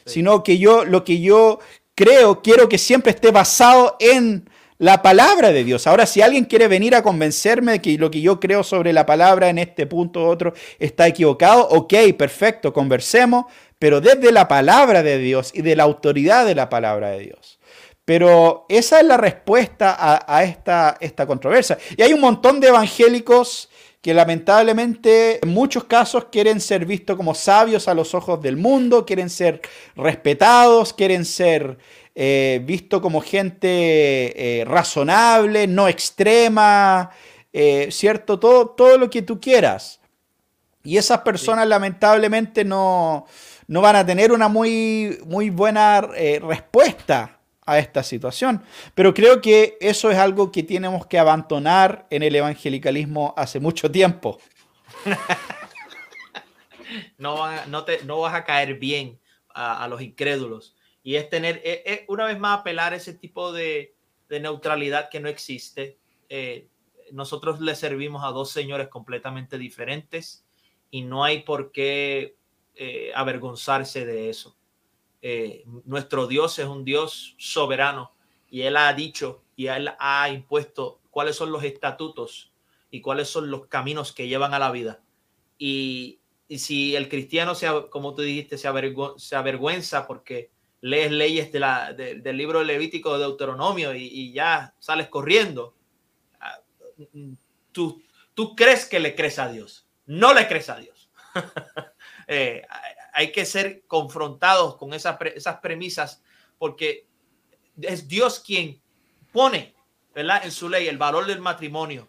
Sino 0.06 0.44
que 0.44 0.58
yo, 0.58 0.84
lo 0.84 1.04
que 1.04 1.20
yo 1.20 1.60
creo, 1.94 2.42
quiero 2.42 2.68
que 2.68 2.80
siempre 2.80 3.12
esté 3.12 3.30
basado 3.30 3.98
en 4.00 4.50
la 4.78 5.02
palabra 5.02 5.52
de 5.52 5.64
Dios. 5.64 5.88
Ahora, 5.88 6.06
si 6.06 6.22
alguien 6.22 6.46
quiere 6.46 6.68
venir 6.68 6.96
a 6.96 7.04
convencerme 7.04 7.74
de 7.74 7.82
que 7.82 7.98
lo 7.98 8.12
que 8.12 8.22
yo 8.22 8.40
creo 8.40 8.64
sobre 8.64 8.92
la 8.94 9.06
palabra 9.06 9.50
en 9.50 9.58
este 9.58 9.86
punto 9.86 10.22
u 10.22 10.26
otro 10.26 10.54
está 10.80 11.08
equivocado, 11.08 11.68
ok, 11.70 11.94
perfecto, 12.18 12.74
conversemos, 12.74 13.46
pero 13.80 14.02
desde 14.02 14.32
la 14.32 14.48
palabra 14.48 15.04
de 15.04 15.18
Dios 15.18 15.52
y 15.54 15.62
de 15.62 15.76
la 15.76 15.84
autoridad 15.84 16.46
de 16.46 16.56
la 16.56 16.70
palabra 16.70 17.12
de 17.12 17.20
Dios. 17.20 17.60
Pero 18.06 18.68
esa 18.70 19.00
es 19.00 19.06
la 19.06 19.18
respuesta 19.18 20.24
a, 20.28 20.44
esta, 20.44 20.96
esta 21.00 21.26
controversia. 21.26 21.78
Y 21.98 22.04
hay 22.04 22.14
un 22.14 22.22
montón 22.22 22.60
de 22.60 22.68
evangélicos 22.68 23.70
que 24.00 24.14
lamentablemente 24.14 25.40
en 25.44 25.50
muchos 25.50 25.86
casos 25.86 26.26
quieren 26.32 26.62
ser 26.62 26.86
vistos 26.86 27.18
como 27.18 27.34
sabios 27.34 27.88
a 27.88 27.96
los 27.96 28.14
ojos 28.14 28.40
del 28.40 28.56
mundo, 28.56 29.04
quieren 29.04 29.32
ser 29.32 29.62
respetados, 29.96 30.94
quieren 30.94 31.26
ser 31.26 31.80
eh, 32.14 32.62
vistos 32.64 33.02
como 33.02 33.20
gente 33.20 34.60
eh, 34.62 34.64
razonable, 34.66 35.66
no 35.66 35.88
extrema, 35.88 37.10
eh, 37.52 37.88
¿cierto? 37.90 38.38
Todo, 38.38 38.68
todo 38.68 39.00
lo 39.00 39.10
que 39.10 39.24
tú 39.24 39.42
quieras. 39.42 40.00
Y 40.84 40.98
esas 40.98 41.22
personas 41.22 41.68
lamentablemente 41.68 42.64
no, 42.64 43.26
no, 43.68 43.82
van 43.82 43.96
a 43.96 44.06
tener 44.06 44.32
una 44.32 44.48
muy, 44.48 45.18
muy 45.26 45.50
buena 45.50 46.02
respuesta 46.02 47.36
a 47.66 47.80
esta 47.80 48.04
situación. 48.04 48.64
Pero 48.94 49.14
creo 49.14 49.42
que 49.42 49.78
eso 49.82 50.12
es 50.12 50.18
algo 50.18 50.52
que 50.52 50.64
tenemos 50.64 51.06
que 51.08 51.20
abandonar 51.20 52.08
en 52.10 52.24
el 52.24 52.36
evangelicalismo 52.36 53.34
hace 53.36 53.60
mucho 53.60 53.92
tiempo. 53.92 54.40
no, 57.18 57.66
no, 57.68 57.84
te, 57.84 58.04
no 58.04 58.20
vas 58.20 58.36
a 58.36 58.44
caer 58.44 58.76
bien 58.76 59.20
a, 59.54 59.88
los 59.88 60.02
incrédulos. 60.02 60.76
Y 61.04 61.16
es 61.16 61.30
tener, 61.30 61.62
es, 61.64 61.82
es, 61.86 62.02
una 62.08 62.26
vez 62.26 62.40
más, 62.40 62.60
apelar 62.60 62.94
ese 62.94 63.14
tipo 63.14 63.52
de, 63.52 63.94
neutralidad 64.30 65.10
que 65.10 65.20
no 65.20 65.30
existe. 65.30 65.98
Eh, 66.30 66.68
nosotros 67.12 67.62
le 67.62 67.76
servimos 67.76 68.24
a 68.24 68.30
dos 68.30 68.52
señores 68.52 68.90
completamente 68.90 69.58
diferentes 69.58 70.46
y 70.92 71.04
no 71.04 71.24
hay 71.24 71.44
por 71.44 71.72
qué 71.72 72.36
eh, 72.76 73.12
avergonzarse 73.16 74.06
de 74.06 74.30
eso. 74.30 74.56
Eh, 75.22 75.64
nuestro 75.86 76.28
Dios 76.28 76.60
es 76.60 76.66
un 76.66 76.84
Dios 76.86 77.36
soberano 77.38 78.12
y 78.50 78.62
Él 78.62 78.78
ha 78.78 78.94
dicho 78.94 79.44
y 79.56 79.68
Él 79.68 79.90
ha 79.98 80.30
impuesto 80.30 81.00
cuáles 81.10 81.36
son 81.36 81.52
los 81.52 81.64
estatutos 81.64 82.52
y 82.92 83.02
cuáles 83.02 83.30
son 83.30 83.50
los 83.50 83.68
caminos 83.68 84.14
que 84.14 84.28
llevan 84.28 84.54
a 84.54 84.60
la 84.60 84.72
vida. 84.72 85.02
Y, 85.58 86.20
si 86.50 86.96
el 86.96 87.10
cristiano, 87.10 87.56
sea, 87.56 87.88
como 87.90 88.14
tú 88.14 88.22
dijiste, 88.22 88.58
se, 88.58 88.68
avergüenza 88.68 90.06
porque 90.06 90.52
lees 90.82 91.12
leyes 91.12 91.52
de 91.52 91.60
la, 91.60 91.94
del 91.94 92.38
libro 92.38 92.64
Levítico 92.64 93.14
de 93.14 93.24
Deuteronomio 93.24 93.96
y, 93.96 94.32
ya 94.32 94.76
sales 94.78 95.08
corriendo, 95.08 95.74
ah, 96.40 96.60
tú, 97.72 98.04
tú 98.36 98.56
crees 98.56 98.86
que 98.86 99.00
le 99.00 99.16
crees 99.16 99.40
a 99.40 99.50
Dios. 99.52 99.88
No 100.06 100.34
le 100.34 100.48
crees 100.48 100.70
a 100.70 100.78
Dios. 100.78 101.10
eh, 102.28 102.66
hay 103.14 103.32
que 103.32 103.46
ser 103.46 103.84
confrontados 103.88 104.76
con 104.78 104.94
esas, 104.94 105.18
esas 105.36 105.58
premisas 105.58 106.22
porque 106.58 107.08
es 107.82 108.08
Dios 108.08 108.40
quien 108.40 108.82
pone, 109.32 109.76
¿verdad? 110.14 110.46
En 110.46 110.52
su 110.52 110.70
ley 110.70 110.88
el 110.88 110.98
valor 110.98 111.26
del 111.26 111.42
matrimonio, 111.42 112.08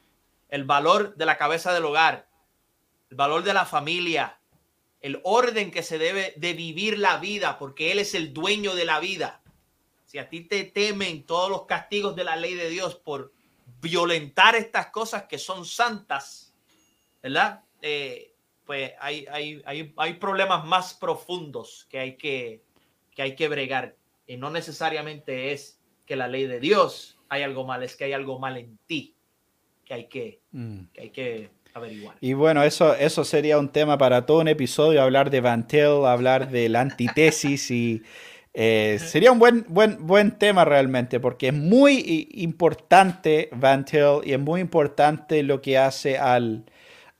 el 0.49 0.65
valor 0.65 1.17
de 1.17 1.27
la 1.27 1.37
cabeza 1.37 1.73
del 1.73 1.85
hogar, 1.85 2.29
el 3.11 3.17
valor 3.17 3.43
de 3.43 3.55
la 3.55 3.67
familia, 3.67 4.39
el 5.01 5.21
orden 5.25 5.71
que 5.71 5.83
se 5.83 5.99
debe 5.99 6.35
de 6.37 6.55
vivir 6.55 6.99
la 6.99 7.19
vida, 7.19 7.59
porque 7.59 7.93
Él 7.93 7.99
es 7.99 8.15
el 8.15 8.33
dueño 8.33 8.75
de 8.75 8.85
la 8.85 9.01
vida. 9.01 9.43
Si 10.05 10.19
a 10.19 10.29
ti 10.29 10.43
te 10.43 10.65
temen 10.65 11.25
todos 11.25 11.51
los 11.51 11.67
castigos 11.67 12.17
de 12.17 12.25
la 12.25 12.37
ley 12.37 12.55
de 12.55 12.69
Dios 12.69 12.95
por 12.95 13.33
violentar 13.81 14.55
estas 14.55 14.89
cosas 14.89 15.25
que 15.25 15.39
son 15.39 15.65
santas, 15.65 16.55
¿verdad? 17.23 17.63
Eh, 17.83 18.36
pues 18.67 18.93
hay, 19.01 19.27
hay, 19.31 19.63
hay, 19.65 19.95
hay, 19.97 20.15
problemas 20.15 20.67
más 20.67 20.93
profundos 20.95 21.87
que 21.89 21.99
hay 22.01 22.17
que, 22.17 22.63
que 23.15 23.23
hay 23.23 23.37
que 23.37 23.49
bregar. 23.49 23.95
Y 24.27 24.37
no 24.37 24.51
necesariamente 24.51 25.53
es 25.53 25.81
que 26.05 26.17
la 26.17 26.29
ley 26.29 26.47
de 26.47 26.61
Dios 26.61 27.19
hay 27.29 27.43
algo 27.43 27.65
mal, 27.65 27.83
es 27.83 27.97
que 27.97 28.05
hay 28.05 28.13
algo 28.13 28.39
mal 28.39 28.57
en 28.57 28.77
ti 28.87 29.15
que 29.85 29.95
hay 29.95 30.05
que, 30.07 30.41
mm. 30.51 30.79
que, 30.93 31.01
hay 31.01 31.11
que 31.11 31.51
averiguar. 31.73 32.17
Y 32.21 32.33
bueno, 32.33 32.63
eso, 32.65 32.95
eso 32.95 33.25
sería 33.25 33.59
un 33.59 33.69
tema 33.69 33.97
para 33.97 34.27
todo 34.27 34.41
un 34.41 34.49
episodio, 34.49 35.01
hablar 35.01 35.31
de 35.31 35.41
Van 35.41 35.67
Til, 35.67 36.05
hablar 36.05 36.51
de 36.51 36.69
la 36.69 36.81
antitesis 36.81 37.71
y 37.71 38.03
eh, 38.53 38.99
sería 39.07 39.31
un 39.31 39.39
buen, 39.39 39.65
buen, 39.69 40.05
buen 40.07 40.33
tema 40.33 40.65
realmente, 40.65 41.21
porque 41.21 41.49
es 41.49 41.55
muy 41.55 42.29
importante 42.35 43.49
Van 43.53 43.85
Til 43.85 44.21
y 44.25 44.33
es 44.33 44.41
muy 44.41 44.61
importante 44.61 45.43
lo 45.45 45.63
que 45.63 45.79
hace 45.79 46.19
al, 46.19 46.65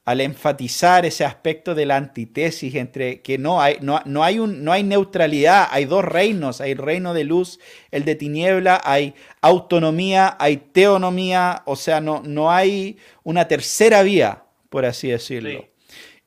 al 0.07 0.21
enfatizar 0.21 1.05
ese 1.05 1.25
aspecto 1.25 1.75
de 1.75 1.85
la 1.85 1.97
antitesis 1.97 2.77
entre 2.77 3.23
que 3.23 3.39
no 3.39 3.61
hay, 3.61 3.79
no, 3.81 4.01
no, 4.05 4.23
hay 4.23 4.39
un, 4.39 4.63
no 4.63 4.71
hay 4.71 4.85
neutralidad, 4.85 5.67
hay 5.69 5.85
dos 5.85 6.05
reinos, 6.05 6.61
hay 6.61 6.71
el 6.71 6.79
reino 6.79 7.13
de 7.13 7.25
luz, 7.25 7.59
el 7.91 8.05
de 8.05 8.15
tiniebla, 8.15 8.81
hay 8.85 9.15
autonomía, 9.41 10.37
hay 10.39 10.59
teonomía, 10.59 11.63
o 11.67 11.75
sea, 11.75 12.01
no, 12.01 12.23
no 12.25 12.53
hay 12.53 12.99
una 13.25 13.49
tercera 13.49 14.05
vía, 14.05 14.45
por 14.71 14.85
así 14.85 15.09
decirlo. 15.09 15.67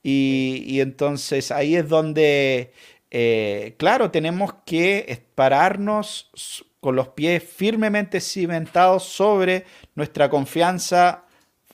Y, 0.04 0.82
entonces 0.82 1.50
ahí 1.50 1.78
es 1.78 1.88
donde, 1.88 2.74
eh, 3.12 3.76
claro, 3.78 4.12
tenemos 4.12 4.56
que 4.66 5.24
pararnos 5.36 6.66
con 6.82 6.98
los 6.98 7.08
pies 7.10 7.42
firmemente 7.44 8.20
cimentados 8.20 9.04
sobre 9.04 9.64
nuestra 9.96 10.30
confianza 10.30 11.24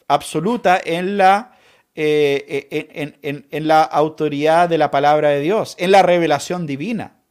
absoluta 0.07 0.80
en 0.86 1.18
la 1.18 1.55
eh, 1.97 2.67
eh, 2.72 3.45
en, 3.51 3.67
la 3.67 3.81
autoridad 3.84 4.67
de 4.67 4.77
la 4.77 4.91
palabra 4.91 5.30
de 5.30 5.39
Dios, 5.39 5.76
en 5.80 5.91
la 5.91 6.01
revelación 6.01 6.67
divina 6.67 7.22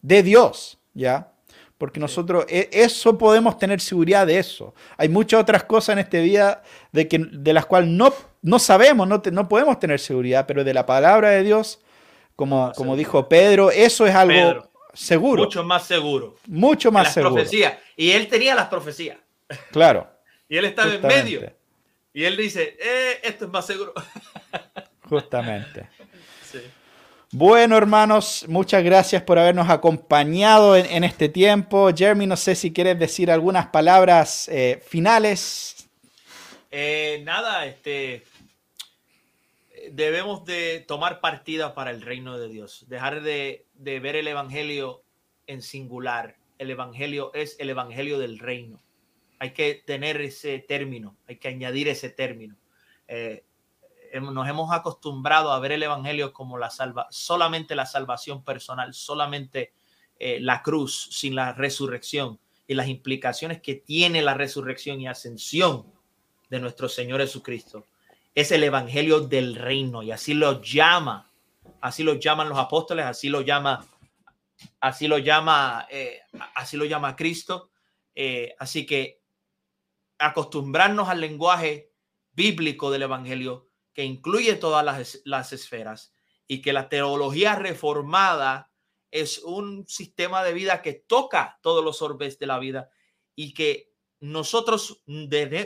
de 0.00 0.22
Dios, 0.22 0.78
¿ya? 0.94 1.32
Porque 1.76 2.00
nosotros, 2.00 2.46
e, 2.48 2.70
eso 2.72 3.18
podemos 3.18 3.58
tener 3.58 3.78
seguridad 3.80 4.26
de 4.26 4.38
eso. 4.38 4.74
Hay 4.96 5.10
muchas 5.10 5.42
otras 5.42 5.64
cosas 5.64 5.94
en 5.94 5.98
este 5.98 6.22
vida 6.22 6.62
de, 6.92 7.08
que, 7.08 7.18
de 7.18 7.52
las 7.52 7.66
cuales 7.66 7.90
no, 7.90 8.14
no 8.40 8.58
sabemos, 8.58 9.06
no, 9.06 9.20
no 9.32 9.48
podemos 9.48 9.78
tener 9.78 10.00
seguridad, 10.00 10.46
pero 10.46 10.64
de 10.64 10.72
la 10.72 10.86
palabra 10.86 11.30
de 11.30 11.42
Dios, 11.42 11.80
como, 12.36 12.72
como 12.74 12.96
dijo 12.96 13.28
Pedro, 13.28 13.70
eso 13.70 14.06
es 14.06 14.14
algo 14.14 14.66
seguro. 14.94 15.44
Mucho 15.44 15.62
más 15.62 15.86
seguro. 15.86 16.36
Mucho 16.46 16.90
más 16.90 17.12
seguro. 17.12 17.44
Y 17.96 18.10
él 18.12 18.28
tenía 18.28 18.54
las 18.54 18.68
profecías. 18.68 19.18
Claro. 19.72 20.08
y 20.48 20.56
él 20.56 20.64
estaba 20.64 20.94
en 20.94 21.02
medio. 21.02 21.59
Y 22.12 22.24
él 22.24 22.36
dice, 22.36 22.76
eh, 22.80 23.20
esto 23.22 23.44
es 23.44 23.50
más 23.50 23.66
seguro. 23.66 23.94
Justamente. 25.08 25.88
Bueno, 27.32 27.76
hermanos, 27.76 28.44
muchas 28.48 28.82
gracias 28.82 29.22
por 29.22 29.38
habernos 29.38 29.70
acompañado 29.70 30.76
en, 30.76 31.04
este 31.04 31.28
tiempo. 31.28 31.90
Jeremy, 31.94 32.26
no 32.26 32.36
sé 32.36 32.56
si 32.56 32.72
quieres 32.72 32.98
decir 32.98 33.30
algunas 33.30 33.68
palabras 33.68 34.48
eh, 34.48 34.82
finales. 34.84 35.88
Eh, 36.72 37.22
nada, 37.24 37.66
este, 37.66 38.24
debemos 39.92 40.44
de 40.44 40.84
tomar 40.88 41.20
partida 41.20 41.72
para 41.72 41.92
el 41.92 42.02
reino 42.02 42.36
de 42.36 42.48
Dios, 42.48 42.84
dejar 42.88 43.22
de, 43.22 43.64
de 43.74 44.00
ver 44.00 44.16
el 44.16 44.26
Evangelio 44.26 45.04
en 45.46 45.62
singular. 45.62 46.34
El 46.58 46.70
Evangelio 46.70 47.32
es 47.32 47.54
el 47.60 47.70
Evangelio 47.70 48.18
del 48.18 48.40
reino 48.40 48.82
hay 49.40 49.54
que 49.54 49.82
tener 49.86 50.20
ese 50.20 50.58
término, 50.58 51.16
hay 51.26 51.36
que 51.36 51.48
añadir 51.48 51.88
ese 51.88 52.10
término. 52.10 52.56
Eh, 53.08 53.42
nos 54.20 54.46
hemos 54.46 54.70
acostumbrado 54.70 55.50
a 55.50 55.58
ver 55.60 55.72
el 55.72 55.82
Evangelio 55.82 56.34
como 56.34 56.58
la 56.58 56.68
salva, 56.68 57.06
solamente 57.10 57.74
la 57.74 57.86
salvación 57.86 58.44
personal, 58.44 58.92
solamente 58.92 59.72
eh, 60.18 60.40
la 60.40 60.62
cruz 60.62 61.08
sin 61.12 61.34
la 61.34 61.54
resurrección 61.54 62.38
y 62.66 62.74
las 62.74 62.88
implicaciones 62.88 63.62
que 63.62 63.76
tiene 63.76 64.20
la 64.20 64.34
resurrección 64.34 65.00
y 65.00 65.08
ascensión 65.08 65.86
de 66.50 66.60
nuestro 66.60 66.90
Señor 66.90 67.20
Jesucristo. 67.20 67.86
Es 68.34 68.52
el 68.52 68.62
Evangelio 68.62 69.20
del 69.20 69.54
reino 69.54 70.02
y 70.02 70.10
así 70.10 70.34
lo 70.34 70.60
llama, 70.60 71.30
así 71.80 72.02
lo 72.02 72.14
llaman 72.14 72.50
los 72.50 72.58
apóstoles, 72.58 73.06
así 73.06 73.30
lo 73.30 73.40
llama, 73.40 73.86
así 74.80 75.08
lo 75.08 75.16
llama, 75.16 75.86
eh, 75.90 76.20
así 76.54 76.76
lo 76.76 76.84
llama 76.84 77.16
Cristo. 77.16 77.70
así 78.58 78.84
que 78.84 79.19
acostumbrarnos 80.20 81.08
al 81.08 81.20
lenguaje 81.20 81.92
bíblico 82.32 82.90
del 82.90 83.02
Evangelio 83.02 83.68
que 83.92 84.04
incluye 84.04 84.54
todas 84.54 84.84
las, 85.24 85.52
esferas 85.52 86.12
y 86.46 86.62
que 86.62 86.72
la 86.72 86.88
teología 86.88 87.56
reformada 87.56 88.70
es 89.10 89.38
un 89.38 89.88
sistema 89.88 90.44
de 90.44 90.52
vida 90.52 90.82
que 90.82 90.92
toca 90.92 91.58
todos 91.62 91.84
los 91.84 92.02
orbes 92.02 92.38
de 92.38 92.46
la 92.46 92.58
vida 92.58 92.90
y 93.34 93.54
que 93.54 93.92
nosotros 94.20 95.02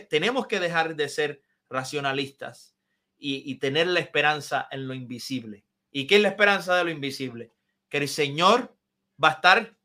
tenemos 0.09 0.47
que 0.47 0.61
dejar 0.61 0.95
de 0.95 1.09
ser 1.09 1.43
racionalistas 1.69 2.77
y, 3.19 3.57
tener 3.57 3.89
la 3.89 4.01
esperanza 4.01 4.69
en 4.71 4.87
lo 4.87 4.95
invisible. 4.95 5.65
¿Y 5.91 6.07
qué 6.07 6.17
es 6.17 6.23
la 6.23 6.29
esperanza 6.29 6.77
de 6.77 6.85
lo 6.85 6.91
invisible? 6.91 7.53
Que 7.89 7.99
el 7.99 8.09
Señor 8.09 8.77
va 9.23 9.31
a 9.31 9.33
estar 9.33 9.77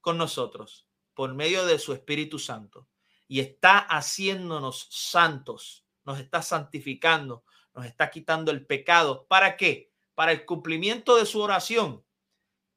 con 0.00 0.18
nosotros 0.18 0.88
por 1.14 1.34
medio 1.34 1.64
de 1.66 1.78
su 1.78 1.92
Espíritu 1.92 2.38
Santo 2.38 2.88
y 3.28 3.40
está 3.40 3.78
haciéndonos 3.78 4.88
santos, 4.90 5.84
nos 6.04 6.20
está 6.20 6.42
santificando, 6.42 7.44
nos 7.74 7.86
está 7.86 8.10
quitando 8.10 8.50
el 8.50 8.64
pecado. 8.64 9.26
¿Para 9.26 9.56
qué? 9.56 9.92
Para 10.14 10.32
el 10.32 10.44
cumplimiento 10.44 11.16
de 11.16 11.26
su 11.26 11.40
oración, 11.40 12.04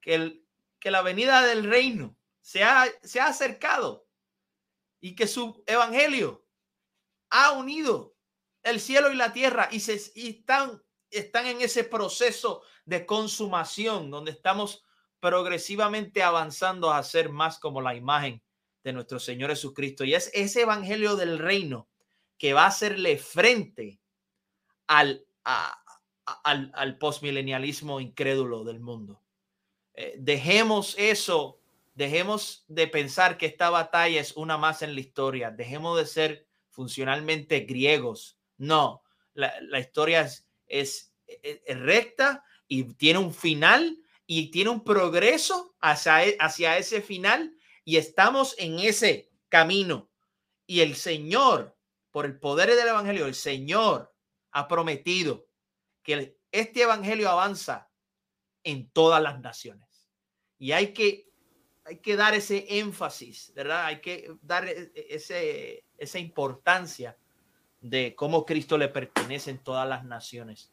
que, 0.01 0.15
el, 0.15 0.45
que 0.79 0.91
la 0.91 1.01
venida 1.01 1.41
del 1.43 1.63
reino 1.63 2.15
se 2.41 2.63
ha, 2.63 2.87
acercado 3.21 4.07
y 4.99 5.15
que 5.15 5.27
su 5.27 5.63
evangelio 5.67 6.45
ha 7.29 7.51
unido 7.51 8.15
el 8.63 8.79
cielo 8.79 9.11
y 9.11 9.15
la 9.15 9.33
tierra 9.33 9.69
y, 9.71 9.81
se, 9.81 9.93
están, 9.93 10.81
están 11.11 11.45
en 11.45 11.61
ese 11.61 11.83
proceso 11.83 12.63
de 12.85 13.05
consumación 13.05 14.09
donde 14.09 14.31
estamos 14.31 14.83
progresivamente 15.19 16.23
avanzando 16.23 16.91
a 16.91 17.03
ser 17.03 17.29
más 17.29 17.59
como 17.59 17.81
la 17.81 17.93
imagen 17.93 18.41
nuestro 18.93 19.19
Señor 19.19 19.49
Jesucristo. 19.49 20.03
Y 20.03 20.13
es 20.13 20.31
ese 20.33 20.61
evangelio 20.61 21.15
del 21.15 21.39
reino 21.39 21.87
que 22.37 22.53
va 22.53 22.63
a 22.63 22.67
hacerle 22.67 23.17
frente 23.17 23.99
al, 24.87 25.25
al, 25.43 26.71
al 26.73 26.97
postmilenialismo 26.97 27.99
incrédulo 27.99 28.63
del 28.63 28.79
mundo. 28.79 29.21
Eh, 29.93 30.15
dejemos 30.17 30.95
eso, 30.97 31.59
dejemos 31.93 32.63
de 32.67 32.87
pensar 32.87 33.37
que 33.37 33.45
esta 33.45 33.69
batalla 33.69 34.21
es 34.21 34.37
una 34.37 34.57
más 34.57 34.81
en 34.81 34.93
la 34.93 35.01
historia, 35.01 35.51
dejemos 35.51 35.97
de 35.97 36.05
ser 36.05 36.47
funcionalmente 36.69 37.61
griegos 37.61 38.39
no, 38.59 39.03
la, 39.33 39.79
historia 39.79 40.29
es, 40.67 41.13
recta 41.67 42.43
y 42.67 42.83
tiene 42.95 43.19
un 43.19 43.33
final 43.33 43.97
y 44.27 44.51
tiene 44.51 44.69
un 44.69 44.83
progreso 44.83 45.75
hacia, 45.79 46.25
e, 46.25 46.37
hacia 46.39 46.77
ese 46.77 47.01
final 47.01 47.55
y 47.89 47.97
estamos 47.97 48.53
en 48.59 48.77
ese 48.77 49.31
camino. 49.47 50.11
Y 50.67 50.81
el 50.81 50.95
Señor, 50.95 51.75
por 52.11 52.27
el 52.27 52.39
poder 52.39 52.69
del 52.69 52.87
Evangelio, 52.87 53.25
el 53.25 53.33
Señor 53.33 54.13
ha 54.51 54.67
prometido 54.67 55.47
que 56.03 56.37
este 56.51 56.83
Evangelio 56.83 57.27
avanza 57.31 57.89
en 58.63 58.91
todas 58.91 59.23
las 59.23 59.39
naciones. 59.39 60.07
Y 60.59 60.71
hay 60.73 60.93
que, 60.93 61.31
hay 61.83 61.97
que 61.97 62.15
dar 62.15 62.35
ese 62.35 62.77
énfasis, 62.77 63.51
¿verdad? 63.55 63.85
Hay 63.85 64.01
que 64.01 64.35
dar 64.43 64.67
e, 64.67 64.91
e, 64.93 65.07
ese, 65.09 65.83
esa 65.97 66.19
importancia 66.19 67.17
de 67.81 68.13
cómo 68.13 68.45
Cristo 68.45 68.77
le 68.77 68.89
pertenece 68.89 69.49
en 69.49 69.63
todas 69.63 69.89
las 69.89 70.05
naciones. 70.05 70.71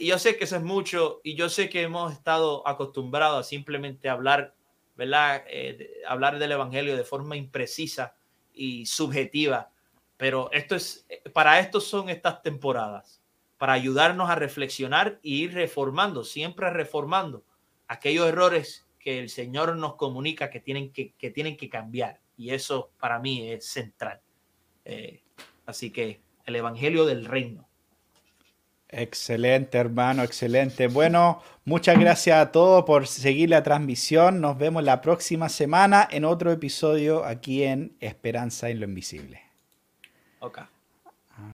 Yo 0.00 0.20
sé 0.20 0.38
que 0.38 0.44
eso 0.44 0.54
es 0.54 0.62
mucho 0.62 1.20
y 1.24 1.34
yo 1.34 1.48
sé 1.48 1.68
que 1.68 1.82
hemos 1.82 2.12
estado 2.12 2.62
acostumbrados 2.68 3.40
a 3.40 3.48
simplemente 3.48 4.08
hablar, 4.08 4.54
¿verdad? 4.94 5.44
Eh, 5.48 6.02
hablar 6.06 6.38
del 6.38 6.52
Evangelio 6.52 6.96
de 6.96 7.04
forma 7.04 7.36
imprecisa 7.36 8.14
y 8.52 8.86
subjetiva, 8.86 9.70
pero 10.16 10.50
esto 10.52 10.76
es, 10.76 11.06
para 11.32 11.58
esto 11.58 11.80
son 11.80 12.08
estas 12.08 12.42
temporadas, 12.42 13.22
para 13.58 13.72
ayudarnos 13.72 14.30
a 14.30 14.34
reflexionar 14.34 15.18
y 15.22 15.44
ir 15.44 15.54
reformando, 15.54 16.24
siempre 16.24 16.70
reformando 16.70 17.44
aquellos 17.88 18.28
errores 18.28 18.86
que 18.98 19.18
el 19.18 19.28
Señor 19.28 19.76
nos 19.76 19.96
comunica 19.96 20.50
que 20.50 20.60
tienen 20.60 20.92
que, 20.92 21.14
que 21.14 21.30
tienen 21.30 21.56
que 21.56 21.68
cambiar. 21.68 22.20
Y 22.36 22.50
eso 22.50 22.90
para 22.98 23.18
mí 23.18 23.50
es 23.50 23.66
central. 23.66 24.20
Eh, 24.84 25.22
Así 25.66 25.90
que 25.90 26.20
el 26.44 26.56
Evangelio 26.56 27.04
del 27.06 27.24
Reino. 27.24 27.68
Excelente, 28.94 29.78
hermano, 29.78 30.22
excelente. 30.22 30.86
Bueno, 30.86 31.42
muchas 31.64 31.98
gracias 31.98 32.36
a 32.36 32.52
todos 32.52 32.84
por 32.84 33.06
seguir 33.06 33.48
la 33.48 33.62
transmisión. 33.62 34.42
Nos 34.42 34.58
vemos 34.58 34.84
la 34.84 35.00
próxima 35.00 35.48
semana 35.48 36.06
en 36.10 36.26
otro 36.26 36.52
episodio 36.52 37.24
aquí 37.24 37.62
en 37.62 37.96
Esperanza 38.00 38.68
en 38.68 38.80
lo 38.80 38.86
Invisible. 38.86 39.40
Okay. 40.40 40.64